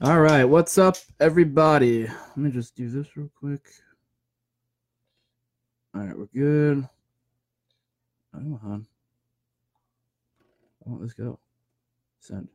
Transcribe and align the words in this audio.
All 0.00 0.20
right, 0.20 0.44
what's 0.44 0.78
up, 0.78 0.96
everybody? 1.18 2.06
Let 2.06 2.36
me 2.36 2.52
just 2.52 2.76
do 2.76 2.88
this 2.88 3.16
real 3.16 3.28
quick. 3.36 3.68
All 5.92 6.02
right, 6.02 6.16
we're 6.16 6.26
good. 6.26 6.88
Come 8.32 8.60
on. 8.62 8.86
Oh, 10.86 10.98
let's 11.00 11.14
go. 11.14 11.40
Send. 12.20 12.46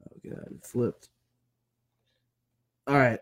Oh, 0.00 0.14
God, 0.30 0.46
it 0.52 0.64
flipped. 0.64 1.08
All 2.86 2.98
right. 2.98 3.18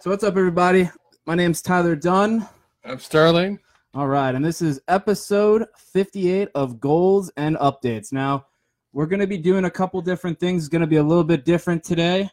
So, 0.00 0.10
what's 0.10 0.24
up, 0.24 0.36
everybody? 0.36 0.90
My 1.26 1.36
name's 1.36 1.62
Tyler 1.62 1.94
Dunn. 1.94 2.48
I'm 2.84 2.98
Sterling. 2.98 3.60
All 3.94 4.08
right, 4.08 4.34
and 4.34 4.44
this 4.44 4.60
is 4.60 4.80
episode 4.88 5.66
58 5.76 6.48
of 6.56 6.80
Goals 6.80 7.30
and 7.36 7.54
Updates. 7.58 8.12
Now, 8.12 8.46
we're 8.92 9.06
going 9.06 9.20
to 9.20 9.26
be 9.26 9.38
doing 9.38 9.64
a 9.64 9.70
couple 9.70 10.00
different 10.02 10.38
things. 10.38 10.64
It's 10.64 10.68
going 10.68 10.80
to 10.80 10.86
be 10.86 10.96
a 10.96 11.02
little 11.02 11.24
bit 11.24 11.44
different 11.44 11.82
today. 11.82 12.28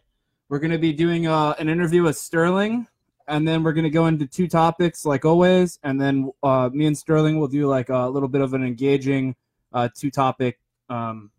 We're 0.50 0.60
going 0.60 0.72
to 0.72 0.80
be 0.80 0.94
doing 0.94 1.28
uh, 1.28 1.56
an 1.60 1.70
interview 1.70 2.04
with 2.04 2.18
Sterling, 2.18 2.88
and 3.28 3.48
then 3.48 3.64
we're 3.64 3.74
going 3.74 3.86
to 3.86 3.90
go 3.90 4.08
into 4.08 4.26
two 4.26 4.48
topics 4.48 5.06
like 5.06 5.24
always, 5.24 5.80
and 5.84 6.02
then 6.02 6.32
uh, 6.44 6.70
me 6.74 6.88
and 6.88 6.98
Sterling 6.98 7.40
will 7.40 7.48
do 7.48 7.68
like 7.68 7.90
a 7.90 8.08
little 8.10 8.28
bit 8.28 8.42
of 8.42 8.54
an 8.54 8.64
engaging 8.64 9.36
uh, 9.72 9.88
two 9.96 10.10
topic, 10.10 10.60
um, 10.90 11.32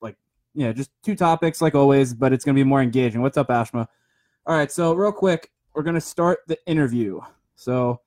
like 0.00 0.16
yeah, 0.54 0.72
just 0.72 0.90
two 1.02 1.14
topics 1.14 1.62
like 1.62 1.74
always, 1.74 2.12
but 2.12 2.32
it's 2.32 2.44
going 2.44 2.54
to 2.54 2.58
be 2.58 2.68
more 2.68 2.82
engaging. 2.82 3.22
What's 3.22 3.38
up, 3.38 3.48
Ashma? 3.48 3.86
All 4.46 4.56
right, 4.56 4.70
so 4.70 4.92
real 4.94 5.12
quick, 5.12 5.50
we're 5.74 5.84
going 5.84 5.94
to 5.94 6.00
start 6.00 6.40
the 6.48 6.58
interview. 6.66 7.20
So, 7.54 8.00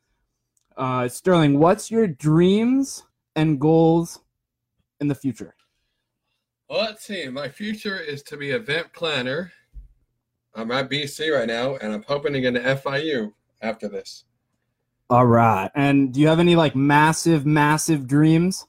uh, 0.75 1.08
Sterling, 1.08 1.58
what's 1.58 1.89
your 1.89 2.08
dreams 2.08 3.03
and 3.35 3.61
goals 3.61 4.20
in 4.99 5.08
the 5.08 5.16
future? 5.16 5.55
Well, 6.73 6.81
let's 6.81 7.05
see. 7.05 7.27
My 7.27 7.49
future 7.49 7.99
is 7.99 8.23
to 8.23 8.35
be 8.35 8.49
event 8.49 8.87
planner. 8.93 9.51
I'm 10.55 10.71
at 10.71 10.89
BC 10.89 11.31
right 11.31 11.45
now, 11.45 11.75
and 11.75 11.93
I'm 11.93 12.01
hoping 12.01 12.33
to 12.33 12.41
get 12.41 12.55
an 12.55 12.63
FIU 12.63 13.31
after 13.61 13.88
this. 13.88 14.23
All 15.07 15.27
right. 15.27 15.69
And 15.75 16.11
do 16.11 16.19
you 16.19 16.27
have 16.27 16.39
any 16.39 16.55
like 16.55 16.75
massive, 16.75 17.45
massive 17.45 18.07
dreams? 18.07 18.65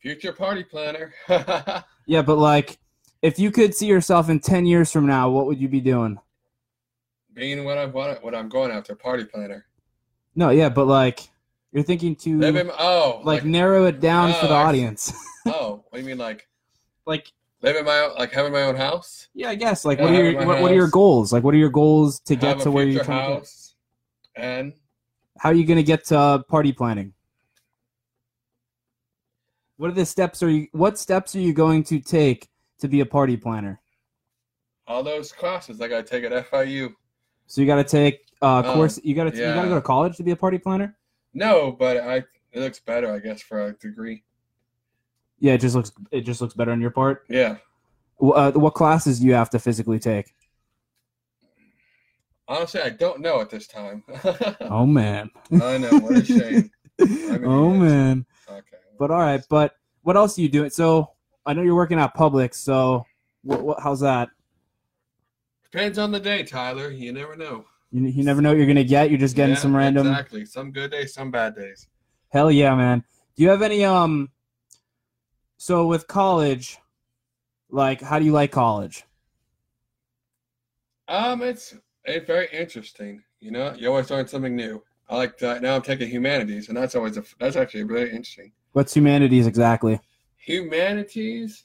Future 0.00 0.32
party 0.32 0.64
planner. 0.64 1.14
Yeah, 2.08 2.22
but 2.22 2.38
like 2.38 2.78
if 3.22 3.38
you 3.38 3.52
could 3.52 3.72
see 3.72 3.86
yourself 3.86 4.28
in 4.28 4.40
10 4.40 4.66
years 4.66 4.90
from 4.90 5.06
now, 5.06 5.30
what 5.30 5.46
would 5.46 5.60
you 5.60 5.68
be 5.68 5.80
doing? 5.80 6.18
Being 7.34 7.64
what 7.64 7.78
I 7.78 7.84
want, 7.86 8.24
what 8.24 8.34
I'm 8.34 8.48
going 8.48 8.72
after, 8.72 8.96
party 8.96 9.24
planner. 9.24 9.66
No, 10.34 10.50
yeah, 10.50 10.70
but 10.70 10.86
like 10.88 11.28
you're 11.70 11.84
thinking 11.84 12.16
to 12.16 12.36
Living. 12.38 12.68
Oh, 12.76 13.20
like 13.22 13.44
narrow 13.44 13.84
it 13.86 14.00
down 14.00 14.32
for 14.32 14.46
Oh, 14.46 14.48
the 14.48 14.54
I- 14.54 14.64
audience. 14.64 15.12
oh, 15.46 15.84
what 15.88 15.98
do 15.98 16.00
you 16.00 16.06
mean, 16.06 16.18
like 16.18 16.48
like 17.06 17.32
living 17.62 17.84
my 17.84 18.00
own, 18.00 18.14
like 18.16 18.32
having 18.32 18.52
my 18.52 18.62
own 18.62 18.76
house? 18.76 19.28
yeah, 19.34 19.50
I 19.50 19.54
guess 19.54 19.84
like 19.84 19.98
Yeah, 19.98 20.04
what 20.04 20.14
are 20.14 20.30
your 20.30 20.46
what, 20.46 20.60
what 20.60 20.70
are 20.72 20.74
your 20.74 20.88
goals? 20.88 21.32
Like 21.32 21.44
what 21.44 21.54
are 21.54 21.58
your 21.58 21.70
goals 21.70 22.20
to 22.20 22.36
get 22.36 22.60
to 22.60 22.70
where 22.70 22.84
you're 22.84 23.04
trying 23.04 23.34
to 23.34 23.40
get? 23.40 23.50
and 24.36 24.72
How 25.38 25.50
are 25.50 25.54
you 25.54 25.64
going 25.64 25.78
to 25.78 25.82
get 25.82 26.04
to 26.06 26.18
uh, 26.18 26.38
party 26.42 26.72
planning? 26.72 27.12
What 29.78 29.90
are 29.90 29.94
the 29.94 30.06
steps 30.06 30.42
are 30.42 30.50
you 30.50 30.68
what 30.72 30.98
steps 30.98 31.34
are 31.36 31.40
you 31.40 31.52
going 31.52 31.84
to 31.84 32.00
take 32.00 32.48
to 32.80 32.88
be 32.88 33.00
a 33.00 33.06
party 33.06 33.36
planner? 33.36 33.80
all 34.88 35.02
those 35.02 35.32
classes 35.32 35.80
I 35.80 35.88
got 35.88 36.06
to 36.06 36.10
take 36.10 36.22
at 36.30 36.50
FIU. 36.50 36.94
So 37.48 37.60
you 37.60 37.66
got 37.66 37.76
to 37.76 37.84
take 37.84 38.20
uh 38.42 38.62
Oh, 38.64 38.72
course 38.74 39.00
you 39.02 39.14
got 39.14 39.32
to 39.32 39.36
you 39.36 39.54
got 39.54 39.62
to 39.62 39.68
go 39.68 39.74
to 39.74 39.80
college 39.80 40.16
to 40.16 40.22
be 40.22 40.30
a 40.30 40.36
party 40.36 40.58
planner? 40.58 40.96
No, 41.34 41.72
but 41.72 41.98
I 41.98 42.16
it 42.52 42.60
looks 42.60 42.80
better, 42.80 43.12
I 43.12 43.18
guess, 43.18 43.42
for 43.42 43.66
a 43.66 43.72
degree. 43.74 44.22
Yeah, 45.38 45.54
it 45.54 45.60
just 45.60 45.74
looks 45.74 45.92
it 46.10 46.22
just 46.22 46.40
looks 46.40 46.54
better 46.54 46.72
on 46.72 46.80
your 46.80 46.90
part. 46.90 47.24
Yeah. 47.28 47.56
Uh, 48.20 48.52
what 48.52 48.74
classes 48.74 49.20
do 49.20 49.26
you 49.26 49.34
have 49.34 49.50
to 49.50 49.58
physically 49.58 49.98
take? 49.98 50.34
Honestly, 52.48 52.80
I 52.80 52.90
don't 52.90 53.20
know 53.20 53.40
at 53.40 53.50
this 53.50 53.66
time. 53.66 54.04
Oh 54.60 54.86
man. 54.86 55.30
I 55.52 55.78
know. 55.78 55.90
What 55.98 56.16
a 56.16 56.24
shame. 56.24 56.70
mean, 56.98 57.44
oh 57.44 57.70
man. 57.70 58.26
Okay. 58.48 58.76
But 58.98 59.10
all 59.10 59.18
right, 59.18 59.42
but 59.50 59.74
what 60.02 60.16
else 60.16 60.38
are 60.38 60.40
you 60.40 60.48
doing? 60.48 60.70
So 60.70 61.10
I 61.44 61.52
know 61.52 61.62
you're 61.62 61.74
working 61.74 61.98
at 61.98 62.16
Publix, 62.16 62.54
so 62.54 63.04
what, 63.42 63.62
what 63.62 63.80
how's 63.80 64.00
that? 64.00 64.30
Depends 65.64 65.98
on 65.98 66.10
the 66.12 66.20
day, 66.20 66.42
Tyler. 66.42 66.90
You 66.90 67.12
never 67.12 67.36
know. 67.36 67.64
You, 67.92 68.06
you 68.06 68.24
never 68.24 68.40
know 68.40 68.50
what 68.50 68.58
you're 68.58 68.66
gonna 68.66 68.84
get. 68.84 69.10
You're 69.10 69.18
just 69.18 69.36
getting 69.36 69.54
Yeah, 69.54 69.60
some 69.60 69.76
random. 69.76 70.06
Exactly. 70.06 70.44
Some 70.46 70.70
good 70.70 70.90
days, 70.90 71.12
some 71.12 71.30
bad 71.30 71.54
days. 71.54 71.88
Hell 72.30 72.50
yeah, 72.50 72.74
man. 72.74 73.04
Do 73.36 73.42
you 73.42 73.50
have 73.50 73.62
any 73.62 73.84
um? 73.84 74.30
So 75.58 75.86
with 75.86 76.06
college, 76.06 76.78
like, 77.70 78.00
how 78.00 78.18
do 78.18 78.24
you 78.24 78.32
like 78.32 78.52
college? 78.52 79.04
Um, 81.08 81.42
it's 81.42 81.74
it's 82.04 82.26
very 82.26 82.48
interesting. 82.52 83.22
You 83.40 83.50
know, 83.52 83.74
you 83.74 83.88
always 83.88 84.10
learn 84.10 84.26
something 84.26 84.54
new. 84.54 84.82
I 85.08 85.16
like 85.16 85.38
that. 85.38 85.62
Now 85.62 85.76
I'm 85.76 85.82
taking 85.82 86.08
humanities, 86.08 86.68
and 86.68 86.76
that's 86.76 86.94
always 86.94 87.16
a 87.16 87.24
that's 87.38 87.56
actually 87.56 87.84
really 87.84 88.10
interesting. 88.10 88.52
What's 88.72 88.94
humanities 88.94 89.46
exactly? 89.46 90.00
Humanities. 90.36 91.64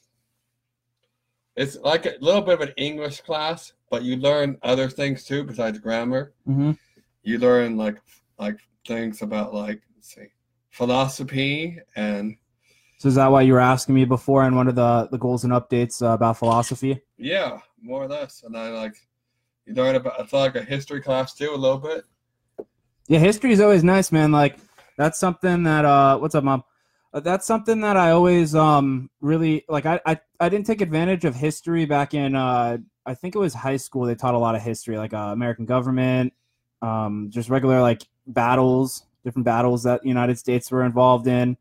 It's 1.56 1.76
like 1.76 2.06
a 2.06 2.14
little 2.20 2.40
bit 2.40 2.54
of 2.54 2.60
an 2.62 2.74
English 2.78 3.20
class, 3.20 3.74
but 3.90 4.02
you 4.04 4.16
learn 4.16 4.56
other 4.62 4.88
things 4.88 5.24
too 5.24 5.44
besides 5.44 5.78
grammar. 5.78 6.32
Mm-hmm. 6.48 6.72
You 7.24 7.38
learn 7.38 7.76
like 7.76 7.98
like 8.38 8.58
things 8.86 9.22
about 9.22 9.52
like 9.52 9.82
let's 9.96 10.14
see, 10.14 10.28
philosophy 10.70 11.78
and 11.96 12.36
So 13.02 13.08
is 13.08 13.16
that 13.16 13.32
why 13.32 13.42
you 13.42 13.54
were 13.54 13.58
asking 13.58 13.96
me 13.96 14.04
before 14.04 14.46
in 14.46 14.54
one 14.54 14.68
of 14.68 14.76
the 14.76 15.08
the 15.10 15.18
goals 15.18 15.42
and 15.42 15.52
updates 15.52 16.00
uh, 16.00 16.12
about 16.12 16.36
philosophy? 16.38 17.00
Yeah, 17.18 17.58
more 17.82 18.04
or 18.04 18.06
less. 18.06 18.44
And 18.44 18.56
I 18.56 18.68
like 18.70 18.94
you 19.66 19.74
learn 19.74 19.96
about 19.96 20.20
it's 20.20 20.32
like 20.32 20.54
a 20.54 20.62
history 20.62 21.00
class 21.00 21.34
too, 21.34 21.50
a 21.52 21.56
little 21.56 21.78
bit. 21.78 22.04
Yeah, 23.08 23.18
history 23.18 23.50
is 23.50 23.60
always 23.60 23.82
nice, 23.82 24.12
man. 24.12 24.30
Like 24.30 24.56
that's 24.96 25.18
something 25.18 25.64
that 25.64 25.84
uh, 25.84 26.16
what's 26.18 26.36
up, 26.36 26.44
mom? 26.44 26.62
Uh, 27.12 27.18
that's 27.18 27.44
something 27.44 27.80
that 27.80 27.96
I 27.96 28.12
always 28.12 28.54
um 28.54 29.10
really 29.20 29.64
like. 29.68 29.84
I 29.84 29.98
I, 30.06 30.20
I 30.38 30.48
didn't 30.48 30.66
take 30.66 30.80
advantage 30.80 31.24
of 31.24 31.34
history 31.34 31.86
back 31.86 32.14
in 32.14 32.36
uh 32.36 32.78
I 33.04 33.14
think 33.14 33.34
it 33.34 33.38
was 33.38 33.52
high 33.52 33.78
school. 33.78 34.04
They 34.04 34.14
taught 34.14 34.34
a 34.34 34.38
lot 34.38 34.54
of 34.54 34.62
history, 34.62 34.96
like 34.96 35.12
uh, 35.12 35.32
American 35.32 35.64
government, 35.66 36.34
um, 36.82 37.30
just 37.30 37.50
regular 37.50 37.80
like 37.80 38.02
battles, 38.28 39.06
different 39.24 39.44
battles 39.44 39.82
that 39.82 40.02
the 40.02 40.08
United 40.08 40.38
States 40.38 40.70
were 40.70 40.84
involved 40.84 41.26
in. 41.26 41.56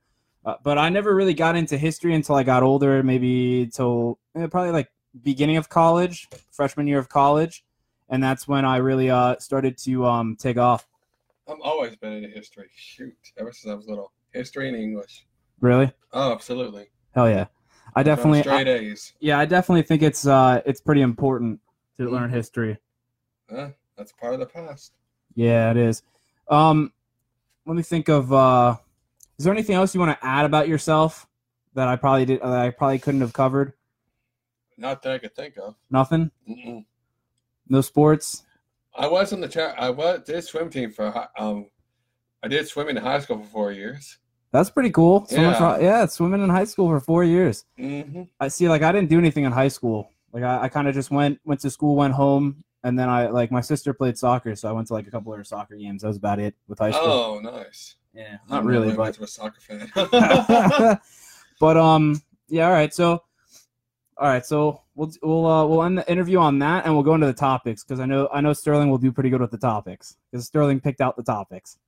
Uh, 0.46 0.56
but 0.64 0.78
I 0.78 0.90
never 0.90 1.14
really 1.16 1.34
got 1.36 1.56
into 1.56 1.78
history 1.78 2.16
until 2.16 2.36
I 2.36 2.44
got 2.44 2.64
older, 2.64 3.04
maybe 3.04 3.70
till 3.72 4.18
eh, 4.36 4.48
probably 4.48 4.72
like 4.72 4.90
beginning 5.24 5.58
of 5.58 5.70
college, 5.70 6.28
freshman 6.52 6.88
year 6.88 6.98
of 6.98 7.10
college, 7.10 7.64
and 8.10 8.24
that's 8.24 8.48
when 8.48 8.66
I 8.66 8.78
really 8.78 9.10
uh 9.10 9.38
started 9.38 9.78
to 9.80 10.06
um 10.06 10.36
take 10.36 10.58
off. 10.58 10.88
I've 11.48 11.60
always 11.64 11.96
been 11.96 12.14
into 12.14 12.30
history. 12.30 12.70
Shoot, 12.76 13.14
ever 13.38 13.52
since 13.52 13.72
I 13.72 13.76
was 13.76 13.88
little, 13.88 14.12
history 14.34 14.68
and 14.68 14.78
English. 14.78 15.26
Really? 15.60 15.92
Oh, 16.14 16.32
absolutely. 16.32 16.88
Hell 17.14 17.30
yeah. 17.30 17.46
I 17.96 18.04
definitely 18.04 18.42
straight 18.42 18.68
I- 18.68 18.72
A's. 18.72 19.14
yeah, 19.20 19.38
I 19.38 19.46
definitely 19.46 19.84
think 19.84 20.02
it's 20.02 20.26
uh 20.26 20.62
it's 20.66 20.82
pretty 20.82 21.02
important 21.02 21.60
to 22.00 22.10
learn 22.10 22.30
Mhm. 22.32 22.34
history. 22.34 22.78
Huh? 23.50 23.70
That's 23.98 24.12
part 24.14 24.34
of 24.34 24.40
the 24.40 24.46
past. 24.48 24.94
Yeah, 25.36 25.70
it 25.72 25.78
is. 25.78 26.02
Um 26.48 26.94
let 27.68 27.76
me 27.76 27.84
think 27.84 28.08
of 28.10 28.34
uh 28.34 28.78
is 29.42 29.46
there 29.46 29.54
anything 29.54 29.74
else 29.74 29.96
you 29.96 30.00
want 30.00 30.16
to 30.20 30.24
add 30.24 30.46
about 30.46 30.68
yourself 30.68 31.26
that 31.74 31.88
I 31.88 31.96
probably 31.96 32.26
did 32.26 32.42
that 32.42 32.52
I 32.60 32.70
probably 32.70 33.00
couldn't 33.00 33.22
have 33.22 33.34
covered? 33.34 33.74
Not 34.78 35.02
that 35.02 35.14
I 35.14 35.18
could 35.18 35.36
think 35.36 35.58
of. 35.58 35.74
Nothing? 35.90 36.30
Mm-mm. 36.48 36.86
No 37.68 37.82
sports? 37.82 38.44
I 38.96 39.08
was 39.08 39.34
on 39.34 39.42
the 39.42 39.48
cha- 39.48 39.74
I 39.80 39.90
was 39.90 40.22
did 40.28 40.44
swim 40.44 40.70
team 40.70 40.92
for 40.92 41.28
um. 41.40 41.72
I 42.44 42.50
did 42.50 42.68
swimming 42.68 42.98
in 42.98 43.02
high 43.04 43.18
school 43.18 43.40
for 43.40 43.50
four 43.50 43.72
years. 43.72 44.20
That's 44.52 44.70
pretty 44.70 44.92
cool. 44.92 45.26
Swimming 45.26 45.50
Yeah. 45.54 45.76
for, 45.78 45.82
yeah, 45.82 46.06
swimming 46.06 46.44
in 46.44 46.50
high 46.52 46.66
school 46.66 46.88
for 46.90 47.00
4 47.00 47.24
years. 47.24 47.66
Mm-hmm. 47.80 48.24
I 48.40 48.48
see 48.50 48.70
like 48.70 48.84
I 48.84 48.92
didn't 48.92 49.10
do 49.10 49.18
anything 49.18 49.46
in 49.46 49.52
high 49.52 49.70
school. 49.70 50.12
Like 50.32 50.44
I, 50.44 50.64
I 50.64 50.70
kind 50.70 50.88
of 50.88 50.94
just 50.94 51.10
went 51.10 51.40
went 51.46 51.62
to 51.62 51.72
school, 51.72 51.96
went 51.96 52.14
home, 52.14 52.64
and 52.84 52.98
then 52.98 53.10
I 53.10 53.28
like 53.28 53.52
my 53.52 53.62
sister 53.62 53.94
played 53.94 54.18
soccer, 54.18 54.56
so 54.56 54.70
I 54.70 54.72
went 54.72 54.88
to 54.88 54.94
like 54.94 55.08
a 55.08 55.12
couple 55.12 55.32
of 55.32 55.38
her 55.38 55.44
soccer 55.44 55.76
games. 55.76 56.02
That 56.02 56.10
was 56.10 56.18
about 56.18 56.40
it 56.40 56.56
with 56.68 56.80
high 56.80 56.92
school. 56.92 57.08
Oh, 57.08 57.40
nice. 57.40 57.96
Yeah, 58.14 58.38
not 58.50 58.66
really, 58.66 58.88
much 58.90 58.98
but 58.98 59.18
of 59.18 59.24
a 59.24 59.28
soccer 59.28 59.62
fan. 59.62 59.92
but 61.60 61.78
um, 61.78 62.22
yeah. 62.50 62.66
All 62.66 62.74
right, 62.74 62.94
so 62.94 63.24
all 64.22 64.28
right, 64.28 64.46
so 64.46 64.82
we'll 64.94 65.12
we'll 65.24 65.46
uh, 65.48 65.66
we'll 65.66 65.84
end 65.84 65.98
the 65.98 66.12
interview 66.12 66.38
on 66.38 66.60
that, 66.60 66.86
and 66.86 66.94
we'll 66.94 67.04
go 67.04 67.16
into 67.16 67.26
the 67.26 67.34
topics 67.34 67.84
because 67.84 68.00
I 68.00 68.06
know 68.06 68.30
I 68.32 68.40
know 68.40 68.54
Sterling 68.54 68.90
will 68.90 69.00
do 69.00 69.12
pretty 69.12 69.32
good 69.32 69.42
with 69.42 69.50
the 69.52 69.58
topics 69.58 70.18
because 70.32 70.46
Sterling 70.46 70.80
picked 70.80 71.02
out 71.02 71.16
the 71.16 71.24
topics. 71.24 71.80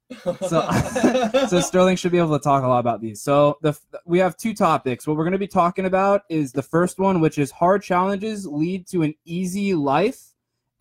So 0.47 0.67
so 1.47 1.59
Sterling 1.59 1.95
should 1.95 2.11
be 2.11 2.17
able 2.17 2.35
to 2.37 2.43
talk 2.43 2.63
a 2.63 2.67
lot 2.67 2.79
about 2.79 3.01
these. 3.01 3.21
So 3.21 3.57
the 3.61 3.77
we 4.05 4.17
have 4.17 4.35
two 4.35 4.55
topics. 4.55 5.05
What 5.05 5.15
we're 5.15 5.25
going 5.25 5.33
to 5.33 5.37
be 5.37 5.47
talking 5.47 5.85
about 5.85 6.23
is 6.27 6.51
the 6.51 6.63
first 6.63 6.97
one, 6.97 7.21
which 7.21 7.37
is 7.37 7.51
hard 7.51 7.83
challenges 7.83 8.47
lead 8.47 8.87
to 8.87 9.03
an 9.03 9.13
easy 9.25 9.75
life 9.75 10.32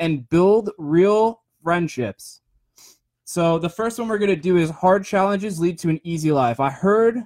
and 0.02 0.28
build 0.28 0.70
real 0.78 1.42
friendships. 1.62 2.40
So 3.24 3.60
the 3.60 3.68
first 3.68 4.00
one 4.00 4.08
we're 4.08 4.18
going 4.18 4.34
to 4.34 4.36
do 4.36 4.56
is 4.56 4.68
hard 4.68 5.04
challenges 5.04 5.60
lead 5.60 5.78
to 5.78 5.88
an 5.90 6.00
easy 6.02 6.32
life. 6.32 6.58
I 6.58 6.70
heard 6.70 7.22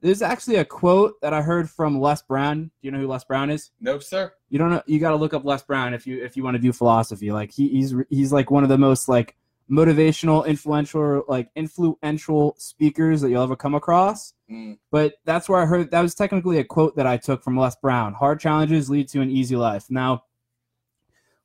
this 0.00 0.16
is 0.16 0.22
actually 0.22 0.56
a 0.56 0.64
quote 0.64 1.20
that 1.20 1.34
I 1.34 1.42
heard 1.42 1.68
from 1.68 2.00
Les 2.00 2.22
Brown. 2.22 2.64
Do 2.64 2.70
you 2.80 2.90
know 2.90 3.00
who 3.00 3.06
Les 3.06 3.22
Brown 3.24 3.50
is? 3.50 3.70
no, 3.80 3.98
sir. 3.98 4.32
you 4.48 4.58
don't 4.58 4.70
know 4.70 4.82
you 4.86 4.98
got 4.98 5.10
to 5.10 5.16
look 5.16 5.34
up 5.34 5.44
Les 5.44 5.62
Brown 5.62 5.92
if 5.92 6.06
you 6.06 6.24
if 6.24 6.38
you 6.38 6.42
want 6.42 6.54
to 6.54 6.62
do 6.62 6.72
philosophy. 6.72 7.30
Like 7.32 7.52
he, 7.52 7.68
he's 7.68 7.94
he's 8.08 8.32
like 8.32 8.50
one 8.50 8.62
of 8.62 8.70
the 8.70 8.78
most 8.78 9.08
like 9.08 9.36
motivational, 9.70 10.46
influential 10.46 11.22
like 11.28 11.50
influential 11.54 12.54
speakers 12.56 13.20
that 13.20 13.28
you'll 13.28 13.42
ever 13.42 13.56
come 13.56 13.74
across. 13.74 14.32
Mm. 14.50 14.78
But 14.90 15.16
that's 15.26 15.50
where 15.50 15.60
I 15.60 15.66
heard 15.66 15.90
that 15.90 16.00
was 16.00 16.14
technically 16.14 16.58
a 16.58 16.64
quote 16.64 16.96
that 16.96 17.06
I 17.06 17.18
took 17.18 17.44
from 17.44 17.58
Les 17.58 17.76
Brown. 17.76 18.14
Hard 18.14 18.40
challenges 18.40 18.88
lead 18.88 19.08
to 19.08 19.20
an 19.20 19.30
easy 19.30 19.54
life. 19.56 19.90
Now, 19.90 20.24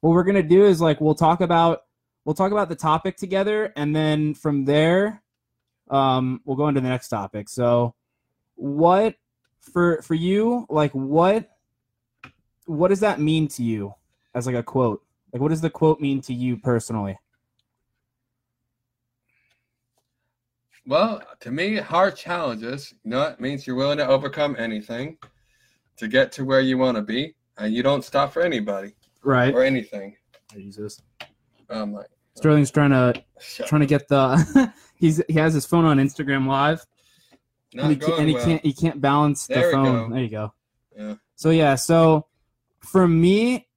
what 0.02 0.12
we're 0.12 0.24
gonna 0.24 0.44
do 0.44 0.66
is 0.66 0.82
like 0.82 1.00
we'll 1.00 1.16
talk 1.16 1.42
about 1.42 1.84
we'll 2.26 2.36
talk 2.36 2.52
about 2.52 2.70
the 2.70 2.76
topic 2.76 3.16
together, 3.18 3.72
and 3.76 3.96
then 3.96 4.34
from 4.34 4.66
there, 4.66 5.24
um, 5.90 6.42
we'll 6.46 6.58
go 6.58 6.68
into 6.68 6.82
the 6.82 6.90
next 6.90 7.10
topic. 7.10 7.50
So, 7.50 7.96
what 8.56 9.16
for 9.62 10.02
for 10.02 10.16
you? 10.16 10.66
Like 10.70 10.92
what 10.92 11.50
what 12.66 12.90
does 12.90 13.00
that 13.02 13.20
mean 13.20 13.48
to 13.50 13.64
you 13.64 13.94
as 14.34 14.46
like 14.46 14.56
a 14.56 14.64
quote? 14.64 15.04
Like 15.32 15.42
what 15.42 15.50
does 15.50 15.62
the 15.62 15.70
quote 15.70 16.02
mean 16.02 16.22
to 16.22 16.34
you 16.34 16.58
personally? 16.58 17.18
Well, 20.88 21.22
to 21.42 21.52
me, 21.52 21.78
hard 21.78 22.16
challenges, 22.16 22.94
you 23.04 23.12
know, 23.12 23.22
it 23.24 23.40
means 23.40 23.68
you're 23.68 23.76
willing 23.76 24.00
to 24.00 24.08
overcome 24.08 24.56
anything 24.58 25.18
to 25.98 26.08
get 26.08 26.32
to 26.34 26.44
where 26.44 26.60
you 26.60 26.80
want 26.80 26.98
to 26.98 27.04
be, 27.04 27.36
and 27.60 27.72
you 27.72 27.84
don't 27.84 28.04
stop 28.04 28.34
for 28.34 28.42
anybody 28.42 28.94
Right. 29.24 29.54
or 29.54 29.64
anything. 29.64 30.16
Jesus. 30.54 31.02
Oh, 31.70 31.82
I'm 31.82 31.94
like, 31.94 32.08
Sterling's 32.36 32.72
trying 32.72 32.90
to 32.92 33.24
shut 33.40 33.68
trying 33.68 33.82
to 33.82 33.88
get 33.88 34.08
the 34.08 34.74
he's 34.96 35.22
he 35.28 35.34
has 35.34 35.54
his 35.54 35.66
phone 35.66 35.86
on 35.86 35.98
Instagram 35.98 36.48
live 36.48 36.86
not 37.74 37.84
and, 37.84 37.92
he, 37.92 37.98
can't, 37.98 38.08
going 38.10 38.20
and 38.20 38.30
he 38.30 38.36
well. 38.36 38.46
can't 38.46 38.66
he 38.66 38.74
can't 38.74 39.02
balance 39.02 39.48
the 39.48 39.54
There 39.56 39.68
we 39.68 39.74
phone. 39.74 40.10
go. 40.10 40.14
There 40.16 40.24
you 40.24 40.30
go. 40.30 40.54
Yeah. 40.98 41.16
So 41.36 41.50
yeah, 41.52 41.76
so 41.76 42.28
for 42.80 43.08
me, 43.08 43.68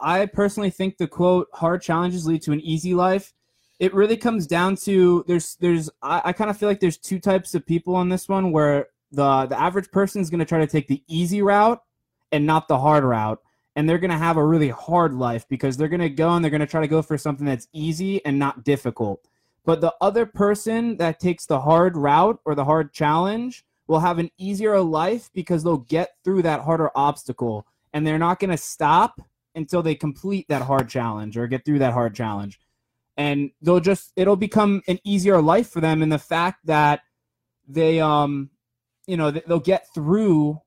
I 0.00 0.26
personally 0.26 0.70
think 0.70 0.96
the 0.96 1.06
quote 1.06 1.48
"hard 1.52 1.82
challenges 1.82 2.26
lead 2.26 2.42
to 2.42 2.52
an 2.52 2.60
easy 2.60 2.94
life." 2.94 3.32
It 3.78 3.92
really 3.94 4.16
comes 4.16 4.46
down 4.46 4.76
to 4.76 5.24
there's 5.26 5.56
there's 5.56 5.90
I, 6.02 6.22
I 6.26 6.32
kind 6.32 6.48
of 6.50 6.56
feel 6.56 6.68
like 6.68 6.80
there's 6.80 6.98
two 6.98 7.18
types 7.18 7.54
of 7.54 7.66
people 7.66 7.96
on 7.96 8.08
this 8.08 8.28
one 8.28 8.52
where 8.52 8.88
the 9.10 9.46
the 9.46 9.60
average 9.60 9.90
person 9.90 10.22
is 10.22 10.30
going 10.30 10.38
to 10.40 10.46
try 10.46 10.58
to 10.60 10.66
take 10.66 10.86
the 10.86 11.02
easy 11.08 11.42
route 11.42 11.82
and 12.30 12.46
not 12.46 12.68
the 12.68 12.78
hard 12.78 13.04
route 13.04 13.40
and 13.76 13.88
they're 13.88 13.98
going 13.98 14.10
to 14.10 14.16
have 14.18 14.36
a 14.36 14.44
really 14.44 14.68
hard 14.68 15.14
life 15.14 15.46
because 15.48 15.76
they're 15.76 15.88
going 15.88 16.00
to 16.00 16.10
go 16.10 16.30
and 16.30 16.44
they're 16.44 16.50
going 16.50 16.60
to 16.60 16.66
try 16.66 16.80
to 16.80 16.88
go 16.88 17.02
for 17.02 17.16
something 17.16 17.46
that's 17.46 17.68
easy 17.72 18.24
and 18.24 18.38
not 18.38 18.64
difficult. 18.64 19.26
But 19.64 19.80
the 19.80 19.94
other 20.00 20.26
person 20.26 20.96
that 20.96 21.20
takes 21.20 21.46
the 21.46 21.60
hard 21.60 21.96
route 21.96 22.40
or 22.44 22.54
the 22.54 22.64
hard 22.64 22.92
challenge 22.92 23.64
will 23.86 24.00
have 24.00 24.18
an 24.18 24.30
easier 24.38 24.80
life 24.80 25.30
because 25.34 25.62
they'll 25.62 25.76
get 25.78 26.10
through 26.24 26.42
that 26.42 26.62
harder 26.62 26.90
obstacle 26.94 27.66
and 27.92 28.06
they're 28.06 28.18
not 28.18 28.40
going 28.40 28.50
to 28.50 28.56
stop 28.56 29.20
until 29.54 29.82
they 29.82 29.94
complete 29.94 30.46
that 30.48 30.62
hard 30.62 30.88
challenge 30.88 31.36
or 31.36 31.46
get 31.46 31.64
through 31.64 31.78
that 31.78 31.92
hard 31.92 32.14
challenge. 32.14 32.58
And 33.16 33.50
they'll 33.60 33.80
just 33.80 34.12
it'll 34.16 34.36
become 34.36 34.82
an 34.88 34.98
easier 35.04 35.40
life 35.42 35.68
for 35.68 35.80
them 35.80 36.02
in 36.02 36.08
the 36.08 36.18
fact 36.18 36.64
that 36.64 37.00
they 37.68 38.00
um 38.00 38.50
you 39.06 39.16
know 39.16 39.30
they- 39.30 39.42
they'll 39.46 39.60
get 39.60 39.86
through 39.94 40.60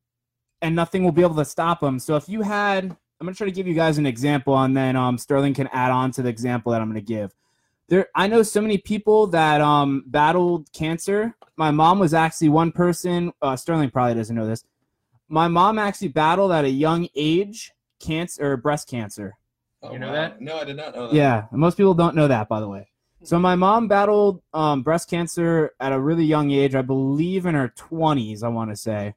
and 0.62 0.76
nothing 0.76 1.04
will 1.04 1.12
be 1.12 1.22
able 1.22 1.36
to 1.36 1.46
stop 1.46 1.80
them 1.82 2.00
so 2.00 2.16
if 2.16 2.28
you 2.30 2.42
had 2.42 2.86
i'm 2.86 3.26
going 3.26 3.34
to 3.34 3.38
try 3.38 3.46
to 3.46 3.52
give 3.52 3.68
you 3.68 3.74
guys 3.74 3.98
an 3.98 4.06
example 4.06 4.58
and 4.58 4.76
then 4.76 4.96
um 4.96 5.18
sterling 5.18 5.54
can 5.54 5.68
add 5.74 5.92
on 5.92 6.12
to 6.12 6.22
the 6.22 6.30
example 6.30 6.72
that 6.72 6.82
i'm 6.82 6.90
going 6.90 7.02
to 7.04 7.14
give 7.14 7.34
there 7.90 8.08
i 8.16 8.28
know 8.28 8.42
so 8.44 8.62
many 8.62 8.78
people 8.78 9.28
that 9.28 9.62
um 9.62 10.04
battled 10.08 10.72
cancer 10.74 11.36
my 11.58 11.72
mom 11.72 12.00
was 12.00 12.14
actually 12.14 12.50
one 12.50 12.72
person 12.72 13.32
uh, 13.42 13.56
sterling 13.56 13.90
probably 13.90 14.16
doesn't 14.16 14.36
know 14.36 14.46
this 14.48 14.64
my 15.28 15.48
mom 15.48 15.80
actually 15.80 16.08
battled 16.10 16.52
at 16.52 16.66
a 16.66 16.70
young 16.70 17.08
age 17.16 17.72
cancer 18.00 18.52
or 18.52 18.58
breast 18.58 18.88
cancer 18.90 19.38
Oh, 19.84 19.92
You 19.94 20.00
know 20.00 20.08
wow. 20.08 20.14
that? 20.14 20.42
No, 20.42 20.58
I 20.58 20.64
did 20.64 20.78
not 20.78 20.96
know 20.96 21.08
that. 21.08 21.14
yeah, 21.16 21.46
and 21.52 21.60
most 21.60 21.78
people 21.78 21.94
don't 21.94 22.16
know 22.16 22.28
that, 22.28 22.48
by 22.50 22.60
the 22.60 22.68
way. 22.68 22.88
So 23.22 23.38
my 23.38 23.56
mom 23.56 23.88
battled 23.88 24.42
um, 24.54 24.82
breast 24.82 25.10
cancer 25.10 25.74
at 25.80 25.92
a 25.92 26.00
really 26.00 26.26
young 26.26 26.50
age, 26.50 26.74
I 26.74 26.82
believe 26.82 27.46
in 27.46 27.54
her 27.54 27.70
twenties, 27.76 28.42
I 28.42 28.48
want 28.48 28.72
to 28.72 28.76
say, 28.76 29.14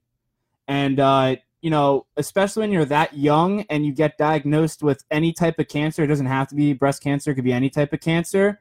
and 0.69 1.01
uh, 1.01 1.37
you 1.63 1.71
know, 1.71 2.07
especially 2.17 2.61
when 2.61 2.71
you're 2.71 2.85
that 2.85 3.17
young 3.17 3.63
and 3.63 3.85
you 3.85 3.93
get 3.93 4.17
diagnosed 4.17 4.83
with 4.83 5.03
any 5.11 5.33
type 5.33 5.59
of 5.59 5.67
cancer, 5.67 6.05
it 6.05 6.07
doesn't 6.07 6.27
have 6.27 6.47
to 6.49 6.55
be 6.55 6.73
breast 6.75 7.03
cancer; 7.03 7.33
it 7.33 7.35
could 7.35 7.45
be 7.45 7.53
any 7.53 7.71
type 7.71 7.93
of 7.93 8.01
cancer. 8.01 8.61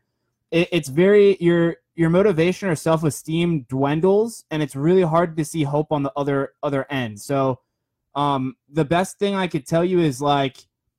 It, 0.50 0.70
it's 0.72 0.90
very 0.90 1.38
your 1.40 1.76
your 1.96 2.10
motivation 2.10 2.70
or 2.70 2.76
self 2.76 3.04
esteem 3.04 3.66
dwindles, 3.70 4.46
and 4.50 4.64
it's 4.64 4.76
really 4.76 5.04
hard 5.04 5.38
to 5.38 5.46
see 5.46 5.64
hope 5.64 5.92
on 5.92 6.04
the 6.04 6.12
other 6.16 6.54
other 6.64 6.88
end. 6.90 7.20
So, 7.20 7.60
um, 8.16 8.56
the 8.70 8.86
best 8.86 9.20
thing 9.20 9.36
I 9.36 9.48
could 9.48 9.68
tell 9.68 9.84
you 9.84 10.00
is 10.00 10.22
like 10.22 10.58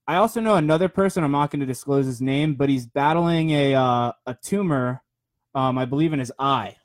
I 0.08 0.16
also 0.16 0.40
know 0.40 0.54
another 0.54 0.88
person. 0.88 1.22
I'm 1.22 1.32
not 1.32 1.50
going 1.50 1.60
to 1.60 1.66
disclose 1.66 2.06
his 2.06 2.22
name, 2.22 2.54
but 2.54 2.70
he's 2.70 2.86
battling 2.86 3.50
a 3.50 3.74
uh, 3.74 4.12
a 4.26 4.34
tumor, 4.34 5.02
um, 5.54 5.76
I 5.78 5.84
believe 5.84 6.12
in 6.12 6.18
his 6.18 6.32
eye. 6.38 6.76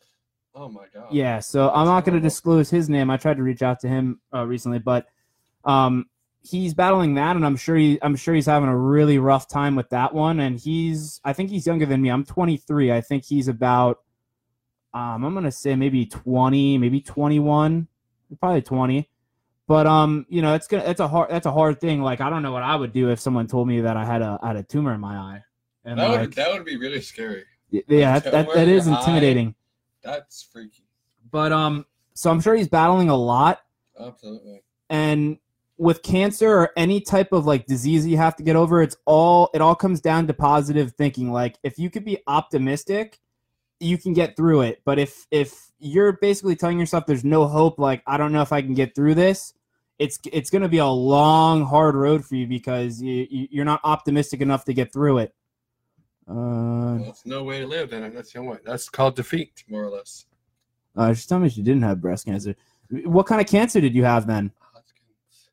Oh 0.56 0.70
my 0.70 0.86
god. 0.94 1.08
Yeah, 1.12 1.40
so 1.40 1.72
I'm 1.72 1.88
not 1.88 2.06
going 2.06 2.16
to 2.16 2.22
disclose 2.22 2.70
his 2.70 2.90
name. 2.90 3.10
I 3.10 3.18
tried 3.18 3.38
to 3.38 3.44
reach 3.44 3.62
out 3.62 3.80
to 3.82 3.88
him 3.88 4.20
uh, 4.34 4.46
recently, 4.46 4.80
but 4.80 5.08
um, 5.66 6.06
he's 6.44 6.74
battling 6.74 7.16
that, 7.16 7.36
and 7.36 7.46
I'm 7.46 7.56
sure 7.56 7.76
he, 7.76 7.98
I'm 8.02 8.16
sure 8.16 8.36
he's 8.36 8.46
having 8.46 8.70
a 8.70 8.78
really 8.78 9.18
rough 9.18 9.48
time 9.48 9.76
with 9.76 9.90
that 9.90 10.14
one. 10.14 10.40
And 10.40 10.60
he's, 10.60 11.20
I 11.24 11.34
think 11.34 11.50
he's 11.50 11.66
younger 11.66 11.86
than 11.86 12.02
me. 12.02 12.10
I'm 12.10 12.24
23. 12.24 12.92
I 12.92 13.02
think 13.02 13.26
he's 13.26 13.48
about, 13.48 14.02
um, 14.94 15.26
I'm 15.26 15.34
going 15.34 15.46
to 15.46 15.52
say 15.52 15.76
maybe 15.76 16.06
20, 16.06 16.78
maybe 16.78 17.02
21, 17.02 17.88
probably 18.40 18.62
20. 18.62 19.10
But 19.66 19.88
um, 19.88 20.26
you 20.30 20.42
know, 20.42 20.56
it's 20.56 20.68
gonna, 20.68 20.84
it's 20.84 21.00
a 21.00 21.08
hard, 21.08 21.32
that's 21.32 21.46
a 21.46 21.52
hard 21.52 21.80
thing. 21.80 22.02
Like 22.02 22.20
I 22.20 22.30
don't 22.30 22.44
know 22.44 22.52
what 22.52 22.64
I 22.64 22.76
would 22.76 22.92
do 22.92 23.10
if 23.10 23.20
someone 23.20 23.48
told 23.48 23.68
me 23.68 23.80
that 23.82 23.96
I 23.96 24.04
had 24.04 24.22
a, 24.22 24.38
I 24.44 24.48
had 24.48 24.56
a 24.58 24.64
tumor 24.64 24.94
in 24.94 25.00
my 25.00 25.16
eye. 25.16 25.44
And 25.86 25.98
That 25.98 26.10
would 26.10 26.20
like, 26.20 26.36
that 26.36 26.52
would 26.52 26.66
be 26.66 26.76
really 26.76 27.00
scary. 27.02 27.46
yeah, 27.72 28.20
that, 28.20 28.32
that, 28.32 28.54
that 28.54 28.68
is 28.68 28.88
your 28.88 28.98
eye. 28.98 29.56
That's 30.04 30.44
freaky. 30.44 30.84
But 31.32 31.52
um, 31.52 31.86
so 32.14 32.30
I'm 32.32 32.42
sure 32.42 32.56
he's 32.56 32.68
battling 32.68 33.10
a 33.10 33.16
lot. 33.16 33.62
Absolutely. 34.00 34.64
and 34.90 35.38
with 35.78 36.02
cancer 36.04 36.50
or 36.52 36.72
any 36.78 37.02
type 37.02 37.32
of 37.32 37.46
like 37.46 37.66
disease 37.66 38.06
you 38.08 38.18
have 38.18 38.36
to 38.36 38.44
get 38.44 38.56
over 38.56 38.82
it's 38.82 38.96
all 39.06 39.50
it 39.54 39.62
all 39.62 39.76
comes 39.76 40.02
down 40.02 40.26
to 40.28 40.34
positive 40.34 40.94
thinking 40.94 41.32
like 41.32 41.58
if 41.64 41.78
you 41.78 41.90
could 41.90 42.06
be 42.06 42.18
optimistic 42.28 43.20
you 43.80 43.98
can 43.98 44.14
get 44.14 44.36
through 44.36 44.62
it 44.62 44.82
but 44.86 44.98
if 44.98 45.28
if 45.32 45.72
you're 45.80 46.14
basically 46.14 46.56
telling 46.56 46.80
yourself 46.80 47.06
there's 47.06 47.26
no 47.26 47.48
hope 47.48 47.80
like 47.80 48.02
i 48.08 48.18
don't 48.18 48.32
know 48.32 48.42
if 48.42 48.52
i 48.54 48.62
can 48.62 48.74
get 48.74 48.96
through 48.96 49.14
this 49.14 49.54
it's 50.00 50.20
it's 50.32 50.50
going 50.50 50.62
to 50.62 50.70
be 50.70 50.78
a 50.78 50.88
long 50.88 51.66
hard 51.66 51.96
road 51.96 52.24
for 52.26 52.36
you 52.36 52.48
because 52.48 53.02
you 53.02 53.28
you're 53.30 53.66
not 53.66 53.82
optimistic 53.84 54.42
enough 54.42 54.66
to 54.66 54.74
get 54.74 54.92
through 54.94 55.18
it 55.18 55.34
uh, 56.28 56.98
that's 57.00 57.26
no 57.26 57.44
way 57.44 57.60
to 57.60 57.68
live. 57.68 57.90
Then 57.90 58.14
that's 58.14 58.32
the 58.34 58.40
only 58.40 58.54
way. 58.54 58.60
That's 58.66 58.90
called 58.90 59.16
defeat, 59.16 59.64
more 59.70 59.84
or 59.84 59.90
less. 59.90 60.26
uh 60.96 61.14
she 61.14 61.28
told 61.28 61.42
me 61.42 61.50
she 61.50 61.62
didn't 61.62 61.82
have 61.84 62.00
breast 62.00 62.26
cancer 62.26 62.56
what 63.06 63.26
kind 63.26 63.42
of 63.42 63.48
cancer 63.48 63.82
did 63.82 63.96
you 63.96 64.04
have 64.04 64.28
then 64.28 64.52
Hodgkin's. 64.60 65.50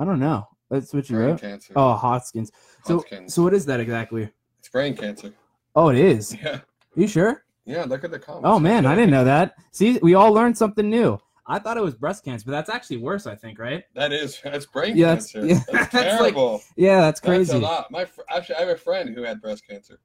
i 0.00 0.04
don't 0.04 0.18
know 0.18 0.48
that's 0.70 0.92
what 0.92 1.08
you 1.08 1.16
Brain 1.16 1.28
wrote 1.28 1.40
cancer. 1.40 1.72
oh 1.76 1.92
hodgkins 1.94 2.50
so 2.84 2.96
Hodgkin's. 2.96 3.32
so 3.34 3.42
what 3.44 3.54
is 3.54 3.64
that 3.66 3.78
exactly 3.78 4.28
it's 4.58 4.68
brain 4.68 4.96
cancer. 4.96 5.32
Oh, 5.74 5.88
it 5.88 5.96
is. 5.98 6.36
Yeah. 6.42 6.60
you 6.96 7.06
sure? 7.06 7.44
Yeah. 7.64 7.84
Look 7.84 8.04
at 8.04 8.10
the 8.10 8.18
comments. 8.18 8.44
Oh 8.50 8.58
man, 8.58 8.84
I 8.86 8.94
didn't 8.94 9.10
know 9.10 9.24
that. 9.24 9.54
See, 9.72 9.98
we 10.02 10.14
all 10.14 10.32
learned 10.32 10.56
something 10.58 10.88
new. 10.90 11.18
I 11.46 11.58
thought 11.58 11.76
it 11.76 11.82
was 11.82 11.94
breast 11.94 12.24
cancer, 12.24 12.44
but 12.46 12.52
that's 12.52 12.70
actually 12.70 12.98
worse. 12.98 13.26
I 13.26 13.34
think, 13.34 13.58
right? 13.58 13.82
That 13.94 14.12
is 14.12 14.40
that's 14.44 14.66
brain 14.66 14.96
Yeah, 14.96 15.08
that's- 15.14 15.32
cancer. 15.32 15.48
yeah, 15.48 15.54
that's, 15.54 15.66
that's 15.92 15.94
like- 15.94 16.18
terrible. 16.18 16.62
Yeah, 16.76 17.00
that's 17.00 17.20
That's 17.20 17.48
crazy. 17.48 17.56
a 17.56 17.60
lot. 17.60 17.90
My 17.90 18.04
fr- 18.04 18.20
actually, 18.30 18.56
I 18.56 18.60
have 18.60 18.68
a 18.68 18.76
friend 18.76 19.14
who 19.14 19.22
had 19.22 19.40
breast 19.40 19.66
cancer. 19.68 19.98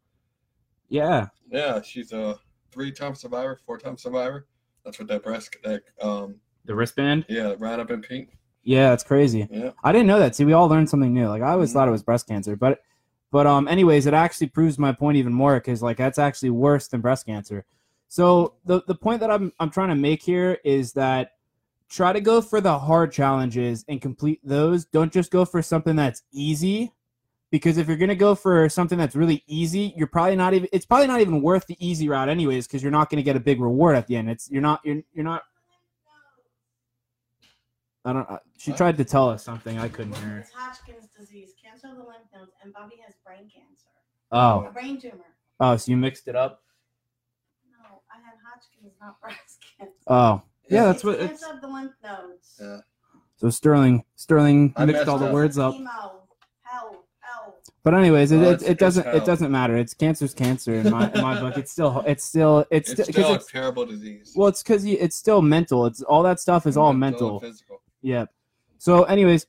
Yeah, 0.89 1.27
Yeah, 1.51 1.82
she's 1.82 2.12
a 2.13 2.39
three-time 2.72 3.13
survivor, 3.15 3.60
four-time 3.65 3.98
survivor. 3.98 4.48
That's 4.86 4.98
what 5.00 5.08
that 5.10 5.24
breast 5.24 5.56
that 5.63 5.84
um 6.01 6.36
the 6.65 6.74
wristband. 6.75 7.25
yeah 7.29 7.56
right 7.60 7.79
up 7.79 7.91
in 7.91 8.01
pink. 8.01 8.38
Yeah, 8.63 8.89
that's 8.89 9.03
crazy. 9.03 9.48
Yeah. 9.51 9.72
I 9.84 9.91
didn't 9.91 10.08
know 10.08 10.20
that. 10.20 10.36
See, 10.36 10.44
we 10.46 10.53
all 10.53 10.67
learned 10.67 10.89
something 10.89 11.13
new. 11.13 11.27
Like 11.27 11.41
I 11.41 11.51
always 11.51 11.70
Mhm. 11.70 11.74
thought 11.74 11.88
it 11.88 11.91
was 11.91 12.03
breast 12.03 12.27
cancer, 12.27 12.56
but 12.56 12.79
but 13.32 13.46
um, 13.46 13.67
anyways, 13.67 14.06
it 14.06 14.13
actually 14.13 14.48
proves 14.48 14.79
my 14.79 14.94
point 14.94 15.17
even 15.17 15.34
more 15.34 15.56
because 15.56 15.84
like 15.84 15.98
that's 15.98 16.17
actually 16.17 16.50
worse 16.51 16.88
than 16.88 17.01
breast 17.01 17.25
cancer. 17.25 17.65
So 18.08 18.56
the 18.66 18.82
the 18.88 18.96
point 18.96 19.20
that 19.22 19.30
I'm 19.32 19.52
I'm 19.60 19.70
trying 19.70 19.90
to 19.90 19.96
make 19.96 20.22
here 20.24 20.58
is 20.64 20.94
that 20.94 21.34
try 21.90 22.12
to 22.14 22.22
go 22.22 22.42
for 22.42 22.62
the 22.62 22.78
hard 22.80 23.12
challenges 23.12 23.84
and 23.88 24.02
complete 24.02 24.40
those. 24.44 24.86
Don't 24.86 25.12
just 25.12 25.32
go 25.32 25.46
for 25.46 25.62
something 25.62 25.96
that's 25.96 26.24
easy. 26.32 26.94
Because 27.50 27.78
if 27.78 27.88
you're 27.88 27.96
gonna 27.98 28.14
go 28.16 28.36
for 28.36 28.68
something 28.68 28.98
that's 28.98 29.16
really 29.16 29.42
easy, 29.48 29.94
you're 29.96 30.08
probably 30.08 30.36
not 30.36 30.54
even. 30.54 30.68
It's 30.74 30.86
probably 30.86 31.08
not 31.08 31.22
even 31.22 31.42
worth 31.42 31.66
the 31.66 31.78
easy 31.80 32.10
route, 32.10 32.28
anyways, 32.28 32.68
because 32.68 32.84
you're 32.84 32.92
not 32.92 33.10
gonna 33.10 33.22
get 33.24 33.38
a 33.38 33.40
big 33.40 33.62
reward 33.62 33.96
at 33.96 34.06
the 34.08 34.18
end. 34.18 34.30
It's 34.30 34.52
you're 34.52 34.62
not 34.62 34.82
you're 34.84 35.02
you're 35.14 35.24
not. 35.24 35.44
I 38.04 38.14
don't. 38.14 38.30
uh, 38.30 38.40
She 38.58 38.72
tried 38.74 38.98
to 38.98 39.06
tell 39.06 39.30
us 39.30 39.44
something. 39.44 39.78
I 39.80 39.88
couldn't 39.90 40.14
hear. 40.18 40.40
It's 40.40 40.52
Hodgkin's 40.54 41.08
disease, 41.18 41.54
cancer 41.62 41.88
of 41.88 41.96
the 41.98 42.04
lymph 42.04 42.20
nodes, 42.34 42.52
and 42.64 42.74
Bobby 42.74 42.96
has 43.06 43.16
brain 43.26 43.50
cancer, 43.54 43.88
Oh, 44.32 44.66
a 44.68 44.72
brain 44.72 45.00
tumor. 45.00 45.24
oh, 45.60 45.76
so 45.78 45.90
you 45.92 45.98
mixed 45.98 46.28
it 46.28 46.36
up. 46.36 46.64
No, 49.01 49.08
I 49.08 49.08
had 49.08 49.13
Hodgkin's, 49.13 49.20
not 49.20 49.22
breast 49.22 49.66
cancer. 49.77 49.94
Oh, 50.08 50.42
yeah, 50.70 50.86
that's 50.86 50.98
it's 50.98 51.04
what 51.04 51.20
cancer 51.20 51.34
it's. 51.34 51.44
of 51.44 51.62
the 51.62 51.68
lymph 51.68 51.92
nodes. 52.04 52.60
Yeah. 52.62 52.77
So 53.38 53.50
Sterling, 53.50 54.04
Sterling 54.16 54.74
I 54.75 54.86
mixed 54.86 55.00
messed 55.01 55.10
all 55.10 55.18
the 55.20 55.27
up. 55.27 55.34
words 55.34 55.58
up. 55.58 55.74
Chemo. 55.75 56.12
But 57.84 57.94
anyways, 57.94 58.34
it, 58.34 58.38
Well, 58.39 58.50
it, 58.50 58.54
it's- 58.56 58.70
it 58.72 58.80
doesn't 58.80 59.06
it's 59.08 59.16
it 59.16 59.18
hell. 59.20 59.25
doesn't 59.25 59.51
matter. 59.51 59.77
It's 59.77 59.94
cancer's 59.94 60.34
cancer 60.34 60.74
in 60.74 60.89
my 60.89 61.10
in 61.13 61.22
my 61.22 61.39
book. 61.39 61.58
It's 61.58 61.72
still 61.72 62.04
it's 62.06 62.24
still 62.25 62.66
it's, 62.70 62.89
It's 62.89 63.04
sti- 63.04 63.12
still 63.13 63.32
a 63.32 63.36
it's 63.36 63.50
terrible 63.50 63.86
disease. 63.86 64.34
well 64.36 64.50
it's 64.50 64.62
because 64.62 64.84
it's 64.84 65.16
still 65.16 65.42
mental. 65.42 65.86
It's 65.86 66.01
all 66.01 66.22
that 66.24 66.42
stuff 66.42 66.68
is 66.68 66.75
all 66.75 66.89
and 66.89 67.00
mental. 67.00 67.39
physical. 67.39 67.82
Yeah. 68.01 68.25
So, 68.77 69.04
anyways, 69.06 69.46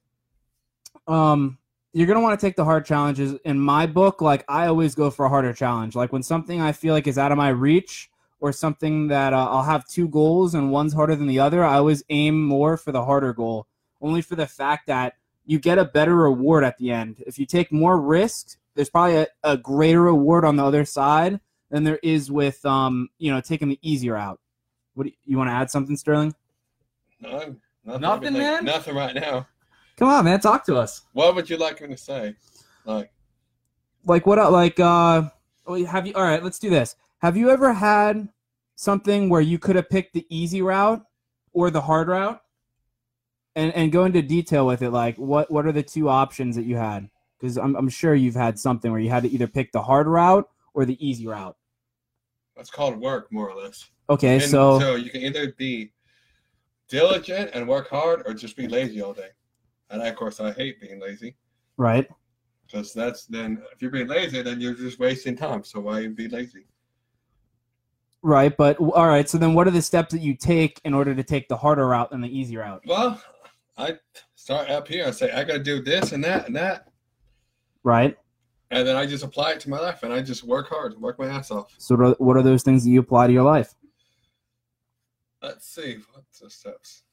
um, 1.09 1.59
you're 1.93 2.07
gonna 2.07 2.21
want 2.21 2.39
to 2.39 2.47
take 2.47 2.55
the 2.55 2.65
hard 2.65 2.85
challenges. 2.85 3.35
In 3.45 3.59
my 3.59 3.87
book, 3.87 4.21
like 4.21 4.45
I 4.49 4.67
always 4.69 4.95
go 4.95 5.11
for 5.11 5.27
a 5.27 5.29
harder 5.29 5.53
challenge. 5.53 5.97
Like 5.97 6.13
when 6.13 6.23
something 6.23 6.61
I 6.61 6.71
feel 6.71 6.95
like 6.95 7.09
is 7.09 7.19
out 7.19 7.33
of 7.33 7.39
my 7.39 7.49
reach, 7.49 8.09
or 8.41 8.53
something 8.53 9.09
that 9.09 9.33
uh, 9.33 9.49
I'll 9.51 9.63
have 9.65 9.87
two 9.87 10.09
goals 10.09 10.55
and 10.55 10.71
one's 10.71 10.93
harder 10.93 11.17
than 11.17 11.27
the 11.27 11.41
other, 11.41 11.65
I 11.65 11.77
always 11.79 12.03
aim 12.09 12.41
more 12.43 12.77
for 12.77 12.93
the 12.93 13.05
harder 13.05 13.33
goal. 13.33 13.67
Only 14.01 14.23
for 14.23 14.37
the 14.37 14.47
fact 14.47 14.87
that 14.87 15.15
you 15.45 15.59
get 15.59 15.79
a 15.79 15.85
better 15.85 16.15
reward 16.15 16.63
at 16.63 16.79
the 16.79 16.91
end. 16.91 17.23
If 17.27 17.39
you 17.39 17.47
take 17.47 17.73
more 17.73 18.01
risks, 18.01 18.57
there's 18.75 18.91
probably 18.91 19.17
a, 19.17 19.27
a 19.43 19.57
greater 19.57 20.03
reward 20.03 20.45
on 20.45 20.57
the 20.57 20.65
other 20.65 20.85
side 20.85 21.41
than 21.71 21.85
there 21.85 21.99
is 22.03 22.31
with 22.31 22.65
um, 22.65 23.09
you 23.19 23.33
know, 23.33 23.41
taking 23.41 23.69
the 23.69 23.79
easier 23.83 24.17
out. 24.17 24.41
What 24.95 25.05
do 25.05 25.11
you, 25.11 25.17
you 25.25 25.37
want 25.39 25.49
to 25.49 25.55
add 25.55 25.71
something, 25.71 25.97
Sterling? 25.97 26.35
None, 27.21 27.61
nothing, 27.85 28.01
Nothing, 28.01 28.33
like- 28.35 28.43
man? 28.43 28.65
Nothing 28.65 28.95
right 28.95 29.15
now. 29.15 29.47
Come 29.97 30.09
on, 30.09 30.25
man, 30.25 30.39
talk 30.39 30.65
to 30.67 30.77
us. 30.77 31.03
What 31.13 31.35
would 31.35 31.51
you 31.51 31.57
like 31.57 31.81
me 31.81 31.89
to 31.89 31.97
say? 31.97 32.37
Like, 32.85 33.11
like 34.05 34.27
what 34.27 34.39
el- 34.39 34.53
like 34.53 34.79
uh 34.81 35.23
oh, 35.67 35.85
have 35.85 36.07
you 36.07 36.15
all 36.15 36.23
right 36.23 36.43
let's 36.43 36.59
do 36.59 36.71
this 36.71 36.97
have 37.19 37.37
you 37.37 37.51
ever 37.51 37.73
had 37.73 38.29
something 38.77 39.29
where 39.29 39.41
you 39.41 39.59
could 39.59 39.77
have 39.77 39.89
picked 39.89 40.15
the 40.15 40.27
easy 40.29 40.63
route 40.63 41.05
or 41.53 41.71
the 41.71 41.81
hard 41.81 42.09
route 42.09 42.41
and 43.57 43.73
and 43.75 43.93
go 43.93 44.05
into 44.05 44.23
detail 44.23 44.67
with 44.67 44.83
it 44.83 44.91
like 44.91 45.17
what 45.17 45.51
what 45.51 45.67
are 45.67 45.73
the 45.73 45.83
two 45.83 46.09
options 46.09 46.57
that 46.57 46.65
you 46.65 46.77
had 46.77 47.09
because 47.39 47.57
I'm, 47.57 47.77
I'm 47.77 47.89
sure 47.89 48.15
you've 48.15 48.35
had 48.35 48.59
something 48.59 48.91
where 48.91 49.01
you 49.01 49.11
had 49.11 49.23
to 49.23 49.31
either 49.31 49.47
pick 49.47 49.73
the 49.73 49.83
hard 49.83 50.07
route 50.07 50.49
or 50.75 50.85
the 50.85 51.07
easy 51.07 51.27
route 51.27 51.57
that's 52.59 52.71
called 52.71 53.01
work, 53.01 53.33
more 53.33 53.49
or 53.49 53.63
less. 53.63 53.89
okay 54.11 54.35
And 54.35 54.43
so 54.43 54.81
so 54.81 54.97
you 54.97 55.11
can 55.11 55.23
either 55.23 55.53
be 55.53 55.93
diligent 56.89 57.51
and 57.55 57.67
work 57.67 57.89
hard, 57.89 58.23
or 58.27 58.35
just 58.35 58.57
be 58.57 58.67
lazy 58.67 59.01
all 59.01 59.15
day. 59.15 59.29
And 59.91 60.03
of 60.03 60.17
course, 60.17 60.41
I 60.41 60.53
hate 60.53 60.81
being 60.81 61.01
lazy 61.01 61.37
right 61.79 62.07
because 62.67 62.93
that's 62.93 63.25
then 63.27 63.63
if 63.73 63.81
you're 63.81 63.93
being 63.93 64.09
lazy, 64.09 64.43
then 64.43 64.61
you're 64.61 64.75
just 64.75 64.99
wasting 64.99 65.37
time. 65.37 65.65
So 65.65 65.81
why 65.81 66.07
be 66.09 66.29
lazy? 66.29 66.67
Right 68.29 68.57
but 68.59 68.79
all 68.79 69.07
right 69.07 69.29
so 69.29 69.39
then 69.39 69.55
what 69.55 69.67
are 69.67 69.71
the 69.71 69.81
steps 69.83 70.13
that 70.13 70.21
you 70.21 70.35
take 70.35 70.81
in 70.85 70.93
order 70.93 71.15
to 71.15 71.23
take 71.25 71.49
the 71.49 71.57
harder 71.57 71.89
route 71.89 72.11
than 72.11 72.21
the 72.21 72.29
easy 72.29 72.57
route 72.57 72.83
Well, 72.87 73.21
I 73.77 73.97
start 74.35 74.69
up 74.69 74.87
here 74.87 75.07
and 75.07 75.15
say 75.15 75.33
I 75.33 75.45
got 75.45 75.55
to 75.55 75.59
do 75.63 75.81
this 75.83 76.13
and 76.13 76.23
that 76.25 76.47
and 76.47 76.55
that, 76.57 76.89
right 77.83 78.17
and 78.71 78.87
then 78.87 78.97
I 78.97 79.07
just 79.07 79.25
apply 79.25 79.53
it 79.53 79.61
to 79.61 79.71
my 79.71 79.81
life, 79.81 80.03
and 80.03 80.13
I 80.13 80.21
just 80.21 80.45
work 80.45 80.69
hard, 80.69 81.01
work 81.01 81.19
my 81.19 81.27
ass 81.27 81.51
off. 81.51 81.75
so 81.79 82.15
what 82.19 82.37
are 82.37 82.43
those 82.43 82.63
things 82.63 82.85
that 82.85 82.91
you 82.91 83.01
apply 83.01 83.27
to 83.27 83.33
your 83.33 83.45
life 83.45 83.75
Let's 85.43 85.67
see 85.67 85.99
what's 86.13 86.41
the 86.41 86.51
steps. 86.51 87.05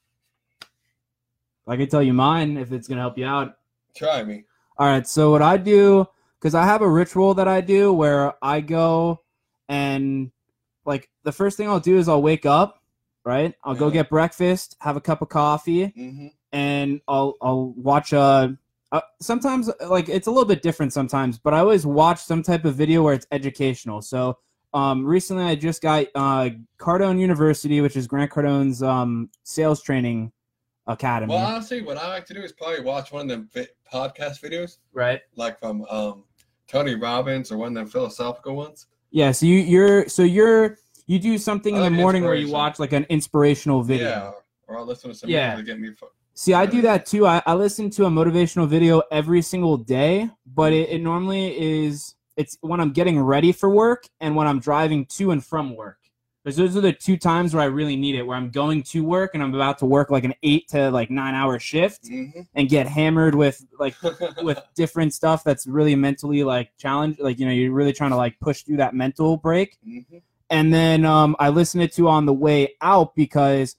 i 1.66 1.76
can 1.76 1.88
tell 1.88 2.02
you 2.02 2.12
mine 2.12 2.56
if 2.58 2.72
it's 2.72 2.88
going 2.88 2.96
to 2.96 3.02
help 3.02 3.16
you 3.18 3.24
out 3.26 3.56
Try 3.94 4.22
me. 4.22 4.44
All 4.76 4.86
right. 4.86 5.06
So 5.06 5.30
what 5.30 5.40
I 5.40 5.56
do, 5.56 6.06
because 6.38 6.54
I 6.54 6.64
have 6.64 6.82
a 6.82 6.88
ritual 6.88 7.32
that 7.32 7.48
I 7.48 7.62
do 7.62 7.94
where 7.94 8.34
I 8.42 8.60
go 8.60 9.22
and 9.70 10.30
like 10.86 11.10
the 11.24 11.32
first 11.32 11.56
thing 11.56 11.68
I'll 11.68 11.80
do 11.80 11.98
is 11.98 12.08
I'll 12.08 12.22
wake 12.22 12.46
up, 12.46 12.82
right? 13.24 13.54
I'll 13.64 13.74
go 13.74 13.90
get 13.90 14.08
breakfast, 14.08 14.76
have 14.80 14.96
a 14.96 15.00
cup 15.00 15.20
of 15.22 15.28
coffee, 15.28 15.86
hmm 15.86 16.28
and 16.52 17.00
I'll 17.08 17.34
I'll 17.42 17.72
watch 17.76 18.12
a. 18.12 18.56
Uh, 18.92 19.00
sometimes 19.20 19.68
like 19.88 20.08
it's 20.08 20.28
a 20.28 20.30
little 20.30 20.44
bit 20.46 20.62
different 20.62 20.92
sometimes, 20.92 21.38
but 21.38 21.52
I 21.52 21.58
always 21.58 21.84
watch 21.84 22.22
some 22.22 22.42
type 22.42 22.64
of 22.64 22.76
video 22.76 23.02
where 23.02 23.14
it's 23.14 23.26
educational. 23.32 24.00
So 24.00 24.38
um, 24.72 25.04
recently 25.04 25.42
I 25.42 25.56
just 25.56 25.82
got 25.82 26.06
uh, 26.14 26.50
Cardone 26.78 27.18
University, 27.18 27.80
which 27.80 27.96
is 27.96 28.06
Grant 28.06 28.30
Cardone's 28.30 28.82
um, 28.82 29.28
sales 29.42 29.82
training 29.82 30.32
academy, 30.86 31.34
Well, 31.34 31.44
honestly, 31.44 31.82
what 31.82 31.96
I 31.96 32.06
like 32.08 32.26
to 32.26 32.34
do 32.34 32.42
is 32.42 32.52
probably 32.52 32.80
watch 32.80 33.10
one 33.10 33.22
of 33.22 33.28
them 33.28 33.48
vi- 33.52 33.66
podcast 33.92 34.40
videos, 34.40 34.78
right? 34.92 35.20
like 35.34 35.58
from 35.58 35.84
um, 35.90 36.22
Tony 36.68 36.94
Robbins 36.94 37.50
or 37.50 37.56
one 37.58 37.68
of 37.68 37.74
them 37.74 37.86
philosophical 37.88 38.54
ones. 38.54 38.86
Yeah, 39.10 39.32
so 39.32 39.46
you, 39.46 39.58
you're 39.58 40.08
so 40.08 40.22
you're 40.22 40.78
you 41.06 41.18
do 41.18 41.38
something 41.38 41.74
I 41.74 41.86
in 41.86 41.92
the 41.92 41.98
uh, 41.98 42.02
morning 42.02 42.24
where 42.24 42.34
you 42.34 42.50
watch 42.50 42.78
like 42.78 42.92
an 42.92 43.06
inspirational 43.08 43.82
video. 43.82 44.08
Yeah, 44.08 44.30
or 44.66 44.78
I'll 44.78 44.86
listen 44.86 45.10
to 45.10 45.16
some 45.16 45.30
Yeah. 45.30 45.54
to 45.54 45.62
get 45.62 45.78
me. 45.78 45.92
Fu- 45.92 46.06
See, 46.34 46.52
I 46.52 46.66
do 46.66 46.82
that 46.82 47.06
too. 47.06 47.26
I, 47.26 47.42
I 47.46 47.54
listen 47.54 47.88
to 47.90 48.04
a 48.04 48.10
motivational 48.10 48.68
video 48.68 49.02
every 49.10 49.40
single 49.40 49.78
day, 49.78 50.28
but 50.54 50.72
mm-hmm. 50.72 50.92
it, 50.92 50.96
it 50.96 51.02
normally 51.02 51.58
is 51.86 52.14
it's 52.36 52.58
when 52.60 52.80
I'm 52.80 52.92
getting 52.92 53.18
ready 53.18 53.52
for 53.52 53.70
work 53.70 54.06
and 54.20 54.36
when 54.36 54.46
I'm 54.46 54.60
driving 54.60 55.06
to 55.06 55.30
and 55.30 55.42
from 55.42 55.74
work. 55.74 55.98
Because 56.46 56.58
those 56.58 56.76
are 56.76 56.80
the 56.80 56.92
two 56.92 57.16
times 57.16 57.54
where 57.54 57.62
I 57.64 57.66
really 57.66 57.96
need 57.96 58.14
it, 58.14 58.22
where 58.22 58.36
I'm 58.36 58.50
going 58.50 58.84
to 58.84 59.02
work 59.02 59.32
and 59.34 59.42
I'm 59.42 59.52
about 59.52 59.78
to 59.78 59.84
work 59.84 60.12
like 60.12 60.22
an 60.22 60.32
eight 60.44 60.68
to 60.68 60.92
like 60.92 61.10
nine 61.10 61.34
hour 61.34 61.58
shift 61.58 62.04
Mhm. 62.04 62.46
and 62.54 62.68
get 62.68 62.86
hammered 62.86 63.34
with 63.34 63.66
like 63.80 63.96
with 64.44 64.62
different 64.76 65.12
stuff 65.12 65.42
that's 65.42 65.66
really 65.66 65.96
mentally 65.96 66.44
like 66.44 66.70
challenge 66.78 67.18
like 67.18 67.40
you 67.40 67.46
know 67.46 67.50
you're 67.52 67.72
really 67.72 67.92
trying 67.92 68.10
to 68.10 68.16
like 68.16 68.38
push 68.38 68.62
through 68.62 68.76
that 68.76 68.94
mental 68.94 69.36
break 69.36 69.76
Mhm. 69.84 70.22
and 70.48 70.72
then 70.72 71.04
um, 71.04 71.34
I 71.40 71.48
listen 71.48 71.80
it 71.80 71.92
to 71.94 72.06
on 72.06 72.26
the 72.26 72.32
way 72.32 72.76
out 72.80 73.16
because 73.16 73.74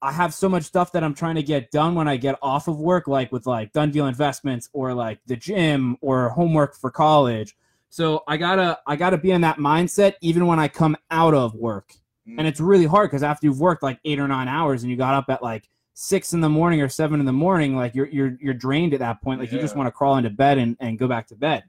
I 0.00 0.12
have 0.12 0.32
so 0.32 0.48
much 0.48 0.62
stuff 0.62 0.92
that 0.92 1.04
I'm 1.04 1.12
trying 1.12 1.34
to 1.34 1.42
get 1.42 1.70
done 1.70 1.94
when 1.94 2.08
I 2.08 2.16
get 2.16 2.38
off 2.40 2.68
of 2.68 2.78
work, 2.80 3.06
like 3.06 3.32
with 3.32 3.46
like 3.46 3.74
done 3.74 3.90
deal 3.90 4.06
investments 4.06 4.70
or 4.72 4.94
like 4.94 5.18
the 5.26 5.36
gym 5.36 5.98
or 6.00 6.30
homework 6.30 6.74
for 6.74 6.90
college. 6.90 7.54
So 7.90 8.22
I 8.28 8.36
gotta 8.36 8.78
I 8.86 8.96
gotta 8.96 9.18
be 9.18 9.30
in 9.30 9.40
that 9.42 9.58
mindset 9.58 10.14
even 10.20 10.46
when 10.46 10.58
I 10.58 10.68
come 10.68 10.96
out 11.10 11.34
of 11.34 11.54
work, 11.54 11.94
and 12.36 12.46
it's 12.46 12.60
really 12.60 12.84
hard 12.84 13.10
because 13.10 13.22
after 13.22 13.46
you've 13.46 13.60
worked 13.60 13.82
like 13.82 13.98
eight 14.04 14.18
or 14.18 14.28
nine 14.28 14.48
hours 14.48 14.82
and 14.82 14.90
you 14.90 14.96
got 14.96 15.14
up 15.14 15.26
at 15.30 15.42
like 15.42 15.68
six 15.94 16.32
in 16.32 16.40
the 16.40 16.48
morning 16.48 16.80
or 16.82 16.88
seven 16.88 17.18
in 17.18 17.26
the 17.26 17.32
morning, 17.32 17.74
like 17.74 17.94
you're 17.94 18.08
you're 18.08 18.36
you're 18.40 18.54
drained 18.54 18.92
at 18.92 19.00
that 19.00 19.22
point. 19.22 19.40
Like 19.40 19.50
you 19.50 19.58
just 19.58 19.74
want 19.74 19.86
to 19.86 19.90
crawl 19.90 20.16
into 20.16 20.30
bed 20.30 20.58
and, 20.58 20.76
and 20.80 20.98
go 20.98 21.08
back 21.08 21.26
to 21.28 21.36
bed. 21.36 21.64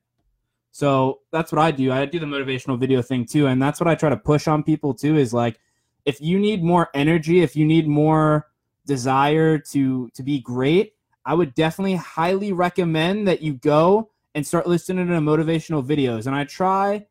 So 0.72 1.22
that's 1.32 1.52
what 1.52 1.60
I 1.60 1.72
do. 1.72 1.92
I 1.92 2.06
do 2.06 2.20
the 2.20 2.26
motivational 2.26 2.80
video 2.80 3.02
thing 3.02 3.26
too, 3.26 3.48
and 3.48 3.62
that's 3.62 3.80
what 3.80 3.88
I 3.88 3.96
try 3.96 4.10
to 4.10 4.18
push 4.18 4.48
on 4.48 4.62
people 4.62 4.94
too. 4.94 5.16
Is 5.16 5.34
like, 5.34 5.60
if 6.06 6.20
you 6.22 6.38
need 6.40 6.64
more 6.64 6.90
energy, 6.94 7.42
if 7.42 7.56
you 7.56 7.66
need 7.66 7.88
more 7.88 8.48
desire 8.86 9.58
to 9.58 10.10
to 10.10 10.24
be 10.24 10.40
great, 10.40 10.94
I 11.26 11.34
would 11.34 11.54
definitely 11.56 11.96
highly 11.96 12.52
recommend 12.52 13.28
that 13.28 13.42
you 13.42 13.54
go 13.54 14.12
and 14.36 14.46
start 14.46 14.68
listening 14.68 15.08
to 15.08 15.14
motivational 15.14 15.86
videos. 15.86 16.28
And 16.28 16.36
I 16.36 16.44
try, 16.44 17.06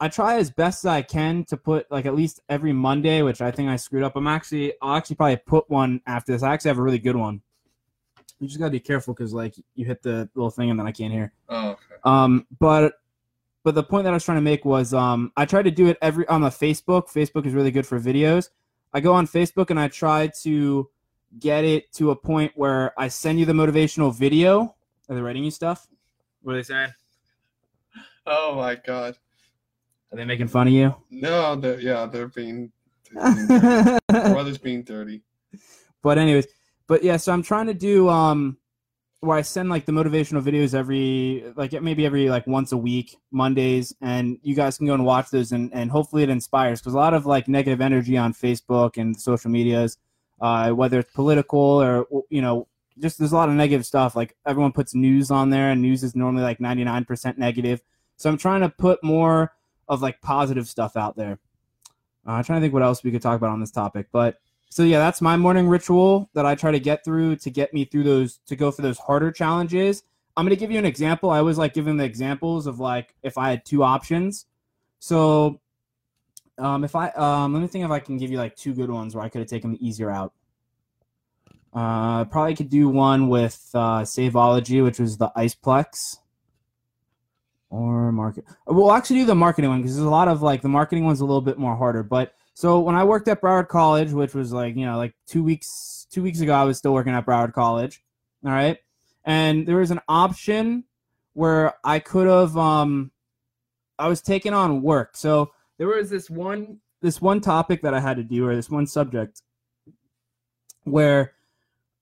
I 0.00 0.08
try 0.08 0.36
as 0.36 0.50
best 0.50 0.84
as 0.84 0.88
I 0.88 1.02
can 1.02 1.44
to 1.44 1.56
put 1.56 1.90
like 1.90 2.06
at 2.06 2.14
least 2.14 2.40
every 2.48 2.72
Monday, 2.72 3.22
which 3.22 3.40
I 3.40 3.50
think 3.50 3.68
I 3.68 3.76
screwed 3.76 4.02
up. 4.02 4.16
I'm 4.16 4.26
actually, 4.26 4.72
I'll 4.80 4.96
actually 4.96 5.16
probably 5.16 5.36
put 5.36 5.68
one 5.68 6.00
after 6.06 6.32
this. 6.32 6.42
I 6.42 6.52
actually 6.52 6.70
have 6.70 6.78
a 6.78 6.82
really 6.82 6.98
good 6.98 7.16
one. 7.16 7.42
You 8.40 8.46
just 8.46 8.60
gotta 8.60 8.70
be 8.70 8.80
careful 8.80 9.14
because 9.14 9.34
like 9.34 9.54
you 9.74 9.84
hit 9.84 10.02
the 10.02 10.28
little 10.34 10.50
thing 10.50 10.70
and 10.70 10.78
then 10.78 10.86
I 10.86 10.92
can't 10.92 11.12
hear. 11.12 11.32
Oh, 11.48 11.70
okay. 11.70 11.80
Um, 12.04 12.46
but 12.60 12.94
but 13.64 13.74
the 13.74 13.82
point 13.82 14.04
that 14.04 14.10
I 14.10 14.14
was 14.14 14.24
trying 14.24 14.38
to 14.38 14.42
make 14.42 14.64
was 14.64 14.94
um, 14.94 15.32
I 15.36 15.44
try 15.44 15.62
to 15.62 15.70
do 15.70 15.88
it 15.88 15.98
every 16.00 16.26
on 16.28 16.42
the 16.42 16.48
Facebook. 16.48 17.12
Facebook 17.12 17.44
is 17.46 17.52
really 17.52 17.72
good 17.72 17.86
for 17.86 17.98
videos. 17.98 18.50
I 18.94 19.00
go 19.00 19.12
on 19.12 19.26
Facebook 19.26 19.70
and 19.70 19.78
I 19.78 19.88
try 19.88 20.28
to 20.42 20.88
get 21.38 21.64
it 21.64 21.92
to 21.94 22.10
a 22.10 22.16
point 22.16 22.52
where 22.54 22.98
I 22.98 23.08
send 23.08 23.38
you 23.38 23.44
the 23.44 23.52
motivational 23.52 24.14
video. 24.14 24.74
Are 25.08 25.14
they 25.14 25.20
writing 25.20 25.44
you 25.44 25.50
stuff? 25.50 25.88
What 26.48 26.54
are 26.54 26.60
they 26.60 26.62
saying? 26.62 26.94
Oh 28.26 28.54
my 28.56 28.74
God. 28.74 29.18
Are 30.10 30.16
they 30.16 30.24
making 30.24 30.48
fun 30.48 30.66
of 30.66 30.72
you? 30.72 30.94
No, 31.10 31.54
they're, 31.56 31.78
yeah, 31.78 32.06
they're 32.06 32.28
being. 32.28 32.72
they're 33.12 33.34
being 33.34 33.46
dirty. 33.48 33.98
My 34.10 34.32
brother's 34.32 34.56
being 34.56 34.82
dirty. 34.82 35.20
but 36.02 36.16
anyways, 36.16 36.46
but 36.86 37.04
yeah, 37.04 37.18
so 37.18 37.34
I'm 37.34 37.42
trying 37.42 37.66
to 37.66 37.74
do 37.74 38.08
um 38.08 38.56
where 39.20 39.36
I 39.36 39.42
send 39.42 39.68
like 39.68 39.84
the 39.84 39.92
motivational 39.92 40.42
videos 40.42 40.72
every 40.72 41.52
like 41.54 41.72
maybe 41.82 42.06
every 42.06 42.30
like 42.30 42.46
once 42.46 42.72
a 42.72 42.78
week, 42.78 43.14
Mondays, 43.30 43.94
and 44.00 44.38
you 44.42 44.54
guys 44.54 44.78
can 44.78 44.86
go 44.86 44.94
and 44.94 45.04
watch 45.04 45.28
those 45.28 45.52
and, 45.52 45.70
and 45.74 45.90
hopefully 45.90 46.22
it 46.22 46.30
inspires 46.30 46.80
because 46.80 46.94
a 46.94 46.96
lot 46.96 47.12
of 47.12 47.26
like 47.26 47.46
negative 47.46 47.82
energy 47.82 48.16
on 48.16 48.32
Facebook 48.32 48.96
and 48.96 49.20
social 49.20 49.50
medias, 49.50 49.98
uh, 50.40 50.70
whether 50.70 51.00
it's 51.00 51.12
political 51.12 51.60
or 51.60 52.06
you 52.30 52.40
know, 52.40 52.68
just 53.00 53.18
there's 53.18 53.32
a 53.32 53.36
lot 53.36 53.48
of 53.48 53.54
negative 53.54 53.86
stuff. 53.86 54.16
Like 54.16 54.36
everyone 54.46 54.72
puts 54.72 54.94
news 54.94 55.30
on 55.30 55.50
there 55.50 55.70
and 55.70 55.82
news 55.82 56.02
is 56.02 56.14
normally 56.14 56.42
like 56.42 56.58
99% 56.58 57.38
negative. 57.38 57.80
So 58.16 58.28
I'm 58.28 58.38
trying 58.38 58.60
to 58.62 58.68
put 58.68 59.02
more 59.02 59.52
of 59.88 60.02
like 60.02 60.20
positive 60.20 60.68
stuff 60.68 60.96
out 60.96 61.16
there. 61.16 61.38
Uh, 62.26 62.32
I'm 62.32 62.44
trying 62.44 62.60
to 62.60 62.64
think 62.64 62.74
what 62.74 62.82
else 62.82 63.02
we 63.02 63.10
could 63.10 63.22
talk 63.22 63.36
about 63.36 63.50
on 63.50 63.60
this 63.60 63.70
topic, 63.70 64.08
but 64.12 64.38
so 64.70 64.82
yeah, 64.82 64.98
that's 64.98 65.20
my 65.20 65.36
morning 65.36 65.66
ritual 65.66 66.28
that 66.34 66.44
I 66.44 66.54
try 66.54 66.70
to 66.70 66.80
get 66.80 67.04
through 67.04 67.36
to 67.36 67.50
get 67.50 67.72
me 67.72 67.84
through 67.84 68.02
those 68.02 68.38
to 68.46 68.56
go 68.56 68.70
for 68.70 68.82
those 68.82 68.98
harder 68.98 69.32
challenges. 69.32 70.02
I'm 70.36 70.44
gonna 70.44 70.56
give 70.56 70.70
you 70.70 70.78
an 70.78 70.84
example. 70.84 71.30
I 71.30 71.38
always 71.38 71.58
like 71.58 71.74
giving 71.74 71.96
the 71.96 72.04
examples 72.04 72.66
of 72.66 72.78
like 72.78 73.14
if 73.22 73.38
I 73.38 73.50
had 73.50 73.64
two 73.64 73.82
options. 73.82 74.46
So 74.98 75.60
um, 76.58 76.84
if 76.84 76.94
I 76.94 77.08
um, 77.10 77.54
let 77.54 77.60
me 77.60 77.66
think 77.66 77.84
if 77.84 77.90
I 77.90 77.98
can 77.98 78.18
give 78.18 78.30
you 78.30 78.36
like 78.36 78.56
two 78.56 78.74
good 78.74 78.90
ones 78.90 79.14
where 79.14 79.24
I 79.24 79.28
could 79.28 79.40
have 79.40 79.48
taken 79.48 79.72
the 79.72 79.86
easier 79.86 80.10
out. 80.10 80.32
Uh, 81.78 82.24
probably 82.24 82.56
could 82.56 82.70
do 82.70 82.88
one 82.88 83.28
with 83.28 83.70
uh, 83.72 84.04
Saveology, 84.04 84.80
which 84.80 84.98
was 84.98 85.16
the 85.16 85.30
Iceplex. 85.36 86.16
or 87.70 88.10
market. 88.10 88.44
We'll 88.66 88.90
actually 88.90 89.20
do 89.20 89.26
the 89.26 89.36
marketing 89.36 89.70
one 89.70 89.82
because 89.82 89.94
there's 89.94 90.04
a 90.06 90.10
lot 90.10 90.26
of 90.26 90.42
like 90.42 90.60
the 90.60 90.68
marketing 90.68 91.04
one's 91.04 91.20
a 91.20 91.24
little 91.24 91.40
bit 91.40 91.56
more 91.56 91.76
harder. 91.76 92.02
But 92.02 92.34
so 92.54 92.80
when 92.80 92.96
I 92.96 93.04
worked 93.04 93.28
at 93.28 93.40
Broward 93.40 93.68
College, 93.68 94.10
which 94.10 94.34
was 94.34 94.52
like 94.52 94.74
you 94.74 94.86
know 94.86 94.96
like 94.96 95.14
two 95.28 95.44
weeks 95.44 96.08
two 96.10 96.20
weeks 96.20 96.40
ago, 96.40 96.52
I 96.52 96.64
was 96.64 96.78
still 96.78 96.92
working 96.92 97.12
at 97.12 97.24
Broward 97.24 97.52
College. 97.52 98.02
All 98.44 98.50
right, 98.50 98.78
and 99.24 99.64
there 99.64 99.76
was 99.76 99.92
an 99.92 100.00
option 100.08 100.82
where 101.34 101.74
I 101.84 102.00
could 102.00 102.26
have 102.26 102.56
um 102.56 103.12
I 104.00 104.08
was 104.08 104.20
taking 104.20 104.52
on 104.52 104.82
work. 104.82 105.16
So 105.16 105.52
there 105.76 105.86
was 105.86 106.10
this 106.10 106.28
one 106.28 106.80
this 107.02 107.20
one 107.22 107.40
topic 107.40 107.82
that 107.82 107.94
I 107.94 108.00
had 108.00 108.16
to 108.16 108.24
do 108.24 108.48
or 108.48 108.56
this 108.56 108.68
one 108.68 108.88
subject 108.88 109.42
where 110.82 111.34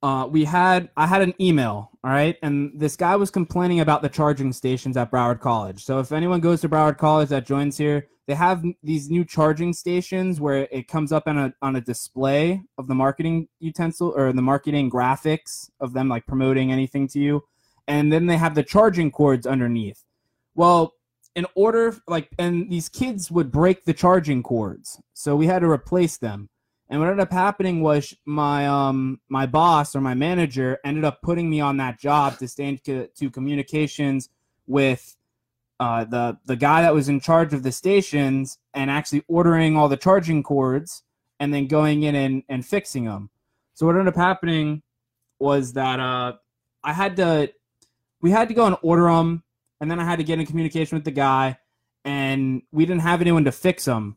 uh, 0.07 0.25
we 0.25 0.45
had 0.45 0.89
I 0.97 1.05
had 1.05 1.21
an 1.21 1.35
email, 1.41 1.91
all 2.05 2.11
right, 2.13 2.37
and 2.41 2.71
this 2.77 2.95
guy 2.95 3.17
was 3.17 3.29
complaining 3.29 3.81
about 3.81 4.03
the 4.03 4.09
charging 4.09 4.53
stations 4.53 4.97
at 4.97 5.11
Broward 5.11 5.41
College. 5.41 5.83
So 5.83 5.99
if 5.99 6.13
anyone 6.13 6.39
goes 6.39 6.61
to 6.61 6.69
Broward 6.69 6.97
College 6.97 7.29
that 7.31 7.45
joins 7.45 7.77
here, 7.77 8.07
they 8.29 8.35
have 8.35 8.65
these 8.85 9.11
new 9.11 9.25
charging 9.25 9.73
stations 9.73 10.41
where 10.41 10.69
it 10.71 10.87
comes 10.87 11.11
up 11.11 11.25
on 11.27 11.37
a 11.37 11.55
on 11.61 11.75
a 11.75 11.81
display 11.81 12.63
of 12.79 12.87
the 12.87 12.95
marketing 12.95 13.49
utensil 13.59 14.15
or 14.17 14.33
the 14.33 14.43
marketing 14.43 14.93
graphics 14.93 15.71
of 15.81 15.93
them 15.93 16.09
like 16.09 16.25
promoting 16.25 16.71
anything 16.71 17.09
to 17.09 17.19
you, 17.19 17.43
and 17.89 18.13
then 18.13 18.27
they 18.27 18.37
have 18.37 18.55
the 18.55 18.63
charging 18.63 19.11
cords 19.11 19.45
underneath. 19.45 20.05
Well, 20.55 20.95
in 21.35 21.47
order 21.57 21.97
like 22.07 22.29
and 22.39 22.71
these 22.71 22.89
kids 22.89 23.29
would 23.33 23.51
break 23.51 23.85
the 23.85 23.95
charging 23.95 24.45
cords, 24.45 25.01
so 25.15 25.35
we 25.35 25.49
had 25.49 25.63
to 25.63 25.69
replace 25.69 26.17
them. 26.17 26.49
And 26.89 27.01
what 27.01 27.09
ended 27.09 27.23
up 27.23 27.33
happening 27.33 27.81
was 27.83 28.15
my 28.25 28.67
um 28.67 29.21
my 29.29 29.47
boss 29.47 29.97
or 29.97 30.01
my 30.01 30.15
manager 30.15 30.79
ended 30.85 31.05
up 31.05 31.21
putting 31.21 31.51
me 31.51 31.61
on 31.61 31.79
that 31.79 31.99
job 31.99 32.39
to 32.39 32.49
stand 32.49 32.85
to, 32.85 33.09
to 33.09 33.31
communications 33.31 34.29
with 34.67 35.17
uh, 35.81 36.05
the 36.05 36.39
the 36.47 36.57
guy 36.57 36.83
that 36.83 36.95
was 36.95 37.09
in 37.09 37.21
charge 37.21 37.53
of 37.53 37.63
the 37.63 37.73
stations 37.73 38.59
and 38.73 38.91
actually 38.91 39.25
ordering 39.29 39.77
all 39.77 39.89
the 39.89 39.97
charging 39.97 40.43
cords 40.43 41.03
and 41.39 41.53
then 41.53 41.67
going 41.67 42.03
in 42.03 42.15
and, 42.15 42.43
and 42.49 42.65
fixing 42.65 43.05
them. 43.05 43.31
So 43.75 43.85
what 43.85 43.97
ended 43.97 44.09
up 44.09 44.17
happening 44.17 44.83
was 45.39 45.75
that 45.75 46.01
uh, 46.01 46.35
I 46.83 46.93
had 46.93 47.17
to 47.17 47.53
we 48.21 48.31
had 48.31 48.49
to 48.49 48.55
go 48.55 48.65
and 48.67 48.77
order 48.83 49.05
them 49.05 49.43
and 49.81 49.91
then 49.91 50.01
I 50.01 50.05
had 50.05 50.19
to 50.19 50.25
get 50.25 50.39
in 50.39 50.47
communication 50.47 50.97
with 50.97 51.05
the 51.05 51.11
guy 51.11 51.59
and 52.05 52.63
we 52.73 52.87
didn't 52.87 53.03
have 53.03 53.21
anyone 53.21 53.45
to 53.45 53.53
fix 53.53 53.85
them 53.85 54.17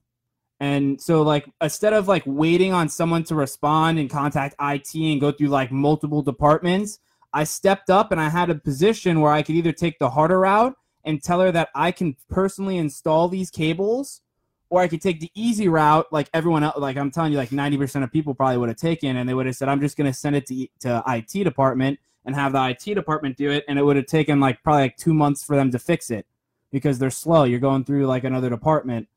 and 0.59 0.99
so 0.99 1.21
like 1.21 1.49
instead 1.61 1.93
of 1.93 2.07
like 2.07 2.23
waiting 2.25 2.73
on 2.73 2.89
someone 2.89 3.23
to 3.25 3.35
respond 3.35 3.97
and 3.97 4.09
contact 4.09 4.55
IT 4.59 4.93
and 4.93 5.21
go 5.21 5.31
through 5.31 5.47
like 5.47 5.71
multiple 5.71 6.21
departments, 6.21 6.99
I 7.33 7.45
stepped 7.45 7.89
up 7.89 8.11
and 8.11 8.19
I 8.19 8.29
had 8.29 8.49
a 8.49 8.55
position 8.55 9.21
where 9.21 9.31
I 9.31 9.41
could 9.41 9.55
either 9.55 9.71
take 9.71 9.99
the 9.99 10.09
harder 10.09 10.39
route 10.39 10.75
and 11.05 11.23
tell 11.23 11.39
her 11.39 11.51
that 11.53 11.69
I 11.73 11.91
can 11.91 12.17
personally 12.29 12.77
install 12.77 13.29
these 13.29 13.49
cables 13.49 14.21
or 14.69 14.81
I 14.81 14.89
could 14.89 15.01
take 15.01 15.21
the 15.21 15.31
easy 15.33 15.69
route 15.69 16.11
like 16.11 16.29
everyone 16.33 16.63
else 16.63 16.77
like 16.77 16.97
I'm 16.97 17.09
telling 17.09 17.31
you 17.31 17.37
like 17.37 17.51
90% 17.51 18.03
of 18.03 18.11
people 18.11 18.35
probably 18.35 18.57
would 18.57 18.69
have 18.69 18.77
taken 18.77 19.15
and 19.15 19.29
they 19.29 19.33
would 19.33 19.45
have 19.45 19.55
said 19.55 19.69
I'm 19.69 19.79
just 19.79 19.95
going 19.95 20.11
to 20.11 20.17
send 20.17 20.35
it 20.35 20.45
to 20.47 20.67
to 20.81 21.03
IT 21.07 21.43
department 21.45 21.99
and 22.25 22.35
have 22.35 22.51
the 22.51 22.69
IT 22.69 22.95
department 22.95 23.37
do 23.37 23.49
it 23.49 23.63
and 23.69 23.79
it 23.79 23.85
would 23.85 23.95
have 23.95 24.07
taken 24.07 24.41
like 24.41 24.61
probably 24.61 24.83
like 24.83 24.97
2 24.97 25.13
months 25.13 25.41
for 25.41 25.55
them 25.55 25.71
to 25.71 25.79
fix 25.79 26.11
it 26.11 26.25
because 26.69 26.99
they're 26.99 27.09
slow. 27.09 27.45
You're 27.45 27.59
going 27.59 27.85
through 27.85 28.07
like 28.07 28.25
another 28.25 28.49
department 28.49 29.07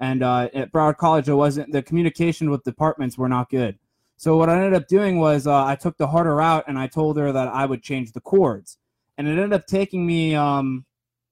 and 0.00 0.22
uh, 0.22 0.48
at 0.54 0.72
Broward 0.72 0.96
College, 0.96 1.28
it 1.28 1.34
wasn't 1.34 1.72
the 1.72 1.82
communication 1.82 2.50
with 2.50 2.62
departments 2.64 3.18
were 3.18 3.28
not 3.28 3.50
good. 3.50 3.78
So 4.16 4.36
what 4.36 4.48
I 4.48 4.56
ended 4.56 4.74
up 4.74 4.88
doing 4.88 5.18
was 5.18 5.46
uh, 5.46 5.64
I 5.64 5.76
took 5.76 5.96
the 5.96 6.08
harder 6.08 6.34
route 6.36 6.64
and 6.66 6.78
I 6.78 6.88
told 6.88 7.16
her 7.18 7.30
that 7.32 7.48
I 7.48 7.66
would 7.66 7.82
change 7.82 8.12
the 8.12 8.20
cords, 8.20 8.78
and 9.16 9.28
it 9.28 9.32
ended 9.32 9.52
up 9.52 9.66
taking 9.66 10.06
me 10.06 10.34
um, 10.34 10.84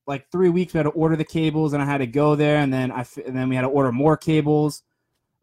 like 0.07 0.31
three 0.31 0.49
weeks. 0.49 0.73
We 0.73 0.79
had 0.79 0.85
to 0.85 0.91
order 0.91 1.17
the 1.17 1.25
cables, 1.25 1.73
and 1.73 1.83
I 1.83 1.87
had 1.87 1.99
to 1.99 2.07
go 2.07 2.35
there, 2.35 2.59
and 2.59 2.73
then 2.73 2.93
I 2.93 3.05
and 3.25 3.37
then 3.37 3.49
we 3.49 3.57
had 3.57 3.63
to 3.63 3.69
order 3.69 3.93
more 3.93 4.17
cables 4.17 4.83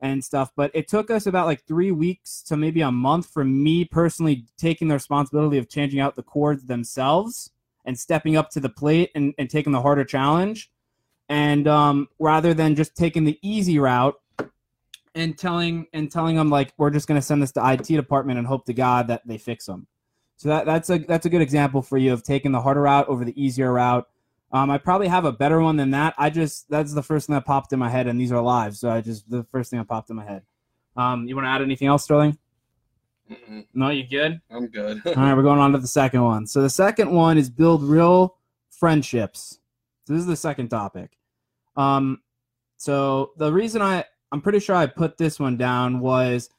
and 0.01 0.23
stuff. 0.23 0.51
But 0.55 0.71
it 0.73 0.87
took 0.87 1.09
us 1.09 1.25
about 1.25 1.47
like 1.47 1.63
three 1.65 1.91
weeks 1.91 2.43
to 2.43 2.57
maybe 2.57 2.81
a 2.81 2.91
month 2.91 3.27
for 3.27 3.43
me 3.45 3.85
personally 3.85 4.45
taking 4.57 4.89
the 4.89 4.95
responsibility 4.95 5.57
of 5.57 5.69
changing 5.69 6.01
out 6.01 6.15
the 6.15 6.23
cords 6.23 6.65
themselves 6.65 7.51
and 7.85 7.97
stepping 7.97 8.35
up 8.35 8.49
to 8.51 8.59
the 8.59 8.69
plate 8.69 9.11
and, 9.15 9.33
and 9.37 9.49
taking 9.49 9.71
the 9.71 9.81
harder 9.81 10.03
challenge 10.03 10.69
and 11.29 11.67
um, 11.67 12.07
rather 12.19 12.53
than 12.53 12.75
just 12.75 12.95
taking 12.95 13.23
the 13.23 13.39
easy 13.41 13.79
route 13.79 14.15
and 15.15 15.37
telling 15.37 15.87
and 15.93 16.11
telling 16.11 16.35
them 16.35 16.49
like 16.49 16.73
we're 16.77 16.89
just 16.89 17.07
going 17.07 17.19
to 17.19 17.25
send 17.25 17.41
this 17.41 17.51
to 17.53 17.71
IT 17.71 17.85
department 17.85 18.39
and 18.39 18.47
hope 18.47 18.65
to 18.65 18.73
God 18.73 19.07
that 19.07 19.25
they 19.25 19.37
fix 19.37 19.65
them. 19.65 19.87
So 20.37 20.49
that, 20.49 20.65
that's 20.65 20.89
a 20.89 20.97
that's 20.99 21.25
a 21.25 21.29
good 21.29 21.41
example 21.41 21.81
for 21.81 21.97
you 21.97 22.13
of 22.13 22.23
taking 22.23 22.51
the 22.51 22.61
harder 22.61 22.81
route 22.81 23.07
over 23.07 23.23
the 23.23 23.41
easier 23.41 23.71
route. 23.71 24.07
Um, 24.51 24.69
I 24.69 24.77
probably 24.77 25.07
have 25.07 25.25
a 25.25 25.31
better 25.31 25.61
one 25.61 25.77
than 25.77 25.91
that. 25.91 26.13
I 26.17 26.29
just 26.29 26.69
that's 26.69 26.93
the 26.93 27.03
first 27.03 27.27
thing 27.27 27.33
that 27.35 27.45
popped 27.45 27.73
in 27.73 27.79
my 27.79 27.89
head, 27.89 28.07
and 28.07 28.19
these 28.19 28.31
are 28.31 28.41
live, 28.41 28.75
so 28.75 28.89
I 28.89 29.01
just 29.01 29.29
the 29.29 29.43
first 29.45 29.69
thing 29.69 29.79
that 29.79 29.87
popped 29.87 30.09
in 30.09 30.15
my 30.15 30.25
head. 30.25 30.43
Um, 30.95 31.27
you 31.27 31.35
want 31.35 31.45
to 31.45 31.49
add 31.49 31.61
anything 31.61 31.87
else, 31.87 32.03
Sterling? 32.03 32.37
Mm-mm, 33.31 33.65
No, 33.73 33.89
you 33.89 34.05
good? 34.05 34.41
I'm 34.51 34.67
good. 34.67 35.01
All 35.05 35.13
right, 35.15 35.33
we're 35.33 35.43
going 35.43 35.59
on 35.59 35.71
to 35.71 35.79
the 35.79 35.87
second 35.87 36.23
one. 36.23 36.45
So 36.45 36.61
the 36.61 36.69
second 36.69 37.11
one 37.11 37.37
is 37.37 37.49
build 37.49 37.83
real 37.83 38.37
friendships. 38.69 39.59
So 40.05 40.13
this 40.13 40.21
is 40.21 40.27
the 40.27 40.35
second 40.35 40.69
topic. 40.69 41.17
Um, 41.75 42.21
so 42.77 43.31
the 43.37 43.51
reason 43.51 43.81
I 43.81 44.05
I'm 44.31 44.41
pretty 44.41 44.59
sure 44.59 44.75
I 44.75 44.87
put 44.87 45.17
this 45.17 45.39
one 45.39 45.57
down 45.57 45.99
was 45.99 46.49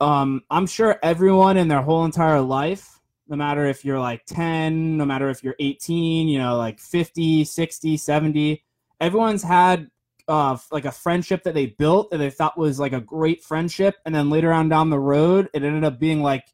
um, 0.00 0.42
I'm 0.50 0.66
sure 0.66 0.98
everyone 1.02 1.56
in 1.56 1.68
their 1.68 1.80
whole 1.80 2.04
entire 2.04 2.40
life, 2.40 3.00
no 3.28 3.36
matter 3.36 3.64
if 3.66 3.84
you're 3.84 4.00
like 4.00 4.26
10, 4.26 4.96
no 4.96 5.04
matter 5.04 5.30
if 5.30 5.44
you're 5.44 5.54
18, 5.60 6.28
you 6.28 6.38
know, 6.38 6.56
like 6.56 6.80
50, 6.80 7.44
60, 7.44 7.96
70, 7.96 8.64
everyone's 9.00 9.44
had 9.44 9.88
uh, 10.26 10.58
like 10.72 10.84
a 10.86 10.92
friendship 10.92 11.44
that 11.44 11.54
they 11.54 11.66
built 11.66 12.10
that 12.10 12.18
they 12.18 12.30
thought 12.30 12.58
was 12.58 12.80
like 12.80 12.92
a 12.92 13.00
great 13.00 13.44
friendship. 13.44 13.94
And 14.04 14.12
then 14.12 14.28
later 14.28 14.52
on 14.52 14.68
down 14.68 14.90
the 14.90 14.98
road, 14.98 15.48
it 15.54 15.62
ended 15.62 15.84
up 15.84 16.00
being 16.00 16.20
like, 16.20 16.44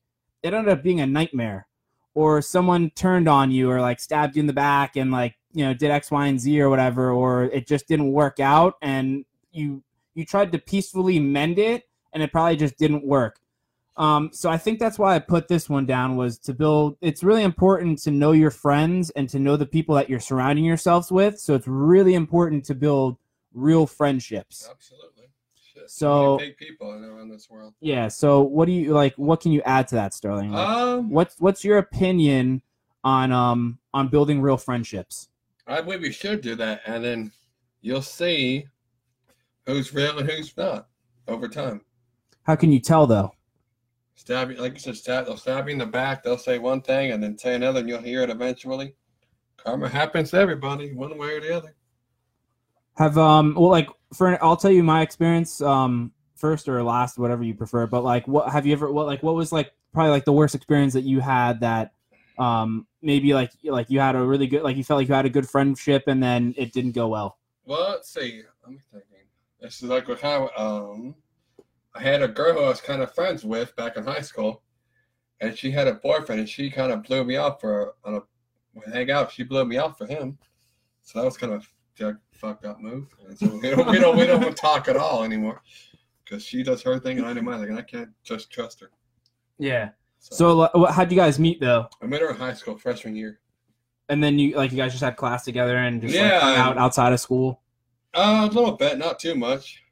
it 0.42 0.53
ended 0.53 0.71
up 0.71 0.83
being 0.83 1.01
a 1.01 1.07
nightmare 1.07 1.66
or 2.12 2.42
someone 2.42 2.90
turned 2.90 3.29
on 3.29 3.51
you 3.51 3.71
or 3.71 3.81
like 3.81 3.99
stabbed 3.99 4.37
you 4.37 4.40
in 4.40 4.47
the 4.47 4.53
back 4.53 4.97
and 4.97 5.11
like 5.11 5.38
you 5.52 5.64
know 5.64 5.72
did 5.74 5.90
x 5.90 6.11
y 6.11 6.26
and 6.26 6.40
z 6.40 6.61
or 6.61 6.68
whatever 6.68 7.11
or 7.11 7.44
it 7.44 7.66
just 7.66 7.88
didn't 7.88 8.12
work 8.12 8.38
out 8.40 8.74
and 8.82 9.24
you 9.52 9.82
you 10.14 10.24
tried 10.24 10.52
to 10.52 10.58
peacefully 10.58 11.18
mend 11.18 11.58
it 11.58 11.84
and 12.12 12.22
it 12.22 12.30
probably 12.32 12.56
just 12.56 12.76
didn't 12.76 13.04
work 13.04 13.40
um, 13.96 14.30
so 14.32 14.50
i 14.50 14.56
think 14.58 14.78
that's 14.78 14.98
why 14.98 15.14
i 15.14 15.18
put 15.18 15.48
this 15.48 15.68
one 15.68 15.87
down 15.87 16.16
was 16.16 16.38
to 16.38 16.52
build 16.52 16.96
it's 17.00 17.22
really 17.24 17.42
important 17.42 17.98
to 17.98 18.11
know 18.11 18.32
your 18.32 18.50
friends 18.50 19.11
and 19.11 19.28
to 19.28 19.38
know 19.38 19.56
the 19.56 19.66
people 19.66 19.94
that 19.94 20.08
you're 20.11 20.20
surrounding 20.20 20.64
yourselves 20.64 21.11
with 21.11 21.38
so 21.40 21.54
it's 21.54 21.66
really 21.66 22.14
important 22.14 22.64
to 22.64 22.74
build 22.74 23.16
real 23.54 23.87
friendships 23.87 24.68
Absolutely. 24.70 25.24
Shit, 25.74 25.90
So- 25.90 26.37
big 26.38 26.56
people 26.58 26.92
in 26.94 27.28
this 27.30 27.48
world. 27.50 27.72
yeah 27.80 28.08
so 28.08 28.42
what 28.42 28.66
do 28.66 28.72
you 28.72 28.92
like 28.92 29.14
what 29.16 29.40
can 29.40 29.52
you 29.52 29.62
add 29.62 29.88
to 29.88 29.94
that 29.96 30.12
sterling 30.14 30.50
Like, 30.52 30.68
Um, 30.68 31.11
what's 31.11 31.37
what's 31.40 31.64
your 31.64 31.78
opinion 31.78 32.62
on 33.04 33.32
um 33.32 33.78
on 33.94 34.08
building 34.08 34.40
real 34.42 34.56
friendships 34.58 35.28
I 35.68 35.81
believe 35.81 36.00
we 36.00 36.12
should 36.12 36.40
do 36.40 36.54
that, 36.57 36.81
and 36.87 37.04
then 37.04 37.33
you'll 37.83 38.02
see 38.02 38.66
who's 39.66 39.92
real 39.94 40.18
and 40.18 40.28
who's 40.28 40.57
not 40.57 40.88
over 41.28 41.46
time. 41.48 41.83
how 42.44 42.57
can 42.57 42.72
you 42.72 42.81
tell 42.81 43.07
though 43.07 43.31
Stab 44.18 44.50
you, 44.50 44.57
like 44.57 44.72
you 44.72 44.81
said, 44.81 44.96
stab. 44.96 45.26
They'll 45.26 45.37
stab 45.37 45.68
you 45.68 45.72
in 45.74 45.78
the 45.78 45.87
back. 45.87 46.24
They'll 46.24 46.37
say 46.37 46.59
one 46.59 46.81
thing 46.81 47.12
and 47.12 47.22
then 47.22 47.38
say 47.38 47.54
another, 47.54 47.78
and 47.78 47.88
you'll 47.88 48.02
hear 48.02 48.22
it 48.22 48.31
eventually. 48.31 48.96
Karma 49.59 49.88
happens 49.88 50.33
to 50.33 50.38
everybody, 50.38 50.92
one 50.92 51.16
way 51.16 51.37
or 51.37 51.40
the 51.40 51.57
other. 51.57 51.76
Have 52.96 53.16
um 53.16 53.54
well 53.57 53.70
like 53.70 53.88
for 54.12 54.42
I'll 54.42 54.57
tell 54.57 54.72
you 54.72 54.83
my 54.83 55.02
experience 55.02 55.61
um 55.61 56.11
first 56.35 56.68
or 56.68 56.83
last 56.83 57.16
whatever 57.16 57.44
you 57.44 57.54
prefer 57.54 57.87
but 57.87 58.02
like 58.02 58.26
what 58.26 58.50
have 58.50 58.66
you 58.66 58.72
ever 58.72 58.90
what 58.92 59.07
like 59.07 59.22
what 59.22 59.37
was 59.37 59.52
like 59.52 59.70
probably 59.92 60.11
like 60.11 60.24
the 60.24 60.33
worst 60.33 60.57
experience 60.57 60.94
that 60.94 61.04
you 61.04 61.20
had 61.20 61.61
that 61.61 61.92
um 62.38 62.88
maybe 63.02 63.32
like 63.34 63.52
like 63.64 63.88
you 63.90 64.00
had 64.00 64.16
a 64.16 64.22
really 64.22 64.46
good 64.46 64.62
like 64.62 64.76
you 64.76 64.84
felt 64.84 64.98
like 64.98 65.08
you 65.08 65.14
had 65.14 65.26
a 65.26 65.30
good 65.30 65.48
friendship 65.48 66.04
and 66.06 66.22
then 66.22 66.54
it 66.56 66.72
didn't 66.72 66.92
go 66.92 67.08
well 67.08 67.38
Well, 67.64 67.90
let's 67.90 68.12
see. 68.12 68.42
I'm 68.66 68.80
thinking. 68.92 69.26
This 69.61 69.82
is 69.82 69.88
like 69.88 70.08
what 70.08 70.20
how 70.20 70.50
um, 70.56 71.14
I 71.94 72.00
had 72.00 72.22
a 72.22 72.28
girl 72.28 72.54
who 72.54 72.61
I 72.61 72.68
was 72.68 72.80
kind 72.80 73.02
of 73.02 73.14
friends 73.14 73.44
with 73.44 73.74
back 73.76 73.96
in 73.96 74.04
high 74.04 74.20
school, 74.20 74.62
and 75.40 75.56
she 75.56 75.70
had 75.70 75.88
a 75.88 75.94
boyfriend, 75.94 76.40
and 76.40 76.48
she 76.48 76.70
kind 76.70 76.92
of 76.92 77.02
blew 77.02 77.24
me 77.24 77.37
off 77.37 77.61
for 77.61 77.94
on 78.04 78.14
a 78.14 78.20
we 78.74 78.92
hang 78.92 79.11
out. 79.11 79.32
She 79.32 79.42
blew 79.42 79.64
me 79.64 79.78
off 79.78 79.98
for 79.98 80.06
him, 80.06 80.38
so 81.02 81.18
that 81.18 81.24
was 81.24 81.37
kind 81.37 81.52
of 81.52 81.68
a 82.00 82.14
fucked 82.32 82.64
up 82.64 82.80
move. 82.80 83.08
And 83.26 83.38
so 83.38 83.48
we 83.48 83.70
don't 83.70 83.88
we 83.90 83.98
don't 83.98 84.16
we 84.16 84.26
don't 84.26 84.56
talk 84.56 84.88
at 84.88 84.96
all 84.96 85.24
anymore 85.24 85.62
because 86.24 86.44
she 86.44 86.62
does 86.62 86.82
her 86.82 86.98
thing 86.98 87.18
and 87.18 87.26
I 87.26 87.34
do 87.34 87.42
my 87.42 87.58
thing, 87.58 87.70
and 87.70 87.78
I 87.78 87.82
can't 87.82 88.11
just 88.22 88.50
trust 88.50 88.80
her. 88.80 88.90
yeah 89.58 89.90
So, 90.20 90.68
so 90.72 90.85
how'd 90.87 91.11
you 91.11 91.16
guys 91.16 91.38
meet 91.38 91.61
though 91.61 91.88
I 92.02 92.07
met 92.07 92.20
her 92.20 92.31
in 92.31 92.37
high 92.37 92.54
school 92.54 92.76
freshman 92.76 93.14
year. 93.16 93.40
and 94.09 94.22
then 94.22 94.38
you 94.38 94.57
like 94.57 94.70
you 94.72 94.76
guys 94.76 94.92
just 94.92 95.02
had 95.04 95.16
class 95.16 95.44
together 95.44 95.76
and 95.76 96.00
just 96.02 96.14
like 96.14 96.22
Yeah, 96.22 96.40
hung 96.40 96.54
out 96.57 96.78
outside 96.78 97.12
of 97.12 97.20
school 97.20 97.61
Uh, 98.14 98.48
a 98.50 98.54
little 98.54 98.72
bit, 98.72 98.98
not 98.98 99.18
too 99.18 99.35
much. 99.35 99.83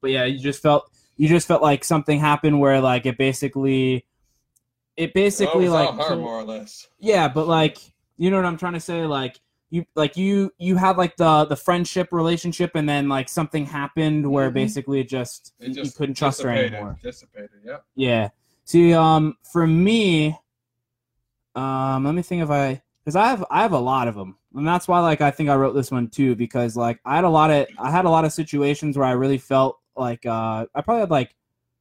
but 0.00 0.10
yeah, 0.10 0.24
you 0.24 0.38
just 0.38 0.62
felt 0.62 0.90
you 1.16 1.28
just 1.28 1.46
felt 1.48 1.62
like 1.62 1.84
something 1.84 2.18
happened 2.18 2.58
where 2.60 2.80
like 2.80 3.04
it 3.06 3.18
basically 3.18 4.06
it 4.96 5.14
basically 5.14 5.68
oh, 5.68 5.72
like 5.72 5.94
her 5.94 6.08
so- 6.08 6.18
more 6.20 6.40
or 6.40 6.44
less. 6.44 6.86
yeah, 6.98 7.28
but 7.28 7.46
like 7.46 7.78
you 8.16 8.30
know 8.30 8.36
what 8.36 8.46
I'm 8.46 8.56
trying 8.58 8.72
to 8.74 8.80
say 8.80 9.04
like 9.06 9.38
you 9.70 9.84
like 9.94 10.16
you 10.16 10.50
you 10.58 10.76
had 10.76 10.96
like 10.96 11.16
the 11.16 11.44
the 11.44 11.54
friendship 11.56 12.08
relationship 12.10 12.72
and 12.74 12.88
then 12.88 13.08
like 13.08 13.28
something 13.28 13.66
happened 13.66 14.28
where 14.30 14.50
Mhm. 14.50 14.54
basically 14.54 15.00
it 15.00 15.08
just, 15.08 15.52
It 15.60 15.76
you, 15.76 15.82
you 15.84 15.90
couldn't 15.90 16.14
trust 16.16 16.42
her 16.42 16.48
anymore. 16.48 16.98
Dissipated. 17.02 17.50
Yep. 17.64 17.84
Yeah. 17.94 18.28
See, 18.68 18.92
um, 18.92 19.34
for 19.50 19.66
me, 19.66 20.38
um, 21.54 22.04
let 22.04 22.14
me 22.14 22.20
think 22.20 22.42
if 22.42 22.50
I, 22.50 22.82
because 23.02 23.16
I 23.16 23.28
have, 23.28 23.42
I 23.50 23.62
have 23.62 23.72
a 23.72 23.78
lot 23.78 24.08
of 24.08 24.14
them, 24.14 24.36
and 24.54 24.68
that's 24.68 24.86
why, 24.86 25.00
like, 25.00 25.22
I 25.22 25.30
think 25.30 25.48
I 25.48 25.56
wrote 25.56 25.72
this 25.72 25.90
one 25.90 26.08
too, 26.08 26.36
because 26.36 26.76
like 26.76 27.00
I 27.02 27.14
had 27.14 27.24
a 27.24 27.30
lot 27.30 27.50
of, 27.50 27.66
I 27.78 27.90
had 27.90 28.04
a 28.04 28.10
lot 28.10 28.26
of 28.26 28.32
situations 28.34 28.98
where 28.98 29.06
I 29.06 29.12
really 29.12 29.38
felt 29.38 29.78
like, 29.96 30.26
uh, 30.26 30.66
I 30.74 30.82
probably 30.82 31.00
had 31.00 31.10
like 31.10 31.34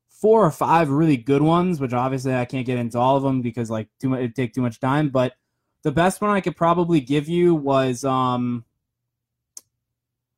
four 0.08 0.46
or 0.46 0.50
five 0.50 0.90
really 0.90 1.18
good 1.18 1.42
ones, 1.42 1.82
which 1.82 1.92
obviously 1.92 2.34
I 2.34 2.46
can't 2.46 2.66
get 2.66 2.80
into 2.80 2.98
all 2.98 3.18
of 3.18 3.24
them 3.24 3.42
because 3.42 3.70
like 3.70 3.90
too 4.00 4.08
much, 4.08 4.20
it'd 4.20 4.38
take 4.38 4.54
too 4.54 4.62
much 4.62 4.80
time. 4.80 5.10
But 5.10 5.34
the 5.82 5.92
best 5.92 6.22
one 6.22 6.32
I 6.32 6.40
could 6.40 6.56
probably 6.56 7.02
give 7.02 7.28
you 7.28 7.54
was, 7.54 8.06
um, 8.06 8.64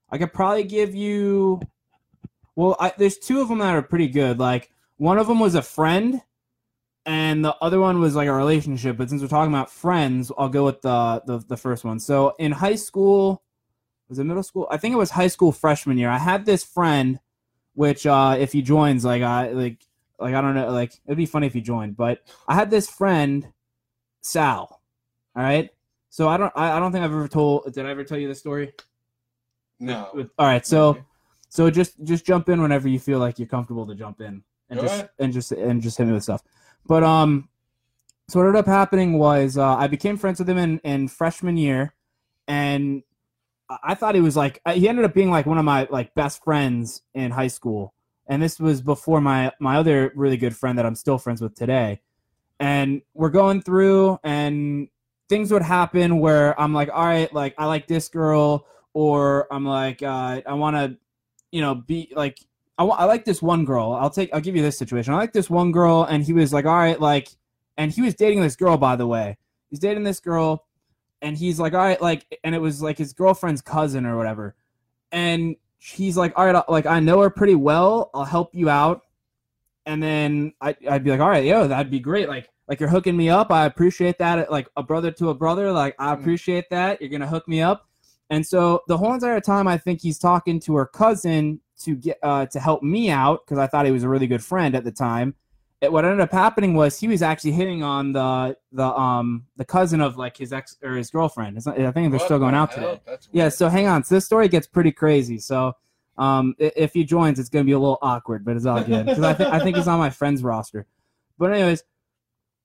I 0.09 0.17
could 0.17 0.33
probably 0.33 0.63
give 0.63 0.95
you, 0.95 1.62
well, 2.55 2.75
I, 2.79 2.91
there's 2.97 3.19
two 3.19 3.39
of 3.39 3.49
them 3.49 3.59
that 3.59 3.75
are 3.75 3.83
pretty 3.83 4.07
good. 4.07 4.39
Like 4.39 4.71
one 4.97 5.19
of 5.19 5.27
them 5.27 5.39
was 5.39 5.53
a 5.53 5.62
friend 5.62 6.23
and 7.10 7.43
the 7.43 7.56
other 7.62 7.80
one 7.80 8.00
was 8.00 8.13
like 8.15 8.28
a 8.28 8.34
relationship 8.34 8.95
but 8.98 9.10
since 9.10 9.22
we're 9.22 9.28
talking 9.28 9.52
about 9.52 9.69
friends 9.72 10.32
i'll 10.38 10.48
go 10.50 10.63
with 10.65 10.80
the 10.82 11.22
the, 11.26 11.39
the 11.48 11.58
first 11.58 11.84
one 11.84 12.00
so 12.00 12.34
in 12.39 12.52
high 12.52 12.76
school 12.76 13.41
was 14.10 14.19
it 14.19 14.24
middle 14.26 14.43
school 14.43 14.67
i 14.69 14.78
think 14.78 14.93
it 14.93 14.98
was 14.98 15.10
high 15.12 15.28
school 15.28 15.52
freshman 15.52 15.98
year 15.98 16.10
i 16.10 16.17
had 16.17 16.45
this 16.45 16.63
friend 16.63 17.19
which 17.74 18.06
uh 18.06 18.36
if 18.39 18.52
he 18.52 18.62
joins 18.62 19.04
like 19.06 19.22
i 19.24 19.50
like 19.52 19.80
like 20.19 20.36
i 20.36 20.41
don't 20.41 20.54
know 20.56 20.69
like 20.72 20.93
it'd 21.08 21.17
be 21.17 21.26
funny 21.26 21.48
if 21.48 21.54
he 21.54 21.62
joined 21.62 21.95
but 21.98 22.22
i 22.48 22.54
had 22.54 22.69
this 22.69 22.89
friend 22.89 23.48
sal 24.22 24.82
all 25.36 25.43
right 25.43 25.69
so 26.10 26.28
i 26.28 26.38
don't 26.38 26.54
i, 26.56 26.74
I 26.76 26.80
don't 26.80 26.91
think 26.91 27.04
i've 27.04 27.12
ever 27.12 27.28
told 27.28 27.74
did 27.74 27.86
i 27.86 27.89
ever 27.89 28.04
tell 28.04 28.17
you 28.17 28.28
this 28.28 28.39
story 28.39 28.74
No. 29.80 30.10
With- 30.13 30.30
all 30.38 30.45
right 30.45 30.65
so 30.65 30.89
Okay. 30.89 31.04
so 31.50 31.69
just 31.72 31.93
just 32.04 32.26
jump 32.26 32.50
in 32.50 32.62
whenever 32.62 32.88
you 32.88 33.00
feel 33.00 33.19
like 33.19 33.39
you're 33.39 33.48
comfortable 33.48 33.86
to 33.88 33.95
jump 33.95 34.22
in 34.22 34.43
and 34.69 34.78
Go 34.80 34.86
just 34.86 34.93
ahead. 35.00 35.10
and 35.19 35.34
just 35.34 35.52
and 35.54 35.82
just 35.82 35.98
hit 35.98 36.06
me 36.06 36.13
with 36.13 36.24
stuff. 36.24 36.43
But 36.89 37.04
um, 37.04 37.49
so 38.28 38.39
what 38.39 38.47
ended 38.47 38.60
up 38.62 38.65
happening 38.65 39.19
was 39.19 39.58
uh, 39.58 39.75
I 39.75 39.86
became 39.86 40.17
friends 40.17 40.39
with 40.39 40.49
him 40.49 40.58
in 40.58 40.80
in 40.80 41.08
freshman 41.08 41.56
year, 41.56 41.93
and 42.47 43.04
I- 43.69 43.93
thought 43.93 44.15
he 44.15 44.21
was 44.21 44.36
like 44.36 44.60
uh, 44.65 44.73
he 44.73 44.89
ended 44.89 45.06
up 45.06 45.13
being 45.13 45.30
like 45.30 45.45
one 45.45 45.60
of 45.60 45.65
my 45.65 45.88
like 45.91 46.15
best 46.15 46.43
friends 46.43 47.04
in 47.13 47.30
high 47.30 47.47
school, 47.47 47.93
and 48.28 48.41
this 48.41 48.60
was 48.60 48.82
before 48.82 49.21
my 49.21 49.52
my 49.60 49.78
other 49.78 50.12
really 50.15 50.36
good 50.36 50.58
friend 50.58 50.80
that 50.80 50.86
I'm 50.88 50.95
still 50.95 51.19
friends 51.19 51.41
with 51.41 51.54
today, 51.54 52.02
and 52.60 53.04
we're 53.13 53.30
going 53.30 53.62
through 53.62 54.17
and 54.23 54.88
things 55.30 55.54
would 55.54 55.62
happen 55.62 56.19
where 56.19 56.60
I'm 56.60 56.73
like, 56.73 56.89
all 56.91 57.06
right, 57.06 57.32
like 57.32 57.54
I 57.60 57.67
like 57.67 57.86
this 57.86 58.10
girl, 58.10 58.65
or 58.95 59.47
I'm 59.54 59.63
like, 59.63 60.02
uh, 60.02 60.41
I 60.43 60.54
want 60.54 60.75
to, 60.75 60.97
you 61.52 61.62
know, 61.62 61.75
be 61.75 62.12
like, 62.15 62.39
I, 62.79 62.85
I 62.85 63.05
like 63.05 63.25
this 63.25 63.41
one 63.41 63.65
girl. 63.65 63.91
I'll 63.91 64.09
take, 64.09 64.33
I'll 64.33 64.41
give 64.41 64.55
you 64.55 64.61
this 64.63 64.77
situation. 64.77 65.13
I 65.13 65.17
like 65.17 65.33
this 65.33 65.49
one 65.49 65.71
girl, 65.71 66.03
and 66.05 66.23
he 66.23 66.33
was 66.33 66.51
like, 66.53 66.65
all 66.65 66.77
right, 66.77 66.99
like, 66.99 67.27
and 67.77 67.91
he 67.91 68.01
was 68.01 68.15
dating 68.15 68.41
this 68.41 68.55
girl, 68.55 68.77
by 68.77 68.95
the 68.95 69.05
way. 69.05 69.37
He's 69.69 69.79
dating 69.79 70.03
this 70.03 70.19
girl, 70.19 70.65
and 71.21 71.37
he's 71.37 71.59
like, 71.59 71.73
all 71.73 71.79
right, 71.79 72.01
like, 72.01 72.25
and 72.43 72.55
it 72.55 72.59
was 72.59 72.81
like 72.81 72.97
his 72.97 73.13
girlfriend's 73.13 73.61
cousin 73.61 74.05
or 74.05 74.17
whatever, 74.17 74.55
and 75.11 75.55
he's 75.77 76.17
like, 76.17 76.33
all 76.37 76.45
right, 76.45 76.69
like 76.69 76.85
I 76.85 76.99
know 76.99 77.21
her 77.21 77.29
pretty 77.29 77.55
well. 77.55 78.09
I'll 78.13 78.25
help 78.25 78.55
you 78.55 78.69
out, 78.69 79.01
and 79.85 80.01
then 80.01 80.53
I, 80.61 80.75
I'd 80.89 81.03
be 81.03 81.11
like, 81.11 81.19
all 81.19 81.29
right, 81.29 81.45
yo, 81.45 81.67
that'd 81.67 81.91
be 81.91 81.99
great. 81.99 82.27
Like, 82.29 82.49
like 82.67 82.79
you're 82.79 82.89
hooking 82.89 83.17
me 83.17 83.29
up. 83.29 83.51
I 83.51 83.65
appreciate 83.65 84.17
that. 84.19 84.51
Like 84.51 84.69
a 84.77 84.83
brother 84.83 85.11
to 85.11 85.29
a 85.29 85.33
brother. 85.33 85.71
Like 85.71 85.95
I 85.99 86.13
Mm. 86.15 86.19
appreciate 86.19 86.69
that. 86.69 87.01
You're 87.01 87.09
gonna 87.09 87.27
hook 87.27 87.47
me 87.47 87.61
up. 87.61 87.87
And 88.29 88.45
so 88.45 88.83
the 88.87 88.97
whole 88.97 89.13
entire 89.13 89.41
time, 89.41 89.67
I 89.67 89.77
think 89.77 90.01
he's 90.01 90.19
talking 90.19 90.59
to 90.61 90.75
her 90.75 90.85
cousin 90.85 91.61
to 91.79 91.95
get 91.95 92.17
uh, 92.23 92.45
to 92.47 92.59
help 92.59 92.83
me 92.83 93.09
out 93.09 93.45
because 93.45 93.57
I 93.57 93.67
thought 93.67 93.85
he 93.85 93.91
was 93.91 94.03
a 94.03 94.09
really 94.09 94.27
good 94.27 94.43
friend 94.43 94.75
at 94.75 94.83
the 94.83 94.91
time. 94.91 95.35
It, 95.81 95.91
what 95.91 96.03
ended 96.03 96.19
up 96.19 96.31
happening 96.31 96.73
was 96.73 96.99
he 96.99 97.07
was 97.07 97.21
actually 97.21 97.53
hitting 97.53 97.83
on 97.83 98.11
the 98.11 98.57
the 98.71 98.85
um 98.85 99.45
the 99.55 99.63
cousin 99.65 100.01
of 100.01 100.17
like 100.17 100.35
his 100.37 100.51
ex 100.51 100.75
or 100.83 100.95
his 100.95 101.09
girlfriend. 101.09 101.55
It's 101.57 101.65
not, 101.65 101.79
I 101.79 101.91
think 101.91 102.11
they're 102.11 102.19
What 102.19 102.25
still 102.25 102.39
going 102.39 102.53
out 102.55 102.73
hell? 102.73 102.83
today. 102.95 103.01
That's 103.05 103.29
Yeah, 103.31 103.43
weird. 103.45 103.53
so 103.53 103.69
hang 103.69 103.87
on. 103.87 104.03
So 104.03 104.15
this 104.15 104.25
story 104.25 104.49
gets 104.49 104.67
pretty 104.67 104.91
crazy. 104.91 105.37
So 105.39 105.73
um, 106.17 106.53
if 106.59 106.93
he 106.93 107.05
joins, 107.05 107.39
it's 107.39 107.47
gonna 107.47 107.63
be 107.63 107.71
a 107.71 107.79
little 107.79 107.97
awkward, 108.01 108.43
but 108.43 108.57
it's 108.57 108.65
all 108.65 108.83
good 108.83 109.05
because 109.05 109.23
I 109.23 109.33
think 109.33 109.53
I 109.53 109.59
think 109.59 109.77
he's 109.77 109.87
on 109.87 109.99
my 109.99 110.09
friends 110.09 110.43
roster. 110.43 110.85
But 111.37 111.53
anyways, 111.53 111.81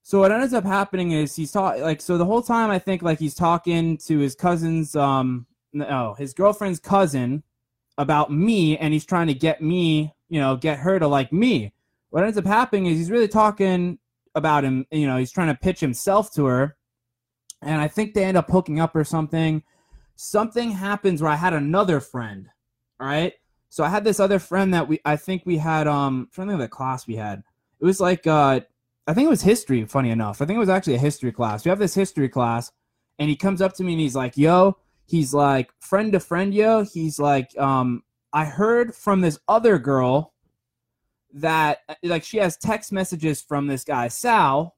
so 0.03 0.19
what 0.19 0.33
ends 0.33 0.53
up 0.53 0.65
happening 0.65 1.13
is 1.13 1.37
he's 1.37 1.53
talking 1.53 1.83
like 1.83 2.01
so 2.01 2.19
the 2.19 2.25
whole 2.25 2.43
time 2.43 2.69
I 2.71 2.81
think 2.81 3.03
like 3.03 3.21
he's 3.21 3.35
talking 3.37 3.97
to 3.99 4.19
his 4.19 4.35
cousin's 4.35 4.97
um 4.97 5.47
no 5.73 6.15
his 6.19 6.35
girlfriend's 6.35 6.81
cousin 6.81 7.45
about 7.99 8.33
me, 8.33 8.77
and 8.79 8.93
he's 8.93 9.07
trying 9.07 9.29
to 9.29 9.35
get 9.35 9.63
me 9.63 10.13
you 10.29 10.41
know 10.41 10.57
get 10.57 10.79
her 10.79 10.99
to 10.99 11.09
like 11.09 11.33
me. 11.33 11.73
What 12.11 12.25
ends 12.25 12.39
up 12.39 12.47
happening 12.47 12.87
is 12.87 12.99
he's 12.99 13.11
really 13.11 13.29
talking 13.29 13.99
about 14.35 14.65
him. 14.65 14.87
You 14.91 15.07
know, 15.07 15.17
he's 15.17 15.33
trying 15.33 15.49
to 15.49 15.55
pitch 15.55 15.81
himself 15.81 16.33
to 16.35 16.47
her, 16.47 16.77
and 17.63 17.81
I 17.81 17.89
think 17.89 18.15
they 18.15 18.25
end 18.25 18.37
up 18.37 18.51
hooking 18.51 18.81
up 18.81 18.95
or 18.95 19.05
something 19.05 19.63
something 20.17 20.71
happens 20.71 21.21
where 21.21 21.31
I 21.31 21.37
had 21.37 21.53
another 21.53 22.01
friend. 22.01 22.49
All 23.01 23.07
right. 23.07 23.33
So 23.69 23.83
I 23.83 23.89
had 23.89 24.05
this 24.05 24.21
other 24.21 24.39
friend 24.39 24.73
that 24.75 24.89
we 24.89 25.01
I 25.05 25.17
think 25.17 25.43
we 25.45 25.59
had 25.59 25.89
um 25.89 26.29
think 26.33 26.53
of 26.53 26.59
the 26.59 26.69
class 26.69 27.07
we 27.07 27.17
had. 27.17 27.43
It 27.81 27.85
was 27.85 28.01
like 28.01 28.27
uh 28.27 28.61
I 29.07 29.15
think 29.15 29.27
it 29.27 29.31
was 29.31 29.43
history, 29.43 29.85
funny 29.85 30.11
enough. 30.11 30.41
I 30.41 30.47
think 30.47 30.57
it 30.57 30.61
was 30.61 30.69
actually 30.69 30.95
a 30.95 30.99
history 30.99 31.33
class. 31.33 31.65
We 31.65 31.69
have 31.69 31.79
this 31.79 31.95
history 31.95 32.29
class 32.29 32.71
and 33.19 33.29
he 33.29 33.37
comes 33.37 33.61
up 33.61 33.75
to 33.75 33.85
me 33.85 33.93
and 33.93 34.01
he's 34.01 34.17
like, 34.17 34.37
yo, 34.37 34.79
he's 35.07 35.35
like, 35.35 35.71
friend 35.81 36.13
to 36.13 36.21
friend, 36.21 36.55
yo. 36.55 36.85
He's 36.85 37.19
like, 37.19 37.57
um, 37.59 38.03
I 38.33 38.45
heard 38.45 38.95
from 38.95 39.21
this 39.21 39.39
other 39.49 39.79
girl 39.79 40.35
that 41.35 41.79
like 42.03 42.25
she 42.25 42.39
has 42.39 42.57
text 42.57 42.93
messages 42.93 43.43
from 43.43 43.67
this 43.67 43.85
guy, 43.85 44.09
Sal, 44.09 44.77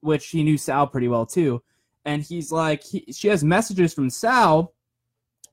which 0.00 0.28
he 0.28 0.42
knew 0.42 0.56
Sal 0.56 0.86
pretty 0.86 1.08
well 1.08 1.26
too. 1.26 1.62
And 2.04 2.22
he's 2.22 2.50
like 2.50 2.82
he, 2.82 3.04
she 3.12 3.28
has 3.28 3.44
messages 3.44 3.92
from 3.92 4.10
Sal 4.10 4.72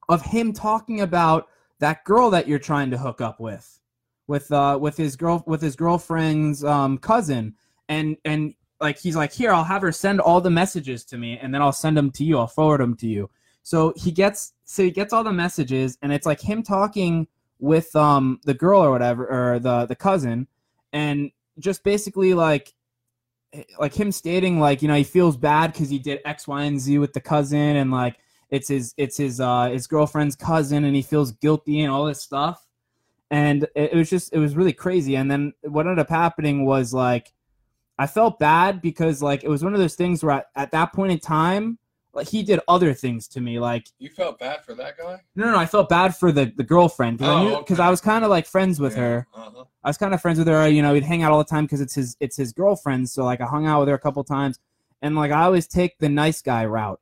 of 0.08 0.21
him 0.21 0.54
talking 0.54 1.01
about 1.01 1.47
that 1.80 2.04
girl 2.06 2.30
that 2.30 2.47
you're 2.47 2.60
trying 2.60 2.91
to 2.91 2.97
hook 2.97 3.21
up 3.21 3.39
with 3.39 3.80
with 4.28 4.51
uh 4.51 4.78
with 4.80 4.95
his 4.95 5.15
girl 5.15 5.43
with 5.47 5.62
his 5.62 5.75
girlfriend's 5.75 6.63
um 6.63 6.97
cousin. 6.99 7.56
And 7.89 8.17
and 8.23 8.54
like 8.80 8.99
he's 8.99 9.15
like 9.15 9.34
here 9.34 9.51
I'll 9.51 9.63
have 9.63 9.82
her 9.82 9.91
send 9.91 10.21
all 10.21 10.41
the 10.41 10.51
messages 10.51 11.04
to 11.06 11.17
me 11.17 11.39
and 11.39 11.54
then 11.54 11.62
I'll 11.62 11.71
send 11.71 11.97
them 11.97 12.12
to 12.12 12.23
you. 12.23 12.38
I'll 12.38 12.47
forward 12.47 12.82
them 12.82 12.95
to 12.97 13.08
you 13.08 13.30
so 13.65 13.91
he 13.97 14.12
gets 14.12 14.54
so 14.63 14.84
he 14.84 14.91
gets 14.91 15.12
all 15.12 15.23
the 15.23 15.34
messages 15.34 15.97
and 16.04 16.13
it's 16.13 16.28
like 16.28 16.39
him 16.39 16.62
talking 16.62 17.28
with 17.58 17.95
um 17.95 18.39
the 18.43 18.54
girl 18.54 18.82
or 18.82 18.91
whatever 18.91 19.25
or 19.25 19.60
the 19.60 19.88
the 19.88 19.95
cousin 19.95 20.47
and 20.93 21.32
just 21.58 21.84
basically 21.84 22.34
like 22.34 22.75
like 23.80 23.93
him 23.93 24.12
stating 24.12 24.60
like 24.60 24.82
you 24.82 24.88
know 24.88 24.95
he 24.95 25.04
feels 25.04 25.38
bad 25.38 25.71
because 25.71 25.89
he 25.89 25.99
did 25.99 26.19
X, 26.25 26.47
Y, 26.47 26.63
and 26.63 26.80
Z 26.80 26.97
with 26.99 27.13
the 27.13 27.21
cousin, 27.21 27.78
and 27.78 27.91
like 27.91 28.17
it's 28.49 28.67
his 28.67 28.93
it's 28.97 29.17
his 29.17 29.39
uh 29.39 29.69
his 29.69 29.88
girlfriend's 29.88 30.36
cousin, 30.36 30.84
and 30.86 30.95
he 30.95 31.01
feels 31.01 31.32
guilty 31.32 31.82
and 31.82 31.91
all 31.91 32.06
this 32.06 32.21
stuff, 32.21 32.65
and 33.32 33.63
it, 33.75 33.93
it 33.93 33.95
was 33.95 34.10
just 34.10 34.34
it 34.34 34.39
was 34.39 34.56
really 34.56 34.73
crazy. 34.73 35.15
And 35.15 35.30
then 35.30 35.54
what 35.62 35.86
ended 35.86 35.99
up 35.99 36.10
happening 36.10 36.65
was 36.65 36.93
like 36.93 37.34
I 37.97 38.08
felt 38.08 38.39
bad 38.39 38.82
because 38.82 39.21
like 39.21 39.43
it 39.43 39.49
was 39.49 39.63
one 39.63 39.73
of 39.73 39.80
those 39.80 39.95
things 39.95 40.23
where 40.23 40.38
at, 40.38 40.47
at 40.56 40.71
that 40.71 40.93
point 40.93 41.12
in 41.12 41.19
time 41.19 41.78
like 42.15 42.28
he 42.30 42.41
did 42.43 42.60
other 42.67 42.93
things 42.93 43.28
to 43.30 43.41
me 43.41 43.60
like 43.60 43.88
You 43.99 44.10
felt 44.10 44.39
bad 44.39 44.63
for 44.65 44.73
that 44.75 44.97
guy? 44.97 45.21
no 45.36 45.45
no, 45.45 45.51
no 45.51 45.58
I 45.58 45.65
felt 45.65 45.89
bad 45.89 46.15
for 46.15 46.32
the 46.32 46.45
the 46.56 46.63
girlfriend 46.63 47.17
because 47.17 47.32
I 47.34 47.39
Oh, 47.41 47.43
knew 47.43 47.54
okay. 47.56 47.75
I 47.75 47.89
was 47.89 48.01
kind 48.01 48.23
of 48.23 48.30
like 48.30 48.45
friends 48.47 48.80
with 48.80 48.93
Yeah, 48.95 49.01
her. 49.04 49.28
Uh-huh. 49.34 49.65
I 49.84 49.89
was 49.89 49.97
kind 49.97 50.13
of 50.13 50.21
friends 50.21 50.39
with 50.39 50.47
her. 50.47 50.67
You 50.67 50.82
know, 50.82 50.93
we'd 50.93 51.04
hang 51.04 51.21
out 51.23 51.32
all 51.32 51.38
the 51.38 51.43
time 51.43 51.65
because 51.65 51.82
it's 51.82 51.93
his 51.95 52.17
it's 52.19 52.38
his 52.38 52.54
girlfriend. 52.54 53.10
So 53.10 53.23
like 53.25 53.41
I 53.41 53.45
hung 53.45 53.67
out 53.67 53.80
with 53.82 53.89
her 53.89 53.95
a 53.95 53.99
couple 53.99 54.23
times, 54.23 54.60
and 55.01 55.15
like 55.15 55.32
I 55.32 55.43
always 55.43 55.67
take 55.67 55.97
the 55.99 56.10
nice 56.10 56.41
guy 56.41 56.65
route. 56.65 56.99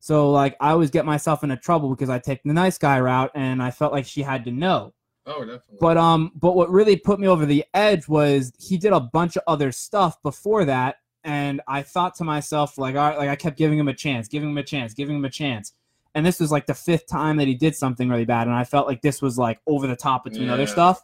So 0.00 0.30
like 0.30 0.56
I 0.60 0.70
always 0.70 0.90
get 0.90 1.04
myself 1.04 1.42
into 1.44 1.56
trouble 1.56 1.90
because 1.90 2.08
I 2.10 2.18
take 2.18 2.42
the 2.44 2.52
nice 2.52 2.78
guy 2.78 2.98
route, 3.00 3.30
and 3.34 3.62
I 3.62 3.70
felt 3.70 3.92
like 3.92 4.06
she 4.06 4.22
had 4.22 4.44
to 4.46 4.50
know. 4.52 4.94
Oh, 5.26 5.40
definitely. 5.44 5.78
But 5.80 5.96
um, 5.98 6.32
but 6.34 6.56
what 6.56 6.70
really 6.70 6.96
put 6.96 7.20
me 7.20 7.28
over 7.28 7.46
the 7.46 7.64
edge 7.74 8.08
was 8.08 8.52
he 8.58 8.76
did 8.78 8.92
a 8.92 9.00
bunch 9.00 9.36
of 9.36 9.42
other 9.46 9.70
stuff 9.70 10.20
before 10.22 10.64
that, 10.64 10.96
and 11.24 11.60
I 11.68 11.82
thought 11.82 12.14
to 12.16 12.24
myself 12.24 12.78
like, 12.78 12.96
all 12.96 13.10
right, 13.10 13.18
like 13.18 13.28
I 13.28 13.36
kept 13.36 13.56
giving 13.56 13.78
him 13.78 13.88
a 13.88 13.94
chance, 13.94 14.28
giving 14.28 14.50
him 14.50 14.58
a 14.58 14.62
chance, 14.62 14.94
giving 14.94 15.16
him 15.16 15.24
a 15.24 15.30
chance, 15.30 15.72
and 16.14 16.24
this 16.24 16.40
was 16.40 16.50
like 16.50 16.66
the 16.66 16.74
fifth 16.74 17.06
time 17.06 17.36
that 17.38 17.48
he 17.48 17.54
did 17.54 17.74
something 17.74 18.08
really 18.08 18.24
bad, 18.24 18.46
and 18.46 18.56
I 18.56 18.64
felt 18.64 18.86
like 18.86 19.02
this 19.02 19.22
was 19.22 19.38
like 19.38 19.60
over 19.66 19.86
the 19.86 19.96
top 19.96 20.24
between 20.24 20.48
other 20.48 20.66
stuff. 20.66 21.00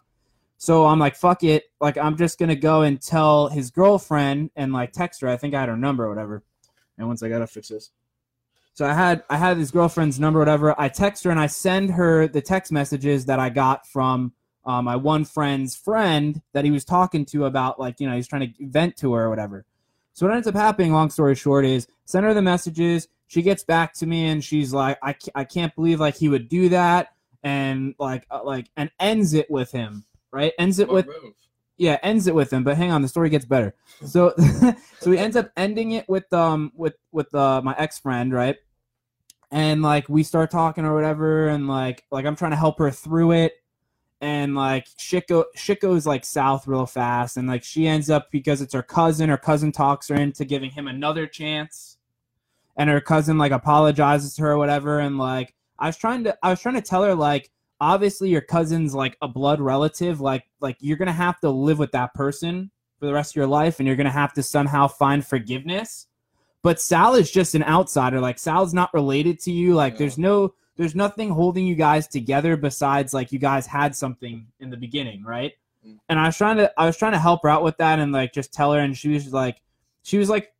So 0.61 0.87
I'm 0.87 0.99
like, 0.99 1.15
fuck 1.15 1.45
it, 1.45 1.65
like 1.81 1.97
I'm 1.97 2.17
just 2.17 2.39
gonna 2.39 2.57
go 2.57 2.83
and 2.83 3.01
tell 3.01 3.49
his 3.49 3.71
girlfriend 3.71 4.51
and 4.57 4.73
like 4.73 4.93
text 4.93 5.21
her. 5.21 5.29
I 5.29 5.37
think 5.37 5.55
I 5.55 5.61
had 5.61 5.69
her 5.69 5.77
number 5.77 6.05
or 6.05 6.09
whatever. 6.09 6.43
And 6.99 7.07
once 7.07 7.23
I 7.23 7.29
gotta 7.29 7.47
fix 7.47 7.69
this. 7.69 7.91
So 8.75 8.87
I 8.87 8.93
had 8.93 9.25
I 9.29 9.37
had 9.37 9.57
his 9.57 9.71
girlfriend's 9.71 10.21
number, 10.21 10.39
whatever. 10.39 10.73
I 10.81 10.89
text 10.89 11.25
her 11.25 11.31
and 11.31 11.41
I 11.41 11.47
send 11.47 11.91
her 11.91 12.29
the 12.29 12.41
text 12.41 12.71
messages 12.71 13.27
that 13.27 13.41
I 13.41 13.51
got 13.51 13.87
from 13.87 14.33
uh, 14.65 14.83
my 14.83 14.95
one 14.95 15.25
friend's 15.25 15.75
friend 15.75 16.41
that 16.53 16.65
he 16.65 16.71
was 16.71 16.85
talking 16.85 17.25
to 17.27 17.47
about 17.47 17.81
like 17.81 18.01
you 18.01 18.09
know 18.09 18.15
he's 18.15 18.29
trying 18.29 18.53
to 18.53 18.67
vent 18.67 18.97
to 18.99 19.15
her 19.15 19.25
or 19.25 19.31
whatever. 19.31 19.65
So 20.19 20.27
what 20.27 20.35
ends 20.35 20.49
up 20.49 20.57
happening, 20.57 20.93
long 20.93 21.11
story 21.11 21.37
short, 21.37 21.65
is 21.65 21.87
send 22.05 22.27
her 22.27 22.35
the 22.35 22.43
messages. 22.43 23.07
she 23.29 23.41
gets 23.41 23.63
back 23.63 23.93
to 23.95 24.07
me 24.07 24.27
and 24.27 24.43
she's 24.43 24.73
like, 24.73 24.99
I, 25.01 25.15
I 25.33 25.45
can't 25.45 25.73
believe 25.77 26.01
like 26.01 26.17
he 26.17 26.29
would 26.29 26.49
do 26.49 26.71
that, 26.71 27.11
and 27.45 27.95
like 28.01 28.27
uh, 28.29 28.41
like 28.43 28.69
and 28.77 28.91
ends 28.99 29.33
it 29.33 29.49
with 29.49 29.71
him, 29.71 30.05
right? 30.33 30.53
Ends 30.59 30.81
it 30.81 30.89
What 30.89 31.07
with 31.07 31.07
move? 31.07 31.35
yeah, 31.77 31.99
ends 32.03 32.27
it 32.27 32.35
with 32.35 32.53
him. 32.53 32.65
But 32.65 32.77
hang 32.77 32.91
on, 32.91 33.01
the 33.01 33.07
story 33.07 33.31
gets 33.31 33.45
better. 33.45 33.77
So 34.05 34.35
so 34.99 35.13
he 35.13 35.19
ends 35.19 35.37
up 35.37 35.53
ending 35.57 35.93
it 35.93 36.09
with 36.09 36.33
um 36.33 36.73
with 36.75 36.97
with 37.13 37.33
uh, 37.33 37.63
my 37.63 37.77
ex 37.79 38.01
friend, 38.01 38.33
right? 38.33 38.57
And 39.53 39.83
like 39.83 40.09
we 40.09 40.25
start 40.25 40.51
talking 40.51 40.85
or 40.85 40.97
whatever, 40.97 41.47
and 41.47 41.69
like 41.69 42.05
like 42.11 42.27
I'm 42.27 42.35
trying 42.35 42.51
to 42.51 42.57
help 42.57 42.81
her 42.81 42.91
through 42.91 43.31
it, 43.35 43.53
and 44.21 44.55
like 44.55 44.87
shit 44.97 45.29
go 45.29 45.47
shit 45.55 45.81
goes 45.81 46.07
like 46.07 46.25
south 46.25 46.67
real 46.67 46.87
fast, 46.87 47.37
and 47.37 47.49
like 47.49 47.63
she 47.63 47.87
ends 47.87 48.11
up 48.11 48.31
because 48.31 48.61
it's 48.61 48.75
her 48.75 48.83
cousin. 48.83 49.29
Her 49.29 49.37
cousin 49.37 49.73
talks 49.73 50.09
her 50.09 50.17
into 50.17 50.45
giving 50.45 50.71
him 50.71 50.89
another 50.89 51.27
chance, 51.27 51.99
and 52.77 52.91
her 52.91 53.01
cousin 53.01 53.39
like 53.39 53.53
apologizes 53.53 54.35
to 54.37 54.43
her 54.43 54.53
or 54.53 54.59
whatever, 54.59 54.99
and 55.01 55.19
like 55.19 55.55
I 55.79 55.87
was 55.87 55.97
trying 55.97 56.25
to 56.25 56.37
I 56.43 56.51
was 56.51 56.61
trying 56.61 56.75
to 56.75 56.83
tell 56.83 57.05
her 57.05 57.15
like 57.15 57.51
obviously 57.81 58.29
your 58.29 58.41
cousin's 58.41 58.95
like 58.95 59.17
a 59.23 59.29
blood 59.29 59.61
relative 59.61 60.21
like 60.21 60.45
like 60.61 60.77
you're 60.81 60.97
gonna 60.97 61.13
have 61.13 61.39
to 61.41 61.49
live 61.49 61.79
with 61.79 61.93
that 61.93 62.13
person 62.15 62.71
for 62.99 63.07
the 63.07 63.13
rest 63.13 63.33
of 63.33 63.37
your 63.37 63.47
life 63.47 63.79
and 63.79 63.87
you're 63.87 63.95
gonna 63.97 64.11
have 64.11 64.33
to 64.33 64.43
somehow 64.43 64.89
find 64.89 65.25
forgiveness 65.25 66.09
but 66.63 66.81
sal 66.81 67.15
is 67.15 67.31
just 67.31 67.55
an 67.55 67.63
outsider 67.63 68.19
like 68.21 68.37
sal's 68.37 68.75
not 68.75 68.93
related 68.93 69.39
to 69.39 69.53
you 69.53 69.75
like 69.75 69.93
Yeah. 69.93 69.99
there's 70.01 70.19
no 70.19 70.55
there's 70.79 70.95
nothing 70.95 71.29
holding 71.29 71.67
you 71.67 71.75
guys 71.75 72.07
together 72.07 72.57
besides 72.57 73.13
like 73.13 73.33
you 73.33 73.39
guys 73.39 73.67
had 73.67 73.95
something 73.95 74.47
in 74.61 74.71
the 74.71 74.77
beginning 74.77 75.23
right? 75.25 75.53
Mm. 75.87 75.99
and 76.09 76.19
i 76.19 76.27
was 76.27 76.37
trying 76.37 76.57
to 76.57 76.73
i 76.81 76.87
was 76.87 76.97
trying 76.97 77.13
to 77.13 77.19
help 77.19 77.43
her 77.43 77.49
out 77.49 77.63
with 77.63 77.77
that 77.77 77.99
and 77.99 78.11
like 78.11 78.33
just 78.33 78.53
tell 78.53 78.73
her 78.73 78.81
and 78.81 78.97
she 78.97 79.11
was 79.11 79.33
like 79.33 79.61
she 80.03 80.17
was 80.17 80.31
like 80.31 80.55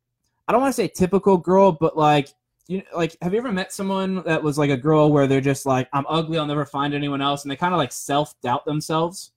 i 0.47 0.51
don't 0.51 0.61
want 0.61 0.73
to 0.73 0.81
say 0.81 0.87
typical 0.87 1.37
girl 1.37 1.71
but 1.71 1.97
like 1.97 2.29
you 2.67 2.83
like 2.95 3.17
have 3.21 3.33
you 3.33 3.39
ever 3.39 3.51
met 3.51 3.73
someone 3.73 4.21
that 4.23 4.43
was 4.43 4.57
like 4.57 4.69
a 4.69 4.77
girl 4.77 5.11
where 5.11 5.25
they're 5.25 5.41
just 5.41 5.65
like 5.65 5.89
i'm 5.91 6.05
ugly 6.07 6.37
i'll 6.37 6.45
never 6.45 6.65
find 6.65 6.93
anyone 6.93 7.21
else 7.21 7.43
and 7.43 7.51
they 7.51 7.55
kind 7.55 7.73
of 7.73 7.77
like 7.79 7.91
self-doubt 7.91 8.63
themselves? 8.65 9.31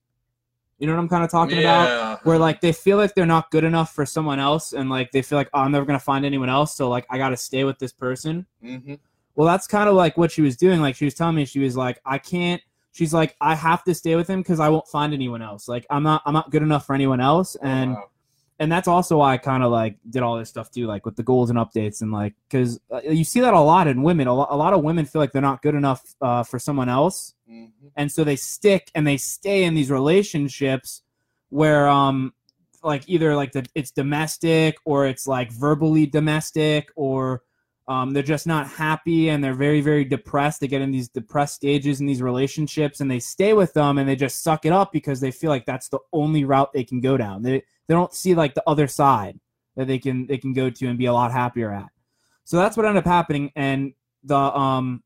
You 0.79 0.87
know 0.87 0.93
what 0.93 0.99
i'm 0.99 1.09
kind 1.09 1.23
of 1.23 1.31
talking 1.31 1.59
about? 1.59 2.25
Where 2.25 2.37
like 2.37 2.59
they 2.59 2.73
feel 2.73 2.97
like 2.97 3.15
they're 3.15 3.25
not 3.25 3.51
good 3.51 3.63
enough 3.63 3.93
for 3.93 4.05
someone 4.05 4.39
else 4.39 4.73
and 4.73 4.89
like 4.89 5.11
they 5.11 5.21
feel 5.21 5.37
like 5.37 5.49
oh, 5.53 5.59
i'm 5.59 5.71
never 5.71 5.85
gonna 5.85 5.99
find 5.99 6.25
anyone 6.25 6.49
else 6.49 6.75
so 6.75 6.89
like 6.89 7.05
i 7.09 7.17
gotta 7.17 7.37
stay 7.37 7.63
with 7.63 7.79
this 7.79 7.93
person. 7.93 8.45
Hmm 8.61 8.95
well 9.35 9.47
that's 9.47 9.67
kind 9.67 9.89
of 9.89 9.95
like 9.95 10.17
what 10.17 10.31
she 10.31 10.41
was 10.41 10.55
doing 10.55 10.79
like 10.81 10.95
she 10.95 11.05
was 11.05 11.13
telling 11.13 11.35
me 11.35 11.45
she 11.45 11.59
was 11.59 11.75
like 11.75 11.99
i 12.05 12.17
can't 12.17 12.61
she's 12.91 13.13
like 13.13 13.35
i 13.41 13.55
have 13.55 13.83
to 13.83 13.93
stay 13.93 14.15
with 14.15 14.27
him 14.29 14.41
because 14.41 14.59
i 14.59 14.69
won't 14.69 14.87
find 14.87 15.13
anyone 15.13 15.41
else 15.41 15.67
like 15.67 15.85
i'm 15.89 16.03
not 16.03 16.21
i'm 16.25 16.33
not 16.33 16.51
good 16.51 16.61
enough 16.61 16.85
for 16.85 16.93
anyone 16.93 17.19
else 17.19 17.55
and 17.61 17.93
wow. 17.93 18.09
and 18.59 18.71
that's 18.71 18.87
also 18.87 19.17
why 19.17 19.33
I 19.33 19.37
kind 19.37 19.63
of 19.63 19.71
like 19.71 19.97
did 20.09 20.21
all 20.21 20.37
this 20.37 20.47
stuff 20.49 20.69
too, 20.69 20.85
like 20.85 21.05
with 21.05 21.15
the 21.15 21.23
goals 21.23 21.49
and 21.49 21.57
updates, 21.57 22.01
and 22.01 22.11
like 22.11 22.33
because 22.47 22.79
uh, 22.91 23.01
you 23.01 23.23
see 23.25 23.41
that 23.41 23.53
a 23.53 23.59
lot 23.59 23.87
in 23.87 24.03
women. 24.03 24.27
A, 24.27 24.33
lo- 24.33 24.47
a 24.49 24.55
lot 24.55 24.73
of 24.73 24.83
women 24.83 25.05
feel 25.05 25.19
like 25.21 25.31
they're 25.31 25.41
not 25.41 25.63
good 25.63 25.73
enough 25.75 26.01
uh, 26.21 26.43
for 26.43 26.59
someone 26.59 26.87
else, 26.87 27.33
Mhm. 27.49 27.71
and 27.97 28.11
so 28.11 28.23
they 28.23 28.35
stick 28.37 28.91
and 28.93 29.05
they 29.07 29.17
stay 29.17 29.63
in 29.63 29.73
these 29.73 29.89
relationships 29.89 31.01
where, 31.49 31.87
um, 31.89 32.33
like 32.83 33.03
either 33.07 33.35
like 33.35 33.51
the, 33.53 33.65
it's 33.75 33.91
domestic 33.91 34.75
or 34.85 35.07
it's 35.07 35.25
like 35.27 35.51
verbally 35.51 36.05
domestic 36.05 36.89
or 36.95 37.41
um, 37.87 38.13
they're 38.13 38.23
just 38.23 38.47
not 38.47 38.67
happy 38.67 39.29
and 39.29 39.43
they're 39.43 39.53
very 39.53 39.81
very 39.81 40.05
depressed. 40.05 40.61
They 40.61 40.67
get 40.67 40.81
in 40.81 40.91
these 40.91 41.09
depressed 41.09 41.55
stages 41.55 41.99
in 41.99 42.05
these 42.05 42.21
relationships 42.21 43.01
and 43.01 43.11
they 43.11 43.19
stay 43.19 43.53
with 43.53 43.73
them 43.73 43.97
and 43.97 44.07
they 44.07 44.15
just 44.15 44.41
suck 44.41 44.65
it 44.65 44.71
up 44.71 44.91
because 44.91 45.19
they 45.19 45.31
feel 45.31 45.49
like 45.49 45.65
that's 45.65 45.89
the 45.89 45.99
only 46.13 46.45
route 46.45 46.71
they 46.73 46.83
can 46.83 47.01
go 47.01 47.17
down. 47.17 47.43
They 47.43 47.63
they 47.87 47.93
don't 47.93 48.13
see 48.13 48.35
like 48.35 48.53
the 48.53 48.63
other 48.67 48.87
side 48.87 49.39
that 49.75 49.87
they 49.87 49.99
can 49.99 50.27
they 50.27 50.37
can 50.37 50.53
go 50.53 50.69
to 50.69 50.87
and 50.87 50.97
be 50.97 51.07
a 51.07 51.13
lot 51.13 51.31
happier 51.31 51.71
at. 51.71 51.89
So 52.45 52.57
that's 52.57 52.77
what 52.77 52.85
ended 52.85 53.03
up 53.03 53.07
happening. 53.07 53.51
And 53.55 53.93
the 54.23 54.37
um 54.37 55.03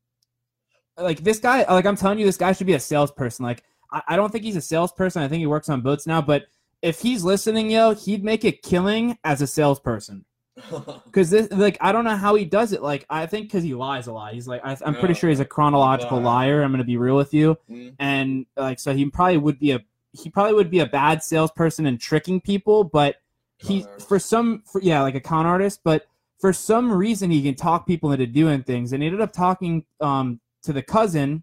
like 0.96 1.20
this 1.20 1.38
guy 1.40 1.64
like 1.72 1.86
I'm 1.86 1.96
telling 1.96 2.18
you 2.18 2.26
this 2.26 2.36
guy 2.36 2.52
should 2.52 2.66
be 2.66 2.74
a 2.74 2.80
salesperson. 2.80 3.44
Like 3.44 3.64
I, 3.90 4.02
I 4.08 4.16
don't 4.16 4.30
think 4.30 4.44
he's 4.44 4.56
a 4.56 4.60
salesperson. 4.60 5.22
I 5.22 5.28
think 5.28 5.40
he 5.40 5.46
works 5.46 5.68
on 5.68 5.80
boats 5.80 6.06
now, 6.06 6.22
but 6.22 6.46
if 6.80 7.00
he's 7.00 7.24
listening, 7.24 7.70
yo, 7.70 7.94
he'd 7.94 8.22
make 8.22 8.44
a 8.44 8.52
killing 8.52 9.18
as 9.24 9.42
a 9.42 9.46
salesperson. 9.46 10.24
Because 11.06 11.30
this, 11.30 11.50
like, 11.52 11.78
I 11.80 11.90
don't 11.92 12.04
know 12.04 12.16
how 12.16 12.34
he 12.34 12.44
does 12.44 12.72
it. 12.72 12.82
Like, 12.82 13.06
I 13.08 13.26
think 13.26 13.46
because 13.46 13.64
he 13.64 13.74
lies 13.74 14.06
a 14.08 14.12
lot. 14.12 14.34
He's 14.34 14.46
like, 14.46 14.60
I, 14.64 14.76
I'm 14.84 14.94
pretty 14.96 15.14
sure 15.14 15.30
he's 15.30 15.40
a 15.40 15.44
chronological 15.44 16.20
liar. 16.20 16.62
I'm 16.62 16.70
gonna 16.70 16.84
be 16.84 16.96
real 16.98 17.16
with 17.16 17.32
you 17.32 17.56
Mhm. 17.70 17.94
and 17.98 18.46
like 18.56 18.78
so 18.78 18.94
he 18.94 19.06
probably 19.06 19.38
would 19.38 19.58
be 19.58 19.70
a 19.72 19.80
he 20.12 20.30
probably 20.30 20.54
would 20.54 20.70
be 20.70 20.80
a 20.80 20.86
bad 20.86 21.22
salesperson 21.22 21.86
and 21.86 22.00
tricking 22.00 22.40
people 22.40 22.84
but 22.84 23.16
he 23.58 23.84
for 24.06 24.18
some 24.18 24.62
for, 24.70 24.80
yeah 24.80 25.02
like 25.02 25.14
a 25.14 25.20
con 25.20 25.46
artist 25.46 25.80
but 25.84 26.06
for 26.38 26.52
some 26.52 26.90
reason 26.92 27.30
he 27.30 27.42
can 27.42 27.54
talk 27.54 27.86
people 27.86 28.12
into 28.12 28.26
doing 28.26 28.62
things 28.62 28.92
and 28.92 29.02
he 29.02 29.06
ended 29.06 29.20
up 29.20 29.32
talking 29.32 29.84
um 30.00 30.40
to 30.62 30.72
the 30.72 30.82
cousin 30.82 31.42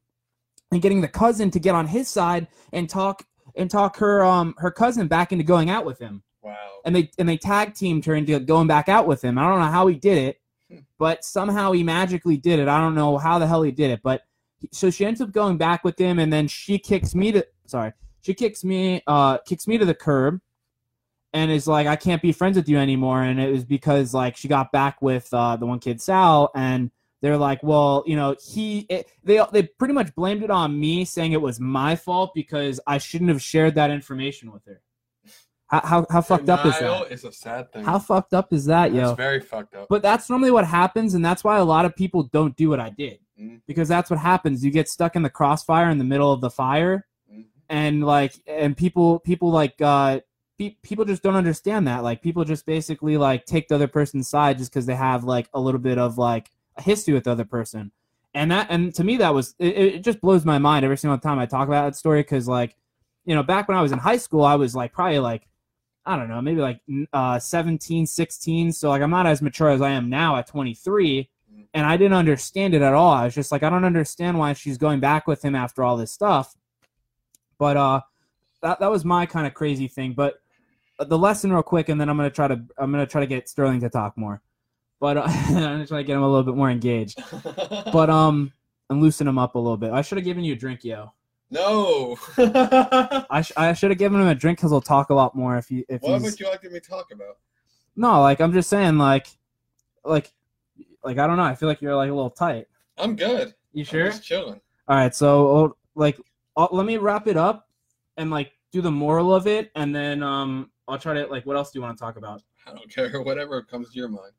and 0.71 0.81
getting 0.81 1.01
the 1.01 1.07
cousin 1.07 1.51
to 1.51 1.59
get 1.59 1.75
on 1.75 1.85
his 1.87 2.07
side 2.07 2.47
and 2.73 2.89
talk 2.89 3.23
and 3.55 3.69
talk 3.69 3.97
her 3.97 4.23
um 4.23 4.53
her 4.57 4.71
cousin 4.71 5.07
back 5.07 5.31
into 5.31 5.43
going 5.43 5.69
out 5.69 5.85
with 5.85 5.99
him 5.99 6.23
Wow. 6.45 6.79
and 6.85 6.95
they 6.95 7.09
and 7.17 7.27
they 7.27 7.37
tag 7.37 7.73
teamed 7.73 8.05
her 8.05 8.15
into 8.15 8.39
going 8.39 8.67
back 8.67 8.87
out 8.87 9.07
with 9.07 9.23
him. 9.23 9.37
I 9.37 9.47
don't 9.49 9.59
know 9.59 9.65
how 9.71 9.87
he 9.87 9.95
did 9.95 10.17
it, 10.17 10.39
Hmm. 10.69 10.79
but 10.97 11.23
somehow 11.25 11.71
he 11.73 11.83
magically 11.83 12.37
did 12.37 12.59
it. 12.59 12.67
I 12.67 12.79
don't 12.79 12.95
know 12.95 13.17
how 13.17 13.39
the 13.39 13.47
hell 13.47 13.61
he 13.63 13.71
did 13.71 13.91
it, 13.91 14.01
but 14.03 14.21
so 14.71 14.89
she 14.89 15.05
ends 15.05 15.21
up 15.21 15.31
going 15.31 15.57
back 15.57 15.83
with 15.83 15.99
him, 15.99 16.19
and 16.19 16.31
then 16.31 16.47
she 16.47 16.77
kicks 16.79 17.13
me 17.15 17.31
to 17.33 17.45
sorry, 17.65 17.93
she 18.21 18.33
kicks 18.33 18.63
me 18.63 19.01
uh 19.07 19.39
kicks 19.39 19.67
me 19.67 19.77
to 19.77 19.85
the 19.85 19.93
curb, 19.95 20.39
and 21.33 21.51
is 21.51 21.67
like, 21.67 21.87
I 21.87 21.95
can't 21.95 22.21
be 22.21 22.31
friends 22.31 22.55
with 22.57 22.69
you 22.69 22.77
anymore, 22.77 23.21
and 23.23 23.39
it 23.39 23.51
was 23.51 23.65
because 23.65 24.13
like 24.13 24.37
she 24.37 24.47
got 24.47 24.71
back 24.71 25.01
with 25.01 25.27
uh 25.33 25.55
the 25.57 25.65
one 25.65 25.79
kid 25.79 25.99
Sal, 26.01 26.51
and 26.55 26.91
they're 27.21 27.37
like, 27.37 27.63
well, 27.63 28.03
you 28.05 28.15
know, 28.15 28.35
he 28.43 28.85
it, 28.89 29.07
they 29.23 29.43
they 29.51 29.63
pretty 29.63 29.93
much 29.93 30.13
blamed 30.15 30.43
it 30.43 30.51
on 30.51 30.79
me, 30.79 31.05
saying 31.05 31.31
it 31.31 31.41
was 31.41 31.59
my 31.59 31.95
fault 31.95 32.31
because 32.35 32.79
I 32.85 32.97
shouldn't 32.99 33.29
have 33.29 33.41
shared 33.41 33.75
that 33.75 33.89
information 33.91 34.51
with 34.51 34.63
her. 34.65 34.81
How 35.67 35.81
how, 35.83 36.05
how 36.09 36.21
fucked 36.21 36.49
up 36.49 36.65
is 36.65 36.75
Denial 36.75 37.05
that? 37.09 37.23
a 37.23 37.31
sad 37.31 37.71
thing. 37.73 37.83
How 37.83 37.97
fucked 37.97 38.33
up 38.33 38.53
is 38.53 38.65
that, 38.65 38.93
yo? 38.93 39.09
It's 39.09 39.17
very 39.17 39.39
fucked 39.39 39.73
up. 39.75 39.87
But 39.89 40.01
that's 40.03 40.29
normally 40.29 40.51
what 40.51 40.65
happens, 40.65 41.15
and 41.15 41.25
that's 41.25 41.43
why 41.43 41.57
a 41.57 41.63
lot 41.63 41.85
of 41.85 41.95
people 41.95 42.23
don't 42.23 42.55
do 42.55 42.69
what 42.69 42.79
I 42.79 42.89
did. 42.91 43.19
Mhm. 43.39 43.61
Because 43.67 43.87
that's 43.87 44.09
what 44.09 44.19
happens. 44.19 44.63
You 44.63 44.69
get 44.71 44.87
stuck 44.87 45.15
in 45.15 45.23
the 45.23 45.29
crossfire 45.29 45.89
in 45.89 45.97
the 45.97 46.03
middle 46.03 46.31
of 46.31 46.39
the 46.41 46.51
fire, 46.51 47.05
Mhm. 47.31 47.45
and 47.67 48.03
like, 48.05 48.33
and 48.47 48.77
people, 48.77 49.19
people 49.19 49.49
like, 49.49 49.81
uh, 49.81 50.19
pe- 50.59 50.77
people 50.83 51.03
just 51.03 51.23
don't 51.23 51.35
understand 51.35 51.87
that. 51.87 52.03
Like, 52.03 52.21
people 52.21 52.43
just 52.45 52.65
basically 52.67 53.17
like 53.17 53.45
take 53.45 53.67
the 53.67 53.75
other 53.75 53.87
person's 53.87 54.27
side 54.27 54.59
just 54.59 54.71
because 54.71 54.85
they 54.85 54.95
have 54.95 55.23
like 55.23 55.49
a 55.53 55.59
little 55.59 55.81
bit 55.81 55.97
of 55.97 56.17
like 56.19 56.51
a 56.77 56.81
history 56.83 57.13
with 57.15 57.23
the 57.23 57.31
other 57.31 57.43
person, 57.45 57.91
and 58.35 58.51
that, 58.51 58.67
and 58.69 58.93
to 58.95 59.03
me, 59.03 59.17
that 59.17 59.33
was 59.33 59.55
it, 59.57 59.77
it 59.77 60.03
just 60.03 60.21
blows 60.21 60.45
my 60.45 60.59
mind 60.59 60.85
every 60.85 60.97
single 60.97 61.17
time 61.17 61.39
I 61.39 61.47
talk 61.47 61.67
about 61.67 61.85
that 61.85 61.95
story. 61.95 62.21
Because 62.21 62.47
like, 62.47 62.75
you 63.25 63.33
know, 63.33 63.41
back 63.41 63.67
when 63.67 63.75
I 63.77 63.81
was 63.81 63.91
in 63.91 63.97
high 63.99 64.17
school, 64.17 64.43
I 64.45 64.55
was 64.55 64.75
like 64.75 64.93
probably 64.93 65.17
like 65.19 65.47
I 66.05 66.15
don't 66.15 66.29
know, 66.29 66.41
maybe 66.41 66.61
like 66.61 66.81
uh, 67.13 67.39
17, 67.39 68.05
16. 68.05 68.71
So 68.71 68.89
like 68.89 69.01
I'm 69.01 69.09
not 69.09 69.25
as 69.25 69.41
mature 69.41 69.69
as 69.69 69.81
I 69.81 69.91
am 69.91 70.09
now 70.09 70.37
at 70.37 70.47
23. 70.47 71.29
And 71.73 71.85
I 71.85 71.97
didn't 71.97 72.13
understand 72.13 72.73
it 72.73 72.81
at 72.81 72.93
all. 72.93 73.11
I 73.11 73.25
was 73.25 73.35
just 73.35 73.51
like, 73.51 73.63
I 73.63 73.69
don't 73.69 73.83
understand 73.83 74.39
why 74.39 74.53
she's 74.53 74.77
going 74.77 75.01
back 75.01 75.27
with 75.27 75.43
him 75.43 75.55
after 75.55 75.83
all 75.83 75.97
this 75.97 76.11
stuff. 76.11 76.55
But 77.57 77.75
uh, 77.75 78.01
that 78.61 78.79
that 78.79 78.91
was 78.91 79.03
my 79.03 79.25
kind 79.25 79.45
of 79.45 79.53
crazy 79.53 79.87
thing. 79.87 80.13
But 80.13 80.41
uh, 80.99 81.05
the 81.05 81.17
lesson, 81.17 81.51
real 81.51 81.63
quick, 81.63 81.89
and 81.89 81.99
then 81.99 82.09
I'm 82.09 82.17
gonna 82.17 82.29
try 82.29 82.47
to 82.47 82.61
I'm 82.77 82.91
gonna 82.91 83.05
try 83.05 83.21
to 83.21 83.27
get 83.27 83.49
Sterling 83.49 83.81
to 83.81 83.89
talk 83.89 84.17
more. 84.17 84.41
But 84.99 85.17
uh, 85.17 85.23
I'm 85.27 85.53
gonna 85.53 85.87
try 85.87 85.99
to 85.99 86.03
get 86.03 86.15
him 86.15 86.23
a 86.23 86.29
little 86.29 86.43
bit 86.43 86.55
more 86.55 86.69
engaged. 86.69 87.21
But 87.91 88.09
um, 88.09 88.51
and 88.89 89.01
loosen 89.01 89.27
him 89.27 89.37
up 89.37 89.55
a 89.55 89.59
little 89.59 89.77
bit. 89.77 89.91
I 89.91 90.01
should 90.01 90.17
have 90.17 90.25
given 90.25 90.43
you 90.43 90.53
a 90.53 90.55
drink, 90.55 90.83
yo. 90.83 91.11
No. 91.49 92.17
I, 92.37 93.41
sh- 93.41 93.51
I 93.55 93.73
should 93.73 93.91
have 93.91 93.97
given 93.97 94.19
him 94.21 94.27
a 94.27 94.35
drink 94.35 94.57
because 94.57 94.71
he'll 94.71 94.81
talk 94.81 95.09
a 95.09 95.13
lot 95.13 95.35
more 95.35 95.57
if 95.57 95.69
you. 95.71 95.83
if 95.87 96.01
what 96.01 96.13
he's 96.13 96.31
would 96.31 96.39
you 96.39 96.47
like 96.47 96.63
me 96.63 96.69
to 96.69 96.79
talk 96.79 97.11
about? 97.11 97.37
No, 97.95 98.21
like 98.21 98.41
I'm 98.41 98.53
just 98.53 98.69
saying, 98.69 98.97
like, 98.97 99.27
like, 100.03 100.31
like 101.03 101.17
I 101.17 101.27
don't 101.27 101.37
know. 101.37 101.43
I 101.43 101.55
feel 101.55 101.69
like 101.69 101.81
you're 101.81 101.95
like 101.95 102.09
a 102.09 102.13
little 102.13 102.29
tight. 102.29 102.67
I'm 102.97 103.15
good. 103.15 103.53
You 103.73 103.83
sure? 103.83 104.01
I'm 104.01 104.05
sure? 104.05 104.11
just 104.11 104.23
chilling. 104.23 104.61
All 104.87 104.97
right. 104.97 105.15
So, 105.15 105.65
uh, 105.65 105.69
like, 105.95 106.19
uh, 106.57 106.67
let 106.71 106.85
me 106.85 106.97
wrap 106.97 107.27
it 107.27 107.37
up 107.37 107.69
and 108.17 108.31
like 108.31 108.51
do 108.71 108.81
the 108.81 108.91
moral 108.91 109.33
of 109.33 109.47
it, 109.47 109.71
and 109.75 109.95
then 109.95 110.23
um, 110.23 110.71
I'll 110.87 110.99
try 110.99 111.13
to 111.13 111.27
like. 111.27 111.45
What 111.45 111.55
else 111.55 111.71
do 111.71 111.79
you 111.79 111.83
want 111.83 111.97
to 111.97 112.01
talk 112.01 112.17
about? 112.17 112.41
I 112.67 112.71
don't 112.71 112.89
care. 112.93 113.21
Whatever 113.23 113.61
comes 113.61 113.91
to 113.91 113.99
your 113.99 114.09
mind. 114.09 114.33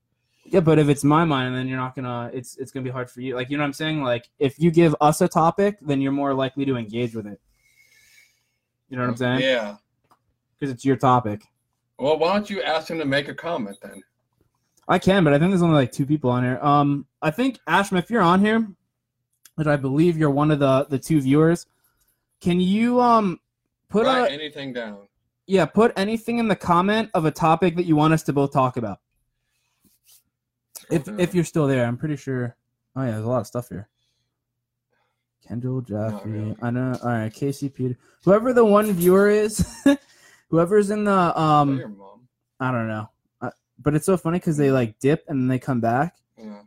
Yeah, 0.48 0.60
but 0.60 0.78
if 0.78 0.88
it's 0.88 1.04
my 1.04 1.24
mind, 1.24 1.54
then 1.54 1.68
you're 1.68 1.78
not 1.78 1.94
gonna. 1.94 2.30
It's 2.32 2.56
it's 2.56 2.70
gonna 2.70 2.84
be 2.84 2.90
hard 2.90 3.10
for 3.10 3.20
you. 3.20 3.34
Like, 3.34 3.50
you 3.50 3.56
know 3.56 3.62
what 3.62 3.68
I'm 3.68 3.72
saying? 3.72 4.02
Like, 4.02 4.28
if 4.38 4.58
you 4.58 4.70
give 4.70 4.94
us 5.00 5.20
a 5.20 5.28
topic, 5.28 5.78
then 5.80 6.00
you're 6.00 6.12
more 6.12 6.34
likely 6.34 6.64
to 6.64 6.76
engage 6.76 7.14
with 7.14 7.26
it. 7.26 7.40
You 8.88 8.96
know 8.96 9.02
what 9.02 9.10
I'm 9.10 9.16
saying? 9.16 9.40
Yeah. 9.40 9.76
Because 10.58 10.72
it's 10.72 10.84
your 10.84 10.96
topic. 10.96 11.42
Well, 11.98 12.18
why 12.18 12.34
don't 12.34 12.48
you 12.48 12.62
ask 12.62 12.88
him 12.88 12.98
to 12.98 13.04
make 13.04 13.28
a 13.28 13.34
comment 13.34 13.78
then? 13.82 14.02
I 14.88 14.98
can, 14.98 15.24
but 15.24 15.32
I 15.32 15.38
think 15.38 15.50
there's 15.50 15.62
only 15.62 15.74
like 15.74 15.90
two 15.90 16.06
people 16.06 16.30
on 16.30 16.44
here. 16.44 16.58
Um, 16.62 17.06
I 17.20 17.30
think 17.30 17.58
Ashma, 17.68 17.98
if 17.98 18.10
you're 18.10 18.22
on 18.22 18.40
here, 18.40 18.66
which 19.56 19.66
I 19.66 19.76
believe 19.76 20.16
you're 20.16 20.30
one 20.30 20.50
of 20.50 20.58
the 20.58 20.86
the 20.88 20.98
two 20.98 21.20
viewers, 21.20 21.66
can 22.40 22.60
you 22.60 23.00
um 23.00 23.40
put 23.88 24.06
a 24.06 24.30
anything 24.30 24.72
down. 24.72 25.08
yeah 25.46 25.64
put 25.64 25.92
anything 25.96 26.38
in 26.38 26.48
the 26.48 26.56
comment 26.56 27.10
of 27.14 27.24
a 27.24 27.30
topic 27.30 27.76
that 27.76 27.84
you 27.84 27.96
want 27.96 28.12
us 28.14 28.22
to 28.24 28.32
both 28.32 28.52
talk 28.52 28.76
about? 28.76 29.00
If 30.90 31.08
if 31.18 31.34
you're 31.34 31.44
still 31.44 31.66
there, 31.66 31.84
I'm 31.86 31.96
pretty 31.96 32.16
sure. 32.16 32.56
Oh 32.94 33.02
yeah, 33.02 33.12
there's 33.12 33.24
a 33.24 33.28
lot 33.28 33.40
of 33.40 33.46
stuff 33.46 33.68
here. 33.68 33.88
Kendall, 35.46 35.80
Jaffe, 35.80 36.28
really. 36.28 36.56
I 36.60 36.70
know. 36.70 36.98
All 37.02 37.08
right, 37.10 37.32
Casey, 37.32 37.68
Peter, 37.68 37.96
whoever 38.24 38.52
the 38.52 38.64
one 38.64 38.90
viewer 38.92 39.28
is, 39.28 39.64
whoever's 40.50 40.90
in 40.90 41.04
the 41.04 41.40
um. 41.40 41.96
I 42.58 42.72
don't 42.72 42.88
know, 42.88 43.10
uh, 43.42 43.50
but 43.78 43.94
it's 43.94 44.06
so 44.06 44.16
funny 44.16 44.38
because 44.38 44.56
they 44.56 44.70
like 44.70 44.98
dip 44.98 45.24
and 45.28 45.40
then 45.42 45.48
they 45.48 45.58
come 45.58 45.80
back. 45.80 46.16
Yeah. 46.38 46.62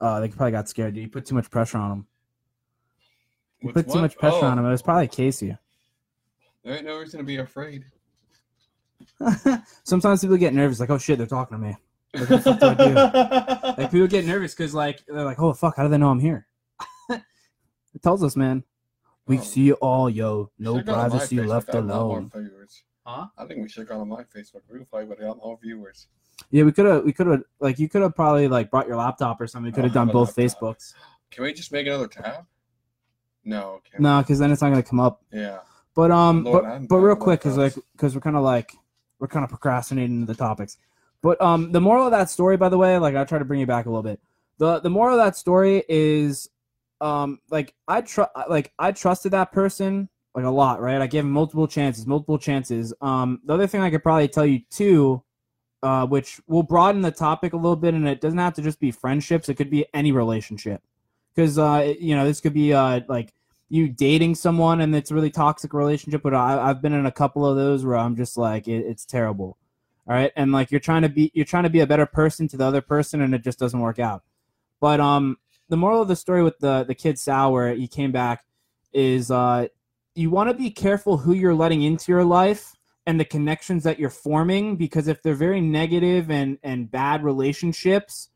Oh, 0.00 0.20
they 0.20 0.28
probably 0.28 0.50
got 0.50 0.68
scared. 0.68 0.94
Dude. 0.94 1.04
You 1.04 1.08
put 1.08 1.26
too 1.26 1.36
much 1.36 1.48
pressure 1.48 1.78
on 1.78 1.90
them. 1.90 2.06
You 3.60 3.66
With 3.68 3.74
put 3.76 3.92
too 3.92 4.00
much 4.00 4.16
pressure 4.18 4.38
Oh, 4.42 4.46
on 4.46 4.56
them. 4.56 4.66
It 4.66 4.70
was 4.70 4.82
probably 4.82 5.06
Casey. 5.06 5.56
There 6.64 6.74
ain't 6.74 6.84
no 6.84 6.98
reason 6.98 7.18
to 7.18 7.24
be 7.24 7.36
afraid. 7.36 7.84
Sometimes 9.84 10.20
people 10.22 10.36
get 10.36 10.54
nervous, 10.54 10.80
like, 10.80 10.90
oh 10.90 10.98
shit, 10.98 11.18
they're 11.18 11.26
talking 11.28 11.56
to 11.56 11.64
me. 11.64 11.76
What 12.14 12.28
the 12.28 12.38
fuck 12.38 12.60
do 12.60 12.66
I 12.66 12.74
do? 12.74 13.72
Like 13.82 13.90
people 13.90 14.06
get 14.06 14.26
nervous 14.26 14.54
because 14.54 14.74
like 14.74 15.02
they're 15.06 15.24
like, 15.24 15.40
oh 15.40 15.52
fuck, 15.54 15.76
how 15.76 15.84
do 15.84 15.88
they 15.88 15.98
know 15.98 16.10
I'm 16.10 16.20
here? 16.20 16.46
it 17.10 18.02
tells 18.02 18.22
us, 18.22 18.36
man. 18.36 18.64
We 19.26 19.38
Oh. 19.38 19.42
see 19.42 19.62
you 19.62 19.74
all, 19.74 20.10
yo. 20.10 20.50
No 20.58 20.72
Should've 20.74 20.86
gone 20.86 20.94
on 20.94 21.02
my 21.02 21.08
privacy 21.08 21.40
left 21.40 21.70
I 21.70 21.76
have 21.76 21.84
a 21.84 21.88
lot 21.88 22.06
more 22.06 22.18
alone. 22.18 22.30
Huh? 23.06 23.26
I 23.38 23.46
think 23.46 23.62
we 23.62 23.68
should 23.68 23.88
go 23.88 24.00
on 24.00 24.08
my 24.08 24.24
Facebook. 24.24 24.66
group. 24.68 24.90
probably 24.90 25.08
would 25.08 25.18
have 25.18 25.28
got 25.28 25.36
more 25.38 25.58
viewers. 25.62 26.06
Yeah, 26.50 26.64
we 26.64 26.72
could 26.72 26.86
have, 26.86 27.04
we 27.04 27.12
could 27.12 27.26
have, 27.26 27.42
like, 27.60 27.78
you 27.78 27.88
could 27.88 28.02
have 28.02 28.14
probably 28.14 28.48
like 28.48 28.70
brought 28.70 28.86
your 28.86 28.96
laptop 28.96 29.40
or 29.40 29.46
something. 29.46 29.70
We 29.70 29.74
could 29.74 29.84
have 29.84 29.92
done 29.92 30.08
both 30.08 30.36
laptop. 30.36 30.60
Facebooks. 30.60 30.94
Can 31.30 31.44
we 31.44 31.52
just 31.52 31.72
make 31.72 31.86
another 31.86 32.08
tab? 32.08 32.46
No. 33.44 33.80
Can 33.90 34.02
No, 34.02 34.20
because 34.20 34.38
then 34.38 34.52
it's 34.52 34.62
not 34.62 34.70
gonna 34.70 34.82
come 34.82 35.00
up. 35.00 35.22
Yeah. 35.32 35.60
But 35.94 36.10
um, 36.10 36.44
Lord, 36.44 36.64
but 36.64 36.70
I'm 36.70 36.86
but 36.86 36.96
real 36.96 37.16
quick, 37.16 37.40
because 37.40 37.56
like 37.56 37.74
because 37.92 38.14
we're 38.14 38.20
kind 38.20 38.36
of 38.36 38.42
like 38.42 38.72
we're 39.18 39.28
kind 39.28 39.44
of 39.44 39.50
procrastinating 39.50 40.26
the 40.26 40.34
topics. 40.34 40.78
But 41.22 41.40
um, 41.40 41.72
the 41.72 41.80
moral 41.80 42.04
of 42.04 42.10
that 42.10 42.30
story, 42.30 42.56
by 42.56 42.68
the 42.68 42.78
way, 42.78 42.98
like 42.98 43.14
I 43.14 43.24
try 43.24 43.38
to 43.38 43.44
bring 43.44 43.60
you 43.60 43.66
back 43.66 43.86
a 43.86 43.88
little 43.88 44.02
bit. 44.02 44.20
the 44.58 44.80
The 44.80 44.90
moral 44.90 45.18
of 45.18 45.24
that 45.24 45.36
story 45.36 45.84
is, 45.88 46.48
um, 47.00 47.38
like 47.50 47.74
I 47.86 48.00
trust, 48.00 48.30
like 48.48 48.72
I 48.78 48.92
trusted 48.92 49.32
that 49.32 49.52
person 49.52 50.08
like 50.34 50.44
a 50.44 50.50
lot, 50.50 50.80
right? 50.80 51.00
I 51.00 51.06
gave 51.06 51.24
him 51.24 51.30
multiple 51.30 51.68
chances, 51.68 52.06
multiple 52.06 52.38
chances. 52.38 52.92
Um, 53.00 53.40
the 53.44 53.54
other 53.54 53.66
thing 53.66 53.82
I 53.82 53.90
could 53.90 54.02
probably 54.02 54.28
tell 54.28 54.46
you 54.46 54.60
too, 54.70 55.22
uh, 55.82 56.06
which 56.06 56.40
will 56.46 56.62
broaden 56.62 57.02
the 57.02 57.10
topic 57.10 57.52
a 57.52 57.56
little 57.56 57.76
bit, 57.76 57.94
and 57.94 58.08
it 58.08 58.20
doesn't 58.20 58.38
have 58.38 58.54
to 58.54 58.62
just 58.62 58.80
be 58.80 58.90
friendships; 58.90 59.48
it 59.48 59.54
could 59.54 59.70
be 59.70 59.86
any 59.94 60.10
relationship, 60.10 60.82
because 61.34 61.58
uh, 61.58 61.94
you 62.00 62.16
know, 62.16 62.24
this 62.24 62.40
could 62.40 62.54
be 62.54 62.72
uh 62.72 63.00
like 63.08 63.32
you 63.72 63.88
dating 63.88 64.34
someone 64.34 64.82
and 64.82 64.94
it's 64.94 65.10
a 65.10 65.14
really 65.14 65.30
toxic 65.30 65.72
relationship 65.72 66.22
but 66.22 66.34
I, 66.34 66.68
i've 66.68 66.82
been 66.82 66.92
in 66.92 67.06
a 67.06 67.10
couple 67.10 67.46
of 67.46 67.56
those 67.56 67.86
where 67.86 67.96
i'm 67.96 68.16
just 68.16 68.36
like 68.36 68.68
it, 68.68 68.84
it's 68.84 69.06
terrible 69.06 69.56
all 70.08 70.14
right 70.14 70.32
and 70.36 70.52
like 70.52 70.70
you're 70.70 70.80
trying 70.80 71.02
to 71.02 71.08
be 71.08 71.30
you're 71.34 71.44
trying 71.44 71.62
to 71.64 71.70
be 71.70 71.80
a 71.80 71.86
better 71.86 72.06
person 72.06 72.48
to 72.48 72.56
the 72.56 72.64
other 72.64 72.80
person 72.80 73.20
and 73.20 73.34
it 73.34 73.42
just 73.42 73.58
doesn't 73.58 73.80
work 73.80 73.98
out 73.98 74.22
but 74.80 75.00
um 75.00 75.36
the 75.68 75.76
moral 75.76 76.02
of 76.02 76.08
the 76.08 76.16
story 76.16 76.42
with 76.42 76.58
the 76.58 76.84
the 76.84 76.94
kid 76.94 77.18
sal 77.18 77.52
where 77.52 77.74
he 77.74 77.86
came 77.86 78.12
back 78.12 78.44
is 78.92 79.30
uh 79.30 79.66
you 80.14 80.30
want 80.30 80.50
to 80.50 80.54
be 80.54 80.70
careful 80.70 81.18
who 81.18 81.32
you're 81.32 81.54
letting 81.54 81.82
into 81.82 82.12
your 82.12 82.24
life 82.24 82.74
and 83.06 83.18
the 83.18 83.24
connections 83.24 83.82
that 83.84 83.98
you're 83.98 84.10
forming 84.10 84.76
because 84.76 85.08
if 85.08 85.22
they're 85.22 85.34
very 85.34 85.60
negative 85.60 86.30
and 86.30 86.58
and 86.62 86.90
bad 86.90 87.24
relationships 87.24 88.28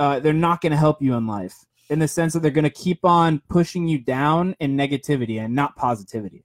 uh, 0.00 0.18
they're 0.18 0.32
not 0.32 0.62
going 0.62 0.70
to 0.70 0.78
help 0.78 1.02
you 1.02 1.14
in 1.14 1.26
life 1.26 1.66
in 1.90 1.98
the 1.98 2.08
sense 2.08 2.32
that 2.32 2.40
they're 2.40 2.50
going 2.50 2.64
to 2.64 2.70
keep 2.70 3.04
on 3.04 3.42
pushing 3.50 3.86
you 3.86 3.98
down 3.98 4.56
in 4.58 4.76
negativity 4.76 5.38
and 5.38 5.54
not 5.54 5.76
positivity. 5.76 6.42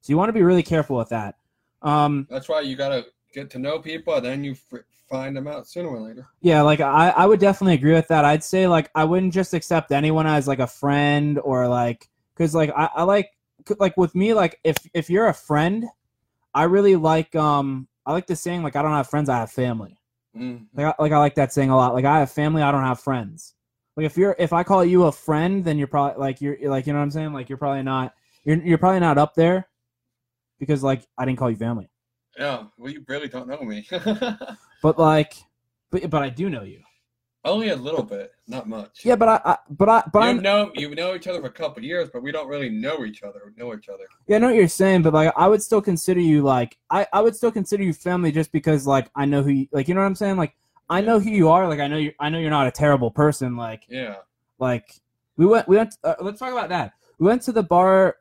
So 0.00 0.12
you 0.12 0.16
want 0.16 0.30
to 0.30 0.32
be 0.32 0.42
really 0.42 0.64
careful 0.64 0.96
with 0.96 1.10
that. 1.10 1.36
Um, 1.82 2.26
That's 2.28 2.48
why 2.48 2.62
you 2.62 2.74
gotta 2.74 3.06
get 3.32 3.50
to 3.50 3.58
know 3.58 3.78
people, 3.78 4.14
and 4.14 4.24
then 4.24 4.44
you 4.44 4.52
f- 4.52 4.80
find 5.08 5.36
them 5.36 5.48
out 5.48 5.66
sooner 5.66 5.88
or 5.88 6.00
later. 6.00 6.26
yeah, 6.40 6.62
like 6.62 6.80
I, 6.80 7.10
I 7.10 7.26
would 7.26 7.40
definitely 7.40 7.74
agree 7.74 7.94
with 7.94 8.08
that. 8.08 8.24
I'd 8.24 8.44
say 8.44 8.66
like 8.68 8.90
I 8.94 9.04
wouldn't 9.04 9.32
just 9.32 9.54
accept 9.54 9.92
anyone 9.92 10.26
as 10.26 10.46
like 10.46 10.58
a 10.58 10.66
friend 10.66 11.38
or 11.38 11.66
like 11.68 12.08
because 12.34 12.54
like 12.54 12.70
I, 12.76 12.88
I 12.96 13.02
like 13.04 13.30
like 13.78 13.96
with 13.96 14.14
me 14.14 14.34
like 14.34 14.58
if 14.64 14.76
if 14.94 15.10
you're 15.10 15.28
a 15.28 15.34
friend, 15.34 15.84
I 16.54 16.64
really 16.64 16.96
like 16.96 17.34
um 17.34 17.88
I 18.06 18.12
like 18.12 18.26
the 18.26 18.36
saying 18.36 18.62
like 18.62 18.76
I 18.76 18.82
don't 18.82 18.92
have 18.92 19.08
friends, 19.08 19.28
I 19.28 19.38
have 19.38 19.50
family. 19.50 19.98
Mm. 20.36 20.66
Like 20.74 20.86
I, 20.86 21.02
like 21.02 21.12
I 21.12 21.18
like 21.18 21.34
that 21.36 21.52
saying 21.52 21.70
a 21.70 21.76
lot. 21.76 21.94
Like 21.94 22.04
I 22.04 22.20
have 22.20 22.30
family, 22.30 22.62
I 22.62 22.72
don't 22.72 22.84
have 22.84 23.00
friends. 23.00 23.54
Like 23.96 24.06
if 24.06 24.16
you're 24.16 24.36
if 24.38 24.52
I 24.52 24.62
call 24.62 24.84
you 24.84 25.04
a 25.04 25.12
friend, 25.12 25.64
then 25.64 25.78
you're 25.78 25.88
probably 25.88 26.20
like 26.20 26.40
you're 26.40 26.56
you're 26.56 26.70
like 26.70 26.86
you 26.86 26.92
know 26.92 26.98
what 26.98 27.04
I'm 27.04 27.10
saying. 27.10 27.32
Like 27.32 27.48
you're 27.48 27.58
probably 27.58 27.82
not 27.82 28.14
you're 28.44 28.56
you're 28.62 28.78
probably 28.78 29.00
not 29.00 29.18
up 29.18 29.34
there 29.34 29.68
because 30.58 30.82
like 30.82 31.02
I 31.16 31.24
didn't 31.24 31.38
call 31.38 31.50
you 31.50 31.56
family. 31.56 31.90
Yeah. 32.38 32.64
Well, 32.76 32.92
you 32.92 33.04
really 33.08 33.28
don't 33.28 33.48
know 33.48 33.62
me. 33.62 33.86
But 34.80 34.96
like, 34.96 35.34
but 35.90 36.08
but 36.08 36.22
I 36.22 36.28
do 36.28 36.48
know 36.48 36.62
you. 36.62 36.80
Only 37.44 37.70
a 37.70 37.76
little 37.76 38.04
bit, 38.04 38.30
not 38.46 38.68
much. 38.68 39.04
Yeah, 39.04 39.16
but 39.16 39.28
I, 39.28 39.40
I 39.52 39.56
but 39.70 39.88
I 39.88 40.02
but 40.12 40.20
you 40.20 40.28
I 40.28 40.32
know 40.34 40.70
you 40.74 40.94
know 40.94 41.16
each 41.16 41.26
other 41.26 41.40
for 41.40 41.48
a 41.48 41.50
couple 41.50 41.78
of 41.78 41.84
years, 41.84 42.08
but 42.12 42.22
we 42.22 42.30
don't 42.30 42.46
really 42.46 42.68
know 42.68 43.04
each 43.04 43.24
other. 43.24 43.52
Know 43.56 43.74
each 43.74 43.88
other. 43.88 44.04
yeah 44.28 44.36
I 44.36 44.38
know 44.38 44.46
what 44.48 44.54
you're 44.56 44.68
saying. 44.68 45.02
But 45.02 45.14
like 45.14 45.32
I 45.36 45.48
would 45.48 45.62
still 45.62 45.82
consider 45.82 46.20
you 46.20 46.42
like 46.42 46.78
I 46.90 47.06
I 47.12 47.20
would 47.20 47.34
still 47.34 47.50
consider 47.50 47.82
you 47.82 47.92
family 47.92 48.30
just 48.30 48.52
because 48.52 48.86
like 48.86 49.10
I 49.16 49.24
know 49.24 49.42
who 49.42 49.50
you 49.50 49.68
like 49.72 49.88
you 49.88 49.94
know 49.94 50.00
what 50.00 50.06
I'm 50.06 50.14
saying. 50.14 50.36
Like 50.36 50.54
I 50.88 51.00
know 51.00 51.18
who 51.18 51.30
you 51.30 51.48
are. 51.48 51.66
Like 51.68 51.80
I 51.80 51.88
know 51.88 51.96
you 51.96 52.12
I 52.20 52.28
know 52.28 52.38
you're 52.38 52.50
not 52.50 52.68
a 52.68 52.72
terrible 52.72 53.10
person. 53.10 53.56
Like 53.56 53.82
Yeah. 53.88 54.16
like 54.60 54.94
we 55.36 55.44
went 55.46 55.66
we 55.66 55.76
went 55.76 55.96
uh, 56.04 56.14
let's 56.20 56.38
talk 56.38 56.52
about 56.52 56.68
that. 56.68 56.92
We 57.18 57.26
went 57.26 57.42
to 57.42 57.52
the 57.52 57.64
bar 57.64 58.16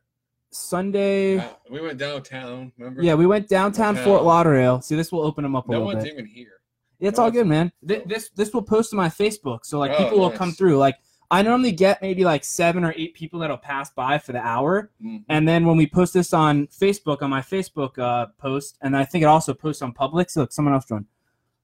Sunday. 0.52 1.38
Uh, 1.40 1.48
we 1.70 1.82
went 1.82 1.98
downtown. 1.98 2.72
Remember? 2.78 3.02
Yeah, 3.02 3.16
we 3.16 3.26
went 3.28 3.48
downtown 3.48 3.96
Downtown. 3.96 4.04
Fort 4.04 4.24
Lauderdale. 4.24 4.82
See, 4.82 4.96
this 4.96 5.12
will 5.12 5.22
open 5.24 5.44
them 5.44 5.56
up 5.56 5.68
a 5.68 5.72
No 5.72 5.80
little 5.80 5.94
one's 5.94 6.06
even 6.06 6.26
here. 6.26 6.54
It's 7.00 7.18
no 7.18 7.26
all 7.26 7.32
good, 7.32 7.48
man. 7.48 7.72
Th- 7.88 8.04
This 8.06 8.30
this 8.30 8.54
will 8.54 8.64
post 8.64 8.90
to 8.92 8.96
my 8.96 9.08
Facebook, 9.10 9.60
so 9.66 9.78
like 9.80 9.92
Oh, 9.92 9.98
people 10.04 10.20
will 10.20 10.32
come 10.32 10.52
through. 10.52 10.78
Like 10.78 10.96
I 11.30 11.42
normally 11.42 11.74
get 11.74 12.02
maybe 12.02 12.24
like 12.24 12.44
seven 12.44 12.84
or 12.86 12.94
eight 12.96 13.14
people 13.14 13.40
that'll 13.42 13.58
pass 13.58 13.92
by 13.92 14.18
for 14.18 14.32
the 14.32 14.40
hour, 14.40 14.90
Mhm. 15.04 15.24
and 15.30 15.48
then 15.48 15.66
when 15.66 15.76
we 15.78 15.86
post 15.86 16.14
this 16.14 16.34
on 16.34 16.68
Facebook 16.68 17.22
on 17.22 17.30
my 17.30 17.42
Facebook 17.42 18.00
uh, 18.00 18.28
post, 18.40 18.78
and 18.82 18.96
I 18.96 19.04
think 19.06 19.24
it 19.24 19.26
also 19.28 19.54
posts 19.54 19.82
on 19.82 19.92
public. 19.92 20.30
So 20.30 20.42
look, 20.42 20.52
someone 20.54 20.74
else 20.74 20.86
joined. 20.86 21.06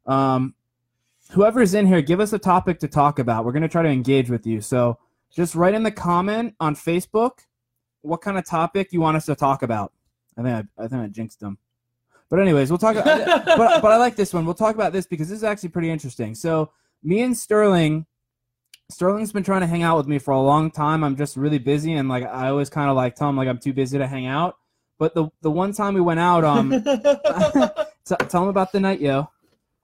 Um, 0.05 0.53
whoever's 1.31 1.73
in 1.73 1.87
here, 1.87 2.01
give 2.01 2.19
us 2.19 2.33
a 2.33 2.39
topic 2.39 2.79
to 2.79 2.87
talk 2.87 3.19
about. 3.19 3.45
We're 3.45 3.53
gonna 3.53 3.69
try 3.69 3.81
to 3.83 3.89
engage 3.89 4.29
with 4.29 4.45
you. 4.45 4.59
So 4.61 4.99
just 5.31 5.55
write 5.55 5.73
in 5.73 5.83
the 5.83 5.91
comment 5.91 6.53
on 6.59 6.75
Facebook 6.75 7.39
what 8.03 8.21
kind 8.21 8.37
of 8.37 8.45
topic 8.45 8.93
you 8.93 9.01
want 9.01 9.17
us 9.17 9.25
to 9.25 9.35
talk 9.35 9.63
about. 9.63 9.91
I 10.37 10.43
think 10.43 10.67
I, 10.79 10.83
I 10.83 10.87
think 10.87 11.01
I 11.01 11.07
jinxed 11.07 11.39
them. 11.39 11.57
But 12.29 12.39
anyways, 12.39 12.69
we'll 12.69 12.77
talk. 12.79 12.95
but 13.03 13.45
but 13.81 13.85
I 13.91 13.97
like 13.97 14.15
this 14.15 14.33
one. 14.33 14.45
We'll 14.45 14.53
talk 14.55 14.75
about 14.75 14.93
this 14.93 15.05
because 15.07 15.29
this 15.29 15.37
is 15.37 15.43
actually 15.43 15.69
pretty 15.69 15.89
interesting. 15.89 16.33
So 16.35 16.71
me 17.03 17.21
and 17.21 17.37
Sterling, 17.37 18.05
Sterling's 18.89 19.31
been 19.31 19.43
trying 19.43 19.61
to 19.61 19.67
hang 19.67 19.83
out 19.83 19.97
with 19.97 20.07
me 20.07 20.19
for 20.19 20.31
a 20.31 20.39
long 20.41 20.71
time. 20.71 21.03
I'm 21.03 21.15
just 21.15 21.35
really 21.37 21.59
busy, 21.59 21.93
and 21.93 22.07
like 22.09 22.23
I 22.25 22.49
always 22.49 22.69
kind 22.69 22.89
of 22.89 22.95
like 22.95 23.15
tell 23.15 23.29
him 23.29 23.37
like 23.37 23.47
I'm 23.47 23.59
too 23.59 23.73
busy 23.73 23.97
to 23.97 24.07
hang 24.07 24.25
out. 24.27 24.55
But 24.99 25.13
the 25.15 25.27
the 25.41 25.51
one 25.51 25.73
time 25.73 25.93
we 25.95 26.01
went 26.01 26.19
out, 26.19 26.43
um, 26.43 26.69
t- 28.05 28.15
tell 28.29 28.43
him 28.43 28.49
about 28.49 28.71
the 28.71 28.79
night, 28.79 28.99
yo. 29.01 29.29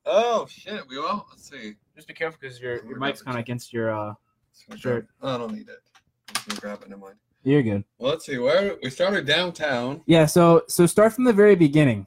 oh 0.06 0.48
shit. 0.50 0.88
We 0.90 0.98
will. 0.98 1.26
Let's 1.30 1.50
see. 1.50 1.74
Just 1.96 2.08
be 2.08 2.14
careful 2.14 2.40
because 2.42 2.60
your 2.60 2.84
your 2.86 2.98
mic's 2.98 3.22
kinda 3.22 3.40
against 3.40 3.74
your. 3.74 3.92
uh 3.94 4.14
So 4.54 4.66
we 4.72 4.78
Sure. 4.78 4.94
grab- 5.02 5.08
Oh, 5.22 5.36
I 5.36 5.38
don't 5.38 5.54
need 5.54 5.68
it. 5.70 6.60
Grab 6.62 6.82
it. 6.82 6.90
Never 6.90 7.02
mind. 7.02 7.16
You're 7.44 7.64
good. 7.64 7.84
Well, 7.98 8.12
let's 8.12 8.26
see. 8.26 8.38
Where 8.38 8.76
we 8.84 8.90
started 8.90 9.26
downtown. 9.26 10.02
Yeah. 10.06 10.26
So 10.26 10.64
so 10.68 10.86
start 10.86 11.14
from 11.14 11.24
the 11.24 11.34
very 11.34 11.56
beginning. 11.56 12.06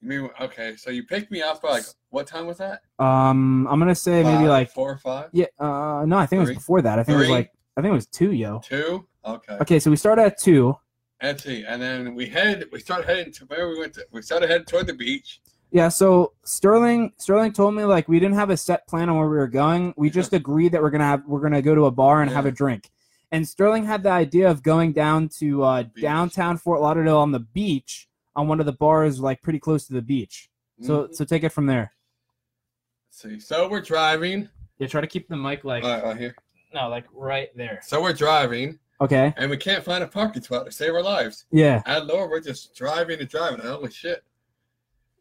You 0.00 0.08
mean 0.08 0.30
okay? 0.40 0.74
So 0.76 0.90
you 0.90 1.04
picked 1.04 1.30
me 1.30 1.42
up. 1.42 1.62
Like 1.62 1.84
what 2.10 2.26
time 2.26 2.46
was 2.46 2.58
that? 2.58 2.82
Um, 2.98 3.66
I'm 3.68 3.78
gonna 3.78 3.94
say 3.94 4.22
maybe 4.22 4.48
like 4.48 4.70
four 4.70 4.90
or 4.90 4.98
five. 4.98 5.28
yeah. 5.32 5.46
Uh, 5.58 6.04
no, 6.06 6.18
I 6.18 6.26
think 6.26 6.38
it 6.38 6.46
was 6.48 6.54
before 6.56 6.82
that. 6.82 6.98
I 6.98 7.04
think 7.04 7.16
it 7.16 7.20
was 7.20 7.30
like 7.30 7.52
I 7.76 7.82
think 7.82 7.92
it 7.92 7.94
was 7.94 8.06
two, 8.06 8.32
yo. 8.32 8.58
Two. 8.64 9.06
Okay. 9.24 9.54
Okay, 9.60 9.78
so 9.78 9.90
we 9.90 9.96
started 9.96 10.22
at 10.22 10.38
two. 10.38 10.76
Let's 11.22 11.44
see. 11.44 11.64
And 11.64 11.80
then 11.80 12.16
we 12.16 12.26
headed. 12.26 12.68
We 12.72 12.80
started 12.80 13.06
heading 13.06 13.32
to 13.34 13.44
where 13.46 13.68
we 13.68 13.78
went. 13.78 13.94
To, 13.94 14.04
we 14.10 14.22
started 14.22 14.50
heading 14.50 14.66
toward 14.66 14.88
the 14.88 14.94
beach. 14.94 15.40
Yeah, 15.70 15.88
so 15.88 16.32
Sterling 16.44 17.12
Sterling 17.18 17.52
told 17.52 17.74
me 17.76 17.84
like 17.84 18.08
we 18.08 18.18
didn't 18.18 18.34
have 18.34 18.50
a 18.50 18.56
set 18.56 18.86
plan 18.88 19.08
on 19.08 19.16
where 19.16 19.28
we 19.28 19.36
were 19.36 19.46
going. 19.46 19.94
We 19.96 20.08
Yeah. 20.08 20.14
just 20.14 20.32
agreed 20.32 20.72
that 20.72 20.82
we're 20.82 20.90
gonna 20.90 21.04
have 21.04 21.24
we're 21.26 21.40
gonna 21.40 21.62
go 21.62 21.76
to 21.76 21.84
a 21.86 21.90
bar 21.92 22.22
and 22.22 22.30
have 22.30 22.44
a 22.44 22.50
drink. 22.50 22.90
And 23.32 23.48
Sterling 23.48 23.84
had 23.86 24.02
the 24.02 24.10
idea 24.10 24.48
of 24.50 24.62
going 24.62 24.92
down 24.92 25.28
to 25.40 25.62
uh, 25.64 25.84
downtown 26.00 26.58
Fort 26.58 26.80
Lauderdale 26.82 27.16
on 27.18 27.32
the 27.32 27.40
beach 27.40 28.06
on 28.36 28.46
one 28.46 28.60
of 28.60 28.66
the 28.66 28.72
bars 28.72 29.20
like 29.20 29.40
pretty 29.42 29.58
close 29.58 29.86
to 29.86 29.94
the 29.94 30.02
beach. 30.02 30.50
So 30.82 31.04
Mhm. 31.08 31.14
so 31.14 31.24
take 31.24 31.42
it 31.42 31.48
from 31.50 31.66
there. 31.66 31.92
Let's 33.08 33.22
see. 33.22 33.40
So 33.40 33.68
we're 33.68 33.80
driving. 33.80 34.48
Yeah, 34.78 34.86
try 34.86 35.00
to 35.00 35.06
keep 35.06 35.28
the 35.28 35.36
mic 35.36 35.64
like 35.64 35.82
All 35.84 35.90
right, 35.90 36.04
right 36.04 36.16
here. 36.18 36.34
no, 36.74 36.88
like 36.88 37.04
right 37.12 37.48
there. 37.56 37.80
So 37.82 38.02
we're 38.02 38.12
driving, 38.12 38.78
Okay. 39.00 39.32
and 39.36 39.50
we 39.50 39.56
can't 39.56 39.82
find 39.84 40.02
a 40.04 40.08
parking 40.08 40.42
spot 40.42 40.66
to 40.66 40.72
save 40.72 40.92
our 40.94 41.02
lives. 41.02 41.46
Yeah. 41.50 41.82
And 41.86 42.06
Lord, 42.08 42.30
we're 42.30 42.40
just 42.40 42.74
driving 42.74 43.20
and 43.20 43.28
driving. 43.28 43.60
Holy 43.60 43.90
shit! 43.90 44.24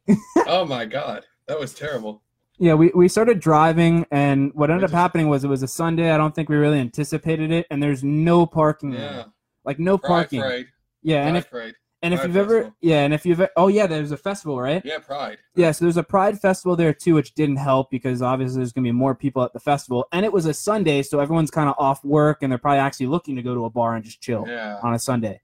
oh 0.47 0.65
my 0.65 0.85
god, 0.85 1.25
that 1.47 1.59
was 1.59 1.73
terrible. 1.73 2.21
Yeah, 2.61 2.75
we, 2.75 2.91
we 2.93 3.07
started 3.07 3.39
driving 3.39 4.05
and 4.11 4.53
what 4.53 4.69
ended 4.69 4.83
We 4.83 4.85
up 4.85 4.91
happening 4.91 5.29
was 5.29 5.43
it 5.43 5.47
was 5.47 5.63
a 5.63 5.67
Sunday. 5.67 6.11
I 6.11 6.17
don't 6.17 6.35
think 6.35 6.47
we 6.47 6.55
really 6.57 6.77
anticipated 6.79 7.51
it 7.51 7.65
and 7.71 7.81
there's 7.81 8.03
no 8.03 8.45
parking 8.45 8.91
there. 8.91 9.11
Yeah, 9.11 9.23
Like 9.65 9.79
no 9.79 9.97
pride 9.97 10.07
parking. 10.29 10.41
parade. 10.41 10.67
Yeah, 11.01 11.25
and 11.27 11.35
if 11.37 11.49
parade. 11.49 11.73
And 12.03 12.13
if 12.13 12.23
you've 12.23 12.37
ever, 12.37 12.71
yeah, 12.81 13.03
and 13.03 13.13
if 13.15 13.25
you've, 13.25 13.41
oh 13.57 13.67
yeah, 13.67 13.87
there's 13.87 14.11
a 14.11 14.17
festival, 14.17 14.59
right? 14.59 14.81
Yeah, 14.85 14.99
Pride. 14.99 15.37
Yeah, 15.55 15.71
so 15.71 15.85
there's 15.85 15.97
a 15.97 16.03
Pride 16.03 16.39
festival 16.39 16.75
there 16.75 16.93
too, 16.93 17.13
which 17.15 17.33
didn't 17.35 17.57
help 17.57 17.89
because 17.91 18.21
obviously 18.23 18.57
there's 18.57 18.73
gonna 18.73 18.85
be 18.85 18.91
more 18.91 19.13
people 19.15 19.43
at 19.43 19.53
the 19.53 19.59
festival, 19.59 20.07
and 20.11 20.25
it 20.25 20.33
was 20.33 20.45
a 20.47 20.53
Sunday, 20.53 21.03
so 21.03 21.19
everyone's 21.19 21.51
kind 21.51 21.69
of 21.69 21.75
off 21.77 22.03
work 22.03 22.39
and 22.41 22.51
they're 22.51 22.57
probably 22.59 22.79
actually 22.79 23.05
looking 23.07 23.35
to 23.35 23.43
go 23.43 23.53
to 23.55 23.65
a 23.65 23.69
bar 23.69 23.95
and 23.95 24.03
just 24.03 24.19
chill 24.21 24.45
Yeah. 24.47 24.79
on 24.83 24.93
a 24.95 24.99
Sunday. 24.99 25.41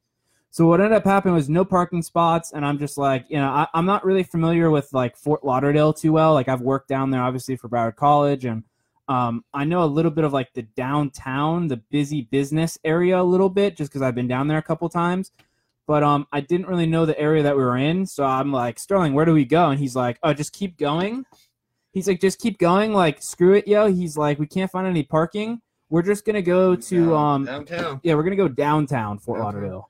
So 0.50 0.66
what 0.66 0.80
ended 0.80 0.94
up 0.98 1.04
happening 1.04 1.36
was 1.36 1.50
no 1.50 1.64
parking 1.64 2.02
spots, 2.02 2.52
and 2.52 2.66
I'm 2.66 2.80
just 2.80 2.98
like, 2.98 3.26
you 3.30 3.38
know, 3.38 3.50
I, 3.50 3.68
I'm 3.74 3.86
not 3.86 4.04
really 4.04 4.24
familiar 4.24 4.72
with 4.72 4.92
like 4.92 5.16
Fort 5.16 5.44
Lauderdale 5.44 5.94
too 5.94 6.14
well. 6.14 6.34
Like 6.34 6.48
I've 6.48 6.62
worked 6.62 6.88
down 6.88 7.12
there 7.12 7.22
obviously 7.22 7.56
for 7.58 7.70
Broward 7.70 7.96
College, 7.96 8.46
and 8.46 8.64
um, 9.08 9.44
I 9.54 9.66
know 9.66 9.84
a 9.84 9.86
little 9.86 10.12
bit 10.12 10.24
of 10.24 10.34
like 10.34 10.54
the 10.54 10.64
downtown, 10.64 11.68
the 11.68 11.78
busy 11.78 12.24
business 12.24 12.78
area 12.84 13.22
a 13.22 13.24
little 13.24 13.50
bit, 13.50 13.78
just 13.78 13.92
because 13.92 14.02
I've 14.02 14.16
been 14.16 14.28
down 14.28 14.48
there 14.48 14.58
a 14.58 14.64
couple 14.64 14.90
times. 14.90 15.32
But 15.86 16.04
um, 16.04 16.28
I 16.34 16.42
didn't 16.42 16.68
really 16.68 16.86
know 16.88 17.06
the 17.06 17.18
area 17.18 17.44
that 17.44 17.56
we 17.56 17.64
were 17.64 17.78
in, 17.78 18.06
so 18.06 18.26
I'm 18.26 18.52
like, 18.52 18.78
Sterling, 18.80 19.14
where 19.14 19.26
do 19.26 19.34
we 19.34 19.46
go? 19.46 19.70
And 19.70 19.80
he's 19.80 19.96
like, 19.96 20.18
Oh, 20.24 20.34
just 20.34 20.54
keep 20.54 20.78
going. 20.78 21.24
He's 21.94 22.08
like, 22.08 22.20
just 22.20 22.40
keep 22.40 22.58
going. 22.58 22.94
Like, 22.94 23.22
screw 23.24 23.54
it, 23.54 23.68
yo. 23.68 23.92
He's 23.92 24.18
like, 24.18 24.38
we 24.38 24.48
can't 24.48 24.70
find 24.70 24.86
any 24.86 25.04
parking. 25.04 25.62
We're 25.90 26.02
just 26.02 26.26
gonna 26.26 26.42
go 26.42 26.76
to 26.76 27.16
um, 27.16 27.46
downtown. 27.46 28.02
yeah, 28.04 28.16
we're 28.16 28.24
gonna 28.24 28.36
go 28.36 28.50
downtown 28.50 29.20
Fort 29.20 29.40
Okay. 29.40 29.46
Lauderdale. 29.46 29.90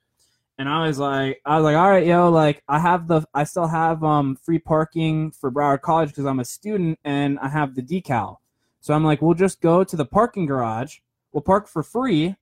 And 0.59 0.67
I 0.67 0.87
was 0.87 0.97
like, 0.97 1.39
I 1.45 1.55
was 1.57 1.63
like, 1.63 1.75
all 1.75 1.89
right, 1.89 2.05
yo, 2.05 2.29
like 2.29 2.63
I 2.67 2.79
have 2.79 3.07
the, 3.07 3.23
I 3.33 3.43
still 3.43 3.67
have 3.67 4.03
um 4.03 4.35
free 4.35 4.59
parking 4.59 5.31
for 5.31 5.51
Broward 5.51 5.81
College 5.81 6.09
because 6.09 6.25
I'm 6.25 6.39
a 6.39 6.45
student 6.45 6.99
and 7.03 7.37
I 7.39 7.47
have 7.49 7.75
the 7.75 7.81
decal. 7.83 8.37
So 8.81 8.93
I'm 8.93 9.03
like, 9.03 9.21
we'll 9.21 9.35
just 9.35 9.61
go 9.61 9.83
to 9.83 9.95
the 9.95 10.05
parking 10.05 10.45
garage. 10.45 10.97
We'll 11.31 11.41
park 11.41 11.67
for 11.67 11.83
free. 11.83 12.35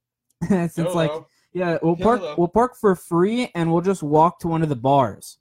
Since 0.48 0.78
like, 0.94 1.12
yeah, 1.52 1.78
we'll 1.82 1.96
park, 1.96 2.22
we'll 2.38 2.48
park 2.48 2.76
for 2.76 2.94
free 2.96 3.50
and 3.54 3.70
we'll 3.72 3.82
just 3.82 4.02
walk 4.02 4.40
to 4.40 4.48
one 4.48 4.62
of 4.62 4.68
the 4.68 4.76
bars. 4.76 5.38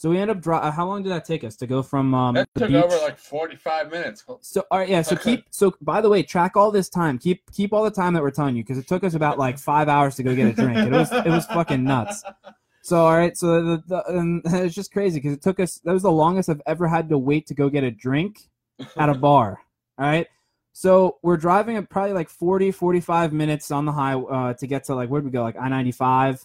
So 0.00 0.08
we 0.08 0.16
end 0.16 0.30
up 0.30 0.40
dri- 0.40 0.54
How 0.54 0.86
long 0.86 1.02
did 1.02 1.10
that 1.10 1.26
take 1.26 1.44
us 1.44 1.56
to 1.56 1.66
go 1.66 1.82
from 1.82 2.14
um 2.14 2.34
that 2.34 2.48
took 2.56 2.68
beach? 2.68 2.82
over 2.82 2.96
like 3.02 3.18
45 3.18 3.90
minutes. 3.90 4.24
So 4.40 4.64
all 4.70 4.78
right, 4.78 4.88
yeah. 4.88 5.02
So 5.02 5.14
keep 5.14 5.44
so 5.50 5.74
by 5.82 6.00
the 6.00 6.08
way, 6.08 6.22
track 6.22 6.56
all 6.56 6.70
this 6.70 6.88
time. 6.88 7.18
Keep 7.18 7.52
keep 7.52 7.74
all 7.74 7.84
the 7.84 7.90
time 7.90 8.14
that 8.14 8.22
we're 8.22 8.30
telling 8.30 8.56
you 8.56 8.62
because 8.62 8.78
it 8.78 8.88
took 8.88 9.04
us 9.04 9.12
about 9.12 9.38
like 9.38 9.58
five 9.58 9.90
hours 9.90 10.16
to 10.16 10.22
go 10.22 10.34
get 10.34 10.46
a 10.46 10.54
drink. 10.54 10.78
It 10.78 10.90
was 10.90 11.12
it 11.12 11.26
was 11.28 11.44
fucking 11.46 11.84
nuts. 11.84 12.24
So 12.82 13.04
all 13.04 13.14
right, 13.14 13.36
so 13.36 13.62
the, 13.62 13.82
the 13.88 14.04
and 14.06 14.40
it's 14.46 14.74
just 14.74 14.90
crazy 14.90 15.18
because 15.20 15.34
it 15.34 15.42
took 15.42 15.60
us. 15.60 15.80
That 15.84 15.92
was 15.92 16.02
the 16.02 16.10
longest 16.10 16.48
I've 16.48 16.62
ever 16.64 16.88
had 16.88 17.10
to 17.10 17.18
wait 17.18 17.46
to 17.48 17.54
go 17.54 17.68
get 17.68 17.84
a 17.84 17.90
drink 17.90 18.48
at 18.96 19.10
a 19.10 19.14
bar. 19.14 19.60
All 19.98 20.06
right. 20.06 20.26
So 20.72 21.18
we're 21.22 21.36
driving 21.36 21.76
at 21.76 21.90
probably 21.90 22.14
like 22.14 22.30
40, 22.30 22.70
45 22.70 23.34
minutes 23.34 23.70
on 23.70 23.84
the 23.84 23.92
high 23.92 24.14
uh, 24.14 24.54
to 24.54 24.66
get 24.66 24.84
to 24.84 24.94
like 24.94 25.10
where'd 25.10 25.26
we 25.26 25.30
go? 25.30 25.42
Like 25.42 25.58
I 25.60 25.68
ninety 25.68 25.92
five 25.92 26.42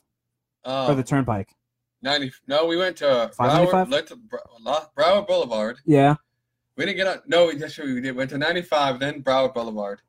or 0.89 0.95
the 0.95 1.03
turnpike. 1.03 1.55
90. 2.05 2.31
No, 2.47 2.65
we 2.65 2.77
went 2.77 2.95
to 2.97 3.31
595? 3.35 3.87
Broward, 3.87 3.91
went 3.91 4.07
to 4.07 4.89
Broward 4.95 5.27
Boulevard. 5.27 5.79
Yeah. 5.85 6.15
We 6.77 6.85
didn't 6.85 6.97
get 6.97 7.07
on. 7.07 7.21
No, 7.25 7.47
we 7.47 7.57
just 7.57 7.77
we 7.79 7.99
did. 7.99 8.15
Went 8.15 8.29
to 8.29 8.37
95, 8.37 8.99
then 8.99 9.23
Broward 9.23 9.53
Boulevard, 9.53 10.01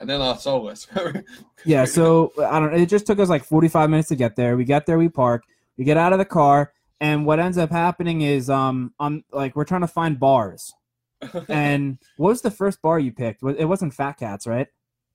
and 0.00 0.08
then 0.08 0.20
Los 0.20 0.44
Olas. 0.46 0.86
Yeah, 1.64 1.84
so 1.84 2.32
I 2.38 2.58
don't. 2.58 2.74
It 2.74 2.88
just 2.88 3.06
took 3.06 3.20
us 3.20 3.28
like 3.28 3.44
forty 3.44 3.68
five 3.68 3.88
minutes 3.88 4.08
to 4.08 4.16
get 4.16 4.34
there. 4.34 4.56
We 4.56 4.64
get 4.64 4.84
there, 4.84 4.98
we 4.98 5.08
park, 5.08 5.44
we 5.76 5.84
get 5.84 5.96
out 5.96 6.12
of 6.12 6.18
the 6.18 6.24
car, 6.24 6.72
and 7.00 7.24
what 7.24 7.38
ends 7.38 7.56
up 7.56 7.70
happening 7.70 8.22
is 8.22 8.50
um, 8.50 8.92
I'm 8.98 9.24
like 9.32 9.54
we're 9.54 9.64
trying 9.64 9.82
to 9.82 9.86
find 9.86 10.18
bars. 10.18 10.74
And 11.48 11.98
what 12.16 12.30
was 12.30 12.42
the 12.42 12.50
first 12.50 12.82
bar 12.82 12.98
you 12.98 13.12
picked? 13.12 13.44
It 13.44 13.64
wasn't 13.64 13.94
Fat 13.94 14.14
Cats, 14.18 14.44
right? 14.44 14.66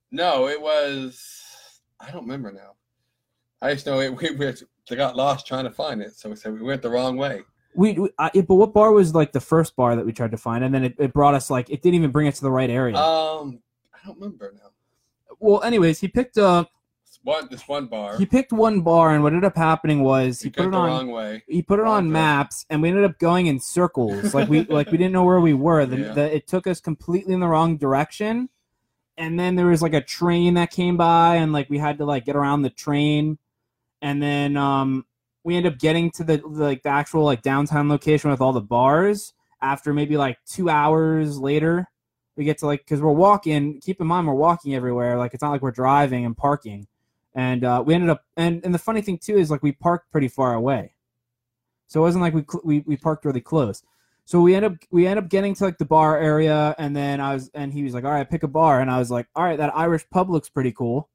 no, 0.09 0.47
it 0.47 0.61
was. 0.61 1.43
I 1.99 2.11
don't 2.11 2.21
remember 2.21 2.53
now. 2.53 2.75
I 3.61 3.73
just 3.73 3.85
know 3.85 3.99
it, 3.99 4.15
we, 4.21 4.31
we 4.31 4.53
they 4.89 4.95
got 4.95 5.15
lost 5.15 5.45
trying 5.47 5.65
to 5.65 5.71
find 5.71 6.01
it, 6.01 6.15
so 6.15 6.29
we 6.29 6.35
said 6.35 6.53
we 6.53 6.61
went 6.61 6.81
the 6.81 6.89
wrong 6.89 7.17
way. 7.17 7.41
We, 7.75 7.93
we 7.93 8.09
I, 8.17 8.29
but 8.33 8.55
what 8.55 8.73
bar 8.73 8.91
was 8.91 9.13
like 9.13 9.31
the 9.33 9.39
first 9.41 9.75
bar 9.75 9.95
that 9.95 10.05
we 10.05 10.11
tried 10.13 10.31
to 10.31 10.37
find, 10.37 10.63
and 10.63 10.73
then 10.73 10.83
it, 10.83 10.95
it 10.97 11.13
brought 11.13 11.33
us 11.35 11.49
like 11.49 11.69
it 11.69 11.81
didn't 11.81 11.95
even 11.95 12.11
bring 12.11 12.27
us 12.27 12.37
to 12.37 12.43
the 12.43 12.51
right 12.51 12.69
area. 12.69 12.95
Um, 12.97 13.59
I 13.93 14.05
don't 14.05 14.15
remember 14.19 14.53
now. 14.55 14.69
well, 15.39 15.61
anyways, 15.63 15.99
he 15.99 16.07
picked 16.07 16.37
uh 16.37 16.65
one, 17.23 17.47
this 17.51 17.67
one 17.67 17.87
bar. 17.87 18.17
he 18.17 18.25
picked 18.25 18.53
one 18.53 18.81
bar, 18.81 19.13
and 19.13 19.21
what 19.21 19.33
ended 19.33 19.45
up 19.45 19.57
happening 19.57 20.01
was 20.01 20.41
he 20.41 20.47
we 20.47 20.51
put 20.53 20.65
it 20.67 20.71
the 20.71 20.77
on 20.77 20.87
wrong 20.87 21.07
way. 21.11 21.43
he 21.47 21.61
put 21.61 21.79
it 21.79 21.85
on 21.85 22.09
maps 22.11 22.65
and 22.69 22.81
we 22.81 22.87
ended 22.89 23.03
up 23.03 23.19
going 23.19 23.47
in 23.47 23.59
circles 23.59 24.33
like 24.33 24.47
we 24.47 24.63
like 24.65 24.89
we 24.91 24.97
didn't 24.97 25.11
know 25.13 25.25
where 25.25 25.41
we 25.41 25.53
were 25.53 25.85
the, 25.85 25.97
Yeah. 25.97 26.13
the, 26.13 26.35
it 26.35 26.47
took 26.47 26.67
us 26.67 26.79
completely 26.79 27.33
in 27.33 27.41
the 27.41 27.47
wrong 27.47 27.75
direction 27.77 28.47
and 29.17 29.37
then 29.39 29.55
there 29.55 29.65
was 29.65 29.81
like 29.81 29.93
a 29.93 29.99
train 30.01 30.53
that 30.53 30.71
came 30.71 30.95
by 30.95 31.35
and 31.35 31.51
like 31.51 31.69
we 31.69 31.79
had 31.79 31.97
to 31.97 32.05
like 32.05 32.23
get 32.23 32.35
around 32.37 32.61
the 32.61 32.69
train 32.69 33.37
and 34.01 34.21
then 34.21 34.57
um 34.57 35.05
we 35.43 35.55
end 35.55 35.65
up 35.65 35.79
getting 35.79 36.11
to 36.11 36.23
the 36.23 36.41
like 36.45 36.83
the 36.83 36.89
actual 36.89 37.23
like 37.23 37.41
downtown 37.41 37.87
location 37.87 38.29
with 38.29 38.41
all 38.41 38.53
the 38.53 38.61
bars. 38.61 39.33
After 39.61 39.91
maybe 39.93 40.17
like 40.17 40.37
two 40.45 40.69
hours 40.69 41.39
later 41.39 41.87
we 42.35 42.43
get 42.43 42.59
to 42.59 42.67
like 42.67 42.81
because 42.81 43.01
we're 43.01 43.11
walking 43.11 43.81
keep 43.81 43.99
in 43.99 44.07
mind 44.07 44.27
we're 44.27 44.33
walking 44.33 44.75
everywhere 44.75 45.17
like 45.17 45.33
it's 45.33 45.41
not 45.41 45.49
like 45.49 45.61
we're 45.61 45.71
driving 45.71 46.25
and 46.25 46.37
parking. 46.37 46.87
And 47.33 47.63
uh, 47.63 47.83
we 47.85 47.93
ended 47.93 48.09
up 48.09 48.23
and, 48.35 48.63
and 48.65 48.73
the 48.73 48.79
funny 48.79 49.01
thing 49.01 49.17
too 49.17 49.37
is 49.37 49.49
like 49.49 49.63
we 49.63 49.71
parked 49.71 50.11
pretty 50.11 50.27
far 50.27 50.53
away. 50.53 50.93
So 51.87 52.01
it 52.01 52.03
wasn't 52.03 52.23
like 52.23 52.33
we 52.33 52.43
we, 52.63 52.79
we 52.85 52.97
parked 52.97 53.25
really 53.25 53.41
close. 53.41 53.83
So 54.25 54.41
we 54.41 54.53
end 54.53 54.65
up 54.65 54.73
we 54.91 55.07
end 55.07 55.17
up 55.17 55.29
getting 55.29 55.55
to 55.55 55.63
like 55.63 55.77
the 55.77 55.85
bar 55.85 56.19
area 56.19 56.75
and 56.77 56.95
then 56.95 57.21
i 57.21 57.33
was 57.33 57.49
and 57.53 57.71
he 57.71 57.83
was 57.83 57.93
like 57.93 58.03
all 58.03 58.11
right 58.11 58.29
pick 58.29 58.43
a 58.43 58.47
bar. 58.47 58.81
And 58.81 58.91
i 58.91 58.99
was 58.99 59.09
like 59.09 59.27
all 59.35 59.43
right 59.43 59.57
that 59.57 59.75
irish 59.75 60.05
pub 60.09 60.29
looks 60.29 60.49
pretty 60.49 60.71
cool 60.71 61.09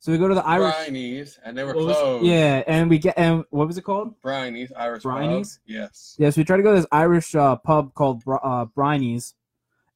so 0.00 0.12
we 0.12 0.18
go 0.18 0.28
to 0.28 0.34
the 0.34 0.46
irish 0.46 0.74
Brinies, 0.74 1.38
and 1.44 1.56
they 1.56 1.64
were 1.64 1.74
what 1.74 1.86
was- 1.86 1.96
closed. 1.96 2.24
yeah 2.26 2.62
and 2.66 2.88
we 2.88 2.98
get 2.98 3.14
and 3.18 3.44
what 3.50 3.66
was 3.66 3.78
it 3.78 3.82
called 3.82 4.20
Brinies, 4.22 4.70
Irish 4.76 5.02
pub. 5.02 5.12
Brinies? 5.12 5.58
Yes. 5.66 6.14
yeah, 6.18 6.30
so 6.30 6.40
we 6.40 6.44
try 6.44 6.56
to 6.56 6.62
go 6.62 6.74
to 6.74 6.80
this 6.80 6.86
Irish 6.92 7.34
uh, 7.34 7.56
pub 7.56 7.94
called 7.94 8.22
uh, 8.26 8.64
Briney's, 8.66 9.34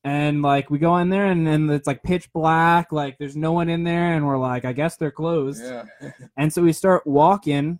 and 0.04 0.42
like 0.42 0.70
we 0.70 0.78
go 0.78 0.96
in 0.98 1.08
there 1.10 1.26
and 1.26 1.46
then 1.46 1.70
it's 1.70 1.86
like 1.86 2.02
pitch 2.02 2.32
black, 2.32 2.90
like 2.90 3.18
there's 3.18 3.36
no 3.36 3.52
one 3.52 3.68
in 3.68 3.84
there, 3.84 4.14
and 4.14 4.26
we're 4.26 4.38
like, 4.38 4.64
I 4.64 4.72
guess 4.72 4.96
they're 4.96 5.12
closed. 5.12 5.62
Yeah. 5.62 5.84
And 6.36 6.52
so 6.52 6.62
we 6.62 6.72
start 6.72 7.06
walking, 7.06 7.78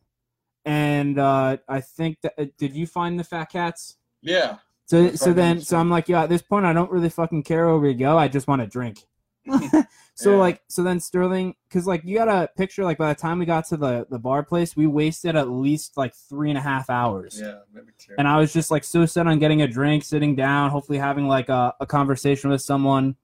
and 0.64 1.18
uh, 1.18 1.57
I 1.68 1.81
think 1.81 2.18
that 2.23 2.35
uh, 2.39 2.45
did 2.59 2.75
you 2.77 2.87
find 2.87 3.18
the 3.18 3.25
fat 3.25 3.47
cats? 3.47 3.97
yeah. 4.23 4.59
So 4.87 5.14
so 5.14 5.33
then 5.33 5.61
so 5.62 5.79
I'm 5.79 5.89
like, 5.91 6.09
yeah, 6.09 6.25
at 6.25 6.29
this 6.29 6.43
point 6.43 6.66
I 6.66 6.73
don't 6.75 6.91
really 6.91 7.09
fucking 7.09 7.45
care 7.45 7.66
where 7.66 7.79
we 7.79 7.95
go. 7.95 8.18
I 8.18 8.29
just 8.29 8.47
want 8.47 8.61
to 8.62 8.68
drink. 8.68 8.99
so 10.14 10.32
Yeah. 10.32 10.36
like 10.38 10.62
so 10.68 10.82
then 10.82 11.00
Sterling, 11.00 11.54
because 11.68 11.86
like 11.86 12.02
you 12.04 12.16
got 12.18 12.26
to 12.26 12.48
picture 12.56 12.84
like 12.84 12.98
by 12.98 13.08
the 13.08 13.18
time 13.18 13.38
we 13.38 13.46
got 13.46 13.66
to 13.68 13.76
the 13.76 14.06
the 14.10 14.18
bar 14.18 14.42
place, 14.42 14.76
we 14.76 14.86
wasted 14.86 15.36
at 15.36 15.48
least 15.48 15.96
like 15.96 16.14
three 16.14 16.50
and 16.50 16.58
a 16.58 16.62
half 16.62 16.90
hours. 16.90 17.40
Yeah. 17.42 17.60
Maybe 17.72 17.92
two. 17.98 18.14
And 18.18 18.28
I 18.28 18.38
was 18.38 18.52
just 18.52 18.70
like 18.70 18.84
so 18.84 19.06
set 19.06 19.26
on 19.26 19.38
getting 19.38 19.62
a 19.62 19.68
drink, 19.68 20.04
sitting 20.04 20.34
down, 20.36 20.70
hopefully 20.70 20.98
having 20.98 21.26
like 21.28 21.48
a, 21.48 21.74
a 21.80 21.86
conversation 21.86 22.50
with 22.50 22.60
someone. 22.62 23.16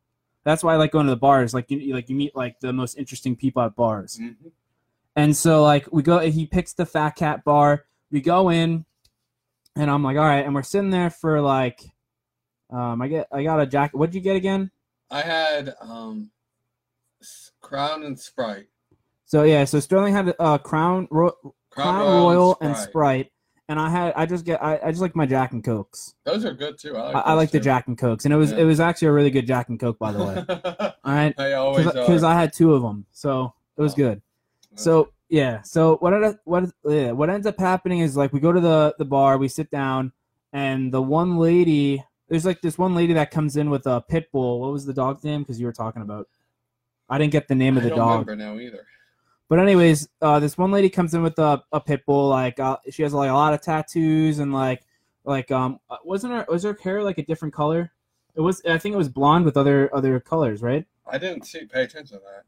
That's 0.45 0.63
why 0.65 0.75
I 0.75 0.77
like 0.77 0.93
going 0.93 1.07
to 1.07 1.11
the 1.11 1.17
bars. 1.17 1.53
Like 1.53 1.71
you, 1.71 1.93
like 1.95 2.09
you 2.09 2.17
meet 2.17 2.35
like 2.35 2.61
the 2.61 2.73
most 2.73 2.97
interesting 2.97 3.37
people 3.37 3.63
at 3.63 3.77
bars. 3.77 4.19
Mhm. 4.19 4.37
And 5.15 5.37
so 5.37 5.63
like 5.63 5.87
we 5.93 6.03
go, 6.03 6.21
he 6.21 6.47
picks 6.47 6.73
the 6.73 6.87
Fat 6.87 7.11
Cat 7.17 7.45
bar. 7.45 7.85
We 8.11 8.23
go 8.23 8.49
in, 8.49 8.87
and 9.77 9.91
I'm 9.91 10.03
like, 10.03 10.17
all 10.17 10.25
right. 10.25 10.45
And 10.47 10.55
we're 10.55 10.63
sitting 10.63 10.91
there 10.91 11.11
for 11.11 11.41
like, 11.43 11.81
um, 12.71 13.03
I 13.03 13.09
get, 13.09 13.29
I 13.31 13.43
got 13.43 13.61
a 13.61 13.67
jacket. 13.67 13.97
What'd 13.99 14.15
you 14.15 14.21
get 14.23 14.37
again? 14.37 14.71
I 15.11 15.21
had 15.23 15.75
um, 15.81 16.31
Crown 17.61 18.03
and 18.05 18.19
Sprite. 18.19 18.67
So 19.25 19.43
yeah, 19.43 19.65
so 19.65 19.81
Sterling 19.81 20.15
had 20.15 20.29
a 20.29 20.43
uh, 20.43 20.59
Crown 20.59 21.07
Ro- 21.11 21.37
Crown, 21.71 22.07
Royal, 22.25 22.57
and 22.61 22.77
Sprite. 22.77 23.31
and 23.69 23.79
I 23.79 23.91
had, 23.91 24.15
I 24.17 24.25
just 24.25 24.45
get, 24.47 24.63
I, 24.63 24.79
I 24.83 24.91
just 24.91 25.03
like 25.03 25.15
my 25.15 25.27
Jack 25.27 25.53
and 25.53 25.63
Cokes. 25.63 26.15
Those 26.25 26.45
are 26.47 26.55
good 26.55 26.79
too. 26.79 26.97
I 26.97 27.03
like, 27.03 27.17
I, 27.17 27.21
I 27.21 27.33
like 27.35 27.51
the 27.51 27.61
Jack 27.61 27.89
and 27.89 27.99
Cokes, 27.99 28.25
and 28.25 28.33
it 28.33 28.39
was, 28.39 28.53
Yeah. 28.53 28.59
it 28.59 28.65
was 28.65 28.81
actually 28.81 29.09
a 29.09 29.13
really 29.13 29.31
good 29.31 29.47
Jack 29.47 29.69
and 29.69 29.79
Coke, 29.79 29.99
by 29.99 30.13
the 30.13 30.19
way. 30.25 30.93
All 31.05 31.13
right. 31.13 31.37
Because. 31.37 32.23
I 32.25 32.35
had 32.35 32.53
two 32.55 32.75
of 32.75 32.83
them, 32.83 33.05
so 33.13 33.53
it 33.77 33.83
was 33.83 33.93
Oh. 33.93 33.97
good. 33.97 34.23
So 34.77 35.11
yeah, 35.29 35.61
so 35.63 35.97
what 35.97 36.39
what 36.45 36.65
yeah, 36.87 37.11
what 37.13 37.29
ends 37.29 37.47
up 37.47 37.59
happening 37.59 37.99
is 37.99 38.17
like 38.17 38.33
we 38.33 38.41
go 38.41 38.53
to 38.53 38.61
the 38.61 38.95
the 38.99 39.05
bar, 39.05 39.37
we 39.37 39.49
sit 39.49 39.71
down, 39.71 40.13
and 40.55 40.91
the 40.93 41.03
one 41.03 41.37
lady, 41.37 42.03
there's 42.29 42.47
like 42.47 42.61
this 42.63 42.79
one 42.79 42.95
lady 42.95 43.13
that 43.15 43.31
comes 43.31 43.57
in 43.57 43.69
with 43.71 43.87
a 43.87 44.01
pit 44.01 44.31
bull. 44.33 44.61
What 44.61 44.73
was 44.73 44.87
the 44.87 44.95
dog's 44.95 45.25
name? 45.25 45.43
Because 45.43 45.61
you 45.61 45.67
were 45.67 45.73
talking 45.73 46.01
about. 46.01 46.29
I 47.09 47.19
didn't 47.19 47.33
get 47.33 47.49
the 47.49 47.55
name 47.55 47.77
of 47.77 47.83
the 47.83 47.89
I 47.93 47.97
don't 47.97 47.99
dog, 47.99 48.29
remember 48.29 48.37
now 48.37 48.59
either. 48.61 48.87
but 49.49 49.59
anyways, 49.59 50.09
uh, 50.21 50.39
this 50.39 50.59
one 50.59 50.71
lady 50.71 50.91
comes 50.91 51.15
in 51.15 51.23
with 51.23 51.39
a, 51.39 51.63
a 51.73 51.81
pit 51.81 52.05
bull. 52.07 52.29
Like 52.29 52.61
uh, 52.61 52.77
she 52.91 53.03
has 53.03 53.13
like 53.15 53.31
a 53.31 53.35
lot 53.35 53.55
of 53.55 53.61
tattoos 53.63 54.39
and 54.39 54.53
like 54.53 54.83
like 55.25 55.51
um 55.51 55.79
uh, 55.91 55.97
wasn't 56.05 56.33
her 56.33 56.47
was 56.49 56.65
her 56.65 56.77
hair 56.83 57.03
like 57.03 57.19
a 57.19 57.25
different 57.25 57.55
color? 57.55 57.93
It 58.35 58.41
was 58.41 58.63
I 58.69 58.79
think 58.79 58.95
it 58.95 58.99
was 58.99 59.09
blonde 59.09 59.45
with 59.45 59.57
other 59.57 59.95
other 59.95 60.21
colors, 60.21 60.63
right? 60.63 60.87
I 61.11 61.19
didn't 61.19 61.45
see 61.47 61.65
pay 61.65 61.85
attention 61.85 62.19
to 62.19 62.23
that. 62.25 62.45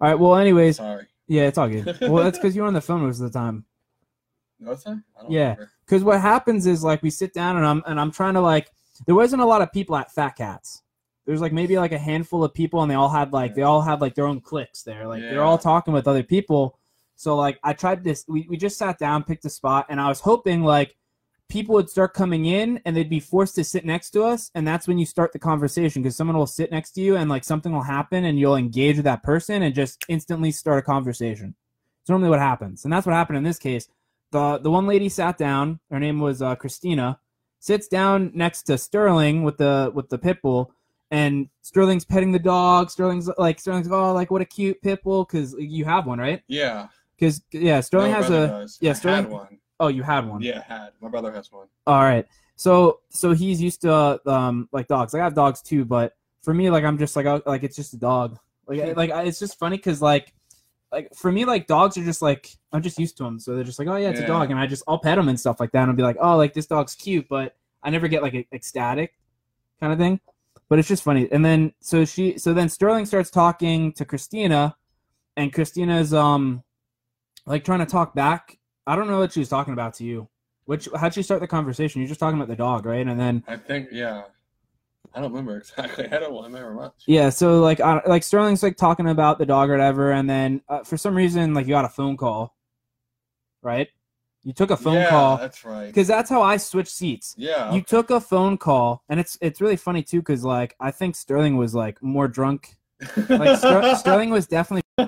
All 0.00 0.10
right. 0.10 0.18
Well, 0.18 0.36
anyways, 0.36 0.76
Sorry. 0.76 1.06
Yeah, 1.26 1.44
it's 1.44 1.58
all 1.58 1.68
good. 1.68 1.98
well, 2.02 2.22
that's 2.22 2.38
because 2.38 2.54
you're 2.54 2.66
on 2.66 2.74
the 2.74 2.80
phone 2.80 3.00
most 3.02 3.20
of 3.20 3.32
the 3.32 3.38
time. 3.38 3.64
Was 4.60 4.86
I? 4.86 4.92
I 4.92 5.22
don't 5.22 5.30
Yeah. 5.30 5.56
Because 5.84 6.04
what 6.04 6.20
happens 6.20 6.66
is 6.66 6.84
like 6.84 7.02
we 7.02 7.10
sit 7.10 7.32
down 7.32 7.56
and 7.56 7.66
I'm 7.66 7.82
and 7.86 8.00
I'm 8.00 8.10
trying 8.10 8.34
to 8.34 8.40
like 8.40 8.70
there 9.06 9.14
wasn't 9.14 9.42
a 9.42 9.46
lot 9.46 9.62
of 9.62 9.72
people 9.72 9.96
at 9.96 10.12
Fat 10.12 10.36
Cats. 10.36 10.82
There's 11.26 11.40
like 11.40 11.52
maybe 11.52 11.76
like 11.76 11.92
a 11.92 11.98
handful 11.98 12.44
of 12.44 12.54
people 12.54 12.82
and 12.82 12.90
they 12.90 12.94
all 12.94 13.08
had 13.08 13.32
like 13.32 13.54
they 13.54 13.62
all 13.62 13.82
had 13.82 14.00
like 14.00 14.14
their 14.14 14.26
own 14.26 14.40
cliques 14.40 14.82
there. 14.82 15.06
Like 15.08 15.22
they're 15.22 15.42
all 15.42 15.58
talking 15.58 15.92
with 15.92 16.06
other 16.06 16.22
people. 16.22 16.78
So 17.16 17.34
like 17.36 17.58
I 17.64 17.72
tried 17.72 18.04
this. 18.04 18.24
We 18.28 18.46
we 18.48 18.56
just 18.56 18.78
sat 18.78 18.98
down, 18.98 19.24
picked 19.24 19.44
a 19.44 19.50
spot, 19.50 19.86
and 19.88 20.00
I 20.00 20.08
was 20.08 20.20
hoping 20.20 20.62
like 20.62 20.96
people 21.48 21.74
would 21.74 21.90
start 21.90 22.14
coming 22.14 22.46
in 22.46 22.80
and 22.84 22.96
they'd 22.96 23.10
be 23.10 23.20
forced 23.20 23.54
to 23.56 23.64
sit 23.64 23.84
next 23.84 24.10
to 24.10 24.22
us, 24.22 24.50
and 24.54 24.66
that's 24.66 24.86
when 24.86 24.98
you 24.98 25.06
start 25.06 25.32
the 25.32 25.38
conversation 25.38 26.02
because 26.02 26.16
someone 26.16 26.36
will 26.36 26.46
sit 26.46 26.70
next 26.70 26.92
to 26.92 27.00
you 27.00 27.16
and 27.16 27.28
like 27.28 27.42
something 27.42 27.72
will 27.72 27.82
happen 27.82 28.24
and 28.24 28.38
you'll 28.38 28.56
engage 28.56 28.96
with 28.96 29.04
that 29.04 29.22
person 29.22 29.62
and 29.62 29.74
just 29.74 30.04
instantly 30.08 30.52
start 30.52 30.78
a 30.78 30.82
conversation. 30.82 31.54
It's 32.02 32.08
normally 32.08 32.30
what 32.30 32.38
happens, 32.38 32.84
and 32.84 32.92
that's 32.92 33.06
what 33.06 33.14
happened 33.14 33.38
in 33.38 33.44
this 33.44 33.58
case. 33.58 33.88
The 34.30 34.58
the 34.58 34.70
one 34.70 34.86
lady 34.86 35.08
sat 35.08 35.38
down. 35.38 35.80
Her 35.90 35.98
name 35.98 36.20
was 36.20 36.40
uh, 36.40 36.54
Christina. 36.54 37.18
Sits 37.58 37.88
down 37.88 38.30
next 38.34 38.62
to 38.64 38.78
Sterling 38.78 39.42
with 39.42 39.56
the 39.56 39.90
with 39.94 40.08
the 40.08 40.18
pit 40.18 40.42
bull, 40.42 40.72
and 41.10 41.48
Sterling's 41.62 42.04
petting 42.04 42.32
the 42.32 42.38
dog. 42.38 42.90
Sterling's 42.90 43.28
like 43.38 43.60
Sterling's 43.60 43.90
oh 43.90 44.12
like 44.12 44.30
what 44.30 44.42
a 44.42 44.44
cute 44.44 44.80
pit 44.82 45.02
bull 45.02 45.24
because 45.24 45.54
you 45.58 45.84
have 45.84 46.06
one 46.06 46.18
right? 46.18 46.42
Yeah. 46.48 46.88
Because 47.16 47.42
yeah, 47.52 47.80
Sterling 47.80 48.10
my 48.12 48.16
has 48.18 48.30
a 48.30 48.46
does. 48.48 48.78
yeah, 48.80 48.90
I 48.90 48.94
Sterling- 48.94 49.22
had 49.24 49.30
one. 49.32 49.58
oh 49.80 49.88
you 49.88 50.02
had 50.02 50.26
one 50.28 50.42
Yeah, 50.42 50.62
had. 50.62 50.90
My 51.00 51.08
brother 51.08 51.32
has 51.32 51.50
one. 51.52 51.68
all 51.86 52.02
right. 52.02 52.26
So 52.56 53.00
so 53.10 53.32
he's 53.32 53.60
used 53.62 53.82
to 53.82 53.92
uh, 53.92 54.18
um 54.26 54.68
like 54.72 54.86
dogs. 54.88 55.14
I 55.14 55.18
have 55.18 55.34
dogs 55.34 55.62
too, 55.62 55.84
but 55.84 56.16
for 56.42 56.52
me 56.54 56.70
like 56.70 56.84
I'm 56.84 56.98
just 56.98 57.14
like 57.16 57.26
oh, 57.26 57.42
like 57.46 57.62
it's 57.62 57.76
just 57.76 57.92
a 57.94 57.98
dog. 57.98 58.38
Like 58.66 58.80
I- 58.80 58.92
like 58.92 59.10
I, 59.10 59.22
it's 59.24 59.38
just 59.38 59.58
funny 59.58 59.76
because 59.76 60.02
like 60.02 60.32
like 60.92 61.12
for 61.14 61.30
me 61.32 61.44
like 61.44 61.66
dogs 61.66 61.96
are 61.98 62.04
just 62.04 62.22
like 62.22 62.48
I'm 62.72 62.82
just 62.82 62.98
used 62.98 63.16
to 63.18 63.24
them. 63.24 63.38
So 63.38 63.54
they're 63.54 63.64
just 63.64 63.78
like 63.78 63.88
oh 63.88 63.96
yeah 63.96 64.10
it's 64.10 64.20
a 64.20 64.26
dog, 64.26 64.50
and 64.50 64.58
I 64.58 64.66
just 64.66 64.82
I'll 64.88 64.98
pet 64.98 65.16
them 65.16 65.28
and 65.28 65.38
stuff 65.38 65.60
like 65.60 65.72
that, 65.72 65.82
and 65.82 65.90
I'll 65.90 65.96
be 65.96 66.02
like 66.02 66.16
oh 66.20 66.36
like 66.36 66.52
this 66.54 66.66
dog's 66.66 66.94
cute, 66.94 67.28
but 67.28 67.54
I 67.82 67.90
never 67.90 68.08
get 68.08 68.22
like 68.22 68.48
ecstatic 68.52 69.14
kind 69.80 69.92
of 69.92 69.98
thing. 69.98 70.20
But 70.68 70.78
it's 70.78 70.88
just 70.88 71.02
funny. 71.02 71.28
And 71.30 71.44
then 71.44 71.72
so 71.80 72.04
she 72.04 72.38
so 72.38 72.52
then 72.52 72.68
Sterling 72.68 73.06
starts 73.06 73.30
talking 73.30 73.92
to 73.94 74.04
Christina, 74.04 74.76
and 75.36 75.52
Christina's 75.52 76.12
um 76.12 76.62
like 77.46 77.64
trying 77.64 77.80
to 77.80 77.86
talk 77.86 78.14
back. 78.14 78.58
I 78.86 78.96
don't 78.96 79.08
know 79.08 79.18
what 79.18 79.32
she 79.32 79.40
was 79.40 79.48
talking 79.48 79.72
about 79.72 79.94
to 79.94 80.04
you. 80.04 80.28
Which 80.64 80.88
how'd 80.96 81.14
she 81.14 81.22
start 81.22 81.40
the 81.40 81.46
conversation? 81.46 82.00
You're 82.00 82.08
just 82.08 82.18
talking 82.18 82.36
about 82.36 82.48
the 82.48 82.56
dog, 82.56 82.86
right? 82.86 83.06
And 83.06 83.18
then 83.18 83.44
I 83.46 83.56
think, 83.56 83.88
yeah. 83.92 84.24
I 85.14 85.20
don't 85.20 85.30
remember 85.30 85.56
exactly. 85.58 86.06
I 86.12 86.18
don't 86.18 86.34
remember 86.42 86.74
much. 86.74 87.04
yeah, 87.06 87.30
so 87.30 87.60
like 87.60 87.80
I, 87.80 88.02
like 88.06 88.22
Sterling's 88.22 88.62
like 88.62 88.76
talking 88.76 89.08
about 89.08 89.38
the 89.38 89.46
dog 89.46 89.70
or 89.70 89.72
whatever, 89.72 90.10
and 90.10 90.28
then 90.28 90.60
uh, 90.68 90.82
for 90.82 90.96
some 90.96 91.14
reason 91.14 91.54
like 91.54 91.66
you 91.66 91.72
got 91.72 91.84
a 91.84 91.88
phone 91.88 92.16
call, 92.16 92.56
right? 93.62 93.88
You 94.46 94.52
took 94.52 94.70
a 94.70 94.76
phone 94.76 94.94
yeah, 94.94 95.10
call 95.10 95.38
that's 95.38 95.64
right. 95.64 95.88
because 95.88 96.06
that's 96.06 96.30
how 96.30 96.40
I 96.40 96.56
switched 96.56 96.92
seats. 96.92 97.34
Yeah. 97.36 97.74
You 97.74 97.82
took 97.82 98.10
a 98.10 98.20
phone 98.20 98.56
call, 98.56 99.02
and 99.08 99.18
it's 99.18 99.36
it's 99.40 99.60
really 99.60 99.74
funny 99.74 100.04
too 100.04 100.20
because 100.20 100.44
like 100.44 100.76
I 100.78 100.92
think 100.92 101.16
Sterling 101.16 101.56
was 101.56 101.74
like 101.74 102.00
more 102.00 102.28
drunk. 102.28 102.76
Like 103.28 103.58
Ster- 103.58 103.94
Sterling 103.98 104.30
was 104.30 104.46
definitely 104.46 104.84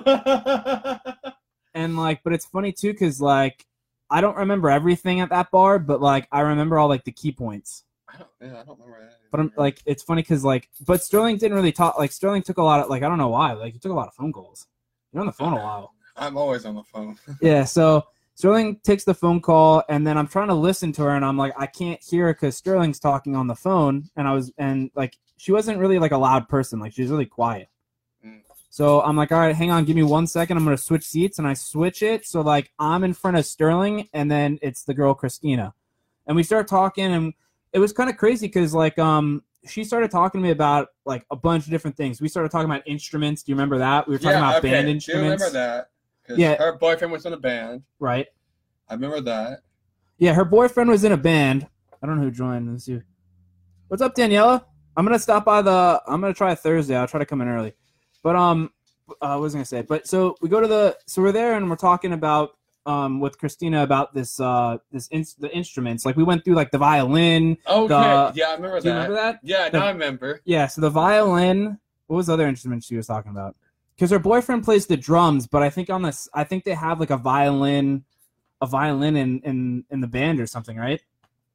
and 1.73 1.95
like, 1.95 2.21
but 2.21 2.33
it's 2.33 2.47
funny 2.47 2.73
too 2.73 2.91
because 2.91 3.21
like 3.21 3.65
I 4.09 4.19
don't 4.19 4.35
remember 4.35 4.69
everything 4.69 5.21
at 5.21 5.29
that 5.29 5.51
bar, 5.51 5.79
but 5.79 6.01
like 6.01 6.27
I 6.33 6.41
remember 6.41 6.77
all 6.77 6.89
like 6.89 7.05
the 7.05 7.13
key 7.13 7.31
points. 7.31 7.85
I 8.09 8.17
don't, 8.17 8.29
yeah, 8.41 8.59
I 8.59 8.63
don't 8.65 8.77
remember 8.77 9.05
that. 9.05 9.13
But 9.31 9.39
I'm 9.39 9.53
like, 9.55 9.81
it's 9.85 10.03
funny 10.03 10.21
because 10.21 10.43
like, 10.43 10.67
but 10.85 11.01
Sterling 11.01 11.37
didn't 11.37 11.55
really 11.55 11.71
talk. 11.71 11.97
Like 11.97 12.11
Sterling 12.11 12.41
took 12.41 12.57
a 12.57 12.63
lot 12.63 12.81
of 12.81 12.89
like 12.89 13.03
I 13.03 13.07
don't 13.07 13.17
know 13.17 13.29
why. 13.29 13.53
Like 13.53 13.71
he 13.71 13.79
took 13.79 13.93
a 13.93 13.95
lot 13.95 14.09
of 14.09 14.13
phone 14.15 14.33
calls. 14.33 14.67
You're 15.13 15.21
on 15.21 15.27
the 15.27 15.31
phone 15.31 15.53
a 15.53 15.63
while. 15.63 15.93
I'm 16.17 16.35
always 16.35 16.65
on 16.65 16.75
the 16.75 16.83
phone. 16.83 17.17
Yeah. 17.41 17.63
So 17.63 18.05
Sterling 18.39 18.77
takes 18.85 19.03
the 19.03 19.13
phone 19.13 19.41
call, 19.41 19.83
and 19.89 20.07
then 20.07 20.17
I'm 20.17 20.25
trying 20.25 20.47
to 20.47 20.53
listen 20.53 20.93
to 20.93 21.01
her, 21.01 21.09
and 21.09 21.25
I'm 21.25 21.37
like, 21.37 21.51
I 21.57 21.65
can't 21.65 22.01
hear 22.01 22.27
her 22.27 22.33
because 22.33 22.55
Sterling's 22.55 22.97
talking 22.97 23.35
on 23.35 23.47
the 23.47 23.55
phone, 23.55 24.09
and 24.15 24.29
I 24.29 24.33
was 24.33 24.49
and 24.57 24.89
like 24.95 25.17
she 25.35 25.51
wasn't 25.51 25.77
really 25.77 25.99
like 25.99 26.13
a 26.13 26.17
loud 26.17 26.47
person. 26.47 26.79
Like 26.79 26.93
she's 26.93 27.09
really 27.09 27.25
quiet. 27.25 27.67
Mm. 28.25 28.39
So 28.69 29.01
I'm 29.01 29.17
like, 29.17 29.33
all 29.33 29.39
right, 29.39 29.53
hang 29.53 29.71
on, 29.71 29.83
give 29.83 29.97
me 29.97 30.03
one 30.03 30.25
second. 30.25 30.55
I'm 30.55 30.63
gonna 30.63 30.77
switch 30.77 31.03
seats, 31.03 31.37
and 31.37 31.45
I 31.45 31.53
switch 31.53 32.01
it 32.01 32.25
so 32.25 32.39
like 32.39 32.71
I'm 32.79 33.03
in 33.03 33.13
front 33.13 33.35
of 33.35 33.45
Sterling, 33.45 34.07
and 34.13 34.31
then 34.31 34.57
it's 34.61 34.83
the 34.83 34.93
girl 34.93 35.13
Christina, 35.13 35.73
and 36.25 36.33
we 36.33 36.43
start 36.43 36.69
talking, 36.69 37.11
and 37.11 37.33
it 37.73 37.79
was 37.79 37.91
kind 37.91 38.09
of 38.09 38.15
crazy 38.15 38.47
because 38.47 38.73
like 38.73 38.97
um 38.97 39.43
she 39.67 39.83
started 39.83 40.11
talking 40.11 40.39
to 40.39 40.43
me 40.43 40.51
about 40.51 40.87
like 41.03 41.25
a 41.29 41.35
bunch 41.35 41.65
of 41.65 41.71
different 41.71 41.97
things. 41.97 42.21
We 42.21 42.29
started 42.29 42.53
talking 42.53 42.71
about 42.71 42.83
instruments. 42.87 43.43
Do 43.43 43.51
you 43.51 43.57
remember 43.57 43.79
that? 43.79 44.07
We 44.07 44.13
were 44.13 44.17
talking 44.17 44.37
about 44.37 44.61
band 44.61 44.85
Do 44.85 44.91
you 44.91 44.95
instruments, 44.95 45.43
remember 45.43 45.59
that? 45.59 45.89
Yeah. 46.37 46.55
Her 46.55 46.73
boyfriend 46.73 47.11
was 47.11 47.25
in 47.25 47.33
a 47.33 47.37
band. 47.37 47.83
right? 47.99 48.27
I 48.89 48.93
remember 48.95 49.21
that. 49.21 49.59
Yeah, 50.17 50.33
her 50.33 50.45
boyfriend 50.45 50.89
was 50.89 51.03
in 51.03 51.11
a 51.11 51.17
band. 51.17 51.67
I 52.01 52.07
don't 52.07 52.17
know 52.17 52.23
who 52.23 52.31
joined. 52.31 52.69
Let's 52.71 52.85
see. 52.85 53.01
What's 53.87 54.01
up, 54.01 54.15
Daniela? 54.15 54.63
I'm 54.97 55.05
gonna 55.05 55.19
stop 55.19 55.45
by 55.45 55.61
the. 55.61 56.01
I'm 56.07 56.19
gonna 56.21 56.33
try 56.33 56.55
Thursday. 56.55 56.95
I'll 56.95 57.07
try 57.07 57.19
to 57.19 57.25
come 57.25 57.41
in 57.41 57.47
early. 57.47 57.73
But 58.23 58.35
um, 58.35 58.71
uh, 59.09 59.13
I 59.25 59.35
was 59.37 59.53
gonna 59.53 59.63
say. 59.65 59.81
But 59.81 60.07
so 60.07 60.35
we 60.41 60.49
go 60.49 60.59
to 60.59 60.67
the. 60.67 60.97
So 61.07 61.21
we're 61.21 61.31
there 61.31 61.55
and 61.55 61.69
we're 61.69 61.75
talking 61.75 62.13
about 62.13 62.51
um 62.85 63.19
with 63.19 63.37
Christina 63.37 63.83
about 63.83 64.13
this 64.13 64.39
uh 64.39 64.77
this 64.91 65.07
in, 65.09 65.23
the 65.39 65.53
instruments. 65.55 66.05
Like 66.05 66.15
we 66.17 66.23
went 66.23 66.43
through 66.43 66.55
like 66.55 66.71
the 66.71 66.77
violin. 66.77 67.57
Okay. 67.67 67.87
The- 67.87 68.31
yeah, 68.35 68.49
I 68.49 68.53
remember 68.55 68.81
that. 68.81 68.89
remember 68.89 69.15
that? 69.15 69.39
Yeah, 69.43 69.69
The- 69.69 69.79
now 69.79 69.85
I 69.87 69.91
remember. 69.91 70.41
Yeah. 70.45 70.67
So 70.67 70.81
the 70.81 70.89
violin. 70.89 71.77
What 72.07 72.15
was 72.17 72.27
the 72.27 72.33
other 72.33 72.47
instrument 72.47 72.83
she 72.83 72.95
was 72.97 73.05
talking 73.05 73.31
about? 73.31 73.55
Because 73.99 74.11
her 74.11 74.19
boyfriend 74.19 74.63
plays 74.63 74.85
the 74.85 74.95
drums, 74.95 75.45
but 75.45 75.61
I 75.61 75.69
think 75.69 75.89
on 75.89 76.03
this, 76.03 76.29
I 76.33 76.45
think 76.45 76.63
they 76.63 76.73
have 76.73 77.01
like 77.01 77.09
a 77.09 77.17
violin, 77.17 78.05
a 78.61 78.65
violin 78.65 79.17
in 79.17 79.41
in 79.41 79.83
in 79.89 79.99
the 79.99 80.07
band 80.07 80.39
or 80.39 80.47
something, 80.47 80.77
right? 80.77 81.01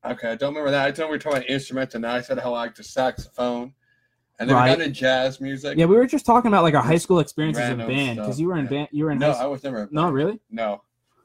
Okay, 0.05 0.33
I 0.33 0.35
don't 0.35 0.51
remember 0.51 0.71
that. 0.73 0.83
I 0.83 0.91
don't 0.91 1.09
remember 1.09 1.13
we 1.13 1.15
were 1.15 1.19
talking 1.21 1.39
about 1.39 1.49
instruments, 1.49 1.95
and 1.95 2.07
I 2.07 2.21
said 2.21 2.39
how 2.39 2.53
I 2.53 2.59
like 2.59 2.75
the 2.75 2.85
saxophone. 2.85 3.73
And 4.39 4.51
then 4.51 4.57
Right. 4.57 4.65
we 4.65 4.77
got 4.77 4.83
into 4.83 4.93
jazz 4.93 5.41
music. 5.41 5.79
Yeah, 5.79 5.87
we 5.87 5.97
were 5.97 6.05
just 6.05 6.27
talking 6.27 6.49
about 6.49 6.65
like 6.65 6.75
our 6.75 6.83
high 6.83 6.99
school 6.99 7.19
experiences 7.19 7.67
in 7.67 7.79
band 7.79 8.19
because 8.19 8.39
you 8.39 8.49
were 8.49 8.59
in 8.59 8.65
yeah. 8.65 8.71
band. 8.71 8.89
You 8.93 9.07
were 9.07 9.13
in 9.13 9.21
no, 9.21 9.31
I 9.31 9.47
was 9.47 9.65
never. 9.65 9.89
No, 9.91 10.11
really? 10.11 10.39
No, 10.51 10.83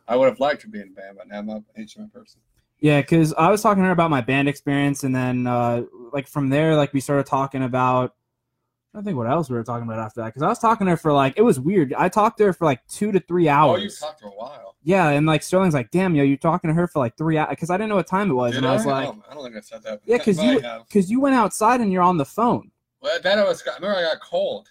I 0.08 0.16
would 0.16 0.30
have 0.30 0.40
liked 0.40 0.62
to 0.62 0.70
be 0.70 0.80
in 0.80 0.94
band, 0.94 1.18
but 1.18 1.28
now 1.28 1.40
I'm 1.40 1.48
not 1.48 1.58
an 1.58 1.66
instrument 1.76 2.14
person. 2.14 2.40
Yeah, 2.80 3.02
because 3.02 3.34
I 3.34 3.52
was 3.52 3.62
talking 3.62 3.84
to 3.84 3.88
her 3.88 3.92
about 3.92 4.10
my 4.10 4.22
band 4.22 4.48
experience, 4.48 5.04
and 5.04 5.14
then 5.14 5.48
uh, 5.48 5.84
like 6.14 6.30
from 6.30 6.48
there, 6.48 6.78
like 6.78 6.94
we 6.94 7.02
started 7.02 7.26
talking 7.26 7.62
about. 7.62 8.16
I 8.94 8.98
don't 8.98 9.06
think 9.06 9.18
what 9.18 9.30
else 9.30 9.50
we 9.50 9.56
were 9.56 9.64
talking 9.64 9.88
about 9.88 10.00
after 10.00 10.22
that 10.22 10.28
because 10.28 10.42
I 10.42 10.48
was 10.48 10.58
talking 10.58 10.86
to 10.86 10.92
her 10.92 10.98
for 10.98 11.14
like 11.14 11.36
it 11.38 11.44
was 11.44 11.60
weird. 11.60 11.94
I 11.94 12.10
talked 12.10 12.40
to 12.40 12.46
her 12.46 12.54
for 12.54 12.66
like 12.66 12.86
two 12.88 13.12
to 13.12 13.20
three 13.20 13.48
oh, 13.48 13.54
hours. 13.54 13.80
Oh, 13.80 13.84
you 13.84 13.90
talked 13.90 14.22
for 14.22 14.28
a 14.28 14.32
while. 14.32 14.76
yeah, 14.82 15.10
and 15.10 15.28
like 15.28 15.44
Sterling's 15.44 15.76
like, 15.76 15.92
"Damn, 15.92 16.16
yo, 16.16 16.24
you're 16.24 16.38
talking 16.38 16.70
to 16.70 16.74
her 16.74 16.88
for 16.88 16.98
like 16.98 17.16
three 17.16 17.38
hours?" 17.38 17.52
Because 17.52 17.70
I 17.70 17.78
didn't 17.78 17.90
know 17.90 17.96
what 17.98 18.08
time 18.08 18.32
it 18.32 18.34
was, 18.34 18.54
Did 18.54 18.60
and 18.60 18.68
I 18.68 18.74
was 18.74 18.88
like, 18.88 19.08
Oh, 19.08 19.24
I 19.30 19.36
don't 19.36 19.44
think 19.44 19.58
I 19.58 19.60
said 19.60 19.84
that. 19.84 20.02
"Yeah, 20.06 20.18
because 20.18 20.42
you 20.42 20.60
because 20.88 21.12
you 21.12 21.20
went 21.20 21.36
outside 21.36 21.82
and 21.82 21.92
you're 21.92 22.02
on 22.02 22.18
the 22.18 22.26
phone." 22.26 22.72
Well, 23.02 23.20
then 23.22 23.38
I 23.38 23.44
was. 23.44 23.64
I 23.68 23.76
remember 23.76 23.98
I 23.98 24.02
got 24.14 24.22
cold. 24.22 24.68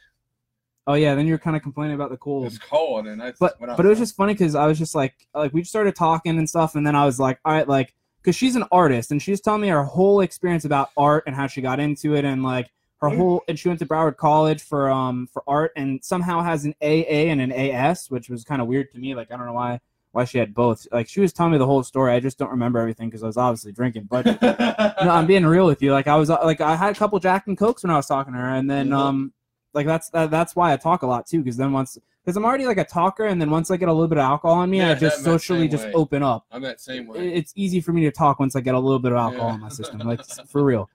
Oh 0.89 0.95
yeah, 0.95 1.15
then 1.15 1.27
you're 1.27 1.39
kind 1.39 1.55
of 1.55 1.63
complaining 1.63 1.95
about 1.95 2.09
the 2.09 2.15
It 2.15 2.21
cold. 2.21 2.45
was 2.45 2.59
cold, 2.59 3.07
and 3.07 3.23
I. 3.23 3.35
but 3.39 3.55
but 3.61 3.87
it 3.87 3.89
was 3.89 3.99
just 3.99 4.17
funny 4.17 4.33
because 4.35 4.57
I 4.57 4.67
was 4.67 4.79
just 4.79 4.97
like 4.97 5.15
like 5.33 5.53
we 5.53 5.61
just 5.61 5.71
started 5.71 5.95
talking 5.95 6.39
and 6.39 6.49
stuff, 6.49 6.75
and 6.75 6.85
then 6.85 6.97
I 6.97 7.05
was 7.05 7.21
like, 7.21 7.39
all 7.45 7.53
right, 7.53 7.69
like 7.69 7.95
because 8.21 8.35
she's 8.35 8.57
an 8.57 8.65
artist 8.73 9.13
and 9.13 9.23
she's 9.23 9.41
telling 9.41 9.61
me 9.61 9.69
her 9.69 9.85
whole 9.85 10.23
experience 10.23 10.65
about 10.65 10.91
art 10.97 11.25
and 11.27 11.37
how 11.37 11.47
she 11.47 11.61
got 11.61 11.79
into 11.79 12.15
it 12.17 12.25
and 12.25 12.43
like 12.43 12.69
her 13.01 13.09
whole 13.11 13.43
and 13.49 13.59
she 13.59 13.69
went 13.69 13.79
to 13.81 13.87
Broward 13.87 14.17
College 14.17 14.63
for 14.63 14.91
um 14.91 15.29
for 15.33 15.43
art 15.47 15.73
and 15.77 16.05
somehow 16.05 16.43
has 16.43 16.65
an 16.65 16.75
AA 16.83 17.29
and 17.31 17.41
an 17.41 17.53
AS, 17.53 18.11
which 18.11 18.29
was 18.29 18.45
kind 18.45 18.61
of 18.61 18.67
weird 18.69 18.91
to 18.93 18.99
me. 18.99 19.15
Like 19.15 19.31
I 19.33 19.37
don't 19.37 19.47
know 19.47 19.53
why 19.53 19.81
why 20.13 20.25
she 20.25 20.39
had 20.39 20.53
both. 20.55 20.87
Like 20.91 21.09
she 21.09 21.21
was 21.21 21.33
telling 21.33 21.53
me 21.53 21.59
the 21.59 21.67
whole 21.67 21.83
story. 21.83 22.13
I 22.13 22.21
just 22.21 22.39
don't 22.39 22.51
remember 22.51 22.79
everything 22.81 23.09
because 23.09 23.23
I 23.23 23.27
was 23.27 23.37
obviously 23.37 23.73
drinking. 23.73 24.09
But 24.11 24.25
no, 24.43 25.11
I'm 25.11 25.27
being 25.27 25.47
real 25.47 25.67
with 25.67 25.81
you. 25.83 25.93
Like 25.93 26.07
I 26.09 26.17
was 26.17 26.29
uh, 26.31 26.39
like 26.45 26.61
I 26.61 26.75
had 26.77 26.97
a 26.97 26.99
couple 26.99 27.19
Jack 27.21 27.47
and 27.47 27.57
Cokes 27.57 27.83
when 27.85 27.91
I 27.91 27.97
was 27.97 28.07
talking 28.07 28.33
to 28.33 28.39
her, 28.39 28.49
and 28.55 28.69
then 28.71 28.89
Mhm. 28.89 28.97
um 28.99 29.33
like 29.75 29.87
that's 29.87 30.09
that, 30.11 30.31
that's 30.31 30.57
why 30.57 30.73
I 30.73 30.77
talk 30.77 31.03
a 31.03 31.07
lot 31.07 31.27
too. 31.27 31.39
Because 31.43 31.57
then 31.57 31.73
once 31.73 31.99
because 32.25 32.37
I'm 32.37 32.45
already 32.45 32.67
like 32.67 32.79
a 32.79 32.85
talker, 32.85 33.27
and 33.27 33.41
then 33.41 33.51
once 33.51 33.71
I 33.71 33.77
get 33.77 33.89
a 33.89 33.93
little 33.93 34.09
bit 34.09 34.19
of 34.19 34.25
alcohol 34.25 34.63
in 34.63 34.71
me, 34.71 34.79
Yeah, 34.79 34.91
I 34.91 34.95
just 34.95 35.23
socially 35.23 35.69
just 35.69 35.85
way. 35.85 35.93
open 35.93 36.23
up. 36.23 36.47
I'm 36.51 36.63
that 36.63 36.81
same 36.81 37.07
way. 37.07 37.33
It's 37.33 37.53
easy 37.55 37.81
for 37.81 37.93
me 37.93 38.03
to 38.03 38.11
talk 38.11 38.41
once 38.41 38.57
I 38.57 38.61
get 38.61 38.75
a 38.75 38.79
little 38.79 38.99
bit 38.99 39.13
of 39.13 39.19
alcohol 39.19 39.51
Yeah. 39.51 39.55
in 39.55 39.61
my 39.61 39.69
system, 39.69 40.01
like 40.01 40.21
for 40.49 40.65
real. 40.65 40.91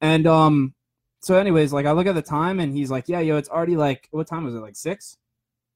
And 0.00 0.26
um, 0.26 0.74
so 1.22 1.36
anyways, 1.36 1.72
like 1.72 1.86
I 1.86 1.92
look 1.92 2.06
at 2.06 2.14
the 2.14 2.22
time, 2.22 2.60
and 2.60 2.76
he's 2.76 2.90
like, 2.90 3.08
"Yeah, 3.08 3.20
yo, 3.20 3.36
it's 3.36 3.48
already 3.48 3.76
like 3.76 4.08
what 4.10 4.26
time 4.26 4.44
was 4.44 4.54
it? 4.54 4.58
Like 4.58 4.76
six? 4.76 5.18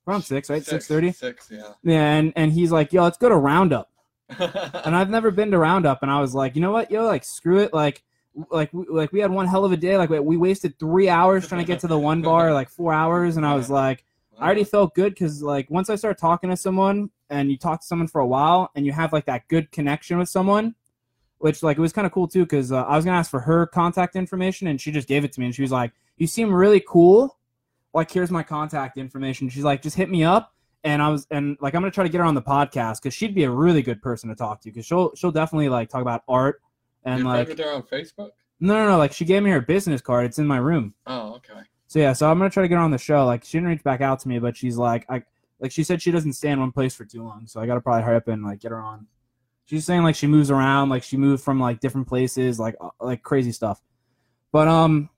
Around 0.07 0.23
six, 0.23 0.51
right? 0.51 0.65
Six 0.65 0.87
thirty. 0.87 1.13
Six, 1.13 1.49
yeah. 1.51 1.73
Yeah, 1.83 2.15
and 2.15 2.33
and 2.37 2.53
he's 2.53 2.71
like, 2.71 2.93
"Yo, 2.93 3.03
let's 3.03 3.19
go 3.19 3.29
to 3.29 3.37
Roundup." 3.37 3.91
and 4.29 4.41
I've 4.97 5.11
never 5.11 5.31
been 5.31 5.51
to 5.53 5.59
Roundup, 5.59 6.03
and 6.03 6.11
I 6.11 6.21
was 6.21 6.35
like, 6.35 6.57
you 6.57 6.63
know 6.63 6.73
what, 6.73 6.91
yo, 6.91 7.05
like 7.05 7.25
screw 7.25 7.61
it, 7.61 7.73
like, 7.73 8.03
like, 8.51 8.71
like 8.73 9.13
we 9.13 9.21
had 9.21 9.31
one 9.31 9.47
hell 9.47 9.65
of 9.65 9.73
a 9.73 9.77
day, 9.77 9.97
like 9.97 10.11
we, 10.11 10.19
we 10.19 10.37
wasted 10.37 10.79
three 10.79 11.09
hours 11.09 11.49
trying 11.49 11.61
to 11.61 11.67
get 11.67 11.81
to 11.81 11.87
the 11.87 11.99
one 11.99 12.23
bar, 12.23 12.53
like 12.55 12.69
four 12.69 12.93
hours, 12.93 13.37
and 13.37 13.47
I 13.47 13.55
was 13.55 13.71
like, 13.71 14.05
I 14.39 14.45
already 14.45 14.65
felt 14.65 14.95
good 14.95 15.15
because 15.15 15.43
like 15.43 15.71
once 15.71 15.89
I 15.89 15.97
start 15.97 16.19
talking 16.19 16.51
to 16.51 16.57
someone 16.57 17.11
and 17.31 17.51
you 17.51 17.57
talk 17.57 17.81
to 17.81 17.87
someone 17.87 18.09
for 18.09 18.21
a 18.21 18.27
while 18.27 18.71
and 18.75 18.85
you 18.85 18.93
have 18.93 19.13
like 19.13 19.25
that 19.27 19.49
good 19.49 19.71
connection 19.73 20.19
with 20.19 20.29
someone, 20.29 20.75
which 21.39 21.63
like 21.63 21.77
it 21.77 21.81
was 21.81 21.93
kind 21.93 22.07
of 22.07 22.13
cool 22.13 22.29
too 22.29 22.45
because 22.45 22.73
uh, 22.73 22.83
I 22.85 22.97
was 22.97 23.05
gonna 23.05 23.17
ask 23.19 23.31
for 23.31 23.41
her 23.41 23.67
contact 23.67 24.17
information 24.17 24.69
and 24.69 24.81
she 24.81 24.91
just 24.93 25.09
gave 25.09 25.25
it 25.25 25.33
to 25.33 25.41
me 25.41 25.47
and 25.47 25.55
she 25.55 25.63
was 25.63 25.73
like, 25.73 25.93
"You 26.17 26.27
seem 26.27 26.53
really 26.53 26.83
cool. 26.87 27.39
Like 27.95 28.11
here's 28.11 28.31
my 28.31 28.43
contact 28.43 28.99
information." 28.99 29.49
She's 29.49 29.65
like, 29.65 29.83
"Just 29.83 29.97
hit 29.97 30.11
me 30.11 30.25
up." 30.25 30.53
And 30.85 31.03
I 31.03 31.09
was 31.09 31.27
and 31.31 31.57
like 31.61 31.75
I'm 31.75 31.83
gonna 31.83 31.91
try 31.91 32.05
to 32.05 32.11
get 32.11 32.19
her 32.19 32.25
on 32.25 32.35
the 32.35 32.43
podcast 32.43 33.03
because 33.03 33.15
she'd 33.15 33.35
be 33.35 33.45
a 33.45 33.51
really 33.51 33.83
good 33.83 34.01
person 34.01 34.29
to 34.29 34.35
talk 34.35 34.61
to 34.63 34.71
because 34.71 34.87
she'll 34.87 35.15
she'll 35.15 35.33
definitely 35.33 35.69
like 35.69 35.89
talk 35.89 36.03
about 36.03 36.23
art 36.29 36.63
and 37.05 37.21
You're 37.21 37.29
like 37.29 37.59
her 37.59 37.73
on 37.73 37.83
Facebook? 37.83 38.31
no 38.61 38.75
no 38.75 38.89
no 38.91 38.99
like 38.99 39.13
she 39.13 39.25
gave 39.25 39.43
me 39.43 39.51
her 39.51 39.61
business 39.61 40.01
card. 40.01 40.27
It's 40.27 40.39
in 40.39 40.47
my 40.47 40.59
room. 40.59 40.95
Oh, 41.07 41.35
okay. 41.37 41.61
So 41.89 41.99
yeah, 41.99 42.13
so 42.13 42.31
I'm 42.31 42.39
gonna 42.39 42.51
try 42.51 42.63
to 42.63 42.69
get 42.69 42.77
her 42.77 42.81
on 42.81 42.91
the 42.91 42.99
show. 42.99 43.25
Like 43.27 43.45
she 43.45 43.59
didn't 43.59 43.69
reach 43.69 43.85
back 43.85 44.01
out 44.01 44.21
to 44.21 44.29
me, 44.29 44.39
but 44.39 44.57
she's 44.57 44.77
like, 44.77 45.07
I 45.09 45.23
Like 45.61 45.73
she 45.73 45.85
said, 45.85 46.03
she 46.03 46.11
doesn't 46.11 46.35
stay 46.35 46.51
in 46.51 46.61
one 46.61 46.73
place 46.73 46.95
for 46.95 47.05
too 47.05 47.23
long, 47.25 47.47
so 47.47 47.61
I 47.61 47.67
gotta 47.67 47.81
probably 47.81 48.03
hurry 48.03 48.17
up 48.17 48.29
and 48.29 48.45
like 48.45 48.61
get 48.61 48.71
her 48.71 48.81
on. 48.81 49.07
She's 49.67 49.85
saying 49.85 50.03
like 50.03 50.15
she 50.15 50.27
moves 50.27 50.51
around, 50.51 50.89
like 50.89 51.03
she 51.03 51.17
moved 51.17 51.43
from 51.43 51.61
like 51.61 51.81
different 51.81 52.07
places, 52.09 52.59
like 52.59 52.77
uh, 52.81 52.91
like 53.01 53.23
crazy 53.23 53.53
stuff. 53.53 53.81
But 54.53 54.69
um, 54.69 55.11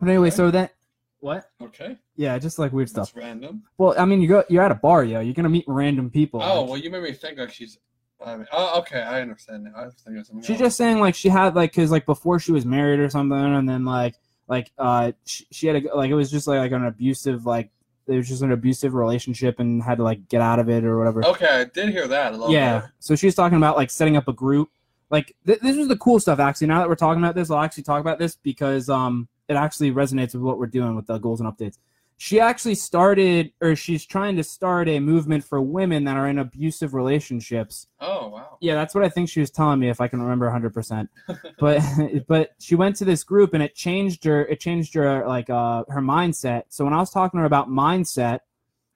but 0.00 0.08
anyway, 0.08 0.28
Okay. 0.28 0.36
so 0.36 0.50
that 0.50 0.74
what? 1.20 1.50
Okay. 1.62 1.96
Yeah, 2.16 2.38
just 2.38 2.58
like 2.58 2.72
weird 2.72 2.90
stuff. 2.90 3.12
That's 3.12 3.24
random. 3.24 3.62
Well, 3.78 3.94
I 3.98 4.04
mean, 4.04 4.20
you 4.20 4.28
go, 4.28 4.44
you're 4.50 4.62
at 4.62 4.70
a 4.70 4.74
bar, 4.76 5.02
yo. 5.04 5.20
You're 5.20 5.34
gonna 5.34 5.48
meet 5.48 5.64
random 5.66 6.10
people. 6.10 6.42
Oh, 6.42 6.60
like- 6.60 6.70
well, 6.70 6.78
you 6.78 6.90
made 6.90 7.02
me 7.02 7.12
think 7.12 7.38
like 7.38 7.52
she's. 7.52 7.78
I 8.24 8.36
mean, 8.36 8.46
oh, 8.52 8.78
okay, 8.80 9.02
I 9.02 9.20
understand 9.22 9.64
now. 9.64 9.72
I 9.76 9.84
was 9.86 9.94
thinking 9.94 10.24
something 10.24 10.42
She's 10.44 10.52
else. 10.52 10.60
just 10.68 10.76
saying 10.78 10.98
like 11.00 11.14
she 11.14 11.28
had 11.28 11.54
like 11.54 11.72
because 11.72 11.90
like 11.90 12.06
before 12.06 12.38
she 12.38 12.52
was 12.52 12.64
married 12.64 13.00
or 13.00 13.10
something, 13.10 13.36
and 13.38 13.68
then 13.68 13.84
like 13.84 14.14
like 14.46 14.70
uh 14.78 15.12
she, 15.26 15.46
she 15.50 15.66
had 15.66 15.84
a 15.84 15.94
like 15.96 16.10
it 16.10 16.14
was 16.14 16.30
just 16.30 16.46
like, 16.46 16.58
like 16.58 16.72
an 16.72 16.84
abusive 16.86 17.44
like 17.44 17.70
it 18.06 18.16
was 18.16 18.28
just 18.28 18.42
an 18.42 18.52
abusive 18.52 18.94
relationship 18.94 19.60
and 19.60 19.82
had 19.82 19.98
to 19.98 20.04
like 20.04 20.28
get 20.28 20.40
out 20.40 20.58
of 20.58 20.68
it 20.68 20.84
or 20.84 20.98
whatever. 20.98 21.24
Okay, 21.24 21.46
I 21.46 21.64
did 21.64 21.90
hear 21.90 22.06
that 22.08 22.34
a 22.34 22.46
yeah. 22.50 22.80
bit. 22.80 22.90
So 23.00 23.16
she's 23.16 23.34
talking 23.34 23.56
about 23.56 23.76
like 23.76 23.90
setting 23.90 24.16
up 24.16 24.28
a 24.28 24.32
group. 24.32 24.70
Like 25.10 25.34
th- 25.46 25.60
this 25.60 25.76
is 25.76 25.88
the 25.88 25.96
cool 25.96 26.20
stuff 26.20 26.38
actually. 26.38 26.66
Now 26.66 26.80
that 26.80 26.88
we're 26.88 26.96
talking 26.96 27.22
about 27.22 27.34
this, 27.34 27.50
I'll 27.50 27.62
actually 27.62 27.84
talk 27.84 28.00
about 28.00 28.18
this 28.18 28.36
because 28.36 28.88
um 28.88 29.28
it 29.48 29.54
actually 29.54 29.90
resonates 29.92 30.34
with 30.34 30.42
what 30.42 30.58
we're 30.58 30.66
doing 30.66 30.96
with 30.96 31.06
the 31.06 31.18
goals 31.18 31.40
and 31.40 31.50
updates. 31.50 31.78
She 32.16 32.38
actually 32.40 32.76
started 32.76 33.52
or 33.60 33.74
she's 33.76 34.06
trying 34.06 34.36
to 34.36 34.44
start 34.44 34.88
a 34.88 35.00
movement 35.00 35.44
for 35.44 35.60
women 35.60 36.04
that 36.04 36.16
are 36.16 36.28
in 36.28 36.38
abusive 36.38 36.94
relationships 36.94 37.88
Oh, 38.00 38.28
wow. 38.28 38.56
yeah, 38.60 38.74
that's 38.74 38.94
what 38.94 39.04
I 39.04 39.08
think 39.08 39.28
she 39.28 39.40
was 39.40 39.50
telling 39.50 39.80
me 39.80 39.88
if 39.90 40.00
I 40.00 40.08
can 40.08 40.22
remember 40.22 40.48
100%. 40.48 41.08
but 41.58 41.82
but 42.28 42.50
she 42.60 42.76
went 42.76 42.96
to 42.96 43.04
this 43.04 43.24
group 43.24 43.52
and 43.52 43.62
it 43.62 43.74
changed 43.74 44.24
her 44.24 44.46
it 44.46 44.60
changed 44.60 44.94
her 44.94 45.26
like 45.26 45.50
uh 45.50 45.84
her 45.88 46.00
mindset. 46.00 46.64
So 46.68 46.84
when 46.84 46.94
I 46.94 46.98
was 46.98 47.10
talking 47.10 47.38
to 47.38 47.42
her 47.42 47.46
about 47.46 47.68
mindset 47.68 48.40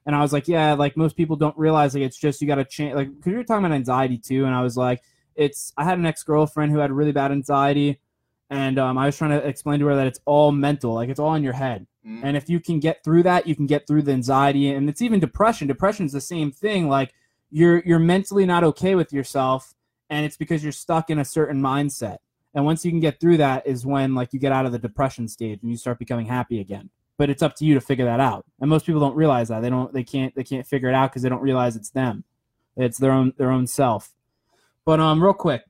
and 0.06 0.14
I 0.16 0.20
was 0.20 0.32
like, 0.32 0.48
yeah, 0.48 0.72
like 0.74 0.96
most 0.96 1.16
people 1.16 1.36
don't 1.36 1.58
realize 1.58 1.94
like 1.94 2.04
it's 2.04 2.16
just 2.18 2.40
you 2.40 2.46
got 2.46 2.54
to 2.54 2.64
change 2.64 2.94
like 2.94 3.08
cuz 3.20 3.30
you 3.32 3.36
were 3.36 3.44
talking 3.44 3.64
about 3.66 3.74
anxiety 3.74 4.16
too 4.16 4.44
and 4.46 4.54
I 4.54 4.62
was 4.62 4.76
like 4.76 5.02
it's 5.34 5.72
I 5.76 5.84
had 5.84 5.98
an 5.98 6.06
ex-girlfriend 6.06 6.72
who 6.72 6.78
had 6.78 6.90
really 6.92 7.12
bad 7.12 7.30
anxiety 7.32 8.00
and 8.48 8.78
um 8.78 8.96
I 8.96 9.06
was 9.06 9.18
trying 9.18 9.32
to 9.38 9.46
explain 9.46 9.80
to 9.80 9.86
her 9.86 9.96
that 9.96 10.06
it's 10.06 10.20
all 10.24 10.52
mental, 10.52 10.94
like 10.94 11.10
it's 11.10 11.20
all 11.20 11.34
in 11.34 11.42
your 11.42 11.52
head. 11.52 11.86
Mm. 12.08 12.20
And 12.22 12.36
if 12.36 12.48
you 12.48 12.60
can 12.60 12.80
get 12.80 13.04
through 13.04 13.22
that, 13.24 13.46
you 13.46 13.54
can 13.54 13.66
get 13.66 13.86
through 13.86 14.02
the 14.02 14.12
anxiety 14.12 14.70
and 14.70 14.88
it's 14.88 15.02
even 15.02 15.20
depression. 15.20 15.68
Depression 15.68 16.06
is 16.06 16.12
the 16.12 16.20
same 16.20 16.50
thing. 16.50 16.88
Like 16.88 17.12
you're 17.50 17.80
you're 17.80 17.98
mentally 17.98 18.46
not 18.46 18.64
okay 18.64 18.94
with 18.94 19.12
yourself 19.12 19.74
and 20.10 20.24
it's 20.24 20.36
because 20.36 20.62
you're 20.62 20.72
stuck 20.72 21.10
in 21.10 21.18
a 21.18 21.24
certain 21.24 21.60
mindset. 21.60 22.18
And 22.54 22.64
once 22.64 22.84
you 22.84 22.90
can 22.90 23.00
get 23.00 23.20
through 23.20 23.36
that 23.38 23.66
is 23.66 23.84
when 23.84 24.14
like 24.14 24.32
you 24.32 24.40
get 24.40 24.52
out 24.52 24.66
of 24.66 24.72
the 24.72 24.78
depression 24.78 25.28
stage 25.28 25.60
and 25.62 25.70
you 25.70 25.76
start 25.76 25.98
becoming 25.98 26.26
happy 26.26 26.60
again. 26.60 26.88
But 27.18 27.30
it's 27.30 27.42
up 27.42 27.56
to 27.56 27.64
you 27.64 27.74
to 27.74 27.80
figure 27.80 28.04
that 28.04 28.20
out. 28.20 28.46
And 28.60 28.70
most 28.70 28.86
people 28.86 29.00
don't 29.00 29.16
realize 29.16 29.48
that. 29.48 29.60
They 29.60 29.70
don't 29.70 29.92
they 29.92 30.04
can't 30.04 30.34
they 30.34 30.44
can't 30.44 30.66
figure 30.66 30.88
it 30.88 30.94
out 30.94 31.10
because 31.10 31.22
they 31.22 31.28
don't 31.28 31.42
realize 31.42 31.76
it's 31.76 31.90
them. 31.90 32.24
It's 32.76 32.98
their 32.98 33.12
own 33.12 33.34
their 33.36 33.50
own 33.50 33.66
self. 33.66 34.14
But 34.84 35.00
um 35.00 35.22
real 35.22 35.34
quick, 35.34 35.62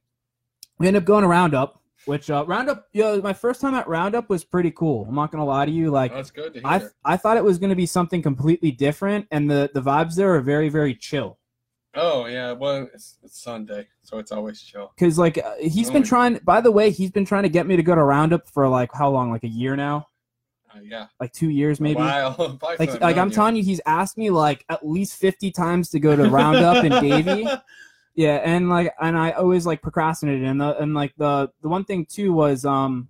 we 0.79 0.87
end 0.87 0.97
up 0.97 1.05
going 1.05 1.23
to 1.23 1.29
Roundup, 1.29 1.83
which 2.09 2.31
uh 2.31 2.45
Roundup, 2.47 2.89
yo, 2.93 3.21
my 3.21 3.33
first 3.33 3.61
time 3.61 3.75
at 3.75 3.87
Roundup 3.87 4.29
was 4.29 4.43
pretty 4.45 4.71
cool. 4.73 5.07
I'm 5.09 5.15
not 5.15 5.31
gonna 5.31 5.45
lie 5.45 5.67
to 5.67 5.71
you. 5.73 5.91
Like 5.91 6.13
That's 6.13 6.31
good 6.31 6.55
to 6.55 6.61
I 6.65 6.79
hear. 6.81 6.93
I 7.05 7.17
thought 7.17 7.37
it 7.37 7.45
was 7.45 7.59
going 7.59 7.71
to 7.71 7.77
be 7.77 7.87
something 7.87 8.23
completely 8.23 8.71
different, 8.73 9.27
and 9.31 9.51
the 9.51 9.71
the 9.75 9.81
vibes 9.83 10.17
there 10.17 10.35
are 10.35 10.41
very 10.41 10.69
very 10.69 10.95
chill. 10.95 11.39
oh, 11.95 12.27
yeah. 12.27 12.53
Well, 12.53 12.89
it's, 12.95 13.17
it's 13.25 13.41
Sunday, 13.43 13.87
so 14.03 14.19
it's 14.19 14.31
always 14.33 14.61
chill. 14.61 14.93
Because 14.97 15.19
like 15.19 15.39
uh, 15.39 15.55
he's 15.61 15.91
been 15.91 16.03
Oh. 16.03 16.07
trying. 16.07 16.39
By 16.45 16.61
the 16.61 16.71
way, 16.73 16.91
he's 16.91 17.11
been 17.11 17.25
trying 17.25 17.43
to 17.45 17.49
get 17.49 17.67
me 17.67 17.77
to 17.77 17.83
go 17.83 17.95
to 17.95 18.03
Roundup 18.03 18.49
for 18.49 18.69
like 18.69 18.91
how 18.93 19.11
long? 19.11 19.31
Like 19.31 19.45
a 19.45 19.49
year 19.49 19.75
now, 19.77 20.07
Uh, 20.75 20.81
yeah. 20.83 21.07
like 21.21 21.33
two 21.33 21.51
years 21.51 21.81
maybe. 21.81 22.01
Like 22.01 23.01
like 23.01 23.17
I'm 23.17 23.29
you. 23.29 23.35
telling 23.35 23.57
you, 23.57 23.63
he's 23.63 23.81
asked 23.87 24.17
me 24.19 24.31
like 24.31 24.65
at 24.69 24.87
least 24.87 25.17
fifty 25.19 25.51
times 25.51 25.89
to 25.91 25.99
go 26.01 26.15
to 26.15 26.25
Roundup 26.29 26.85
in 26.85 26.93
Davie. 26.93 27.49
Yeah, 28.19 28.41
and 28.43 28.69
like 28.69 28.93
and 29.01 29.17
I 29.17 29.31
always 29.31 29.65
like 29.65 29.81
procrastinated, 29.81 30.43
and 30.43 30.61
the 30.61 30.77
and 30.79 30.93
like 30.93 31.15
the 31.19 31.53
the 31.63 31.69
one 31.69 31.85
thing 31.85 32.05
too 32.05 32.33
was 32.33 32.65
um 32.65 33.07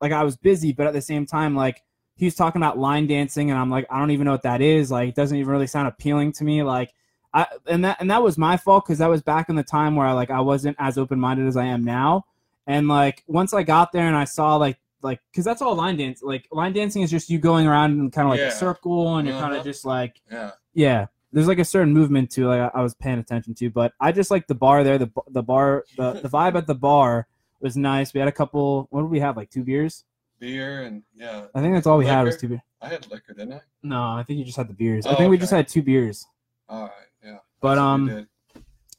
like 0.00 0.12
I 0.12 0.24
was 0.24 0.34
busy, 0.38 0.72
but 0.72 0.86
at 0.86 0.94
the 0.94 1.02
same 1.02 1.26
time 1.26 1.54
like 1.54 1.82
he 2.14 2.24
was 2.24 2.34
talking 2.34 2.62
about 2.62 2.78
line 2.78 3.06
dancing, 3.06 3.50
and 3.50 3.60
I'm 3.60 3.68
like 3.70 3.84
I 3.90 3.98
don't 3.98 4.12
even 4.12 4.24
know 4.24 4.30
what 4.32 4.44
that 4.44 4.62
is. 4.62 4.90
Like 4.90 5.10
it 5.10 5.14
doesn't 5.14 5.36
even 5.36 5.50
really 5.52 5.66
sound 5.66 5.88
appealing 5.88 6.32
to 6.32 6.44
me. 6.44 6.62
Like 6.62 6.94
I 7.34 7.46
and 7.66 7.84
that 7.84 7.98
and 8.00 8.10
that 8.10 8.22
was 8.22 8.38
my 8.38 8.56
fault 8.56 8.86
because 8.86 8.96
that 9.00 9.10
was 9.10 9.20
back 9.20 9.50
in 9.50 9.56
the 9.56 9.62
time 9.62 9.94
where 9.94 10.06
I 10.06 10.12
like 10.12 10.30
I 10.30 10.40
wasn't 10.40 10.76
as 10.78 10.96
open 10.96 11.20
minded 11.20 11.46
as 11.46 11.58
I 11.58 11.66
am 11.66 11.84
now, 11.84 12.24
and 12.66 12.88
like 12.88 13.24
once 13.26 13.52
I 13.52 13.62
got 13.62 13.92
there 13.92 14.06
and 14.06 14.16
I 14.16 14.24
saw 14.24 14.56
like 14.56 14.78
like 15.02 15.20
because 15.30 15.44
that's 15.44 15.60
all 15.60 15.74
line 15.74 15.98
dance 15.98 16.22
like 16.22 16.48
line 16.50 16.72
dancing 16.72 17.02
is 17.02 17.10
just 17.10 17.28
you 17.28 17.38
going 17.38 17.66
around 17.66 18.00
in 18.00 18.10
kind 18.10 18.24
of 18.26 18.30
like 18.30 18.40
Yeah. 18.40 18.46
a 18.46 18.50
circle 18.52 19.18
and 19.18 19.28
you're 19.28 19.36
kind 19.38 19.52
Uh-huh. 19.52 19.60
of 19.60 19.66
just 19.66 19.84
like 19.84 20.22
Yeah. 20.32 20.52
yeah 20.72 21.06
there's 21.32 21.46
like 21.48 21.58
a 21.58 21.64
certain 21.64 21.92
movement 21.92 22.30
to 22.30 22.46
like 22.46 22.60
I, 22.60 22.78
I 22.78 22.82
was 22.82 22.94
paying 22.94 23.18
attention 23.18 23.54
to 23.56 23.68
but 23.70 23.92
i 24.00 24.12
just 24.12 24.30
like 24.30 24.46
the 24.46 24.54
bar 24.54 24.84
there 24.84 24.96
the 24.98 25.10
the 25.28 25.42
bar 25.42 25.84
the, 25.96 26.12
the 26.14 26.28
vibe 26.28 26.54
at 26.56 26.66
the 26.66 26.74
bar 26.74 27.26
was 27.60 27.76
nice. 27.76 28.12
We 28.12 28.20
had 28.20 28.28
a 28.28 28.32
couple 28.32 28.86
what 28.90 29.00
did 29.02 29.10
we 29.10 29.18
have 29.20 29.36
like 29.36 29.50
two 29.50 29.64
beers? 29.64 30.04
Beer 30.38 30.82
and, 30.82 31.02
yeah. 31.14 31.46
i 31.54 31.60
think 31.60 31.74
that's 31.74 31.86
all 31.86 31.98
we 31.98 32.06
had 32.06 32.24
was 32.24 32.36
two 32.36 32.48
beers 32.48 32.60
I 32.82 32.88
had 32.88 33.10
liquor, 33.10 33.32
didn't 33.32 33.54
I? 33.54 33.60
no 33.82 34.00
i 34.12 34.22
think 34.22 34.38
you 34.38 34.44
just 34.44 34.56
had 34.56 34.68
the 34.68 34.74
beers. 34.74 35.06
I 35.06 35.12
Oh, 35.12 35.14
think 35.16 35.30
we 35.30 35.38
just 35.38 35.52
had 35.52 35.66
two 35.66 35.82
beers. 35.82 36.26
All 36.68 36.82
right. 36.82 36.90
Yeah. 37.24 37.38
but 37.60 37.78
um 37.78 38.26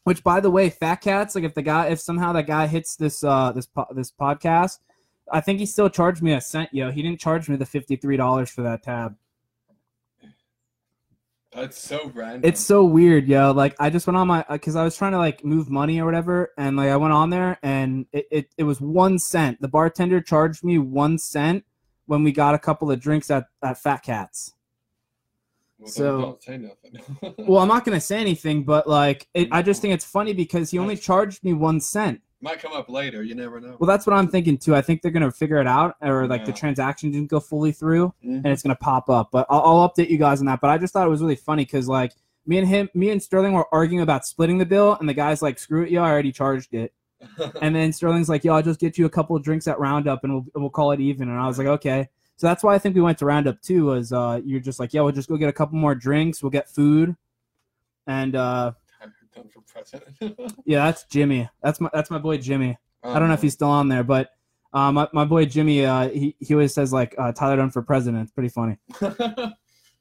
which 0.04 0.24
by 0.24 0.40
the 0.40 0.50
way 0.50 0.70
fat 0.70 0.98
cats 0.98 1.36
like 1.36 1.44
if 1.44 1.54
the 1.54 1.62
guy 1.62 1.88
if 1.88 2.00
somehow 2.00 2.34
that 2.34 2.48
guy 2.48 2.66
hits 2.68 2.96
this 2.96 3.24
uh 3.24 3.52
this 3.52 3.66
po- 3.68 3.88
this 3.92 4.12
podcast 4.12 4.80
i 5.32 5.40
think 5.42 5.60
he 5.60 5.66
still 5.66 5.90
charged 5.90 6.22
me 6.24 6.34
a 6.34 6.42
cent 6.42 6.70
yo. 6.74 6.90
He 6.92 7.02
didn't 7.02 7.20
charge 7.20 7.48
me 7.50 7.56
the 7.58 7.66
$53 7.66 8.50
for 8.50 8.62
that 8.64 8.84
tab 8.84 9.16
That's 11.58 11.80
so 11.80 12.12
random. 12.14 12.41
It's 12.43 12.62
so 12.62 12.86
weird, 12.86 13.28
yo. 13.28 13.51
Like 13.51 13.76
I 13.80 13.89
just 13.89 14.05
went 14.05 14.16
on 14.16 14.28
my 14.28 14.45
because 14.47 14.76
I 14.76 14.84
was 14.84 14.95
trying 14.95 15.14
to 15.14 15.18
like 15.18 15.43
move 15.43 15.72
money 15.72 15.99
or 15.99 16.05
whatever, 16.05 16.51
and 16.55 16.78
like 16.78 16.89
I 16.89 16.97
went 16.97 17.14
on 17.14 17.32
there 17.32 17.58
and 17.64 18.05
it, 18.12 18.28
it, 18.30 18.49
it 18.58 18.64
was 18.64 18.80
one 18.80 19.18
cent. 19.18 19.60
The 19.60 19.68
bartender 19.68 20.22
charged 20.22 20.64
me 20.64 20.78
one 20.78 21.18
cent 21.18 21.66
when 22.05 22.24
we 22.24 22.32
got 22.32 22.53
a 22.53 22.60
couple 22.60 22.91
of 22.91 22.99
drinks 22.99 23.32
at, 23.32 23.45
at 23.64 23.82
Fat 23.82 24.03
Cats. 24.03 24.53
Well, 25.80 25.89
so- 25.89 26.03
don't, 26.03 26.22
don't 26.22 26.43
say 26.43 26.58
nothing. 26.58 27.36
Well, 27.47 27.62
I'm 27.64 27.68
not 27.68 27.86
gonna 27.86 28.01
say 28.01 28.20
anything, 28.20 28.64
but 28.64 28.88
like 28.88 29.28
it, 29.34 29.47
I 29.51 29.64
just 29.64 29.82
think 29.82 29.95
it's 29.95 30.05
funny 30.05 30.34
because 30.34 30.70
he 30.70 30.78
only 30.78 30.95
charged 30.95 31.43
me 31.43 31.53
one 31.53 31.82
cent. 31.82 32.22
Might 32.42 32.60
come 32.60 32.74
up 32.74 32.90
later. 32.90 33.24
You 33.24 33.34
never 33.36 33.60
know. 33.60 33.78
Well, 33.80 33.88
that's 33.88 34.06
what 34.06 34.16
I'm 34.16 34.28
thinking 34.28 34.58
too. 34.58 34.76
I 34.76 34.82
think 34.82 35.02
they're 35.02 35.12
gonna 35.12 35.32
figure 35.32 35.58
it 35.58 35.68
out, 35.68 35.96
or 36.02 36.28
like 36.28 36.46
the 36.46 36.54
transaction 36.54 37.12
didn't 37.12 37.30
go 37.30 37.40
fully 37.40 37.72
through. 37.72 38.14
Mhm. 38.24 38.38
and 38.38 38.48
it's 38.48 38.62
gonna 38.64 38.76
pop 38.76 39.10
up. 39.10 39.30
But 39.32 39.46
I'll, 39.50 39.62
I'll 39.62 39.90
update 39.90 40.10
you 40.10 40.18
guys 40.18 40.40
on 40.40 40.46
that. 40.46 40.62
But 40.62 40.70
I 40.70 40.78
just 40.78 40.94
thought 40.94 41.06
it 41.08 41.10
was 41.10 41.22
really 41.22 41.36
funny 41.36 41.66
because 41.66 41.88
like 41.88 42.14
me 42.46 42.58
and 42.60 42.68
him, 42.68 42.90
me 42.94 43.10
and 43.10 43.22
Sterling 43.22 43.54
were 43.54 43.68
arguing 43.74 44.02
about 44.04 44.26
splitting 44.26 44.58
the 44.58 44.66
bill, 44.66 44.94
and 45.00 45.10
the 45.10 45.14
guy's 45.14 45.42
like, 45.42 45.58
"Screw 45.60 45.84
it, 45.84 45.90
yo, 45.92 46.04
I 46.04 46.10
already 46.12 46.32
charged 46.32 46.74
it." 46.74 46.94
And 47.62 47.76
then 47.76 47.92
Sterling's 47.92 48.30
like, 48.30 48.44
"Yo, 48.44 48.54
I'll 48.54 48.62
just 48.62 48.80
get 48.80 48.98
you 48.98 49.06
a 49.06 49.10
couple 49.10 49.36
of 49.36 49.44
drinks 49.44 49.68
at 49.68 49.80
Roundup, 49.80 50.24
and 50.24 50.34
we'll 50.34 50.46
we'll 50.56 50.70
call 50.70 50.92
it 50.92 51.00
even." 51.00 51.30
And 51.30 51.40
I 51.40 51.48
was 51.48 51.58
like, 51.58 51.68
"Okay." 51.68 52.08
So 52.36 52.46
that's 52.46 52.64
why 52.64 52.76
I 52.76 52.78
think 52.78 52.94
we 52.94 53.02
went 53.02 53.18
to 53.18 53.26
Roundup 53.26 53.60
too. 53.64 53.86
Was 53.86 54.14
uh, 54.14 54.40
you're 54.46 54.60
just 54.60 54.80
like, 54.80 54.94
"Yeah, 54.94 55.02
we'll 55.02 55.12
just 55.12 55.28
go 55.28 55.38
get 55.38 55.50
a 55.50 55.54
couple 55.54 55.78
more 55.80 55.96
drinks. 55.96 56.44
We'll 56.44 56.52
get 56.52 56.70
food." 56.70 57.16
And 58.06 58.36
uh, 58.36 58.74
For 59.54 59.62
president. 59.62 60.16
yeah, 60.66 60.86
that's 60.86 61.04
Jimmy. 61.06 61.50
That's 61.62 61.80
my 61.82 61.90
that's 61.94 62.10
my 62.10 62.18
boy 62.18 62.38
Jimmy. 62.38 62.78
I 63.04 63.20
don't 63.20 63.28
know 63.28 63.34
if 63.34 63.40
Um, 63.40 63.44
he's 63.44 63.54
still 63.54 63.70
on 63.70 63.88
there, 63.90 64.04
but 64.04 64.32
uh, 64.74 64.92
my 64.92 65.08
my 65.14 65.26
boy 65.26 65.46
Jimmy, 65.46 65.86
uh, 65.86 66.10
he 66.10 66.36
he 66.40 66.54
always 66.54 66.74
says 66.74 66.92
like 66.92 67.16
uh, 67.18 67.32
Tyler 67.32 67.58
Dunn 67.58 67.70
for 67.72 67.82
president. 67.82 68.24
It's 68.24 68.32
pretty 68.32 68.50
funny. 68.50 68.78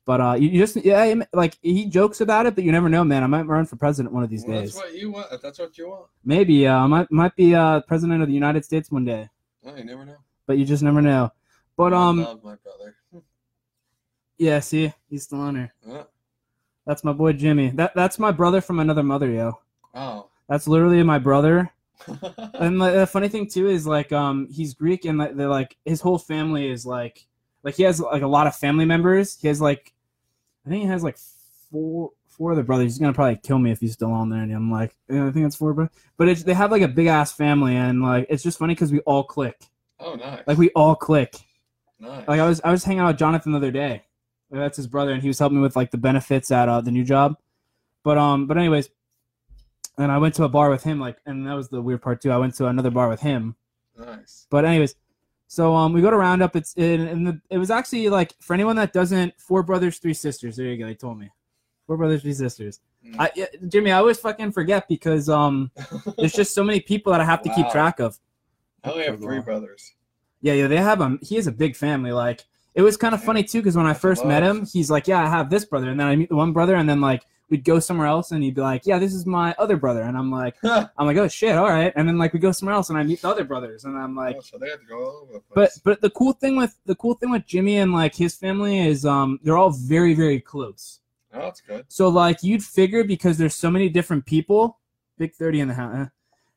But 0.07 0.21
uh, 0.21 0.35
you, 0.35 0.51
you 0.51 0.61
just 0.61 0.77
yeah, 0.77 1.15
like 1.33 1.59
he 1.63 1.87
jokes 1.87 2.21
about 2.21 2.47
it, 2.47 2.55
but 2.55 2.63
you 2.63 2.71
never 2.71 2.89
know, 2.89 3.03
man. 3.03 3.25
I 3.25 3.27
might 3.27 3.43
run 3.43 3.67
for 3.67 3.75
president 3.75 4.15
one 4.15 4.23
of 4.23 4.31
these 4.31 4.45
Well, 4.47 4.61
days. 4.61 4.73
That's 4.75 4.87
what 4.87 4.95
you 4.95 5.11
want. 5.11 5.27
If 5.33 5.43
that's 5.43 5.59
what 5.59 5.77
you 5.77 5.89
want. 5.89 6.07
Maybe 6.25 6.65
uh, 6.69 6.77
I 6.79 6.87
might 6.87 7.11
might 7.11 7.35
be 7.35 7.57
uh 7.57 7.81
president 7.81 8.23
of 8.23 8.29
the 8.29 8.35
United 8.35 8.65
States 8.65 8.89
one 8.89 9.05
day, 9.05 9.29
No, 9.65 9.75
you 9.75 9.83
never 9.85 10.05
know. 10.05 10.19
but 10.47 10.59
you 10.59 10.65
just 10.65 10.85
never 10.85 11.03
know. 11.03 11.33
But 11.77 11.93
I 11.93 12.09
um, 12.09 12.23
love 12.23 12.45
my 12.45 12.55
brother. 12.55 12.95
yeah, 14.39 14.61
see, 14.61 14.93
he's 15.11 15.25
still 15.25 15.41
on 15.41 15.55
there. 15.55 15.75
Uh, 15.91 16.05
That's 16.87 17.03
my 17.05 17.13
boy 17.13 17.33
Jimmy. 17.33 17.71
That 17.71 17.95
that's 17.95 18.19
my 18.19 18.31
brother 18.31 18.61
from 18.61 18.79
another 18.81 19.03
mother, 19.03 19.31
yo. 19.31 19.59
oh. 19.95 20.29
That's 20.49 20.69
literally 20.69 21.03
my 21.03 21.19
brother. 21.19 21.73
And 22.55 22.79
like, 22.79 22.95
the 22.95 23.07
funny 23.07 23.29
thing 23.29 23.49
too 23.49 23.67
is 23.69 23.87
like 23.87 24.13
um 24.13 24.49
he's 24.51 24.75
Greek 24.75 25.05
and 25.05 25.19
like 25.19 25.35
they're 25.35 25.49
like 25.49 25.77
his 25.85 26.01
whole 26.01 26.19
family 26.19 26.71
is 26.71 26.87
like 26.87 27.27
like 27.65 27.75
he 27.75 27.83
has 27.83 28.01
like 28.01 28.23
a 28.23 28.29
lot 28.29 28.47
of 28.47 28.55
family 28.55 28.85
members. 28.85 29.37
He 29.41 29.49
has 29.49 29.61
like 29.61 29.93
I 30.65 30.71
think 30.71 30.83
he 30.83 30.89
has 30.89 31.03
like 31.03 31.19
four 31.71 32.13
four 32.29 32.53
other 32.53 32.63
brothers. 32.63 32.93
He's 32.93 32.99
gonna 32.99 33.13
probably 33.13 33.41
kill 33.43 33.59
me 33.59 33.73
if 33.73 33.81
he's 33.81 33.95
still 33.95 34.13
on 34.13 34.31
there. 34.31 34.43
And 34.43 34.53
I'm 34.53 34.71
like 34.71 34.95
yeah, 35.09 35.27
I 35.27 35.33
think 35.33 35.47
it's 35.47 35.57
four, 35.57 35.75
bro. 35.75 35.89
But 36.17 36.29
it's, 36.29 36.45
they 36.45 36.55
have 36.55 36.71
like 36.71 36.83
a 36.83 36.89
big 36.89 37.07
ass 37.09 37.33
family 37.33 37.75
and 37.75 38.03
like 38.03 38.27
it's 38.29 38.43
just 38.43 38.59
funny 38.59 38.75
because 38.75 38.93
we 38.93 39.01
all 39.01 39.25
click. 39.25 39.59
oh, 39.99 40.15
nice. 40.15 40.43
Like 40.47 40.59
we 40.59 40.71
all 40.71 40.95
click. 40.95 41.35
nice. 41.99 42.29
Like 42.29 42.39
I 42.41 42.47
was 42.47 42.61
I 42.63 42.71
was 42.71 42.85
hanging 42.85 43.01
out 43.01 43.09
with 43.09 43.19
Jonathan 43.19 43.53
the 43.53 43.59
other 43.59 43.73
day. 43.73 44.05
Like, 44.51 44.61
that's 44.61 44.77
his 44.77 44.87
brother, 44.87 45.13
and 45.13 45.23
he 45.23 45.29
was 45.29 45.39
helping 45.39 45.59
me 45.59 45.63
with 45.63 45.77
like 45.77 45.91
the 45.91 45.99
benefits 45.99 46.51
at 46.51 46.69
uh, 46.69 46.81
the 46.81 46.91
new 46.91 47.05
job. 47.05 47.37
But 48.03 48.19
um, 48.19 48.47
but 48.47 48.57
anyways, 48.57 48.91
and 49.99 50.13
I 50.13 50.19
went 50.19 50.35
to 50.37 50.45
a 50.45 50.49
bar 50.49 50.71
with 50.71 50.83
him. 50.83 51.01
Like, 51.01 51.19
and 51.27 51.47
that 51.47 51.55
was 51.55 51.69
the 51.69 51.83
weird 51.83 52.03
part 52.03 52.21
too. 52.21 52.31
I 52.31 52.39
went 52.39 52.55
to 52.57 52.67
another 52.67 52.91
bar 52.91 53.09
with 53.09 53.21
him. 53.21 53.57
nice. 53.99 54.47
But 54.51 54.65
anyways, 54.65 54.95
so 55.49 55.75
um, 55.75 55.93
we 55.93 56.01
go 56.01 56.11
to 56.11 56.17
Roundup. 56.17 56.57
It's 56.57 56.75
in, 56.75 57.07
in 57.07 57.25
the. 57.25 57.41
It 57.51 57.59
was 57.59 57.71
actually 57.71 58.09
like 58.09 58.35
for 58.41 58.55
anyone 58.55 58.77
that 58.77 58.93
doesn't, 58.93 59.35
four 59.39 59.63
brothers, 59.63 59.99
three 59.99 60.15
sisters. 60.15 60.57
There 60.57 60.67
you 60.67 60.77
go. 60.77 60.87
They 60.87 60.95
told 60.95 61.19
me. 61.19 61.31
Four 61.87 61.97
brothers, 61.97 62.23
three 62.23 62.35
sisters. 62.35 62.81
Mm. 63.05 63.17
I, 63.19 63.31
yeah, 63.37 63.47
Jimmy, 63.69 63.93
I 63.93 63.99
always 63.99 64.19
fucking 64.19 64.51
forget 64.53 64.89
because 64.89 65.29
um, 65.29 65.71
there's 66.19 66.33
just 66.33 66.53
so 66.53 66.65
many 66.65 66.81
people 66.81 67.13
that 67.13 67.21
I 67.21 67.25
have 67.25 67.43
to 67.43 67.55
keep 67.55 67.69
track 67.71 68.01
of. 68.01 68.19
I 68.83 68.91
only 68.91 69.05
have 69.05 69.21
three 69.21 69.41
brothers. 69.41 69.95
Yeah, 70.41 70.55
yeah, 70.55 70.67
they 70.67 70.77
have 70.77 71.01
him. 71.01 71.19
He 71.23 71.37
has 71.37 71.47
a 71.47 71.53
big 71.53 71.77
family. 71.77 72.13
Like 72.13 72.45
it 72.77 72.83
was 72.83 72.97
kind 72.99 73.15
of 73.15 73.25
funny 73.25 73.43
too 73.43 73.61
because 73.61 73.77
when 73.77 73.87
I 73.87 73.95
first 73.95 74.25
met 74.25 74.43
him, 74.43 74.67
he's 74.67 74.91
like, 74.91 75.09
"Yeah, 75.09 75.25
I 75.25 75.29
have 75.29 75.49
this 75.49 75.65
brother," 75.65 75.91
and 75.91 75.99
then 75.99 76.07
I 76.07 76.15
meet 76.15 76.29
the 76.29 76.37
one 76.37 76.53
brother, 76.53 76.77
and 76.77 76.87
then 76.89 77.01
like 77.01 77.25
we'd 77.49 77.65
go 77.65 77.79
somewhere 77.81 78.07
else, 78.07 78.33
and 78.33 78.45
he'd 78.45 78.55
be 78.55 78.61
like, 78.61 78.83
"Yeah, 78.85 78.99
this 78.99 79.15
is 79.15 79.25
my 79.25 79.55
other 79.59 79.79
brother," 79.79 80.03
and 80.03 80.17
I'm 80.17 80.31
like, 80.31 80.57
"I'm 80.63 81.07
like, 81.07 81.17
oh 81.17 81.27
shit, 81.27 81.57
all 81.57 81.71
right," 81.71 81.91
and 81.97 82.07
then 82.07 82.19
like 82.19 82.35
we 82.35 82.39
go 82.39 82.53
somewhere 82.53 82.75
else, 82.75 82.91
and 82.91 82.99
I 82.99 83.03
meet 83.03 83.23
the 83.23 83.29
other 83.31 83.45
brothers, 83.45 83.85
and 83.85 83.97
I'm 83.97 84.15
like, 84.15 84.37
oh, 84.39 84.43
so 84.43 84.59
they 84.59 84.69
have 84.69 84.81
to 84.81 84.87
go 84.87 84.99
all 84.99 85.17
over 85.23 85.33
the 85.33 85.43
but 85.49 85.55
place. 85.55 85.81
but 85.83 86.01
the 86.03 86.11
cool 86.11 86.35
thing 86.35 86.57
with 86.57 86.77
the 86.85 86.95
cool 86.97 87.15
thing 87.15 87.31
with 87.31 87.47
Jimmy 87.47 87.79
and 87.79 87.93
like 87.95 88.15
his 88.15 88.35
family 88.35 88.87
is 88.87 89.07
um 89.07 89.41
they're 89.43 89.57
all 89.57 89.71
very 89.71 90.13
very 90.13 90.39
close. 90.41 91.01
oh, 91.33 91.41
that's 91.41 91.63
good. 91.63 91.87
So 91.89 92.11
like 92.11 92.43
you'd 92.43 92.63
figure 92.63 93.05
because 93.05 93.39
there's 93.39 93.55
so 93.55 93.71
many 93.71 93.89
different 93.89 94.27
people, 94.27 94.79
big 95.17 95.33
thirty 95.33 95.61
in 95.61 95.69
the 95.69 95.75
house. 95.75 96.09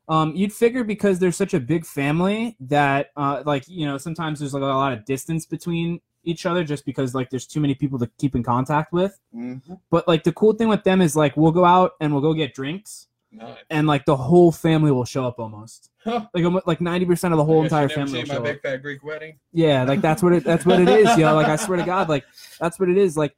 Um, 0.10 0.36
you'd 0.36 0.52
figure 0.52 0.84
because 0.84 1.20
there's 1.20 1.36
such 1.38 1.54
a 1.54 1.60
big 1.62 1.86
family 1.86 2.58
that 2.60 3.12
uh 3.16 3.42
like 3.46 3.64
you 3.70 3.86
know 3.86 3.98
sometimes 3.98 4.40
there's 4.40 4.54
like 4.54 4.64
a 4.64 4.66
lot 4.66 4.92
of 4.92 5.06
distance 5.06 5.46
between 5.46 6.02
each 6.24 6.46
other 6.46 6.64
just 6.64 6.86
because 6.86 7.16
like 7.16 7.30
there's 7.30 7.48
too 7.48 7.60
many 7.60 7.74
people 7.76 7.98
to 8.00 8.08
keep 8.18 8.36
in 8.36 8.44
contact 8.44 8.92
with. 8.94 9.20
Mm-hmm. 9.36 9.76
But 9.90 10.08
like 10.08 10.24
the 10.24 10.32
cool 10.34 10.54
thing 10.54 10.68
with 10.68 10.84
them 10.84 11.02
is 11.02 11.16
like 11.16 11.36
we'll 11.38 11.52
go 11.52 11.66
out 11.66 11.94
and 12.00 12.12
we'll 12.14 12.22
go 12.22 12.34
get 12.34 12.54
drinks 12.54 13.08
Nice. 13.32 13.58
and 13.70 13.88
like 13.88 14.06
the 14.06 14.16
whole 14.16 14.52
family 14.52 14.92
will 14.92 15.06
show 15.06 15.26
up 15.26 15.40
almost. 15.40 15.92
Huh. 16.04 16.26
Like 16.34 16.44
almo- 16.44 16.62
like 16.66 16.82
ninety 16.82 17.06
percent 17.06 17.34
of 17.34 17.38
the 17.38 17.46
whole 17.46 17.60
I 17.62 17.64
guess 17.64 17.72
you 17.72 17.78
entire 17.78 17.90
family 17.90 18.12
will 18.20 18.20
seen 18.20 18.26
show 18.26 18.34
my 18.34 18.50
up. 18.50 18.56
big 18.56 18.62
fat 18.62 18.82
Greek 18.82 19.04
wedding. 19.04 19.40
Yeah, 19.54 19.84
like 19.84 20.02
that's 20.02 20.22
what 20.24 20.34
it 20.34 20.44
that's 20.44 20.66
what 20.66 20.80
it 20.80 20.90
is, 20.90 21.18
yo. 21.18 21.34
Like 21.36 21.48
I 21.48 21.56
swear 21.56 21.78
to 21.78 21.86
God, 21.86 22.10
like 22.10 22.26
that's 22.60 22.80
what 22.80 22.90
it 22.90 22.98
is. 22.98 23.16
Like 23.18 23.36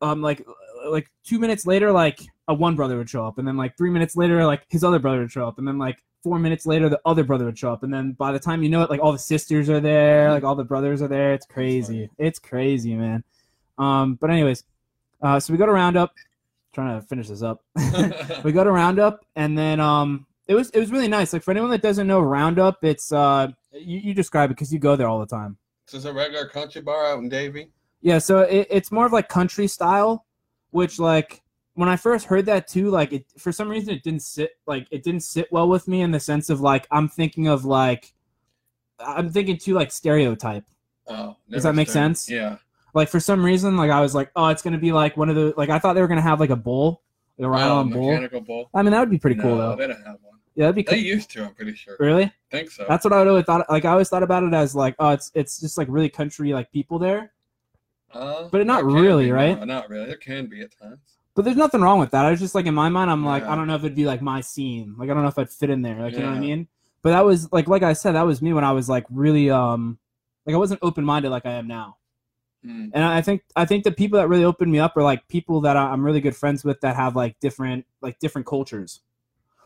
um 0.00 0.22
like 0.22 0.46
like 0.88 1.10
two 1.24 1.38
minutes 1.38 1.66
later, 1.66 1.90
like 1.92 2.20
a 2.48 2.54
one 2.54 2.76
brother 2.76 2.96
would 2.96 3.10
show 3.10 3.26
up, 3.26 3.38
and 3.38 3.46
then 3.46 3.56
like 3.56 3.76
three 3.76 3.90
minutes 3.90 4.16
later, 4.16 4.44
like 4.46 4.64
his 4.68 4.84
other 4.84 4.98
brother 4.98 5.20
would 5.20 5.32
show 5.32 5.46
up, 5.46 5.58
and 5.58 5.66
then 5.66 5.78
like 5.78 5.98
four 6.22 6.38
minutes 6.38 6.66
later 6.66 6.88
the 6.88 7.00
other 7.04 7.22
brother 7.24 7.44
would 7.44 7.58
show 7.58 7.72
up, 7.72 7.82
and 7.82 7.92
then 7.92 8.12
by 8.12 8.32
the 8.32 8.38
time 8.38 8.62
you 8.62 8.68
know 8.68 8.82
it, 8.82 8.90
like 8.90 9.00
all 9.00 9.12
the 9.12 9.18
sisters 9.18 9.68
are 9.70 9.80
there, 9.80 10.30
like 10.30 10.44
all 10.44 10.54
the 10.54 10.64
brothers 10.64 11.00
are 11.02 11.08
there. 11.08 11.32
It's 11.34 11.46
crazy. 11.46 12.08
It's 12.18 12.38
crazy, 12.38 12.94
man. 12.94 13.22
Um, 13.78 14.14
but 14.14 14.30
anyways, 14.30 14.64
uh 15.22 15.38
so 15.40 15.52
we 15.52 15.58
go 15.58 15.66
to 15.66 15.72
roundup, 15.72 16.14
trying 16.72 17.00
to 17.00 17.06
finish 17.06 17.28
this 17.28 17.42
up. 17.42 17.62
we 18.44 18.52
go 18.52 18.64
to 18.64 18.70
roundup 18.72 19.24
and 19.36 19.56
then 19.56 19.80
um 19.80 20.26
it 20.48 20.54
was 20.54 20.70
it 20.70 20.78
was 20.78 20.90
really 20.92 21.08
nice 21.08 21.32
like 21.32 21.42
for 21.42 21.50
anyone 21.50 21.70
that 21.70 21.82
doesn't 21.82 22.06
know 22.06 22.20
roundup 22.20 22.84
it's 22.84 23.10
uh 23.12 23.48
you, 23.72 23.98
you 23.98 24.14
describe 24.14 24.48
it 24.50 24.54
because 24.54 24.72
you 24.72 24.78
go 24.78 24.94
there 24.94 25.08
all 25.08 25.18
the 25.18 25.26
time 25.26 25.56
This 25.86 25.94
is 25.94 26.04
a 26.04 26.12
regular 26.12 26.46
country 26.46 26.80
bar 26.82 27.04
out 27.06 27.18
in 27.18 27.28
Davie. 27.28 27.70
yeah 28.00 28.18
so 28.18 28.40
it, 28.40 28.68
it's 28.70 28.92
more 28.92 29.06
of 29.06 29.12
like 29.12 29.28
country 29.28 29.66
style 29.66 30.24
which 30.70 30.98
like 31.00 31.42
when 31.76 31.88
i 31.88 31.96
first 31.96 32.26
heard 32.26 32.44
that 32.46 32.66
too 32.68 32.90
like 32.90 33.12
it 33.12 33.24
for 33.38 33.52
some 33.52 33.68
reason 33.68 33.94
it 33.94 34.02
didn't 34.02 34.22
sit 34.22 34.50
like 34.66 34.86
it 34.90 35.02
didn't 35.02 35.22
sit 35.22 35.46
well 35.52 35.68
with 35.68 35.86
me 35.88 36.00
in 36.02 36.10
the 36.10 36.18
sense 36.20 36.50
of 36.50 36.60
like 36.60 36.86
i'm 36.90 37.08
thinking 37.08 37.46
of 37.48 37.64
like 37.64 38.12
i'm 38.98 39.30
thinking 39.30 39.56
too 39.56 39.74
like 39.74 39.90
stereotype 39.92 40.64
Oh, 41.08 41.36
Does 41.48 41.62
that 41.62 41.76
make 41.76 41.88
started. 41.88 42.16
sense? 42.16 42.28
Yeah. 42.28 42.56
like 42.92 43.08
for 43.08 43.20
some 43.20 43.44
reason 43.44 43.76
like 43.76 43.90
i 43.92 44.00
was 44.00 44.12
like 44.12 44.30
oh 44.34 44.48
it's 44.48 44.60
gonna 44.62 44.76
be 44.78 44.90
like 44.92 45.16
one 45.16 45.28
of 45.28 45.36
the 45.36 45.54
like 45.56 45.70
i 45.70 45.78
thought 45.78 45.92
they 45.92 46.00
were 46.00 46.08
gonna 46.08 46.20
have 46.20 46.40
like 46.40 46.50
a 46.50 46.56
bull 46.56 47.02
like 47.38 47.46
a 47.46 47.48
ride 47.50 47.68
oh, 47.68 47.76
on 47.76 47.90
bull 47.90 48.68
i 48.74 48.82
mean 48.82 48.90
that 48.90 48.98
would 49.00 49.10
be 49.10 49.18
pretty 49.18 49.40
cool 49.40 49.56
though 49.56 49.76
They 49.76 49.86
don't 49.86 49.98
have 50.04 50.16
one. 50.22 50.38
yeah 50.56 50.64
that'd 50.64 50.74
be 50.74 50.82
They 50.82 50.96
cool 50.96 50.98
used 51.04 51.30
to. 51.32 51.44
I'm 51.44 51.54
pretty 51.54 51.74
sure. 51.74 51.96
really 52.00 52.32
think 52.50 52.70
so. 52.70 52.84
That's 52.88 53.04
what 53.04 53.12
I 53.12 53.18
always 53.26 53.44
thought. 53.44 53.68
Like 53.70 53.84
I 53.84 53.90
always 53.90 54.08
thought 54.08 54.22
about 54.22 54.42
it 54.42 54.54
as 54.54 54.74
like, 54.74 54.94
oh, 54.98 55.10
it's 55.10 55.30
it's 55.34 55.60
just 55.60 55.76
like 55.76 55.86
really 55.90 56.08
country 56.08 56.52
like 56.54 56.72
people 56.72 56.98
there. 56.98 57.32
Uh, 58.12 58.48
but 58.50 58.64
not 58.66 58.84
really, 58.84 59.26
be, 59.26 59.32
right? 59.32 59.58
No, 59.58 59.64
not 59.66 59.90
really. 59.90 60.10
It 60.10 60.20
can 60.20 60.46
be 60.46 60.62
at 60.62 60.70
times. 60.80 61.15
But 61.36 61.44
there's 61.44 61.56
nothing 61.56 61.82
wrong 61.82 62.00
with 62.00 62.10
that. 62.12 62.24
I 62.24 62.30
was 62.30 62.40
just 62.40 62.54
like 62.54 62.64
in 62.66 62.74
my 62.74 62.88
mind, 62.88 63.10
I'm 63.10 63.24
like, 63.24 63.42
Yeah. 63.42 63.52
I 63.52 63.56
don't 63.56 63.66
know 63.66 63.74
if 63.76 63.84
it'd 63.84 63.94
be 63.94 64.06
like 64.06 64.22
my 64.22 64.40
scene. 64.40 64.96
Like 64.98 65.10
I 65.10 65.14
don't 65.14 65.22
know 65.22 65.28
if 65.28 65.38
I'd 65.38 65.50
fit 65.50 65.70
in 65.70 65.82
there. 65.82 66.00
Like 66.00 66.14
you 66.14 66.20
know 66.20 66.30
what 66.30 66.38
I 66.38 66.40
mean? 66.40 66.66
But 67.02 67.10
that 67.10 67.24
was 67.24 67.52
like 67.52 67.68
like 67.68 67.82
I 67.82 67.92
said, 67.92 68.12
that 68.12 68.26
was 68.26 68.40
me 68.42 68.52
when 68.54 68.64
I 68.64 68.72
was 68.72 68.88
like 68.88 69.04
really 69.10 69.50
um 69.50 69.98
like 70.46 70.54
I 70.54 70.58
wasn't 70.58 70.80
open 70.82 71.04
minded 71.04 71.30
like 71.30 71.44
I 71.46 71.52
am 71.52 71.68
now. 71.68 71.98
Mm. 72.64 72.90
And 72.94 73.04
I 73.04 73.20
think 73.20 73.42
I 73.54 73.66
think 73.66 73.84
the 73.84 73.92
people 73.92 74.18
that 74.18 74.28
really 74.28 74.44
opened 74.44 74.72
me 74.72 74.78
up 74.78 74.96
are 74.96 75.02
like 75.02 75.28
people 75.28 75.60
that 75.60 75.76
I'm 75.76 76.02
really 76.04 76.20
good 76.20 76.34
friends 76.34 76.64
with 76.64 76.80
that 76.80 76.96
have 76.96 77.14
like 77.14 77.38
different 77.38 77.84
like 78.00 78.18
different 78.18 78.46
cultures. 78.46 79.00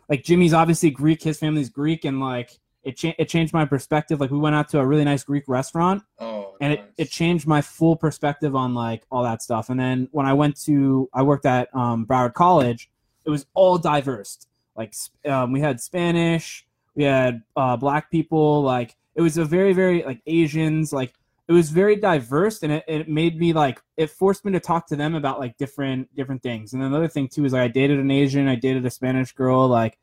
Like 0.09 0.25
Jimmy's 0.25 0.53
obviously 0.53 0.91
Greek, 0.91 1.23
his 1.23 1.39
family's 1.39 1.71
Greek, 1.71 2.05
and 2.05 2.19
like 2.19 2.59
it 2.83 2.97
cha- 2.97 3.15
it 3.17 3.29
changed 3.29 3.53
my 3.55 3.65
perspective. 3.65 4.21
Like 4.21 4.33
we 4.33 4.39
went 4.39 4.57
out 4.57 4.69
to 4.71 4.81
a 4.81 4.87
really 4.87 5.05
nice 5.05 5.23
Greek 5.23 5.45
restaurant, 5.47 6.03
Oh, 6.19 6.40
and 6.61 6.73
it, 6.75 6.85
it 6.99 7.11
changed 7.11 7.47
my 7.47 7.61
full 7.63 7.97
perspective 7.97 8.55
on 8.55 8.75
like 8.75 9.03
all 9.11 9.23
that 9.23 9.41
stuff. 9.43 9.71
And 9.71 9.81
then 9.81 10.09
when 10.13 10.27
i 10.27 10.33
went 10.33 10.61
to 10.63 11.09
i 11.15 11.23
worked 11.23 11.47
at 11.47 11.75
um, 11.75 12.07
broward 12.07 12.35
college 12.35 12.91
it 13.25 13.31
was 13.31 13.47
all 13.55 13.77
diverse. 13.79 14.47
Like 14.77 14.95
um, 15.27 15.53
we 15.53 15.61
had 15.61 15.81
spanish 15.81 16.67
we 16.95 17.05
had 17.05 17.43
uh, 17.57 17.77
black 17.77 18.11
people 18.11 18.63
like 18.63 18.97
it 19.15 19.23
was 19.23 19.37
a 19.39 19.45
very 19.45 19.73
very 19.73 20.03
like 20.03 20.21
asians 20.27 20.93
like 20.93 21.13
it 21.49 21.53
was 21.53 21.71
very 21.71 21.97
diverse 21.97 22.63
and 22.63 22.73
it, 22.73 22.85
it 22.87 23.09
made 23.09 23.39
me 23.39 23.53
like 23.53 23.81
it 23.97 24.09
forced 24.09 24.45
me 24.45 24.53
to 24.53 24.61
talk 24.61 24.87
to 24.87 24.97
them 24.97 25.15
about 25.15 25.41
like 25.41 25.57
different 25.59 26.15
different 26.15 26.43
things. 26.43 26.73
And 26.73 26.81
then 26.81 26.89
another 26.93 27.09
thing 27.09 27.27
too 27.29 27.45
is 27.45 27.53
like 27.53 27.63
i 27.63 27.69
dated 27.69 27.99
an 27.99 28.11
asian 28.11 28.47
i 28.49 28.55
dated 28.55 28.85
a 28.87 28.91
spanish 28.91 29.33
girl 29.33 29.67
like 29.69 29.99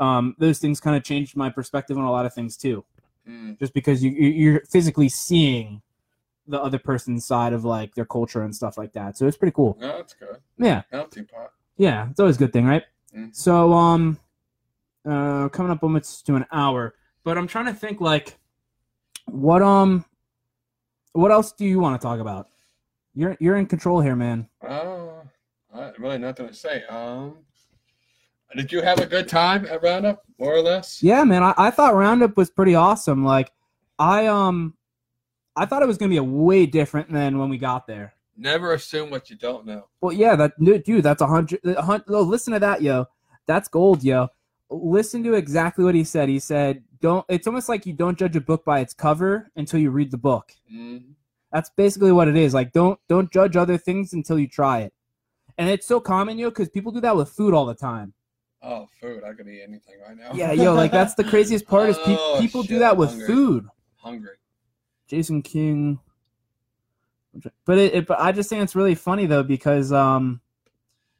um, 0.00 0.36
those 0.38 0.58
things 0.60 0.78
kind 0.80 0.96
of 0.96 1.02
changed 1.02 1.36
my 1.36 1.50
perspective 1.50 1.98
on 1.98 2.04
a 2.04 2.10
lot 2.10 2.24
of 2.26 2.32
things 2.32 2.56
too. 2.56 2.84
Mm. 3.28 3.58
just 3.58 3.74
because 3.74 4.02
you- 4.02 4.12
you're 4.12 4.60
physically 4.70 5.08
seeing 5.08 5.82
the 6.48 6.60
other 6.60 6.78
person's 6.78 7.24
side 7.26 7.52
of 7.52 7.64
like 7.64 7.94
their 7.94 8.04
culture 8.06 8.42
and 8.42 8.54
stuff 8.54 8.76
like 8.78 8.92
that. 8.94 9.16
So 9.18 9.26
it's 9.26 9.36
pretty 9.36 9.54
cool. 9.54 9.76
No, 9.80 9.98
that's 9.98 10.14
good. 10.14 10.38
Yeah, 10.58 10.82
Melting 10.90 11.26
pot. 11.26 11.52
yeah, 11.76 12.08
it's 12.10 12.18
always 12.18 12.36
a 12.36 12.38
good 12.40 12.52
thing, 12.52 12.66
right? 12.66 12.82
Mhm. 13.14 13.34
So 13.36 13.72
um, 13.72 14.18
uh, 15.08 15.48
coming 15.50 15.70
up 15.70 15.82
almost 15.82 16.26
to 16.26 16.34
an 16.36 16.46
hour, 16.50 16.94
but 17.24 17.38
I'm 17.38 17.46
trying 17.46 17.66
to 17.66 17.74
think 17.74 18.00
like, 18.00 18.38
what 19.26 19.62
um, 19.62 20.04
what 21.12 21.30
else 21.30 21.52
do 21.52 21.64
you 21.64 21.78
want 21.80 22.00
to 22.00 22.04
talk 22.06 22.18
about? 22.20 22.48
You're 23.14 23.36
you're 23.40 23.56
in 23.56 23.66
control 23.66 24.00
here, 24.00 24.16
man. 24.16 24.48
Oh, 24.66 25.22
I 25.74 25.92
really 25.98 26.18
nothing 26.18 26.48
to 26.48 26.54
say. 26.54 26.84
Um, 26.84 27.36
did 28.56 28.72
you 28.72 28.80
have 28.80 28.98
a 29.00 29.06
good 29.06 29.28
time 29.28 29.66
at 29.66 29.82
Roundup, 29.82 30.24
more 30.38 30.54
or 30.54 30.62
less? 30.62 31.02
Yeah, 31.02 31.22
man. 31.24 31.42
I, 31.42 31.52
I 31.58 31.70
thought 31.70 31.94
Roundup 31.94 32.36
was 32.38 32.48
pretty 32.48 32.74
awesome. 32.74 33.22
Like, 33.24 33.52
I 33.98 34.26
um, 34.26 34.74
I 35.58 35.66
thought 35.66 35.82
it 35.82 35.86
was 35.88 35.98
gonna 35.98 36.10
be 36.10 36.16
a 36.18 36.22
way 36.22 36.66
different 36.66 37.10
than 37.12 37.38
when 37.38 37.48
we 37.48 37.58
got 37.58 37.86
there. 37.86 38.14
Never 38.36 38.72
assume 38.72 39.10
what 39.10 39.28
you 39.30 39.36
don't 39.36 39.66
know. 39.66 39.88
Well, 40.00 40.12
yeah, 40.12 40.36
that 40.36 40.52
dude, 40.84 41.02
that's 41.02 41.20
a 41.20 41.26
hundred. 41.26 41.60
Oh, 41.66 42.22
listen 42.22 42.52
to 42.52 42.60
that, 42.60 42.82
yo. 42.82 43.06
That's 43.46 43.68
gold, 43.68 44.04
yo. 44.04 44.28
Listen 44.70 45.24
to 45.24 45.34
exactly 45.34 45.84
what 45.84 45.94
he 45.96 46.04
said. 46.04 46.28
He 46.28 46.38
said, 46.38 46.84
"Don't." 47.00 47.24
It's 47.28 47.46
almost 47.48 47.68
like 47.68 47.86
you 47.86 47.94
don't 47.94 48.16
judge 48.18 48.36
a 48.36 48.40
book 48.40 48.64
by 48.64 48.78
its 48.80 48.94
cover 48.94 49.50
until 49.56 49.80
you 49.80 49.90
read 49.90 50.10
the 50.12 50.18
book. 50.18 50.52
Mm. 50.72 51.14
That's 51.52 51.70
basically 51.70 52.12
what 52.12 52.28
it 52.28 52.36
is. 52.36 52.54
Like, 52.54 52.72
don't 52.72 53.00
don't 53.08 53.32
judge 53.32 53.56
other 53.56 53.78
things 53.78 54.12
until 54.12 54.38
you 54.38 54.46
try 54.46 54.80
it. 54.80 54.92
And 55.56 55.68
it's 55.68 55.86
so 55.86 55.98
common, 55.98 56.38
yo, 56.38 56.50
because 56.50 56.68
people 56.68 56.92
do 56.92 57.00
that 57.00 57.16
with 57.16 57.30
food 57.30 57.54
all 57.54 57.66
the 57.66 57.74
time. 57.74 58.12
Oh, 58.62 58.86
food! 59.00 59.24
I 59.24 59.32
could 59.32 59.48
eat 59.48 59.62
anything 59.62 59.94
right 60.06 60.16
now. 60.16 60.30
Yeah, 60.34 60.52
yo, 60.52 60.74
like 60.74 60.92
that's 60.92 61.14
the 61.14 61.24
craziest 61.32 61.66
part 61.66 61.88
is 61.88 61.98
pe- 61.98 62.16
Oh, 62.16 62.36
people 62.40 62.62
do 62.62 62.74
shit, 62.74 62.82
I'm 62.82 62.96
with 62.96 63.08
hungry. 63.10 63.26
food. 63.26 63.66
Hungry. 63.96 64.36
Jason 65.08 65.42
King. 65.42 65.98
But 67.64 67.78
it, 67.78 67.94
it, 67.94 68.06
but 68.06 68.20
I 68.20 68.32
just 68.32 68.48
think 68.48 68.62
it's 68.62 68.76
really 68.76 68.94
funny 68.94 69.26
though 69.26 69.42
because 69.42 69.92
um, 69.92 70.40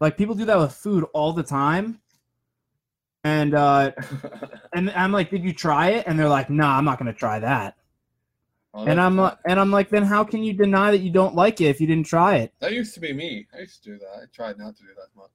like 0.00 0.16
people 0.16 0.34
do 0.34 0.44
that 0.44 0.58
with 0.58 0.72
food 0.72 1.04
all 1.12 1.32
the 1.32 1.42
time, 1.42 2.00
and 3.24 3.54
uh, 3.54 3.92
and 4.72 4.90
I'm 4.90 5.12
like, 5.12 5.30
did 5.30 5.44
you 5.44 5.52
try 5.52 5.90
it? 5.90 6.06
And 6.06 6.18
they're 6.18 6.28
like, 6.28 6.50
nah, 6.50 6.76
I'm 6.76 6.84
not 6.84 6.98
gonna 6.98 7.12
try 7.12 7.38
that. 7.40 7.76
Oh, 8.74 8.84
And 8.84 9.00
I'm 9.00 9.16
like, 9.16 9.38
and 9.46 9.58
I'm 9.58 9.70
like, 9.70 9.88
then 9.88 10.02
how 10.02 10.24
can 10.24 10.42
you 10.42 10.52
deny 10.52 10.90
that 10.90 10.98
you 10.98 11.10
don't 11.10 11.34
like 11.34 11.60
it 11.60 11.66
if 11.66 11.80
you 11.80 11.86
didn't 11.86 12.06
try 12.06 12.36
it? 12.36 12.52
That 12.60 12.72
used 12.72 12.94
to 12.94 13.00
be 13.00 13.12
me. 13.12 13.46
I 13.54 13.60
used 13.60 13.82
to 13.84 13.92
do 13.92 13.98
that. 13.98 14.22
I 14.22 14.24
tried 14.32 14.58
not 14.58 14.76
to 14.76 14.82
do 14.82 14.88
that 14.96 15.08
much. 15.16 15.30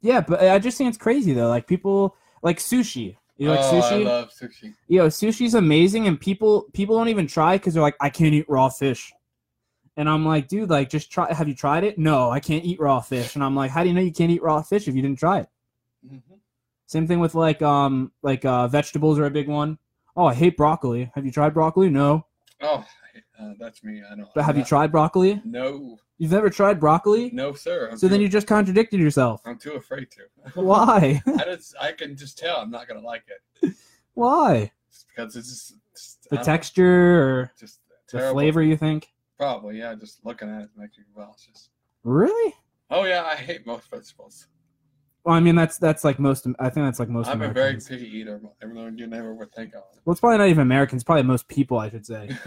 Yeah, 0.00 0.20
but 0.20 0.42
I 0.42 0.58
just 0.58 0.78
think 0.78 0.88
it's 0.88 0.98
crazy 0.98 1.32
though. 1.32 1.48
Like 1.48 1.66
people 1.66 2.16
like 2.42 2.58
sushi. 2.58 3.16
You 3.38 3.50
like 3.50 3.60
oh, 3.60 3.80
sushi? 3.80 3.92
I 3.92 3.96
love 3.96 4.30
sushi. 4.30 4.74
Yo, 4.88 5.06
sushi's 5.06 5.54
amazing, 5.54 6.08
and 6.08 6.20
people 6.20 6.66
people 6.72 6.98
don't 6.98 7.08
even 7.08 7.28
try 7.28 7.56
because 7.56 7.72
they're 7.72 7.82
like, 7.82 7.96
I 8.00 8.10
can't 8.10 8.34
eat 8.34 8.46
raw 8.48 8.68
fish. 8.68 9.12
And 9.96 10.08
I'm 10.08 10.26
like, 10.26 10.48
dude, 10.48 10.70
like, 10.70 10.90
just 10.90 11.10
try. 11.10 11.32
Have 11.32 11.48
you 11.48 11.54
tried 11.54 11.84
it? 11.84 11.98
No, 11.98 12.30
I 12.30 12.40
can't 12.40 12.64
eat 12.64 12.80
raw 12.80 13.00
fish. 13.00 13.36
And 13.36 13.44
I'm 13.44 13.54
like, 13.54 13.70
how 13.70 13.82
do 13.82 13.88
you 13.88 13.94
know 13.94 14.00
you 14.00 14.12
can't 14.12 14.30
eat 14.30 14.42
raw 14.42 14.60
fish 14.60 14.88
if 14.88 14.94
you 14.94 15.02
didn't 15.02 15.18
try 15.18 15.40
it? 15.40 15.48
hmm 16.06 16.18
Same 16.86 17.06
thing 17.06 17.20
with 17.20 17.34
like 17.34 17.62
um 17.62 18.10
like 18.22 18.44
uh 18.44 18.66
vegetables 18.66 19.18
are 19.20 19.26
a 19.26 19.30
big 19.30 19.48
one. 19.48 19.78
Oh, 20.16 20.26
I 20.26 20.34
hate 20.34 20.56
broccoli. 20.56 21.10
Have 21.14 21.24
you 21.24 21.30
tried 21.30 21.54
broccoli? 21.54 21.90
No. 21.90 22.26
Oh, 22.60 22.84
uh, 23.40 23.52
that's 23.58 23.82
me. 23.84 24.02
I 24.10 24.14
don't. 24.16 24.28
But 24.34 24.42
have 24.44 24.54
I'm 24.54 24.56
you 24.56 24.62
not- 24.62 24.68
tried 24.68 24.92
broccoli? 24.92 25.40
No, 25.44 25.98
You've 26.18 26.32
never 26.32 26.50
tried 26.50 26.80
broccoli? 26.80 27.30
no, 27.32 27.52
sir. 27.54 27.90
I'm 27.92 27.96
So 27.98 28.08
then 28.08 28.18
too- 28.18 28.24
you 28.24 28.28
just 28.28 28.46
contradicted 28.48 28.98
yourself. 29.00 29.40
I'm 29.44 29.58
too 29.58 29.72
afraid 29.74 30.08
to. 30.12 30.22
Why? 30.60 31.22
I 31.26 31.44
just, 31.44 31.74
I 31.80 31.92
can 31.92 32.16
just 32.16 32.36
tell 32.38 32.56
I'm 32.58 32.70
not 32.70 32.88
gonna 32.88 33.00
like 33.00 33.24
it 33.62 33.74
Why? 34.14 34.72
It's 34.90 35.04
because 35.14 35.36
it's 35.36 35.48
just, 35.94 36.18
I 36.24 36.26
The 36.30 36.36
don't 36.36 36.44
texture 36.44 37.22
or 37.22 37.52
just 37.58 37.80
the 38.10 38.18
terrible. 38.18 38.34
flavor? 38.40 38.62
You 38.62 38.76
think? 38.76 39.08
Probably, 39.38 39.78
yeah. 39.78 39.94
Just 39.94 40.24
looking 40.24 40.48
at 40.50 40.62
it 40.62 40.70
makes 40.76 40.98
you 40.98 41.04
nauseous. 41.16 41.70
Really? 42.02 42.54
Oh 42.90 43.04
yeah, 43.04 43.22
I 43.24 43.36
hate 43.36 43.66
most 43.66 43.88
vegetables. 43.90 44.48
Well, 45.28 45.36
I 45.36 45.40
mean 45.40 45.56
that's 45.56 45.76
that's 45.76 46.04
like 46.04 46.18
most. 46.18 46.46
I 46.58 46.70
think 46.70 46.86
that's 46.86 46.98
like 46.98 47.10
most. 47.10 47.28
I'm 47.28 47.42
a 47.42 47.50
very 47.50 47.50
Americans. 47.50 47.86
picky 47.86 48.08
eater, 48.16 48.40
though 48.62 48.86
you 48.86 49.06
never 49.06 49.34
would 49.34 49.52
think 49.52 49.74
Well, 49.74 50.12
it's 50.12 50.20
probably 50.20 50.38
not 50.38 50.48
even 50.48 50.62
Americans. 50.62 51.04
Probably 51.04 51.22
most 51.22 51.48
people, 51.48 51.76
I 51.76 51.90
should 51.90 52.06
say. 52.06 52.30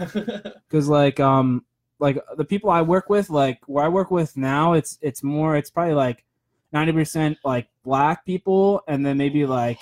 because 0.68 0.88
like 0.88 1.20
um 1.20 1.64
like 2.00 2.18
the 2.36 2.44
people 2.44 2.70
I 2.70 2.82
work 2.82 3.08
with, 3.08 3.30
like 3.30 3.60
where 3.66 3.84
I 3.84 3.88
work 3.88 4.10
with 4.10 4.36
now, 4.36 4.72
it's 4.72 4.98
it's 5.00 5.22
more 5.22 5.56
it's 5.56 5.70
probably 5.70 5.94
like 5.94 6.24
ninety 6.72 6.90
percent 6.90 7.38
like 7.44 7.68
black 7.84 8.26
people, 8.26 8.82
and 8.88 9.06
then 9.06 9.16
maybe 9.16 9.46
like 9.46 9.78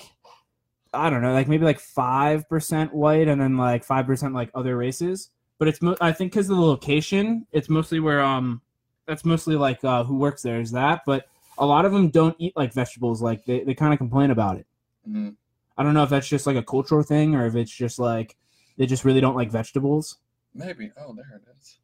I 0.92 1.08
don't 1.08 1.22
know, 1.22 1.32
like 1.32 1.48
maybe 1.48 1.64
like 1.64 1.80
five 1.80 2.46
percent 2.50 2.92
white, 2.92 3.28
and 3.28 3.40
then 3.40 3.56
like 3.56 3.82
five 3.82 4.04
percent 4.04 4.34
like 4.34 4.50
other 4.54 4.76
races. 4.76 5.30
But 5.56 5.68
it's 5.68 5.80
mo- 5.80 5.96
I 6.02 6.12
think 6.12 6.32
because 6.32 6.50
of 6.50 6.58
the 6.58 6.62
location, 6.62 7.46
it's 7.50 7.70
mostly 7.70 7.98
where 7.98 8.20
um 8.20 8.60
that's 9.06 9.24
mostly 9.24 9.56
like 9.56 9.82
uh, 9.84 10.04
who 10.04 10.18
works 10.18 10.42
there 10.42 10.60
is 10.60 10.72
that, 10.72 11.00
but 11.06 11.29
a 11.60 11.66
lot 11.66 11.84
of 11.84 11.92
them 11.92 12.08
don't 12.08 12.34
eat 12.38 12.54
like 12.56 12.72
vegetables. 12.72 13.22
Like 13.22 13.44
they 13.44 13.62
they 13.62 13.74
kind 13.74 13.92
of 13.92 13.98
complain 13.98 14.30
about 14.30 14.56
it. 14.56 14.66
Mm. 15.08 15.36
I 15.76 15.82
don't 15.82 15.94
know 15.94 16.02
if 16.02 16.10
that's 16.10 16.28
just 16.28 16.46
like 16.46 16.56
a 16.56 16.62
cultural 16.62 17.02
thing 17.02 17.34
or 17.34 17.46
if 17.46 17.54
it's 17.54 17.70
just 17.70 17.98
like 17.98 18.36
they 18.76 18.86
just 18.86 19.04
really 19.04 19.20
don't 19.20 19.36
like 19.36 19.50
vegetables. 19.50 20.18
Maybe. 20.54 20.90
Oh, 20.98 21.14
there 21.14 21.24
it 21.36 21.42
is. 21.58 21.78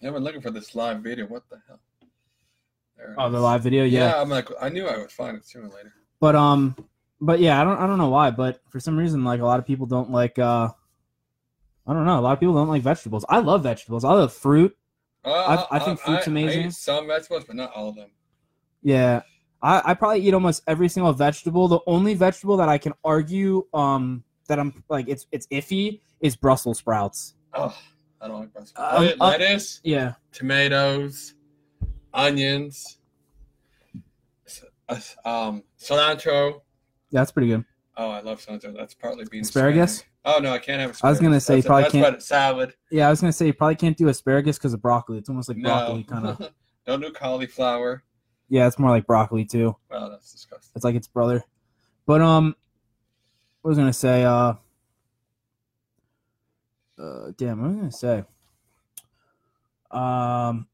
Yeah, 0.00 0.08
I've 0.08 0.14
been 0.14 0.24
looking 0.24 0.40
for 0.40 0.50
this 0.50 0.74
live 0.74 1.00
video. 1.00 1.26
What 1.26 1.42
the 1.50 1.60
hell? 1.66 1.80
Oh, 3.18 3.30
the 3.30 3.38
live 3.38 3.62
video, 3.62 3.84
yeah. 3.84 4.08
Yeah, 4.08 4.20
I'm 4.22 4.30
like, 4.30 4.48
I 4.60 4.70
knew 4.70 4.86
I 4.86 4.96
would 4.96 5.12
find 5.12 5.36
it 5.36 5.46
sooner 5.46 5.66
or 5.66 5.70
later. 5.70 5.92
But 6.18 6.34
um, 6.34 6.76
but 7.20 7.40
yeah, 7.40 7.60
I 7.60 7.64
don't 7.64 7.78
I 7.78 7.86
don't 7.86 7.98
know 7.98 8.08
why, 8.08 8.30
but 8.30 8.60
for 8.70 8.80
some 8.80 8.96
reason, 8.96 9.22
like 9.22 9.40
a 9.40 9.44
lot 9.44 9.58
of 9.58 9.66
people 9.66 9.86
don't 9.86 10.10
like 10.10 10.38
uh, 10.38 10.68
I 11.86 11.92
don't 11.92 12.06
know, 12.06 12.18
a 12.18 12.22
lot 12.22 12.32
of 12.32 12.40
people 12.40 12.54
don't 12.54 12.68
like 12.68 12.82
vegetables. 12.82 13.24
I 13.28 13.40
love 13.40 13.62
vegetables. 13.62 14.04
I 14.04 14.12
love 14.12 14.32
fruit. 14.32 14.76
Uh, 15.24 15.66
I 15.70 15.78
think 15.80 15.98
fruit's 15.98 16.28
I 16.28 16.30
amazing. 16.30 16.70
some 16.70 17.08
vegetables, 17.08 17.44
but 17.44 17.56
not 17.56 17.72
all 17.72 17.88
of 17.88 17.96
them. 17.96 18.10
Yeah, 18.86 19.22
I 19.62 19.82
I 19.86 19.94
probably 19.94 20.20
eat 20.20 20.32
almost 20.32 20.62
every 20.68 20.88
single 20.88 21.12
vegetable. 21.12 21.66
The 21.66 21.80
only 21.88 22.14
vegetable 22.14 22.56
that 22.58 22.68
I 22.68 22.78
can 22.78 22.92
argue 23.04 23.66
um 23.74 24.22
that 24.46 24.60
I'm 24.60 24.72
like 24.88 25.08
it's 25.08 25.26
it's 25.32 25.48
iffy 25.48 26.00
is 26.20 26.36
Brussels 26.36 26.78
sprouts. 26.78 27.34
Oh, 27.52 27.76
I 28.20 28.28
don't 28.28 28.38
like 28.42 28.52
vegetables. 28.52 28.72
Um, 28.76 28.86
Oh, 28.96 29.02
yeah, 29.02 29.14
uh, 29.20 29.26
lettuce, 29.26 29.80
Yeah, 29.82 30.12
tomatoes, 30.30 31.34
onions, 32.14 32.98
uh, 34.88 35.00
um, 35.24 35.64
cilantro. 35.80 36.60
that's 37.10 37.32
pretty 37.32 37.48
good. 37.48 37.64
Oh, 37.96 38.10
I 38.10 38.20
love 38.20 38.40
cilantro. 38.40 38.72
That's 38.76 38.94
partly 38.94 39.24
being 39.28 39.42
Asparagus? 39.42 40.04
Oh 40.24 40.38
no, 40.38 40.52
I 40.52 40.58
can't 40.58 40.80
have. 40.80 40.90
Asparagus. 40.92 41.02
I 41.04 41.10
was 41.10 41.18
gonna 41.20 41.40
say, 41.40 41.54
you 41.56 41.62
that's, 41.62 41.66
probably 41.66 41.82
that's 41.82 42.10
can't- 42.10 42.22
salad. 42.22 42.74
Yeah, 42.92 43.08
I 43.08 43.10
was 43.10 43.20
gonna 43.20 43.32
say 43.32 43.46
you 43.46 43.52
probably 43.52 43.74
can't 43.74 43.96
do 43.96 44.06
asparagus 44.06 44.58
because 44.58 44.74
of 44.74 44.80
broccoli. 44.80 45.18
It's 45.18 45.28
almost 45.28 45.48
like 45.48 45.58
No, 45.58 45.70
broccoli 45.70 46.04
kind 46.04 46.26
of. 46.28 46.50
don't 46.86 47.00
do 47.00 47.10
cauliflower. 47.10 48.04
Yeah, 48.48 48.66
it's 48.66 48.78
more 48.78 48.90
like 48.90 49.06
broccoli 49.06 49.44
too. 49.44 49.76
Wow, 49.90 50.08
that's 50.08 50.32
disgusting. 50.32 50.72
It's 50.76 50.84
like 50.84 50.94
its 50.94 51.08
brother. 51.08 51.42
But 52.06 52.20
um, 52.20 52.54
what 53.62 53.70
was 53.70 53.78
gonna 53.78 53.92
say? 53.92 54.24
Uh, 54.24 54.54
uh 56.98 57.32
damn, 57.36 57.60
what 57.60 57.68
was 57.68 57.76
I 57.76 57.80
gonna 57.80 57.92
say? 57.92 58.24
Um, 59.90 60.66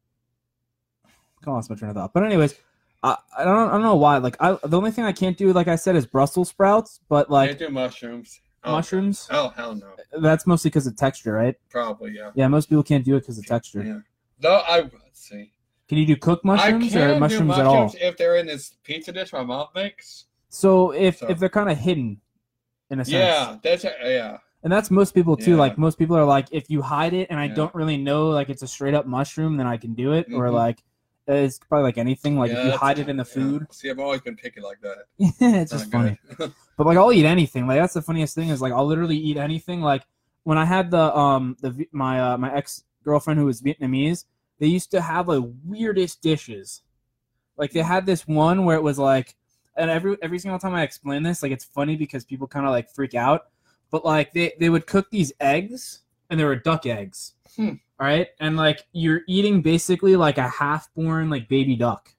of 1.46 1.54
lost 1.54 1.70
my 1.70 1.76
train 1.76 1.90
of 1.90 1.96
thought. 1.96 2.12
But 2.12 2.24
anyways, 2.24 2.54
I 3.02 3.16
I 3.36 3.44
don't 3.44 3.68
I 3.68 3.72
don't 3.72 3.82
know 3.82 3.96
why. 3.96 4.18
Like 4.18 4.36
I 4.40 4.58
the 4.64 4.76
only 4.76 4.90
thing 4.90 5.04
I 5.04 5.12
can't 5.12 5.36
do, 5.36 5.52
like 5.52 5.68
I 5.68 5.76
said, 5.76 5.96
is 5.96 6.06
Brussels 6.06 6.50
sprouts. 6.50 7.00
But 7.08 7.30
like 7.30 7.50
can't 7.50 7.58
do 7.58 7.68
mushrooms. 7.70 8.40
Oh, 8.64 8.72
mushrooms, 8.72 9.26
Oh 9.30 9.48
hell 9.48 9.74
no. 9.74 9.96
that's 10.20 10.46
mostly 10.46 10.70
because 10.70 10.86
of 10.86 10.96
texture, 10.96 11.32
right? 11.32 11.56
Probably 11.68 12.12
yeah. 12.12 12.30
Yeah, 12.36 12.46
most 12.46 12.68
people 12.68 12.84
can't 12.84 13.04
do 13.04 13.16
it 13.16 13.20
because 13.20 13.36
of 13.36 13.44
texture. 13.44 13.82
Yeah. 13.82 13.98
Though 14.38 14.58
I 14.58 14.88
see. 15.12 15.50
Can 15.92 15.98
you 15.98 16.06
do 16.06 16.16
cooked 16.16 16.42
mushrooms 16.42 16.96
I 16.96 17.00
can 17.00 17.10
or 17.10 17.18
mushrooms 17.20 17.54
do 17.54 17.60
at 17.60 17.66
all? 17.66 17.94
if 18.00 18.16
they're 18.16 18.36
in 18.36 18.46
this 18.46 18.76
pizza 18.82 19.12
dish 19.12 19.30
my 19.30 19.42
mom 19.42 19.66
makes. 19.74 20.24
So 20.48 20.92
if 20.92 21.18
So- 21.18 21.26
if 21.28 21.38
they're 21.38 21.50
kind 21.50 21.68
of 21.70 21.76
hidden, 21.76 22.18
in 22.88 23.00
a 23.00 23.04
sense, 23.04 23.12
Yeah, 23.12 23.58
that's 23.62 23.84
a, 23.84 23.92
yeah. 24.02 24.38
and 24.62 24.72
that's 24.72 24.90
most 24.90 25.12
people 25.14 25.36
too. 25.36 25.50
Yeah. 25.50 25.56
Like 25.58 25.76
most 25.76 25.98
people 25.98 26.16
are 26.16 26.24
like, 26.24 26.46
if 26.50 26.70
you 26.70 26.80
hide 26.80 27.12
it 27.12 27.26
and 27.28 27.38
I 27.38 27.44
Yeah. 27.44 27.56
don't 27.56 27.74
really 27.74 27.98
know, 27.98 28.30
like 28.30 28.48
it's 28.48 28.62
a 28.62 28.66
straight 28.66 28.94
up 28.94 29.04
mushroom, 29.04 29.58
then 29.58 29.66
I 29.66 29.76
can 29.76 29.92
do 29.92 30.12
it. 30.14 30.28
Or 30.32 30.46
Mhm. 30.48 30.54
like 30.54 30.82
it's 31.26 31.58
probably 31.58 31.84
like 31.84 31.98
anything. 31.98 32.38
Like 32.38 32.52
Yeah, 32.52 32.60
if 32.60 32.72
you 32.72 32.78
hide 32.78 32.98
it 32.98 33.10
in 33.10 33.18
the 33.18 33.24
food, 33.26 33.66
See, 33.70 33.90
I've 33.90 33.98
always 33.98 34.22
been 34.22 34.34
picky 34.36 34.62
like 34.62 34.80
that. 34.80 35.04
Yeah, 35.18 35.30
it's 35.60 35.72
just 35.72 35.90
funny. 35.92 36.18
But 36.78 36.86
like 36.86 36.96
I'll 36.96 37.12
eat 37.12 37.26
anything. 37.26 37.66
Like 37.66 37.78
that's 37.78 37.92
the 37.92 38.00
funniest 38.00 38.34
thing 38.34 38.48
is 38.48 38.62
like 38.62 38.72
I'll 38.72 38.86
literally 38.86 39.18
eat 39.18 39.36
anything. 39.36 39.82
Like 39.82 40.04
when 40.44 40.56
I 40.56 40.64
had 40.64 40.90
the 40.90 41.14
um 41.14 41.58
the 41.60 41.86
my 41.92 42.32
uh, 42.32 42.38
my 42.38 42.50
ex 42.54 42.82
girlfriend 43.04 43.38
who 43.38 43.44
was 43.44 43.60
Vietnamese, 43.60 44.24
they 44.62 44.68
used 44.68 44.92
to 44.92 45.00
have 45.00 45.26
like 45.26 45.42
weirdest 45.64 46.22
dishes. 46.22 46.82
Like 47.56 47.72
they 47.72 47.82
had 47.82 48.06
this 48.06 48.28
one 48.28 48.64
where 48.64 48.76
it 48.76 48.82
was 48.82 48.96
like, 48.96 49.34
and 49.76 49.90
every 49.90 50.16
every 50.22 50.38
single 50.38 50.60
time 50.60 50.72
I 50.72 50.82
explain 50.84 51.24
this, 51.24 51.42
like 51.42 51.50
it's 51.50 51.64
funny 51.64 51.96
because 51.96 52.24
people 52.24 52.46
kind 52.46 52.64
of 52.64 52.70
like 52.70 52.88
freak 52.94 53.16
out. 53.16 53.48
But 53.90 54.04
like 54.04 54.32
they 54.32 54.52
they 54.60 54.70
would 54.70 54.86
cook 54.86 55.10
these 55.10 55.32
eggs, 55.40 56.02
and 56.30 56.38
they 56.38 56.44
were 56.44 56.54
duck 56.54 56.86
eggs. 56.86 57.34
Hmm. 57.56 57.70
All 57.98 58.06
right, 58.06 58.28
and 58.38 58.56
like 58.56 58.86
you're 58.92 59.22
eating 59.26 59.62
basically 59.62 60.14
like 60.14 60.38
a 60.38 60.48
half 60.48 60.94
born 60.94 61.28
like 61.28 61.48
baby 61.48 61.74
duck. 61.74 62.14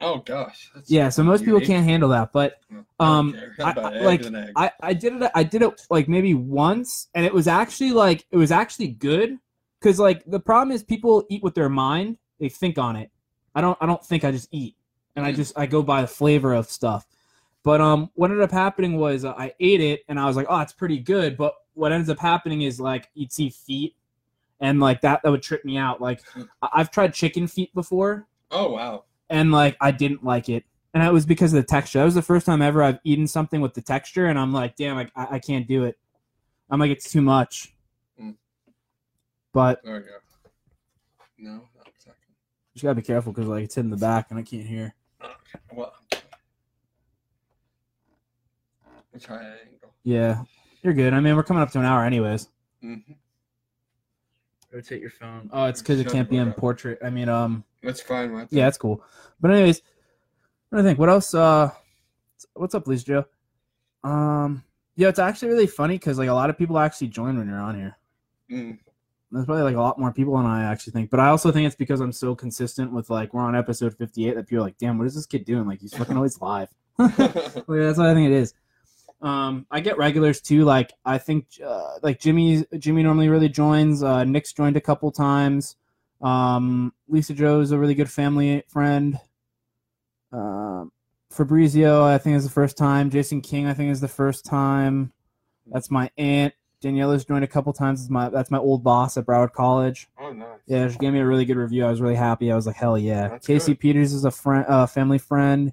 oh 0.00 0.20
gosh. 0.20 0.70
That's 0.74 0.90
Yeah, 0.90 1.10
so 1.10 1.22
most 1.22 1.44
people 1.44 1.60
can't 1.60 1.84
handle 1.84 2.08
that, 2.08 2.32
but 2.32 2.54
um, 3.00 3.36
I- 3.60 3.72
I- 3.72 4.00
like. 4.00 4.24
I, 4.56 4.70
I 4.80 4.94
did 4.94 5.12
it 5.22 5.30
I 5.34 5.42
did 5.42 5.60
it 5.60 5.86
like 5.90 6.08
maybe 6.08 6.32
once 6.32 7.08
and 7.14 7.26
it 7.26 7.34
was 7.34 7.46
actually 7.46 7.92
like 7.92 8.24
it 8.30 8.36
was 8.38 8.50
actually 8.50 8.88
good 8.88 9.38
because 9.86 10.00
like 10.00 10.24
the 10.26 10.40
problem 10.40 10.74
is 10.74 10.82
people 10.82 11.24
eat 11.30 11.44
with 11.44 11.54
their 11.54 11.68
mind 11.68 12.16
they 12.40 12.48
think 12.48 12.76
on 12.76 12.96
it 12.96 13.08
I 13.54 13.60
don't 13.60 13.78
I 13.80 13.86
don't 13.86 14.04
think 14.04 14.24
I 14.24 14.32
just 14.32 14.48
eat 14.50 14.74
and 15.14 15.24
I 15.24 15.32
Mm. 15.32 15.36
just 15.36 15.56
I 15.56 15.66
go 15.66 15.80
by 15.80 16.00
the 16.02 16.08
flavor 16.08 16.54
of 16.54 16.68
stuff 16.68 17.06
but 17.62 17.80
um 17.80 18.10
what 18.14 18.30
ended 18.32 18.42
up 18.42 18.50
happening 18.50 18.96
was 18.96 19.24
uh, 19.24 19.32
I 19.32 19.52
ate 19.60 19.80
it 19.80 20.00
and 20.08 20.18
I 20.18 20.26
was 20.26 20.34
like 20.34 20.46
oh 20.50 20.58
it's 20.58 20.72
pretty 20.72 20.98
good 20.98 21.36
but 21.36 21.54
what 21.74 21.92
ends 21.92 22.10
up 22.10 22.18
happening 22.18 22.62
is 22.62 22.80
like 22.80 23.08
you'd 23.14 23.32
see 23.32 23.48
feet 23.48 23.94
and 24.58 24.80
like 24.80 25.00
that 25.02 25.22
that 25.22 25.30
would 25.30 25.42
trip 25.42 25.64
me 25.64 25.76
out 25.78 26.00
like 26.00 26.20
I- 26.62 26.68
I've 26.74 26.90
tried 26.90 27.14
chicken 27.14 27.46
feet 27.46 27.72
before 27.72 28.26
oh 28.50 28.72
wow. 28.72 29.04
and 29.30 29.52
like 29.52 29.76
I 29.80 29.92
didn't 29.92 30.24
like 30.24 30.48
it, 30.48 30.64
and 30.94 31.02
it 31.02 31.12
was 31.12 31.26
because 31.26 31.52
of 31.52 31.60
the 31.62 31.66
texture. 31.66 31.98
That 32.00 32.06
was 32.06 32.14
the 32.14 32.22
first 32.22 32.46
time 32.46 32.60
ever 32.62 32.82
I've 32.82 32.98
eaten 33.04 33.26
something 33.26 33.60
with 33.60 33.74
the 33.74 33.82
texture, 33.82 34.26
and 34.26 34.38
I'm 34.38 34.52
like, 34.52 34.76
damn, 34.76 34.96
I 34.96 35.08
I 35.14 35.38
can't 35.38 35.66
do 35.66 35.84
it. 35.84 35.96
I'm 36.70 36.80
like, 36.80 36.90
it's 36.90 37.10
too 37.10 37.22
much. 37.22 37.75
But 39.56 39.82
There 39.82 39.94
we 39.94 40.00
go. 40.00 40.08
No, 41.38 41.52
not 41.52 41.88
exactly. 41.88 42.34
just 42.74 42.82
gotta 42.82 42.94
be 42.96 43.00
careful 43.00 43.32
because 43.32 43.48
like 43.48 43.64
it's 43.64 43.78
in 43.78 43.88
the 43.88 43.96
back, 43.96 44.26
and 44.28 44.38
I 44.38 44.42
can't 44.42 44.66
hear. 44.66 44.94
Okay. 45.24 45.58
Well, 45.72 45.94
triangle. 49.18 49.94
Yeah, 50.04 50.42
you're 50.82 50.92
good. 50.92 51.14
I 51.14 51.20
mean, 51.20 51.34
we're 51.36 51.42
coming 51.42 51.62
up 51.62 51.70
to 51.70 51.78
an 51.78 51.86
hour, 51.86 52.04
anyways. 52.04 52.48
Mm-hmm. 52.84 53.12
Rotate 54.74 55.00
your 55.00 55.08
phone. 55.08 55.48
Oh, 55.54 55.64
it's 55.64 55.80
because 55.80 56.00
it 56.00 56.08
can't 56.12 56.28
be 56.28 56.36
in 56.36 56.50
up. 56.50 56.58
portrait. 56.58 56.98
I 57.02 57.08
mean, 57.08 57.30
um, 57.30 57.64
That's 57.82 58.02
fine, 58.02 58.32
right? 58.32 58.46
yeah, 58.50 58.64
that's 58.66 58.76
cool. 58.76 59.02
But 59.40 59.52
anyways, 59.52 59.80
what 60.68 60.80
do 60.80 60.84
I 60.84 60.86
think? 60.86 60.98
What 60.98 61.08
else? 61.08 61.32
Uh, 61.32 61.70
what's 62.52 62.74
up, 62.74 62.86
Lisa 62.86 63.06
Joe? 63.06 63.24
Um, 64.04 64.62
yeah, 64.96 65.08
it's 65.08 65.18
actually 65.18 65.48
really 65.48 65.66
funny 65.66 65.94
because 65.94 66.18
like 66.18 66.28
a 66.28 66.34
lot 66.34 66.50
of 66.50 66.58
people 66.58 66.78
actually 66.78 67.08
join 67.08 67.38
when 67.38 67.48
you're 67.48 67.58
on 67.58 67.74
here. 67.74 67.96
Mm. 68.50 68.78
There's 69.30 69.44
probably 69.44 69.64
like 69.64 69.76
a 69.76 69.80
lot 69.80 69.98
more 69.98 70.12
people 70.12 70.36
than 70.36 70.46
I 70.46 70.70
actually 70.70 70.92
think, 70.92 71.10
but 71.10 71.18
I 71.20 71.28
also 71.28 71.50
think 71.50 71.66
it's 71.66 71.76
because 71.76 72.00
I'm 72.00 72.12
so 72.12 72.34
consistent 72.34 72.92
with 72.92 73.10
like 73.10 73.34
we're 73.34 73.42
on 73.42 73.56
episode 73.56 73.96
58 73.96 74.34
that 74.34 74.46
people 74.46 74.62
are 74.62 74.66
like, 74.66 74.78
damn, 74.78 74.98
what 74.98 75.06
is 75.06 75.14
this 75.14 75.26
kid 75.26 75.44
doing? 75.44 75.66
Like 75.66 75.80
he's 75.80 75.94
fucking 75.94 76.16
always 76.16 76.40
live. 76.40 76.68
Yeah, 76.98 77.08
that's 77.08 77.98
what 77.98 78.06
I 78.06 78.14
think 78.14 78.30
it 78.30 78.36
is. 78.36 78.54
Um, 79.20 79.66
I 79.70 79.80
get 79.80 79.98
regulars 79.98 80.40
too. 80.40 80.64
Like 80.64 80.92
I 81.04 81.18
think 81.18 81.46
uh, 81.64 81.98
like 82.02 82.20
Jimmy 82.20 82.64
Jimmy 82.78 83.02
normally 83.02 83.28
really 83.28 83.48
joins. 83.48 84.02
Uh, 84.02 84.24
Nick's 84.24 84.52
joined 84.52 84.76
a 84.76 84.80
couple 84.80 85.10
times. 85.10 85.76
Um, 86.20 86.92
Lisa 87.08 87.34
Joe's 87.34 87.72
a 87.72 87.78
really 87.78 87.94
good 87.94 88.10
family 88.10 88.62
friend. 88.68 89.18
Um, 90.32 90.92
Fabrizio, 91.30 92.04
I 92.04 92.18
think 92.18 92.36
is 92.36 92.44
the 92.44 92.50
first 92.50 92.76
time. 92.76 93.10
Jason 93.10 93.40
King, 93.40 93.66
I 93.66 93.74
think 93.74 93.90
is 93.90 94.00
the 94.00 94.08
first 94.08 94.44
time. 94.44 95.12
That's 95.66 95.90
my 95.90 96.10
aunt. 96.16 96.54
Daniela's 96.82 97.24
joined 97.24 97.44
a 97.44 97.48
couple 97.48 97.72
times. 97.72 98.02
It's 98.02 98.10
my 98.10 98.28
that's 98.28 98.50
my 98.50 98.58
old 98.58 98.84
boss 98.84 99.16
at 99.16 99.24
Broward 99.24 99.52
College. 99.52 100.08
oh, 100.18 100.32
nice. 100.32 100.48
Yeah, 100.66 100.88
she 100.88 100.98
gave 100.98 101.12
me 101.12 101.20
a 101.20 101.26
really 101.26 101.44
good 101.44 101.56
review. 101.56 101.84
I 101.86 101.90
was 101.90 102.00
really 102.00 102.14
happy. 102.14 102.52
I 102.52 102.56
was 102.56 102.66
like, 102.66 102.76
hell 102.76 102.98
yeah. 102.98 103.28
That's 103.28 103.46
Casey 103.46 103.72
good. 103.72 103.80
Peters 103.80 104.12
is 104.12 104.24
a 104.24 104.30
friend, 104.30 104.66
uh, 104.68 104.86
family 104.86 105.18
friend. 105.18 105.72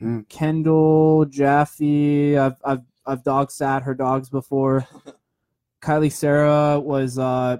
Mm. 0.00 0.28
Kendall, 0.28 1.24
Jaffe. 1.24 2.36
I've 2.36 2.56
I've 2.64 2.82
I've 3.06 3.24
dog 3.24 3.50
sat 3.50 3.82
her 3.82 3.94
dogs 3.94 4.28
before. 4.28 4.86
Kylie 5.82 6.12
Sarah 6.12 6.80
was 6.80 7.18
uh 7.18 7.58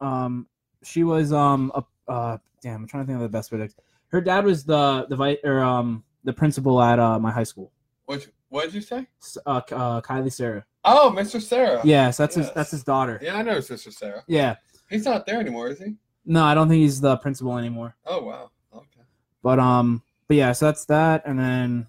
um 0.00 0.48
she 0.82 1.04
was 1.04 1.32
um 1.32 1.70
a, 1.74 1.84
uh 2.10 2.38
damn 2.62 2.82
I'm 2.82 2.88
trying 2.88 3.04
to 3.04 3.06
think 3.06 3.16
of 3.16 3.22
the 3.22 3.28
best 3.28 3.52
way 3.52 3.58
to 3.58 3.68
her 4.08 4.20
dad 4.20 4.44
was 4.44 4.64
the 4.64 5.06
the 5.08 5.16
vice 5.16 5.38
or 5.44 5.60
um 5.60 6.04
the 6.24 6.32
principal 6.32 6.82
at 6.82 6.98
uh 6.98 7.18
my 7.18 7.30
high 7.30 7.44
school. 7.44 7.70
What, 8.06 8.26
what 8.54 8.66
did 8.66 8.74
you 8.74 8.80
say? 8.82 9.06
Uh, 9.44 9.60
uh 9.72 10.00
Kylie 10.00 10.32
Sarah. 10.32 10.64
Oh, 10.84 11.12
Mr. 11.12 11.42
Sarah. 11.42 11.80
Yes, 11.82 12.16
that's 12.16 12.36
his 12.36 12.52
that's 12.52 12.70
his 12.70 12.84
daughter. 12.84 13.18
Yeah, 13.20 13.34
I 13.36 13.42
know 13.42 13.58
Sister 13.58 13.90
Sarah. 13.90 14.22
Yeah. 14.28 14.54
He's 14.88 15.04
not 15.04 15.26
there 15.26 15.40
anymore, 15.40 15.70
is 15.70 15.80
he? 15.80 15.94
No, 16.24 16.44
I 16.44 16.54
don't 16.54 16.68
think 16.68 16.80
he's 16.80 17.00
the 17.00 17.16
principal 17.16 17.58
anymore. 17.58 17.96
Oh, 18.06 18.22
wow. 18.22 18.50
Okay. 18.72 19.00
But 19.42 19.58
um, 19.58 20.02
but 20.28 20.36
yeah, 20.36 20.52
so 20.52 20.66
that's 20.66 20.84
that, 20.84 21.22
and 21.26 21.36
then 21.36 21.44
I'm 21.44 21.86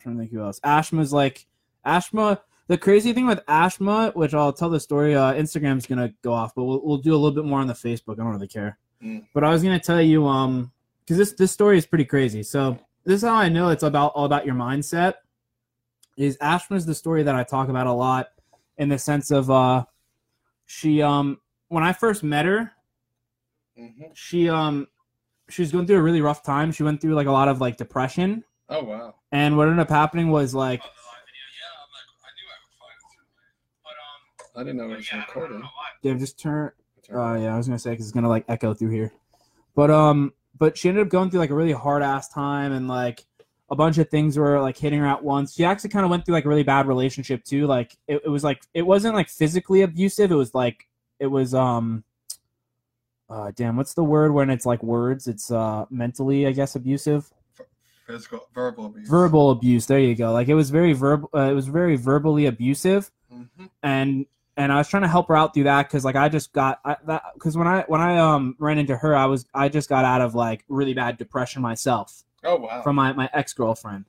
trying 0.00 0.16
to 0.16 0.20
think 0.20 0.32
who 0.32 0.42
else. 0.42 0.60
Ashma's 0.60 1.14
like 1.14 1.46
Ashma. 1.86 2.40
The 2.66 2.76
crazy 2.76 3.14
thing 3.14 3.26
with 3.26 3.40
Ashma, 3.46 4.14
which 4.14 4.34
I'll 4.34 4.52
tell 4.52 4.68
the 4.68 4.80
story. 4.80 5.14
Uh, 5.14 5.32
Instagram's 5.32 5.86
gonna 5.86 6.12
go 6.20 6.34
off, 6.34 6.54
but 6.54 6.64
we'll, 6.64 6.84
we'll 6.84 6.98
do 6.98 7.12
a 7.12 7.16
little 7.16 7.34
bit 7.34 7.46
more 7.46 7.60
on 7.60 7.68
the 7.68 7.72
Facebook. 7.72 8.14
I 8.14 8.24
don't 8.24 8.32
really 8.32 8.48
care. 8.48 8.78
Mm. 9.02 9.24
But 9.32 9.44
I 9.44 9.50
was 9.50 9.62
gonna 9.62 9.80
tell 9.80 10.02
you 10.02 10.26
um, 10.26 10.72
because 11.00 11.16
this 11.16 11.32
this 11.32 11.52
story 11.52 11.78
is 11.78 11.86
pretty 11.86 12.04
crazy. 12.04 12.42
So 12.42 12.78
this 13.04 13.22
is 13.22 13.28
how 13.28 13.34
I 13.34 13.48
know 13.48 13.70
it's 13.70 13.82
about 13.82 14.12
all 14.14 14.26
about 14.26 14.44
your 14.44 14.54
mindset. 14.54 15.14
Is 16.16 16.36
Ashma's 16.40 16.84
the 16.86 16.94
story 16.94 17.22
that 17.22 17.34
I 17.34 17.42
talk 17.44 17.68
about 17.68 17.86
a 17.86 17.92
lot 17.92 18.28
in 18.78 18.88
the 18.88 18.98
sense 18.98 19.30
of 19.30 19.50
uh, 19.50 19.84
she 20.66 21.00
um 21.02 21.40
when 21.68 21.82
I 21.84 21.92
first 21.92 22.22
met 22.22 22.44
her, 22.46 22.72
hmm 23.76 23.86
she 24.14 24.48
um 24.48 24.86
she 25.48 25.62
was 25.62 25.72
going 25.72 25.86
through 25.86 25.98
a 25.98 26.02
really 26.02 26.20
rough 26.20 26.42
time. 26.42 26.72
She 26.72 26.82
went 26.82 27.00
through 27.00 27.14
like 27.14 27.26
a 27.26 27.32
lot 27.32 27.48
of 27.48 27.60
like 27.60 27.76
depression, 27.76 28.44
Oh 28.68 28.84
wow. 28.84 29.14
and 29.32 29.56
what 29.56 29.68
ended 29.68 29.80
up 29.80 29.88
happening 29.90 30.30
was 30.30 30.54
like 30.54 30.82
I 34.54 34.60
didn't 34.60 34.76
know 34.76 34.90
it 34.90 34.96
was 34.96 35.12
recording. 35.12 35.62
Dave 36.02 36.18
just 36.18 36.38
turn. 36.38 36.72
Uh, 37.12 37.34
yeah, 37.34 37.54
I 37.54 37.56
was 37.56 37.66
gonna 37.66 37.78
say 37.78 37.90
because 37.90 38.06
it's 38.06 38.12
gonna 38.14 38.28
like 38.28 38.44
echo 38.48 38.74
through 38.74 38.90
here, 38.90 39.12
but 39.74 39.90
um, 39.90 40.32
but 40.58 40.76
she 40.76 40.88
ended 40.88 41.02
up 41.06 41.10
going 41.10 41.30
through 41.30 41.40
like 41.40 41.50
a 41.50 41.54
really 41.54 41.72
hard 41.72 42.02
ass 42.02 42.28
time, 42.28 42.72
and 42.72 42.86
like 42.86 43.24
a 43.72 43.76
bunch 43.76 43.96
of 43.96 44.10
things 44.10 44.38
were 44.38 44.60
like 44.60 44.76
hitting 44.76 45.00
her 45.00 45.06
at 45.06 45.24
once. 45.24 45.54
She 45.54 45.64
actually 45.64 45.90
kind 45.90 46.04
of 46.04 46.10
went 46.10 46.26
through 46.26 46.34
like 46.34 46.44
a 46.44 46.48
really 46.48 46.62
bad 46.62 46.86
relationship 46.86 47.42
too. 47.42 47.66
Like 47.66 47.96
it, 48.06 48.20
it 48.24 48.28
was 48.28 48.44
like 48.44 48.62
it 48.74 48.82
wasn't 48.82 49.14
like 49.14 49.30
physically 49.30 49.80
abusive. 49.80 50.30
It 50.30 50.36
was 50.36 50.54
like 50.54 50.86
it 51.18 51.26
was 51.26 51.54
um. 51.54 52.04
Uh, 53.30 53.50
damn, 53.56 53.76
what's 53.78 53.94
the 53.94 54.04
word 54.04 54.34
when 54.34 54.50
it's 54.50 54.66
like 54.66 54.82
words? 54.82 55.26
It's 55.26 55.50
uh 55.50 55.86
mentally, 55.88 56.46
I 56.46 56.52
guess, 56.52 56.76
abusive. 56.76 57.32
Physical, 58.06 58.46
verbal 58.54 58.86
abuse. 58.86 59.08
verbal 59.08 59.50
abuse 59.52 59.86
there 59.86 60.00
you 60.00 60.14
go 60.16 60.32
like 60.32 60.48
it 60.48 60.54
was 60.54 60.70
very 60.70 60.92
verbal 60.92 61.30
uh, 61.34 61.48
it 61.48 61.54
was 61.54 61.68
very 61.68 61.96
verbally 61.96 62.46
abusive 62.46 63.10
hmm 63.30 63.44
and 63.84 64.26
and 64.56 64.72
i 64.72 64.76
was 64.76 64.88
trying 64.88 65.04
to 65.04 65.08
help 65.08 65.28
her 65.28 65.36
out 65.36 65.54
through 65.54 65.62
that 65.62 65.84
because 65.84 66.04
like 66.04 66.16
i 66.16 66.28
just 66.28 66.52
got 66.52 66.80
I, 66.84 66.96
that 67.06 67.22
because 67.34 67.56
when 67.56 67.68
i 67.68 67.84
when 67.86 68.00
i 68.00 68.18
um 68.18 68.56
ran 68.58 68.76
into 68.78 68.96
her 68.96 69.14
i 69.14 69.24
was 69.26 69.46
i 69.54 69.68
just 69.68 69.88
got 69.88 70.04
out 70.04 70.20
of 70.20 70.34
like 70.34 70.64
really 70.68 70.94
bad 70.94 71.16
depression 71.16 71.62
myself 71.62 72.24
Oh 72.44 72.56
wow. 72.56 72.82
from 72.82 72.96
my 72.96 73.12
my 73.12 73.28
ex-girlfriend 73.32 74.04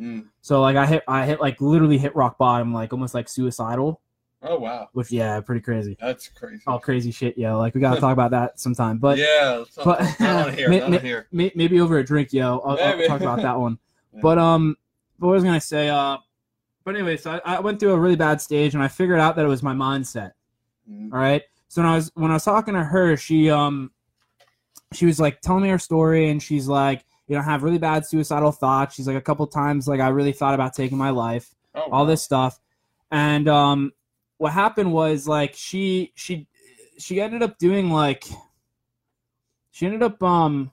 Mm. 0.00 0.26
so 0.42 0.60
like 0.60 0.76
i 0.76 0.86
hit 0.86 1.02
i 1.08 1.26
hit 1.26 1.40
like 1.40 1.60
literally 1.60 1.98
hit 1.98 2.14
rock 2.14 2.38
bottom 2.38 2.72
like 2.72 2.92
almost 2.92 3.14
like 3.14 3.28
suicidal 3.28 4.00
Oh 4.40 4.56
wow. 4.60 4.88
which 4.92 5.10
yeah 5.10 5.40
pretty 5.40 5.60
crazy 5.60 5.96
That's 6.00 6.28
crazy. 6.28 6.62
all 6.68 6.78
crazy 6.78 7.10
shit 7.10 7.36
yo 7.36 7.58
like 7.58 7.74
we 7.74 7.80
gotta 7.80 8.00
talk 8.00 8.12
about 8.12 8.30
that 8.30 8.60
sometime 8.60 8.98
but 8.98 9.18
yeah. 9.26 9.64
Not, 9.76 9.84
but- 9.84 10.20
not 10.20 10.54
here. 10.54 10.70
Here. 11.00 11.26
may, 11.32 11.50
maybe 11.56 11.80
over 11.80 11.98
a 11.98 12.04
drink 12.04 12.32
yo 12.32 12.60
I'll, 12.60 12.78
I'll 12.80 13.06
talk 13.08 13.20
about 13.22 13.42
that 13.42 13.58
one 13.58 13.76
Yeah. 14.14 14.20
But 14.22 14.38
um, 14.38 14.76
what 15.18 15.30
was 15.30 15.42
I 15.42 15.46
gonna 15.48 15.60
say? 15.60 15.88
Uh, 15.88 16.18
but 16.84 16.94
anyway, 16.94 17.16
so 17.18 17.32
I, 17.44 17.56
I 17.56 17.60
went 17.60 17.78
through 17.80 17.92
a 17.92 17.98
really 17.98 18.16
bad 18.16 18.40
stage, 18.40 18.72
and 18.74 18.82
I 18.82 18.88
figured 18.88 19.20
out 19.20 19.36
that 19.36 19.44
it 19.44 19.48
was 19.48 19.62
my 19.62 19.74
mindset. 19.74 20.32
Mm. 20.90 21.12
All 21.12 21.18
right. 21.18 21.42
So 21.68 21.82
when 21.82 21.90
I 21.90 21.94
was 21.96 22.10
when 22.14 22.30
I 22.30 22.34
was 22.34 22.44
talking 22.44 22.72
to 22.74 22.82
her, 22.82 23.16
she 23.18 23.50
um, 23.50 23.90
she 24.94 25.04
was 25.06 25.20
like 25.20 25.40
telling 25.42 25.62
me 25.64 25.68
her 25.68 25.78
story, 25.78 26.30
and 26.30 26.42
she's 26.42 26.66
like, 26.68 27.04
you 27.28 27.36
know, 27.36 27.42
have 27.42 27.62
really 27.62 27.78
bad 27.78 28.04
suicidal 28.06 28.50
thoughts. 28.52 28.94
She's 28.96 29.06
like, 29.06 29.16
a 29.16 29.20
couple 29.20 29.46
times, 29.46 29.86
like 29.86 30.00
I 30.00 30.08
really 30.08 30.32
thought 30.32 30.54
about 30.54 30.74
taking 30.74 30.98
my 30.98 31.10
life, 31.10 31.54
Oh, 31.74 31.82
all 31.92 32.00
wow. 32.00 32.04
this 32.06 32.22
stuff, 32.22 32.58
and 33.10 33.46
um, 33.48 33.92
what 34.38 34.52
happened 34.52 34.92
was 34.92 35.28
like 35.28 35.54
she 35.54 36.12
she 36.16 36.46
she 36.98 37.20
ended 37.20 37.42
up 37.42 37.58
doing 37.58 37.90
like 37.90 38.24
she 39.70 39.86
ended 39.86 40.02
up 40.02 40.22
um 40.22 40.70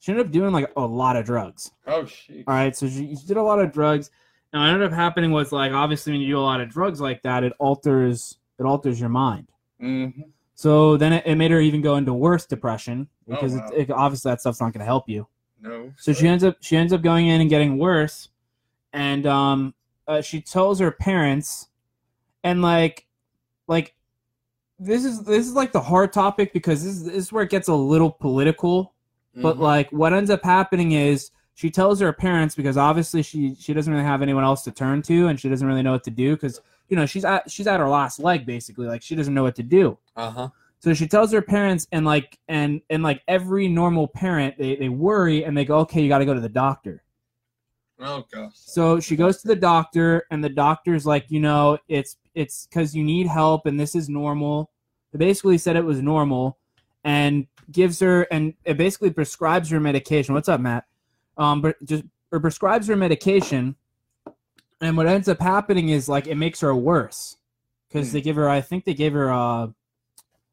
she 0.00 0.10
ended 0.12 0.26
up 0.26 0.32
doing 0.32 0.52
like 0.52 0.70
a 0.76 0.80
lot 0.84 1.16
of 1.16 1.24
drugs. 1.24 1.70
Oh 1.86 2.04
shit. 2.06 2.44
All 2.48 2.54
right, 2.54 2.74
so 2.76 2.88
she, 2.88 3.14
she 3.14 3.26
did 3.26 3.36
a 3.36 3.42
lot 3.42 3.60
of 3.60 3.72
drugs. 3.72 4.10
And 4.52 4.60
what 4.60 4.68
ended 4.68 4.88
up 4.88 4.92
happening 4.94 5.30
was 5.30 5.52
like 5.52 5.72
obviously 5.72 6.12
when 6.12 6.20
you 6.20 6.28
do 6.28 6.38
a 6.38 6.40
lot 6.40 6.60
of 6.60 6.68
drugs 6.68 7.00
like 7.00 7.22
that, 7.22 7.44
it 7.44 7.52
alters 7.58 8.38
it 8.58 8.64
alters 8.64 8.98
your 8.98 9.08
mind. 9.10 9.48
Mm-hmm. 9.80 10.22
So 10.54 10.96
then 10.96 11.12
it, 11.14 11.26
it 11.26 11.34
made 11.36 11.50
her 11.50 11.60
even 11.60 11.82
go 11.82 11.96
into 11.96 12.12
worse 12.12 12.46
depression 12.46 13.08
because 13.28 13.54
Oh, 13.54 13.58
wow. 13.58 13.68
it, 13.74 13.88
it, 13.88 13.90
obviously 13.90 14.30
that 14.30 14.40
stuff's 14.40 14.60
not 14.60 14.72
going 14.72 14.80
to 14.80 14.84
help 14.86 15.08
you. 15.08 15.26
No. 15.62 15.92
So 15.96 16.12
she 16.12 16.26
ends 16.28 16.42
up 16.44 16.56
she 16.60 16.76
ends 16.76 16.92
up 16.92 17.02
going 17.02 17.28
in 17.28 17.40
and 17.40 17.48
getting 17.48 17.78
worse, 17.78 18.28
and 18.92 19.26
um, 19.26 19.74
uh, 20.08 20.20
she 20.20 20.40
tells 20.40 20.80
her 20.80 20.90
parents, 20.90 21.68
and 22.42 22.60
like, 22.62 23.06
like, 23.68 23.94
this 24.78 25.04
is 25.04 25.22
this 25.22 25.46
is 25.46 25.54
like 25.54 25.70
the 25.72 25.80
hard 25.80 26.12
topic 26.12 26.52
because 26.52 26.82
this 26.84 26.92
is, 26.94 27.04
this 27.04 27.14
is 27.14 27.32
where 27.32 27.44
it 27.44 27.50
gets 27.50 27.68
a 27.68 27.74
little 27.74 28.10
political. 28.10 28.92
But 29.34 29.56
Mhm. 29.56 29.60
like, 29.60 29.90
what 29.92 30.12
ends 30.12 30.28
up 30.30 30.42
happening 30.44 30.92
is 30.92 31.30
she 31.54 31.70
tells 31.70 32.00
her 32.00 32.12
parents 32.12 32.54
because 32.54 32.76
obviously 32.76 33.22
she 33.22 33.54
she 33.54 33.72
doesn't 33.72 33.92
really 33.92 34.04
have 34.04 34.20
anyone 34.20 34.44
else 34.44 34.62
to 34.64 34.72
turn 34.72 35.00
to, 35.02 35.28
and 35.28 35.38
she 35.40 35.48
doesn't 35.48 35.66
really 35.66 35.82
know 35.82 35.92
what 35.92 36.04
to 36.04 36.10
do 36.10 36.34
because 36.34 36.60
you 36.88 36.96
know 36.96 37.06
she's 37.06 37.24
at 37.24 37.48
she's 37.50 37.66
at 37.68 37.78
her 37.80 37.88
last 37.88 38.18
leg 38.18 38.44
basically. 38.44 38.86
Like 38.88 39.00
she 39.02 39.14
doesn't 39.14 39.32
know 39.32 39.44
what 39.44 39.54
to 39.56 39.62
do. 39.62 39.96
Uh-huh. 40.16 40.48
So 40.82 40.94
she 40.94 41.06
tells 41.06 41.30
her 41.30 41.40
parents, 41.40 41.86
and 41.92 42.04
like 42.04 42.38
and 42.48 42.80
and 42.90 43.04
like 43.04 43.22
every 43.28 43.68
normal 43.68 44.08
parent, 44.08 44.58
they 44.58 44.74
they 44.74 44.88
worry 44.88 45.44
and 45.44 45.56
they 45.56 45.64
go, 45.64 45.78
okay, 45.80 46.02
you 46.02 46.08
got 46.08 46.18
to 46.18 46.24
go 46.24 46.34
to 46.34 46.40
the 46.40 46.48
doctor. 46.48 47.04
Oh 48.00 48.24
gosh. 48.32 48.54
So 48.56 48.98
she 48.98 49.14
goes 49.14 49.40
to 49.42 49.48
the 49.48 49.54
doctor, 49.54 50.26
and 50.32 50.42
the 50.42 50.48
doctor's 50.48 51.06
like, 51.06 51.26
you 51.28 51.38
know, 51.38 51.78
it's 51.86 52.16
it's 52.34 52.66
because 52.66 52.96
you 52.96 53.04
need 53.04 53.28
help, 53.28 53.66
and 53.66 53.78
this 53.78 53.94
is 53.94 54.08
normal. 54.08 54.72
They 55.12 55.18
basically 55.18 55.56
said 55.56 55.76
it 55.76 55.84
was 55.84 56.02
normal, 56.02 56.58
and 57.04 57.46
gives 57.70 58.00
her 58.00 58.22
and 58.32 58.54
it 58.64 58.76
basically 58.76 59.10
prescribes 59.10 59.70
her 59.70 59.78
medication. 59.78 60.34
What's 60.34 60.48
up, 60.48 60.60
Matt? 60.60 60.84
Um, 61.36 61.60
but 61.60 61.76
just 61.84 62.02
or 62.32 62.40
prescribes 62.40 62.88
her 62.88 62.96
medication, 62.96 63.76
and 64.80 64.96
what 64.96 65.06
ends 65.06 65.28
up 65.28 65.40
happening 65.40 65.90
is 65.90 66.08
like 66.08 66.26
it 66.26 66.34
makes 66.34 66.60
her 66.60 66.74
worse 66.74 67.36
because 67.88 68.08
Hmm. 68.08 68.14
they 68.14 68.20
give 68.20 68.34
her. 68.34 68.48
I 68.48 68.60
think 68.60 68.84
they 68.84 68.94
gave 68.94 69.12
her 69.12 69.32
uh, 69.32 69.68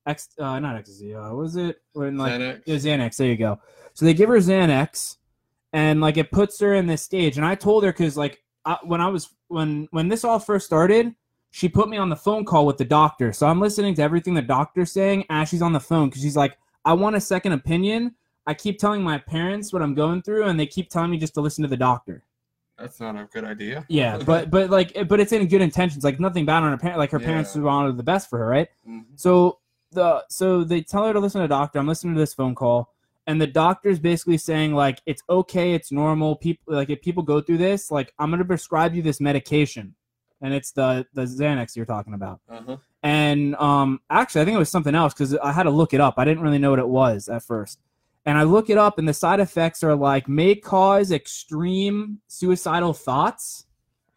ex 0.09 0.29
uh 0.39 0.59
not 0.59 0.75
ecstasy. 0.75 1.15
Uh, 1.15 1.29
what 1.29 1.37
was 1.37 1.55
it 1.55 1.81
when 1.93 2.17
like 2.17 2.33
Xanax. 2.33 2.61
yeah, 2.65 2.75
Xanax. 2.75 3.15
There 3.17 3.27
you 3.27 3.37
go. 3.37 3.59
So 3.93 4.05
they 4.05 4.13
give 4.13 4.29
her 4.29 4.37
Xanax, 4.37 5.17
and 5.73 6.01
like 6.01 6.17
it 6.17 6.31
puts 6.31 6.59
her 6.59 6.73
in 6.75 6.87
this 6.87 7.01
stage. 7.01 7.37
And 7.37 7.45
I 7.45 7.55
told 7.55 7.83
her 7.83 7.91
because 7.91 8.17
like 8.17 8.43
I, 8.65 8.77
when 8.83 9.01
I 9.01 9.07
was 9.07 9.29
when 9.47 9.87
when 9.91 10.07
this 10.07 10.23
all 10.23 10.39
first 10.39 10.65
started, 10.65 11.13
she 11.51 11.69
put 11.69 11.89
me 11.89 11.97
on 11.97 12.09
the 12.09 12.15
phone 12.15 12.45
call 12.45 12.65
with 12.65 12.77
the 12.77 12.85
doctor. 12.85 13.31
So 13.33 13.47
I'm 13.47 13.59
listening 13.59 13.93
to 13.95 14.01
everything 14.01 14.33
the 14.33 14.41
doctor's 14.41 14.91
saying 14.91 15.25
as 15.29 15.49
she's 15.49 15.61
on 15.61 15.73
the 15.73 15.79
phone 15.79 16.09
because 16.09 16.21
she's 16.21 16.37
like, 16.37 16.57
I 16.85 16.93
want 16.93 17.15
a 17.15 17.21
second 17.21 17.53
opinion. 17.53 18.15
I 18.47 18.53
keep 18.55 18.79
telling 18.79 19.03
my 19.03 19.17
parents 19.19 19.71
what 19.71 19.81
I'm 19.83 19.93
going 19.93 20.23
through, 20.23 20.45
and 20.45 20.59
they 20.59 20.65
keep 20.65 20.89
telling 20.89 21.11
me 21.11 21.17
just 21.17 21.35
to 21.35 21.41
listen 21.41 21.61
to 21.61 21.67
the 21.67 21.77
doctor. 21.77 22.23
That's 22.79 22.99
not 22.99 23.15
a 23.15 23.25
good 23.31 23.43
idea. 23.43 23.85
Yeah, 23.89 24.17
but 24.25 24.49
but 24.49 24.69
like 24.69 25.07
but 25.07 25.19
it's 25.19 25.31
in 25.33 25.45
good 25.47 25.61
intentions. 25.61 26.03
Like 26.03 26.19
nothing 26.19 26.45
bad 26.45 26.63
on 26.63 26.71
her 26.71 26.77
parent. 26.77 26.97
Like 26.97 27.11
her 27.11 27.19
parents 27.19 27.55
Yeah. 27.55 27.63
wanted 27.63 27.97
the 27.97 28.03
best 28.03 28.29
for 28.29 28.39
her, 28.39 28.47
right? 28.47 28.69
Mhm. 28.87 29.03
So 29.17 29.59
the 29.91 30.23
so 30.29 30.63
they 30.63 30.81
tell 30.81 31.05
her 31.05 31.13
to 31.13 31.19
listen 31.19 31.41
to 31.41 31.43
the 31.47 31.53
doctor. 31.53 31.79
I'm 31.79 31.87
listening 31.87 32.13
to 32.15 32.19
this 32.19 32.33
phone 32.33 32.55
call, 32.55 32.93
and 33.27 33.41
the 33.41 33.47
doctor's 33.47 33.99
basically 33.99 34.37
saying 34.37 34.73
like 34.73 35.01
it's 35.05 35.23
okay, 35.29 35.73
it's 35.73 35.91
normal. 35.91 36.35
People 36.35 36.73
like 36.75 36.89
if 36.89 37.01
people 37.01 37.23
go 37.23 37.41
through 37.41 37.57
this, 37.57 37.91
like 37.91 38.13
I'm 38.19 38.29
gonna 38.31 38.45
prescribe 38.45 38.93
you 38.93 39.01
this 39.01 39.19
medication, 39.19 39.95
and 40.41 40.53
it's 40.53 40.71
the 40.71 41.05
the 41.13 41.23
Xanax 41.23 41.75
you're 41.75 41.85
talking 41.85 42.13
about. 42.13 42.39
Uh-huh. 42.49 42.77
And 43.01 43.55
um, 43.55 44.01
actually, 44.09 44.41
I 44.41 44.45
think 44.45 44.55
it 44.55 44.59
was 44.59 44.69
something 44.69 44.93
else 44.95 45.13
because 45.13 45.35
I 45.37 45.51
had 45.53 45.63
to 45.63 45.69
look 45.71 45.93
it 45.93 46.01
up. 46.01 46.15
I 46.17 46.25
didn't 46.25 46.43
really 46.43 46.57
know 46.59 46.69
what 46.71 46.79
it 46.79 46.87
was 46.89 47.29
at 47.29 47.43
first. 47.43 47.79
And 48.25 48.37
I 48.37 48.43
look 48.43 48.69
it 48.69 48.77
up, 48.77 48.99
and 48.99 49.07
the 49.07 49.13
side 49.13 49.39
effects 49.39 49.81
are 49.83 49.95
like 49.95 50.27
may 50.27 50.53
cause 50.53 51.11
extreme 51.11 52.19
suicidal 52.27 52.93
thoughts, 52.93 53.65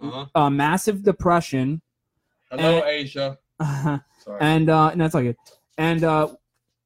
Uh-huh. 0.00 0.26
uh, 0.34 0.50
massive 0.50 1.02
depression, 1.04 1.80
Hello, 2.50 2.78
And- 2.80 2.84
Asia. 2.86 3.38
Sorry. 4.24 4.38
and 4.40 4.68
uh, 4.68 4.94
no, 4.96 5.04
it's 5.04 5.14
all 5.14 5.22
good. 5.22 5.36
And 5.78 6.04
uh, 6.04 6.28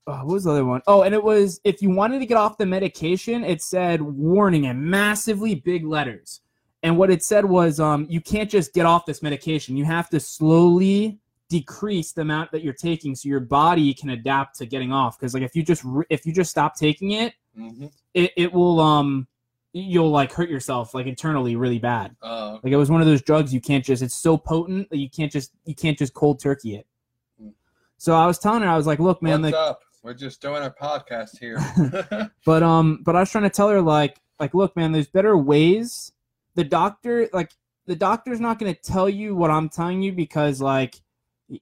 oh, 0.06 0.12
what 0.24 0.26
was 0.26 0.44
the 0.44 0.50
other 0.52 0.64
one? 0.64 0.82
Oh, 0.86 1.02
and 1.02 1.14
it 1.14 1.22
was 1.22 1.60
if 1.64 1.82
you 1.82 1.90
wanted 1.90 2.20
to 2.20 2.26
get 2.26 2.36
off 2.36 2.58
the 2.58 2.66
medication, 2.66 3.44
it 3.44 3.62
said 3.62 4.00
warning 4.00 4.64
in 4.64 4.88
massively 4.88 5.54
big 5.56 5.84
letters. 5.84 6.40
And 6.82 6.96
what 6.96 7.10
it 7.10 7.22
said 7.24 7.44
was, 7.44 7.80
um, 7.80 8.06
you 8.08 8.20
can't 8.20 8.48
just 8.50 8.72
get 8.72 8.86
off 8.86 9.06
this 9.06 9.22
medication. 9.22 9.76
You 9.76 9.84
have 9.86 10.08
to 10.10 10.20
slowly 10.20 11.18
decrease 11.48 12.12
the 12.12 12.22
amount 12.22 12.52
that 12.52 12.62
you're 12.62 12.72
taking, 12.74 13.14
so 13.14 13.28
your 13.28 13.40
body 13.40 13.92
can 13.94 14.10
adapt 14.10 14.56
to 14.58 14.66
getting 14.66 14.92
off. 14.92 15.18
Because 15.18 15.34
like 15.34 15.42
if 15.42 15.56
you 15.56 15.62
just 15.62 15.82
re- 15.84 16.04
if 16.10 16.26
you 16.26 16.32
just 16.32 16.50
stop 16.50 16.76
taking 16.76 17.12
it, 17.12 17.34
Mhm. 17.58 17.90
it, 18.14 18.32
it 18.36 18.52
will 18.52 18.78
um 18.80 19.26
you'll 19.72 20.10
like 20.10 20.32
hurt 20.32 20.48
yourself 20.48 20.94
like 20.94 21.06
internally 21.06 21.54
really 21.56 21.78
bad. 21.78 22.14
Uh, 22.22 22.58
Like 22.62 22.72
it 22.72 22.76
was 22.76 22.90
one 22.90 23.00
of 23.00 23.06
those 23.06 23.22
drugs 23.22 23.52
you 23.52 23.60
can't 23.60 23.84
just. 23.84 24.02
It's 24.02 24.14
so 24.14 24.36
potent 24.38 24.88
that 24.90 24.98
you 24.98 25.08
can't 25.10 25.30
just 25.32 25.52
you 25.64 25.74
can't 25.74 25.98
just 25.98 26.14
cold 26.14 26.40
turkey 26.40 26.76
it. 26.76 26.86
So 27.98 28.14
I 28.14 28.26
was 28.26 28.38
telling 28.38 28.62
her, 28.62 28.68
I 28.68 28.76
was 28.76 28.86
like, 28.86 28.98
look, 28.98 29.22
man, 29.22 29.42
what's 29.42 29.54
like, 29.54 29.68
up? 29.68 29.80
We're 30.02 30.14
just 30.14 30.40
doing 30.40 30.62
a 30.62 30.70
podcast 30.70 31.38
here. 31.38 31.58
but 32.44 32.62
um, 32.62 33.00
but 33.04 33.16
I 33.16 33.20
was 33.20 33.30
trying 33.30 33.44
to 33.44 33.50
tell 33.50 33.68
her 33.68 33.80
like, 33.80 34.20
like, 34.38 34.54
look, 34.54 34.76
man, 34.76 34.92
there's 34.92 35.08
better 35.08 35.36
ways. 35.36 36.12
The 36.54 36.64
doctor, 36.64 37.28
like, 37.32 37.50
the 37.86 37.96
doctor's 37.96 38.40
not 38.40 38.58
going 38.58 38.72
to 38.72 38.80
tell 38.80 39.08
you 39.08 39.34
what 39.34 39.50
I'm 39.50 39.68
telling 39.68 40.02
you 40.02 40.12
because 40.12 40.60
like, 40.60 41.00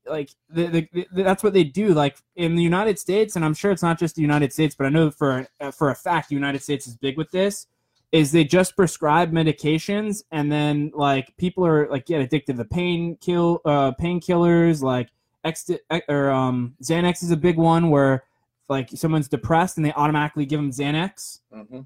like 0.07 0.31
the, 0.49 0.67
the, 0.67 1.07
the, 1.13 1.23
that's 1.23 1.43
what 1.43 1.53
they 1.53 1.65
do. 1.65 1.95
Like 1.95 2.17
in 2.37 2.55
the 2.55 2.63
United 2.63 2.99
States, 2.99 3.37
and 3.37 3.45
I'm 3.45 3.55
sure 3.55 3.71
it's 3.71 3.83
not 3.83 3.99
just 3.99 4.15
the 4.17 4.23
United 4.23 4.53
States, 4.53 4.75
but 4.75 4.87
I 4.87 4.91
know 4.91 5.11
for 5.11 5.47
uh, 5.61 5.71
for 5.71 5.91
a 5.91 5.95
fact 5.95 6.29
the 6.29 6.35
United 6.35 6.63
States 6.63 6.87
is 6.87 6.97
big 6.97 7.17
with 7.17 7.31
this. 7.31 7.67
is 8.13 8.33
they 8.33 8.45
just 8.45 8.77
prescribe 8.77 9.33
medications 9.33 10.23
and 10.31 10.51
then 10.51 10.91
like 10.95 11.35
people 11.37 11.67
are 11.67 11.89
like 11.91 12.07
get 12.07 12.21
addicted 12.21 12.57
to 12.57 12.65
pain 12.65 13.17
kill 13.21 13.61
uh 13.65 13.93
painkillers 13.93 14.83
like 14.83 15.09
X 15.45 15.71
or 16.09 16.31
um 16.31 16.75
Xanax 16.83 17.23
is 17.23 17.31
a 17.31 17.37
big 17.37 17.57
one 17.57 17.91
where 17.91 18.25
like 18.69 18.89
someone's 18.95 19.29
depressed 19.29 19.77
and 19.77 19.85
they 19.85 19.93
automatically 19.93 20.47
give 20.47 20.59
them 20.59 20.71
Xanax 20.71 21.41
hmm 21.53 21.81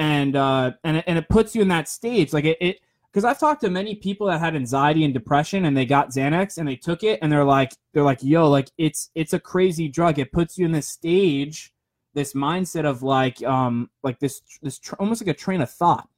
and 0.00 0.36
uh 0.36 0.72
and 0.84 0.98
it, 0.98 1.04
and 1.08 1.18
it 1.18 1.28
puts 1.28 1.54
you 1.56 1.62
in 1.62 1.68
that 1.68 1.88
stage 1.88 2.32
like 2.32 2.44
it, 2.44 2.56
it 2.60 2.80
because 3.10 3.24
I've 3.24 3.40
talked 3.40 3.62
to 3.62 3.70
many 3.70 3.94
people 3.96 4.26
that 4.28 4.38
had 4.38 4.54
anxiety 4.54 5.04
and 5.04 5.12
depression 5.14 5.64
and 5.64 5.76
they 5.76 5.86
got 5.86 6.10
Xanax 6.10 6.58
and 6.58 6.68
they 6.68 6.76
took 6.76 7.02
it 7.02 7.18
and 7.22 7.32
they're 7.32 7.44
like 7.44 7.72
they're 7.92 8.04
like 8.04 8.22
yo 8.22 8.48
like 8.48 8.70
it's 8.78 9.10
it's 9.14 9.32
a 9.32 9.40
crazy 9.40 9.88
drug 9.88 10.18
it 10.18 10.30
puts 10.30 10.56
you 10.58 10.64
in 10.66 10.72
this 10.72 10.86
stage 10.86 11.72
this 12.14 12.34
mindset 12.34 12.84
of 12.84 13.02
like 13.02 13.42
um 13.44 13.90
like 14.02 14.18
this 14.20 14.42
this 14.62 14.78
tr- 14.78 14.94
almost 15.00 15.20
like 15.22 15.34
a 15.34 15.38
train 15.38 15.60
of 15.60 15.70
thought 15.70 16.08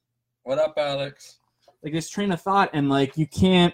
What 0.43 0.59
up, 0.59 0.73
Alex? 0.77 1.37
like 1.83 1.93
this 1.93 2.09
train 2.09 2.31
of 2.31 2.41
thought 2.41 2.69
and 2.73 2.89
like 2.89 3.17
you 3.17 3.25
can't. 3.25 3.73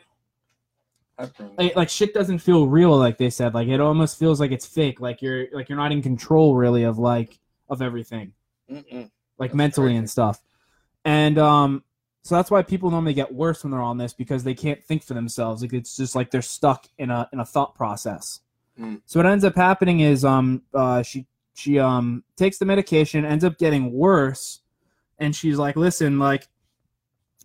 Like, 1.57 1.76
like 1.76 1.89
shit 1.89 2.13
doesn't 2.13 2.39
feel 2.39 2.68
real 2.68 2.95
like 2.97 3.18
they 3.18 3.30
said. 3.30 3.53
Like 3.53 3.68
it 3.68 3.80
almost 3.80 4.20
feels 4.20 4.39
like 4.39 4.51
it's 4.51 4.65
fake. 4.65 4.99
Like 4.99 5.22
you're 5.22 5.47
like 5.51 5.70
you're 5.70 5.78
not 5.78 5.91
in 5.91 6.01
control 6.01 6.55
really 6.55 6.84
of 6.84 6.99
like 6.99 7.39
of 7.70 7.82
everything. 7.82 8.34
Mm-mm. 8.72 9.09
like 9.38 9.51
That's 9.51 9.55
mentally 9.55 9.88
crazy. 9.88 9.97
and 9.97 10.09
stuff. 10.09 10.41
And 11.05 11.38
um 11.38 11.84
so 12.24 12.36
that's 12.36 12.51
why 12.51 12.61
people 12.61 12.91
normally 12.91 13.13
get 13.13 13.34
worse 13.34 13.63
when 13.63 13.72
they're 13.72 13.82
on 13.82 13.97
this 13.97 14.13
because 14.13 14.43
they 14.43 14.53
can't 14.53 14.84
think 14.84 15.03
for 15.03 15.13
themselves. 15.13 15.61
Like 15.61 15.74
it's 15.74 15.95
just 15.95 16.15
like 16.15 16.30
they're 16.32 16.41
stuck 16.41 16.88
in 16.97 17.09
a 17.09 17.30
in 17.32 17.39
a 17.39 17.45
thought 17.45 17.76
process. 17.76 18.41
Mm. 18.80 19.01
so 19.07 19.20
what 19.20 19.26
ends 19.26 19.43
up 19.43 19.55
happening 19.55 20.01
is 20.01 20.24
um 20.24 20.61
uh 20.72 21.01
she 21.01 21.26
she 21.55 21.80
um 21.80 22.24
takes 22.36 22.59
the 22.59 22.65
medication 22.65 23.26
ends 23.26 23.43
up 23.43 23.57
getting 23.57 23.91
worse 23.91 24.59
and 25.18 25.36
she's 25.36 25.57
like 25.57 25.76
listen 25.76 26.20
like 26.20 26.47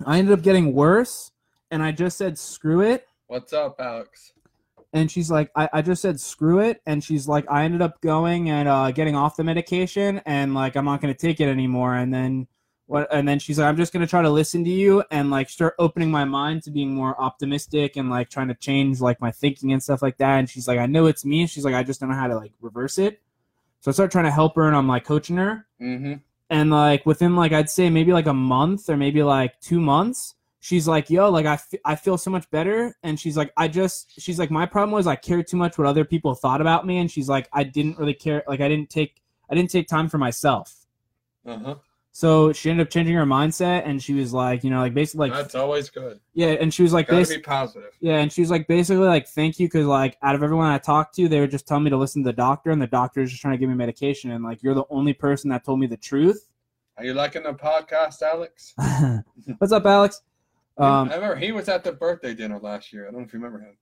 i 0.05 0.19
ended 0.19 0.35
up 0.39 0.43
getting 0.43 0.75
worse 0.75 1.31
and 1.71 1.83
i 1.83 1.91
just 1.91 2.19
said 2.19 2.39
screw 2.39 2.83
it 2.83 3.07
What's 3.33 3.55
up, 3.55 3.81
Alex? 3.81 4.35
and 4.93 5.11
she's 5.11 5.31
like 5.31 5.51
I, 5.57 5.67
I 5.73 5.81
just 5.81 6.03
said 6.03 6.21
screw 6.21 6.59
it. 6.59 6.83
And 6.85 7.03
she's 7.03 7.27
like 7.27 7.51
i 7.51 7.65
ended 7.65 7.81
up 7.81 7.99
going 8.03 8.51
and 8.51 8.69
uh, 8.69 8.91
getting 8.91 9.17
off 9.17 9.37
the 9.37 9.43
medication 9.43 10.21
and 10.27 10.53
like 10.53 10.77
i'm 10.77 10.85
not 10.85 11.01
going 11.01 11.15
to 11.15 11.19
take 11.19 11.41
it 11.41 11.49
anymore. 11.49 11.95
And 11.95 12.13
then 12.13 12.47
what 12.85 13.09
and 13.11 13.27
then 13.27 13.39
she's 13.39 13.59
like 13.59 13.69
i'm 13.69 13.79
just 13.79 13.91
going 13.95 14.03
to 14.03 14.07
try 14.07 14.21
to 14.21 14.29
listen 14.29 14.65
to 14.65 14.71
you 14.71 15.03
and 15.11 15.31
like 15.31 15.49
start 15.49 15.75
opening 15.79 16.11
my 16.11 16.27
mind 16.27 16.63
to 16.65 16.71
being 16.71 16.95
more 16.95 17.19
optimistic 17.19 17.97
and 17.97 18.11
like 18.11 18.29
trying 18.29 18.49
to 18.49 18.55
change 18.55 19.01
like 19.01 19.19
my 19.19 19.31
thinking 19.31 19.73
and 19.73 19.83
stuff 19.83 20.03
like 20.03 20.19
that. 20.19 20.39
And 20.39 20.51
she's 20.51 20.69
like 20.69 20.79
i 20.79 20.85
know 20.85 21.07
it's 21.07 21.25
me. 21.25 21.47
She's 21.47 21.65
like 21.65 21.75
i 21.75 21.83
just 21.83 22.01
don't 22.01 22.11
know 22.11 22.17
how 22.17 22.27
to 22.27 22.37
like 22.37 22.53
reverse 22.61 22.99
it. 22.99 23.23
So 23.81 23.91
i 23.91 23.95
start 23.95 24.13
trying 24.13 24.27
to 24.27 24.31
help 24.31 24.57
her 24.57 24.67
and 24.67 24.77
i'm 24.77 24.89
like 24.89 25.05
coaching 25.05 25.39
her. 25.39 25.67
Mm-hmm. 25.81 26.15
and 26.51 26.71
like 26.71 27.07
within 27.07 27.35
like 27.35 27.53
i'd 27.53 27.71
say 27.71 27.89
maybe 27.89 28.13
like 28.13 28.27
a 28.27 28.35
month 28.35 28.91
or 28.91 28.99
maybe 28.99 29.23
like 29.23 29.59
two 29.63 29.81
months 29.81 30.35
she's 30.65 30.87
like 30.87 31.11
yo 31.11 31.29
like 31.29 31.45
I 31.45 31.59
I 31.85 31.97
feel 31.97 32.17
so 32.17 32.31
much 32.31 32.49
better 32.51 32.97
and 33.03 33.19
she's 33.19 33.37
like 33.37 33.53
i 33.57 33.67
just 33.67 34.19
she's 34.21 34.39
like 34.39 34.51
my 34.51 34.65
problem 34.65 34.93
was 34.93 35.09
i 35.09 35.17
cared 35.17 35.49
too 35.49 35.57
much 35.57 35.77
what 35.77 35.89
other 35.89 36.05
people 36.05 36.35
thought 36.37 36.61
about 36.61 36.87
me 36.87 36.99
and 36.99 37.11
she's 37.11 37.29
like 37.29 37.49
i 37.53 37.65
didn't 37.65 37.99
really 37.99 38.15
care 38.15 38.45
like 38.47 38.61
i 38.61 38.69
didn't 38.69 38.89
take 38.89 39.21
i 39.51 39.55
didn't 39.57 39.71
take 39.71 39.89
time 39.89 40.09
for 40.09 40.19
myself 40.19 40.87
Uh-huh. 41.45 41.75
so 42.13 42.53
she 42.53 42.71
ended 42.71 42.87
up 42.87 42.91
changing 42.93 43.17
her 43.17 43.27
mindset 43.27 43.83
and 43.89 44.01
she 44.01 44.15
was 44.15 44.33
like 44.33 44.63
you 44.63 44.71
know 44.71 44.79
like 44.79 44.95
basically 44.95 45.31
like 45.31 45.37
That's 45.37 45.57
always 45.57 45.91
good. 45.91 46.21
yeah 46.33 46.51
and 46.63 46.73
she 46.73 46.85
was 46.85 46.93
like 46.93 47.09
Gotta 47.09 47.27
be 47.27 47.39
positive. 47.41 47.91
yeah 48.01 48.19
and 48.23 48.33
she 48.33 48.41
was 48.41 48.51
like 48.55 48.69
basically 48.69 49.09
like 49.17 49.27
thank 49.27 49.59
you 49.59 49.67
because 49.67 49.87
like 49.87 50.17
out 50.23 50.37
of 50.37 50.45
everyone 50.45 50.69
i 50.69 50.79
talked 50.79 51.17
to 51.17 51.29
they 51.29 51.41
were 51.41 51.49
just 51.49 51.67
telling 51.67 51.83
me 51.83 51.91
to 51.91 51.97
listen 51.97 52.23
to 52.23 52.29
the 52.29 52.33
doctor 52.49 52.71
and 52.71 52.81
the 52.81 52.87
doctor 52.87 53.21
is 53.21 53.31
just 53.31 53.43
trying 53.43 53.55
to 53.55 53.59
give 53.59 53.69
me 53.69 53.75
medication 53.75 54.31
and 54.31 54.45
like 54.45 54.63
you're 54.63 54.75
the 54.77 54.85
only 54.91 55.13
person 55.13 55.51
that 55.51 55.65
told 55.65 55.81
me 55.81 55.89
the 55.89 55.97
truth 55.97 56.41
Are 56.99 57.05
you 57.05 57.15
liking 57.15 57.43
the 57.43 57.55
podcast, 57.55 58.23
Alex? 58.23 58.75
what's 59.59 59.73
up 59.73 59.87
alex 59.87 60.23
um 60.79 61.11
I 61.11 61.15
remember 61.15 61.37
he 61.37 61.53
was 61.53 61.69
at 61.69 61.85
the 61.85 61.93
birthday 61.93 62.35
dinner 62.35 62.59
last 62.59 62.93
year. 62.93 63.03
I 63.09 63.11
don't 63.11 63.21
know 63.21 63.27
if 63.27 63.33
you 63.33 63.39
remember 63.39 63.61
him. 63.65 63.77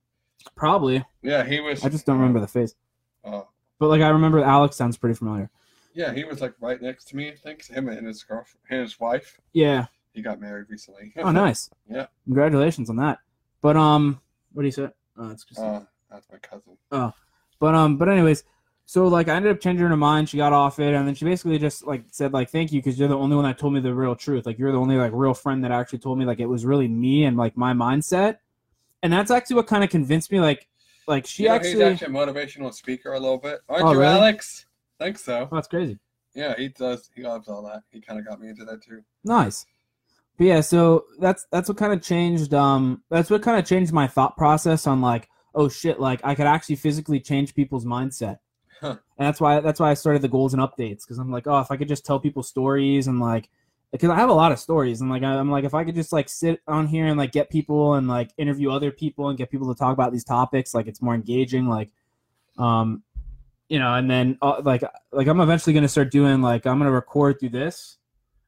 probably 0.55 1.03
Yeah, 1.21 1.43
he 1.43 1.59
was. 1.59 1.83
I 1.85 1.89
just 1.89 2.05
don't 2.05 2.17
remember 2.17 2.39
the 2.39 2.47
face. 2.47 2.75
Oh, 3.23 3.47
But 3.79 3.87
like 3.89 4.01
I 4.01 4.09
remember 4.09 4.43
Alex 4.43 4.75
sounds 4.75 4.97
pretty 4.97 5.15
familiar. 5.15 5.49
yeah, 5.93 6.13
he 6.13 6.23
was 6.23 6.41
like 6.41 6.53
right 6.59 6.81
next 6.81 7.05
to 7.09 7.15
me. 7.15 7.29
I 7.29 7.35
think 7.35 7.65
him 7.65 7.87
and 7.89 8.05
his 8.07 8.23
girlfriend, 8.23 8.59
and 8.69 8.81
his 8.81 8.99
wife. 8.99 9.39
Yeah. 9.53 9.85
He 10.13 10.21
got 10.21 10.41
married 10.41 10.65
recently. 10.69 11.13
Oh, 11.17 11.31
nice. 11.31 11.69
Yeah. 11.89 12.07
Congratulations 12.25 12.89
on 12.89 12.95
that. 12.97 13.19
But 13.61 13.75
um, 13.77 14.19
what 14.53 14.63
do 14.63 14.67
you 14.67 14.71
say? 14.71 14.89
Oh, 15.17 15.29
it's 15.29 15.43
just. 15.43 15.59
Uh, 15.59 15.81
that's 16.09 16.27
my 16.31 16.37
cousin. 16.39 16.77
Oh, 16.91 17.13
but 17.59 17.75
um, 17.75 17.97
but 17.97 18.09
anyways, 18.09 18.43
so 18.91 19.07
like 19.07 19.29
I 19.29 19.37
ended 19.37 19.53
up 19.53 19.61
changing 19.61 19.87
her 19.87 19.95
mind. 19.95 20.27
She 20.27 20.35
got 20.35 20.51
off 20.51 20.77
it, 20.77 20.93
and 20.93 21.07
then 21.07 21.15
she 21.15 21.23
basically 21.23 21.57
just 21.57 21.87
like 21.87 22.03
said 22.11 22.33
like 22.33 22.49
thank 22.49 22.73
you 22.73 22.79
because 22.81 22.99
you're 22.99 23.07
the 23.07 23.15
only 23.17 23.37
one 23.37 23.45
that 23.45 23.57
told 23.57 23.71
me 23.73 23.79
the 23.79 23.93
real 23.93 24.17
truth. 24.17 24.45
Like 24.45 24.59
you're 24.59 24.73
the 24.73 24.77
only 24.77 24.97
like 24.97 25.13
real 25.15 25.33
friend 25.33 25.63
that 25.63 25.71
actually 25.71 25.99
told 25.99 26.19
me 26.19 26.25
like 26.25 26.41
it 26.41 26.45
was 26.45 26.65
really 26.65 26.89
me 26.89 27.23
and 27.23 27.37
like 27.37 27.55
my 27.55 27.71
mindset. 27.71 28.39
And 29.01 29.13
that's 29.13 29.31
actually 29.31 29.55
what 29.55 29.67
kind 29.67 29.85
of 29.85 29.89
convinced 29.89 30.29
me. 30.29 30.41
Like, 30.41 30.67
like 31.07 31.25
she 31.25 31.43
You 31.43 31.49
know, 31.49 31.55
actually. 31.55 31.71
he's 31.71 31.79
actually 32.01 32.07
a 32.07 32.17
motivational 32.17 32.73
speaker 32.73 33.13
a 33.13 33.19
little 33.21 33.37
bit. 33.37 33.61
Aren't 33.69 33.85
Oh, 33.85 33.93
you, 33.93 33.99
really? 34.01 34.13
Alex? 34.13 34.65
think 34.99 35.17
so. 35.17 35.47
Oh, 35.49 35.55
that's 35.55 35.69
crazy. 35.69 35.97
Yeah, 36.35 36.53
he 36.57 36.67
does. 36.67 37.09
He 37.15 37.23
loves 37.23 37.47
all 37.47 37.63
that. 37.63 37.83
He 37.91 38.01
kind 38.01 38.19
of 38.19 38.27
got 38.27 38.41
me 38.41 38.49
into 38.49 38.65
that 38.65 38.83
too. 38.83 39.03
Nice. 39.23 39.65
But 40.37 40.47
yeah, 40.47 40.59
so 40.59 41.05
that's 41.17 41.47
that's 41.49 41.69
what 41.69 41.77
kind 41.77 41.93
of 41.93 42.01
changed 42.01 42.53
um 42.53 43.03
that's 43.09 43.29
what 43.29 43.41
kind 43.41 43.57
of 43.57 43.65
changed 43.65 43.93
my 43.93 44.07
thought 44.07 44.35
process 44.35 44.85
on 44.85 44.99
like, 44.99 45.29
oh 45.55 45.69
shit, 45.69 45.97
like 45.97 46.19
I 46.25 46.35
could 46.35 46.45
actually 46.45 46.75
physically 46.75 47.21
change 47.21 47.55
people's 47.55 47.85
mindset. 47.85 48.39
And 49.21 49.27
that's 49.27 49.39
why 49.39 49.59
that's 49.59 49.79
why 49.79 49.91
I 49.91 49.93
started 49.93 50.23
the 50.23 50.27
goals 50.27 50.55
and 50.55 50.63
updates 50.63 51.03
because 51.03 51.19
I'm 51.19 51.31
like, 51.31 51.45
oh, 51.45 51.59
if 51.59 51.69
I 51.69 51.77
could 51.77 51.87
just 51.87 52.03
tell 52.03 52.19
people 52.19 52.41
stories 52.41 53.05
and 53.05 53.19
like 53.19 53.51
because 53.91 54.09
I 54.09 54.15
have 54.15 54.29
a 54.29 54.33
lot 54.33 54.51
of 54.51 54.57
stories 54.57 54.99
and 54.99 55.11
like 55.11 55.21
I'm 55.21 55.51
like 55.51 55.63
if 55.63 55.75
I 55.75 55.83
could 55.83 55.93
just 55.93 56.11
like 56.11 56.27
sit 56.27 56.59
on 56.67 56.87
here 56.87 57.05
and 57.05 57.19
like 57.19 57.31
get 57.31 57.51
people 57.51 57.93
and 57.93 58.07
like 58.07 58.31
interview 58.39 58.71
other 58.71 58.89
people 58.89 59.29
and 59.29 59.37
get 59.37 59.51
people 59.51 59.71
to 59.71 59.77
talk 59.77 59.93
about 59.93 60.11
these 60.11 60.23
topics, 60.23 60.73
like 60.73 60.87
it's 60.87 61.03
more 61.03 61.13
engaging, 61.13 61.67
like 61.67 61.91
um 62.57 63.03
you 63.69 63.77
know, 63.77 63.93
and 63.93 64.09
then 64.09 64.39
uh, 64.41 64.59
like 64.65 64.83
like 65.11 65.27
I'm 65.27 65.39
eventually 65.39 65.75
gonna 65.75 65.87
start 65.87 66.09
doing 66.09 66.41
like 66.41 66.65
I'm 66.65 66.79
gonna 66.79 66.89
record 66.89 67.39
through 67.39 67.49
this, 67.49 67.99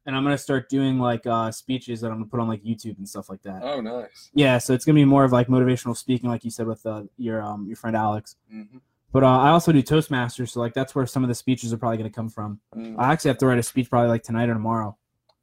and 0.08 0.16
I'm 0.16 0.24
gonna 0.24 0.40
start 0.40 0.70
doing 0.70 0.98
like 0.98 1.28
uh 1.28 1.52
speeches 1.52 2.02
that 2.02 2.08
I'm 2.08 2.16
gonna 2.16 2.26
put 2.26 2.40
on 2.40 2.48
like 2.48 2.64
YouTube 2.64 2.98
and 2.98 3.08
stuff 3.08 3.30
like 3.30 3.44
that. 3.44 3.62
Oh, 3.62 3.80
nice. 3.80 4.32
Yeah, 4.34 4.58
so 4.58 4.74
it's 4.74 4.86
gonna 4.86 4.96
be 4.96 5.06
more 5.06 5.24
of 5.24 5.32
like 5.32 5.50
motivational 5.50 5.96
speaking, 5.96 6.32
like 6.32 6.44
you 6.44 6.50
said 6.50 6.66
with 6.66 6.84
uh, 6.88 7.04
your 7.18 7.44
um 7.44 7.68
your 7.68 7.76
friend 7.76 7.96
Alex. 7.96 8.38
hmm 8.50 8.80
But 9.14 9.24
uh, 9.24 9.28
I 9.28 9.50
also 9.52 9.72
do 9.72 9.82
Toastmasters, 9.82 10.50
so 10.50 10.60
like 10.60 10.74
that's 10.74 10.94
where 10.96 11.06
some 11.06 11.24
of 11.24 11.30
the 11.30 11.36
speeches 11.36 11.72
are 11.72 11.78
probably 11.78 11.98
gonna 11.98 12.10
come 12.10 12.28
from. 12.30 12.60
Mm. 12.76 12.96
I 12.98 13.14
actually 13.14 13.30
have 13.30 13.38
to 13.38 13.46
write 13.48 13.60
a 13.60 13.64
speech 13.64 13.90
probably 13.90 14.10
like 14.10 14.24
tonight 14.24 14.50
or 14.50 14.54
tomorrow 14.54 14.98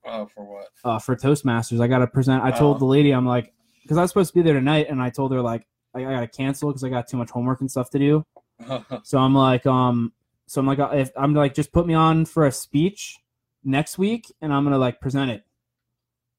Oh, 0.04 0.26
for 0.26 0.44
what? 0.44 0.66
uh, 0.84 0.98
for 0.98 1.14
Toastmasters. 1.16 1.80
I 1.80 1.86
gotta 1.86 2.06
present. 2.08 2.42
I 2.42 2.50
told 2.50 2.76
Oh. 2.76 2.78
the 2.80 2.84
lady 2.84 3.12
I'm 3.12 3.24
like 3.24 3.54
because 3.82 3.96
I 3.96 4.02
was 4.02 4.10
supposed 4.10 4.32
to 4.32 4.34
be 4.34 4.42
there 4.42 4.54
tonight, 4.54 4.88
and 4.90 5.00
I 5.00 5.08
told 5.08 5.32
her 5.32 5.40
like 5.40 5.66
I, 5.94 6.00
I 6.00 6.12
gotta 6.14 6.26
cancel 6.28 6.68
because 6.70 6.84
I 6.84 6.88
got 6.90 7.08
too 7.08 7.16
much 7.16 7.30
homework 7.30 7.60
and 7.60 7.70
stuff 7.70 7.88
to 7.90 7.98
do. 7.98 8.26
So 9.04 9.18
I'm 9.18 9.34
like, 9.34 9.64
um, 9.66 10.12
so 10.46 10.60
I'm 10.60 10.66
like, 10.66 10.78
uh, 10.80 10.90
if 10.92 11.10
I'm 11.16 11.32
like, 11.32 11.54
just 11.54 11.72
put 11.72 11.86
me 11.86 11.94
on 11.94 12.24
for 12.26 12.46
a 12.46 12.52
speech 12.52 13.18
next 13.64 13.96
week, 13.98 14.30
and 14.42 14.52
I'm 14.52 14.64
gonna 14.64 14.78
like 14.78 15.00
present 15.00 15.30
it. 15.30 15.44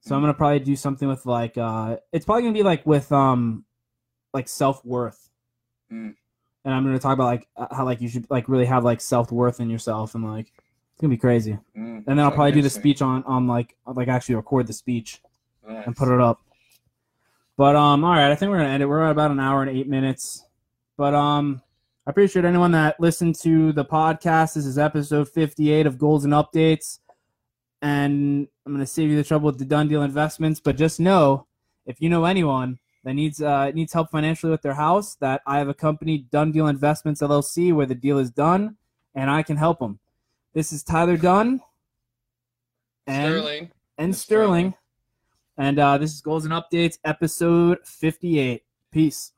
So 0.02 0.16
I'm 0.16 0.22
gonna 0.22 0.34
probably 0.34 0.60
do 0.60 0.76
something 0.76 1.08
with 1.08 1.26
like, 1.26 1.58
uh, 1.58 1.98
it's 2.12 2.26
probably 2.26 2.42
gonna 2.44 2.54
be 2.54 2.64
like 2.64 2.86
with 2.86 3.10
um, 3.14 3.64
like 4.34 4.50
self 4.50 4.84
worth, 4.86 5.30
Mm. 5.92 6.16
And 6.64 6.74
I'm 6.74 6.84
gonna 6.84 7.00
talk 7.00 7.14
about 7.14 7.26
like 7.26 7.48
uh, 7.58 7.68
how 7.72 7.86
like 7.86 8.02
you 8.02 8.08
should 8.08 8.30
like 8.30 8.48
really 8.48 8.66
have 8.66 8.84
like 8.84 9.02
self 9.02 9.32
worth 9.32 9.60
in 9.60 9.70
yourself, 9.70 10.16
and 10.16 10.24
like 10.24 10.48
it's 10.92 11.02
gonna 11.02 11.10
be 11.10 11.18
crazy. 11.18 11.54
Mm. 11.78 11.98
And 11.98 12.06
then 12.06 12.20
I'll 12.20 12.32
probably 12.32 12.52
do 12.52 12.62
the 12.62 12.70
speech 12.70 13.02
on 13.02 13.24
on 13.24 13.48
like 13.48 13.76
like 13.86 14.08
actually 14.08 14.36
record 14.36 14.68
the 14.68 14.74
speech 14.74 15.22
Nice. 15.68 15.86
and 15.86 15.96
put 15.96 16.10
it 16.10 16.20
up. 16.20 16.42
But 17.58 17.76
um, 17.76 18.04
all 18.04 18.12
right, 18.12 18.32
I 18.32 18.36
think 18.36 18.50
we're 18.50 18.58
gonna 18.58 18.70
end 18.70 18.84
it. 18.84 18.88
We're 18.88 19.04
at 19.04 19.12
about 19.12 19.32
an 19.32 19.40
hour 19.40 19.62
and 19.62 19.76
eight 19.76 19.88
minutes. 19.88 20.46
But 20.98 21.14
um, 21.16 21.62
I 22.06 22.12
appreciate 22.12 22.46
anyone 22.46 22.72
that 22.74 23.00
listened 23.00 23.36
to 23.42 23.72
the 23.74 23.86
podcast. 23.86 24.54
This 24.54 24.66
is 24.66 24.78
episode 24.78 25.30
fifty-eight 25.30 25.86
of 25.86 25.98
Goals 25.98 26.26
and 26.26 26.34
Updates, 26.34 27.00
and 27.82 28.48
I'm 28.66 28.72
gonna 28.72 28.86
save 28.86 29.10
you 29.10 29.18
the 29.18 29.24
trouble 29.24 29.48
with 29.48 29.60
the 29.60 29.66
done 29.66 29.88
deal 29.88 30.04
investments. 30.04 30.60
But 30.60 30.78
just 30.78 31.00
know, 31.00 31.48
if 31.86 32.02
you 32.02 32.10
know 32.10 32.26
anyone 32.26 32.80
that 33.04 33.14
needs 33.14 33.42
uh 33.42 33.72
needs 33.72 33.94
help 33.94 34.12
financially 34.12 34.52
with 34.52 34.62
their 34.62 34.74
house, 34.74 35.16
that 35.16 35.42
I 35.46 35.58
have 35.58 35.70
a 35.70 35.74
company, 35.74 36.20
Done 36.20 36.52
Deal 36.52 36.68
Investments 36.68 37.22
LLC, 37.22 37.74
where 37.74 37.86
the 37.86 37.96
deal 37.96 38.18
is 38.18 38.32
done, 38.32 38.78
and 39.16 39.30
I 39.30 39.44
can 39.44 39.58
help 39.58 39.80
them. 39.80 40.00
This 40.54 40.72
is 40.72 40.84
Tyler 40.84 41.18
Dunn. 41.18 41.62
And 43.08 43.34
Sterling. 43.34 43.72
and 43.98 44.16
Sterling. 44.16 44.74
And 45.58 45.80
uh, 45.80 45.98
this 45.98 46.14
is 46.14 46.22
Goals 46.22 46.46
and 46.46 46.54
Updates, 46.54 46.98
episode 47.04 47.80
58. 47.84 48.64
Peace. 48.92 49.32